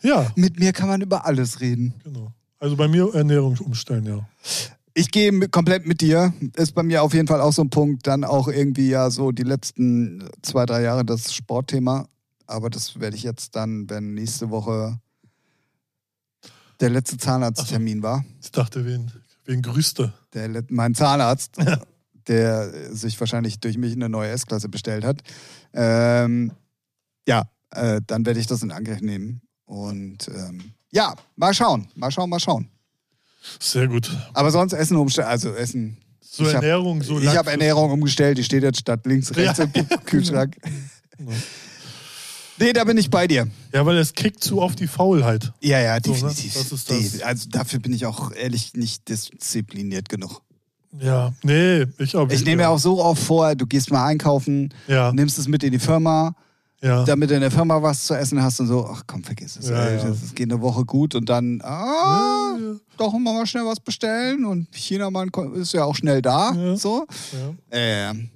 Ja, 0.03 0.21
ja, 0.23 0.31
Mit 0.35 0.59
mir 0.59 0.73
kann 0.73 0.87
man 0.87 1.01
über 1.01 1.25
alles 1.25 1.59
reden. 1.59 1.93
genau. 2.03 2.31
Also 2.59 2.75
bei 2.75 2.87
mir 2.87 3.13
Ernährung 3.13 3.55
umstellen, 3.59 4.05
ja. 4.05 4.27
Ich 4.97 5.11
gehe 5.11 5.31
komplett 5.49 5.85
mit 5.85 6.01
dir. 6.01 6.33
Ist 6.55 6.73
bei 6.73 6.81
mir 6.81 7.03
auf 7.03 7.13
jeden 7.13 7.27
Fall 7.27 7.39
auch 7.39 7.53
so 7.53 7.61
ein 7.61 7.69
Punkt. 7.69 8.07
Dann 8.07 8.23
auch 8.23 8.47
irgendwie 8.47 8.89
ja 8.89 9.11
so 9.11 9.31
die 9.31 9.43
letzten 9.43 10.27
zwei, 10.41 10.65
drei 10.65 10.81
Jahre 10.81 11.05
das 11.05 11.35
Sportthema. 11.35 12.07
Aber 12.47 12.71
das 12.71 12.99
werde 12.99 13.15
ich 13.15 13.21
jetzt 13.21 13.55
dann, 13.55 13.87
wenn 13.91 14.15
nächste 14.15 14.49
Woche 14.49 14.99
der 16.79 16.89
letzte 16.89 17.17
Zahnarzttermin 17.17 18.01
war. 18.01 18.25
Ich 18.41 18.51
dachte, 18.51 18.87
wen, 18.87 19.11
wen 19.45 19.61
grüßte? 19.61 20.13
Der, 20.33 20.63
mein 20.69 20.95
Zahnarzt, 20.95 21.57
der 22.27 22.91
sich 22.91 23.19
wahrscheinlich 23.19 23.59
durch 23.59 23.77
mich 23.77 23.93
eine 23.93 24.09
neue 24.09 24.31
S-Klasse 24.31 24.67
bestellt 24.67 25.05
hat. 25.05 25.21
Ähm, 25.73 26.53
ja, 27.27 27.43
äh, 27.69 28.01
dann 28.07 28.25
werde 28.25 28.39
ich 28.39 28.47
das 28.47 28.63
in 28.63 28.71
Angriff 28.71 29.01
nehmen. 29.01 29.41
Und 29.65 30.27
ähm, 30.29 30.71
ja, 30.89 31.13
mal 31.35 31.53
schauen, 31.53 31.87
mal 31.93 32.09
schauen, 32.09 32.31
mal 32.31 32.39
schauen. 32.39 32.71
Sehr 33.59 33.87
gut. 33.87 34.09
Aber 34.33 34.51
sonst 34.51 34.73
Essen 34.73 34.97
umstellen, 34.97 35.27
also 35.27 35.53
Essen. 35.53 35.97
So 36.21 36.43
Ich 36.43 36.49
hab- 36.49 36.55
Ernährung, 36.63 37.01
so 37.01 37.19
ich 37.19 37.27
habe. 37.35 37.49
Ernährung 37.51 37.91
umgestellt, 37.91 38.37
die 38.37 38.43
steht 38.43 38.63
jetzt 38.63 38.79
statt 38.79 39.05
links, 39.05 39.35
rechts 39.35 39.57
Ja, 39.59 39.65
im 39.73 40.05
Kühlschrank. 40.05 40.55
Nee, 42.59 42.73
da 42.73 42.83
bin 42.85 42.97
ich 42.97 43.09
bei 43.09 43.27
dir. 43.27 43.47
Ja, 43.73 43.85
weil 43.85 43.97
es 43.97 44.13
kickt 44.13 44.43
zu 44.43 44.61
oft 44.61 44.79
die 44.79 44.87
Faulheit. 44.87 45.53
Ja, 45.61 45.79
ja, 45.79 45.97
So, 46.03 46.11
ne? 46.11 46.17
definitiv. 46.17 46.53
Das 46.55 46.71
ist 46.71 46.89
Die- 46.89 47.09
das. 47.19 47.21
Also 47.21 47.49
dafür 47.49 47.79
bin 47.79 47.93
ich 47.93 48.05
auch 48.05 48.31
ehrlich 48.33 48.73
nicht 48.73 49.07
diszipliniert 49.09 50.09
genug. 50.09 50.41
Ja, 50.99 51.33
nee, 51.43 51.85
ich 51.99 52.15
auch. 52.15 52.29
Ich 52.29 52.43
nehme 52.45 52.63
ja 52.63 52.69
auch 52.69 52.79
so 52.79 53.03
oft 53.03 53.21
vor, 53.21 53.53
du 53.55 53.67
gehst 53.67 53.91
mal 53.91 54.05
einkaufen, 54.05 54.73
Ja, 54.87 55.11
nimmst 55.11 55.37
es 55.37 55.47
mit 55.47 55.63
in 55.63 55.71
die 55.71 55.79
Firma, 55.79 56.35
ja. 56.81 57.03
damit 57.05 57.29
du 57.29 57.35
in 57.35 57.41
der 57.41 57.51
Firma 57.51 57.81
was 57.81 58.05
zu 58.05 58.13
essen 58.13 58.41
hast 58.41 58.59
und 58.59 58.67
so, 58.67 58.87
ach 58.91 59.03
komm, 59.07 59.23
vergiss 59.23 59.57
es. 59.57 59.69
Ja, 59.69 59.89
ja. 59.89 60.03
Das, 60.03 60.21
das 60.21 60.35
geht 60.35 60.51
eine 60.51 60.61
Woche 60.61 60.85
gut 60.85 61.15
und 61.15 61.29
dann, 61.29 61.61
ah, 61.63 62.57
doch 62.97 63.17
mal 63.17 63.45
schnell 63.45 63.65
was 63.65 63.79
bestellen 63.79 64.45
und 64.45 64.67
Chinamann 64.73 65.29
ist 65.55 65.73
ja 65.73 65.83
auch 65.83 65.95
schnell 65.95 66.21
da. 66.21 66.75
So. 66.75 67.07
Ja. 67.33 67.53
Ähm. 67.71 68.29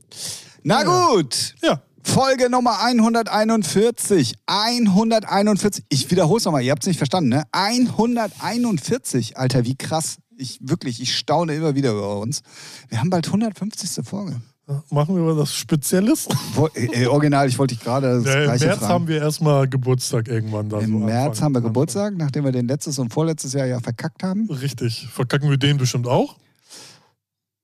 Na 0.63 0.83
gut. 0.83 1.55
Folge 2.03 2.49
Nummer 2.49 2.81
141. 2.81 4.35
141. 4.45 5.85
Ich 5.89 6.09
wiederhole 6.11 6.39
es 6.39 6.45
nochmal, 6.45 6.63
ihr 6.63 6.71
habt 6.71 6.83
es 6.83 6.87
nicht 6.87 6.97
verstanden, 6.97 7.29
ne? 7.29 7.43
141. 7.51 9.37
Alter, 9.37 9.65
wie 9.65 9.75
krass. 9.75 10.17
Ich 10.35 10.59
wirklich, 10.61 11.01
ich 11.01 11.15
staune 11.15 11.53
immer 11.55 11.75
wieder 11.75 11.91
über 11.91 12.17
uns. 12.19 12.41
Wir 12.89 12.99
haben 12.99 13.09
bald 13.09 13.27
150. 13.27 14.05
Folge. 14.05 14.41
Machen 14.89 15.15
wir 15.15 15.37
was 15.37 15.53
Spezielles? 15.53 16.27
Wo, 16.53 16.67
äh, 16.73 17.05
original, 17.07 17.47
ich 17.47 17.57
wollte 17.59 17.75
dich 17.75 17.83
gerade 17.83 18.15
das 18.21 18.25
Ja, 18.25 18.39
Im 18.39 18.43
gleiche 18.45 18.65
März 18.65 18.79
fragen. 18.79 18.93
haben 18.93 19.07
wir 19.07 19.17
erstmal 19.21 19.67
Geburtstag 19.67 20.27
irgendwann. 20.27 20.69
Da 20.69 20.79
Im 20.79 20.91
so 20.91 20.97
März 20.99 21.25
Anfang- 21.29 21.43
haben 21.45 21.53
wir 21.55 21.61
Geburtstag, 21.61 22.13
nachdem 22.17 22.43
wir 22.45 22.51
den 22.51 22.67
letztes 22.67 22.99
und 22.99 23.11
vorletztes 23.13 23.53
Jahr 23.53 23.65
ja 23.67 23.79
verkackt 23.79 24.23
haben. 24.23 24.49
Richtig. 24.49 25.07
Verkacken 25.11 25.49
wir 25.49 25.57
den 25.57 25.77
bestimmt 25.77 26.07
auch? 26.07 26.35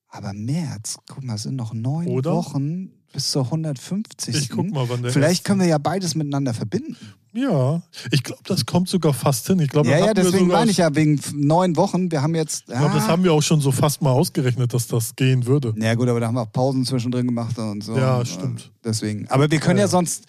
Aber 0.08 0.32
März, 0.32 0.96
guck 1.06 1.22
mal, 1.22 1.34
es 1.34 1.42
sind 1.42 1.56
noch 1.56 1.74
neun 1.74 2.06
Oder? 2.08 2.32
Wochen 2.32 2.90
bis 3.12 3.30
zur 3.30 3.44
150. 3.44 4.34
Ich 4.36 4.48
guck 4.50 4.70
mal, 4.70 4.88
wann 4.88 5.02
der 5.02 5.12
Vielleicht 5.12 5.40
erste- 5.40 5.44
können 5.44 5.60
wir 5.60 5.66
ja 5.68 5.78
beides 5.78 6.14
miteinander 6.14 6.54
verbinden. 6.54 6.96
Ja. 7.38 7.82
Ich 8.10 8.22
glaube, 8.24 8.42
das 8.44 8.66
kommt 8.66 8.88
sogar 8.88 9.14
fast 9.14 9.46
hin. 9.46 9.60
Ich 9.60 9.68
glaube, 9.68 9.88
Ja, 9.88 9.98
das 9.98 10.06
ja, 10.06 10.14
deswegen 10.14 10.48
meine 10.48 10.70
ich 10.70 10.78
ja, 10.78 10.94
wegen 10.94 11.20
neun 11.34 11.76
Wochen. 11.76 12.10
Wir 12.10 12.22
haben 12.22 12.34
jetzt. 12.34 12.64
Ich 12.68 12.74
glaube, 12.74 12.94
das 12.94 13.04
ah. 13.04 13.08
haben 13.08 13.24
wir 13.24 13.32
auch 13.32 13.42
schon 13.42 13.60
so 13.60 13.70
fast 13.70 14.02
mal 14.02 14.10
ausgerechnet, 14.10 14.74
dass 14.74 14.88
das 14.88 15.14
gehen 15.14 15.46
würde. 15.46 15.74
Ja, 15.76 15.94
gut, 15.94 16.08
aber 16.08 16.20
da 16.20 16.26
haben 16.26 16.34
wir 16.34 16.42
auch 16.42 16.52
Pausen 16.52 16.84
zwischendrin 16.84 17.26
gemacht 17.26 17.58
und 17.58 17.84
so. 17.84 17.96
Ja, 17.96 18.24
stimmt. 18.24 18.72
Deswegen. 18.84 19.28
Aber 19.28 19.50
wir 19.50 19.60
können 19.60 19.78
ja, 19.78 19.84
Ja. 19.84 19.88
sonst 19.88 20.24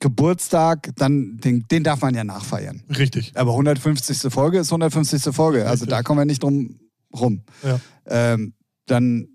Geburtstag, 0.00 0.92
dann 0.96 1.38
den, 1.38 1.66
den 1.68 1.84
darf 1.84 2.00
man 2.00 2.14
ja 2.14 2.24
nachfeiern. 2.24 2.82
Richtig. 2.96 3.32
Aber 3.34 3.52
150. 3.52 4.32
Folge 4.32 4.58
ist 4.58 4.72
150. 4.72 5.34
Folge. 5.34 5.66
Also 5.66 5.84
Richtig. 5.84 5.88
da 5.90 6.02
kommen 6.02 6.20
wir 6.20 6.24
nicht 6.24 6.42
drum 6.42 6.78
rum. 7.18 7.42
Ja. 7.62 7.80
Ähm, 8.06 8.54
dann 8.86 9.28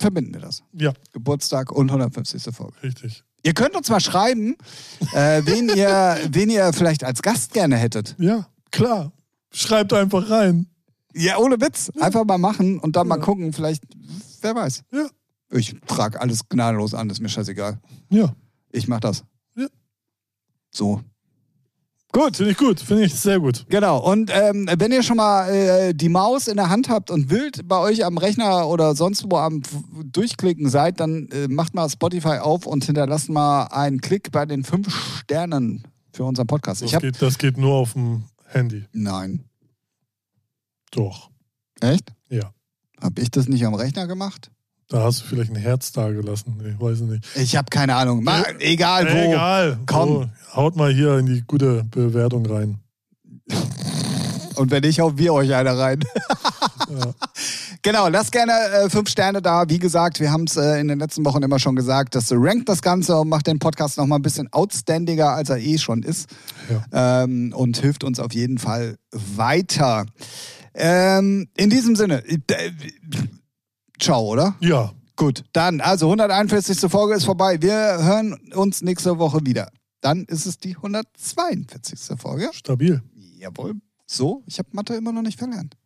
verbinden 0.00 0.34
wir 0.34 0.40
das. 0.40 0.62
Ja, 0.72 0.92
Geburtstag 1.12 1.70
und 1.72 1.90
150. 1.90 2.54
Folge. 2.54 2.74
richtig. 2.82 3.24
Ihr 3.44 3.54
könnt 3.54 3.76
uns 3.76 3.88
mal 3.88 4.00
schreiben, 4.00 4.56
äh, 5.14 5.42
wen, 5.44 5.68
ihr, 5.68 6.18
wen 6.30 6.50
ihr 6.50 6.72
vielleicht 6.72 7.04
als 7.04 7.22
Gast 7.22 7.52
gerne 7.52 7.76
hättet. 7.76 8.14
Ja, 8.18 8.48
klar. 8.70 9.12
Schreibt 9.52 9.92
einfach 9.92 10.28
rein. 10.30 10.66
Ja, 11.14 11.38
ohne 11.38 11.60
Witz. 11.60 11.90
Einfach 12.00 12.24
mal 12.24 12.38
machen 12.38 12.78
und 12.78 12.96
dann 12.96 13.08
mal 13.08 13.18
Ja. 13.18 13.24
gucken. 13.24 13.52
Vielleicht, 13.52 13.82
wer 14.42 14.54
weiß. 14.54 14.82
Ja. 14.92 15.06
Ich 15.50 15.74
frage 15.86 16.20
alles 16.20 16.48
gnadenlos 16.48 16.92
an, 16.94 17.08
ist 17.10 17.20
mir 17.20 17.28
scheißegal. 17.30 17.78
Ja, 18.10 18.34
Ich 18.70 18.86
mach 18.88 19.00
das. 19.00 19.24
Ja. 19.56 19.66
So. 20.70 21.00
Gut. 22.12 22.36
finde 22.36 22.52
ich 22.52 22.58
gut. 22.58 22.80
Finde 22.80 23.04
ich 23.04 23.14
sehr 23.14 23.38
gut. 23.38 23.66
Genau. 23.68 23.98
Und 24.10 24.30
ähm, 24.34 24.68
wenn 24.78 24.92
ihr 24.92 25.02
schon 25.02 25.18
mal 25.18 25.48
äh, 25.50 25.94
die 25.94 26.08
Maus 26.08 26.48
in 26.48 26.56
der 26.56 26.70
Hand 26.70 26.88
habt 26.88 27.10
und 27.10 27.30
wild 27.30 27.68
bei 27.68 27.78
euch 27.78 28.04
am 28.04 28.16
Rechner 28.18 28.66
oder 28.68 28.94
sonst 28.96 29.24
wo 29.30 29.36
am 29.36 29.58
F- 29.60 29.76
Durchklicken 30.04 30.68
seid, 30.70 31.00
dann 31.00 31.28
äh, 31.28 31.48
macht 31.48 31.74
mal 31.74 31.88
Spotify 31.88 32.38
auf 32.38 32.66
und 32.66 32.84
hinterlasst 32.84 33.28
mal 33.28 33.64
einen 33.66 34.00
Klick 34.00 34.32
bei 34.32 34.46
den 34.46 34.64
fünf 34.64 34.88
Sternen 35.20 35.86
für 36.12 36.24
unseren 36.24 36.46
Podcast. 36.46 36.82
Das, 36.82 36.92
hab, 36.94 37.02
geht, 37.02 37.20
das 37.20 37.36
geht 37.38 37.58
nur 37.58 37.74
auf 37.74 37.92
dem 37.92 38.24
Handy. 38.46 38.84
Nein. 38.92 39.44
Doch. 40.90 41.30
Echt? 41.80 42.12
Ja. 42.30 42.52
Hab 43.00 43.18
ich 43.18 43.30
das 43.30 43.46
nicht 43.48 43.64
am 43.66 43.74
Rechner 43.74 44.06
gemacht? 44.06 44.50
Da 44.88 45.02
hast 45.02 45.20
du 45.20 45.24
vielleicht 45.26 45.50
ein 45.50 45.56
Herz 45.56 45.92
da 45.92 46.10
gelassen. 46.10 46.62
Ich 46.66 46.80
weiß 46.80 47.00
es 47.00 47.08
nicht. 47.08 47.24
Ich 47.36 47.56
habe 47.56 47.66
keine 47.70 47.94
Ahnung. 47.94 48.24
Mal, 48.24 48.56
egal 48.58 49.04
wo. 49.04 49.30
Egal. 49.30 49.78
Komm. 49.84 50.08
So, 50.08 50.28
haut 50.56 50.76
mal 50.76 50.92
hier 50.92 51.18
in 51.18 51.26
die 51.26 51.42
gute 51.46 51.84
Bewertung 51.84 52.46
rein. 52.46 52.78
Und 54.56 54.70
wenn 54.70 54.82
nicht, 54.82 54.98
hauen 55.00 55.18
wir 55.18 55.34
euch 55.34 55.54
eine 55.54 55.78
rein. 55.78 56.00
Ja. 56.90 57.12
Genau, 57.82 58.08
lasst 58.08 58.32
gerne 58.32 58.52
äh, 58.52 58.88
fünf 58.88 59.10
Sterne 59.10 59.42
da. 59.42 59.68
Wie 59.68 59.78
gesagt, 59.78 60.20
wir 60.20 60.32
haben 60.32 60.44
es 60.44 60.56
äh, 60.56 60.80
in 60.80 60.88
den 60.88 60.98
letzten 60.98 61.22
Wochen 61.26 61.42
immer 61.42 61.58
schon 61.58 61.76
gesagt, 61.76 62.14
das 62.14 62.32
rankt 62.32 62.66
das 62.70 62.80
Ganze 62.80 63.14
und 63.16 63.28
macht 63.28 63.46
den 63.46 63.58
Podcast 63.58 63.98
noch 63.98 64.06
mal 64.06 64.16
ein 64.16 64.22
bisschen 64.22 64.50
outstandiger, 64.52 65.34
als 65.34 65.50
er 65.50 65.58
eh 65.58 65.76
schon 65.76 66.02
ist. 66.02 66.30
Ja. 66.70 67.24
Ähm, 67.24 67.52
und 67.54 67.76
hilft 67.76 68.04
uns 68.04 68.20
auf 68.20 68.32
jeden 68.32 68.56
Fall 68.56 68.96
weiter. 69.12 70.06
Ähm, 70.72 71.48
in 71.58 71.68
diesem 71.68 71.94
Sinne, 71.94 72.24
äh, 72.26 72.38
ciao, 73.98 74.22
oder? 74.26 74.54
ja, 74.60 74.92
Gut, 75.16 75.42
dann, 75.52 75.80
also 75.80 76.06
141. 76.06 76.78
Folge 76.90 77.14
ist 77.16 77.24
vorbei. 77.24 77.60
Wir 77.60 77.72
hören 78.04 78.34
uns 78.54 78.82
nächste 78.82 79.18
Woche 79.18 79.40
wieder. 79.44 79.68
Dann 80.00 80.24
ist 80.26 80.46
es 80.46 80.58
die 80.58 80.76
142. 80.76 82.16
Folge. 82.16 82.50
stabil. 82.52 83.02
Jawohl. 83.36 83.74
So, 84.06 84.44
ich 84.46 84.60
habe 84.60 84.68
Mathe 84.72 84.94
immer 84.94 85.10
noch 85.10 85.22
nicht 85.22 85.38
verlernt. 85.38 85.76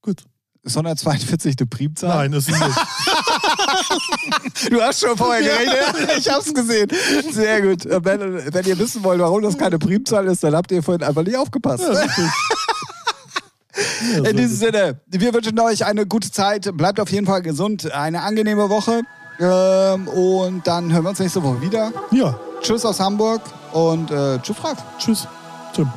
Gut. 0.00 0.22
Ist 0.62 0.76
142 0.76 1.56
die 1.56 1.64
Primzahl? 1.64 2.28
Nein, 2.28 2.32
ist 2.34 2.50
es 2.50 2.58
nicht. 2.60 2.78
Du 4.70 4.80
hast 4.82 5.00
schon 5.00 5.16
vorher 5.16 5.40
Ja. 5.42 5.56
gerechnet. 5.92 6.18
Ich 6.18 6.28
hab's 6.28 6.52
gesehen. 6.52 6.88
Sehr 7.32 7.62
gut. 7.62 7.86
Äh, 7.86 8.04
Wenn, 8.04 8.52
wenn 8.52 8.66
ihr 8.66 8.78
wissen 8.78 9.02
wollt, 9.02 9.18
warum 9.20 9.40
das 9.42 9.56
keine 9.56 9.78
Primzahl 9.78 10.26
ist, 10.26 10.42
dann 10.44 10.54
habt 10.54 10.70
ihr 10.72 10.82
vorhin 10.82 11.02
einfach 11.02 11.22
nicht 11.22 11.36
aufgepasst. 11.38 11.84
Ja. 11.84 11.92
Ja, 11.94 12.06
In 14.24 14.36
diesem 14.36 14.56
Sinne, 14.56 15.00
wir 15.06 15.34
wünschen 15.34 15.58
euch 15.58 15.84
eine 15.84 16.06
gute 16.06 16.30
Zeit. 16.30 16.70
Bleibt 16.76 17.00
auf 17.00 17.10
jeden 17.10 17.26
Fall 17.26 17.42
gesund. 17.42 17.90
Eine 17.92 18.22
angenehme 18.22 18.68
Woche. 18.70 19.02
Ähm, 19.40 20.06
und 20.08 20.66
dann 20.66 20.92
hören 20.92 21.02
wir 21.04 21.10
uns 21.10 21.18
nächste 21.18 21.42
Woche 21.42 21.60
wieder. 21.60 21.92
Ja, 22.12 22.38
Tschüss 22.60 22.84
aus 22.86 22.98
Hamburg 22.98 23.42
und 23.72 24.10
äh, 24.10 24.38
tschüss, 24.38 24.64
Ralf. 24.64 24.78
tschüss. 24.98 25.28
Tim. 25.74 25.90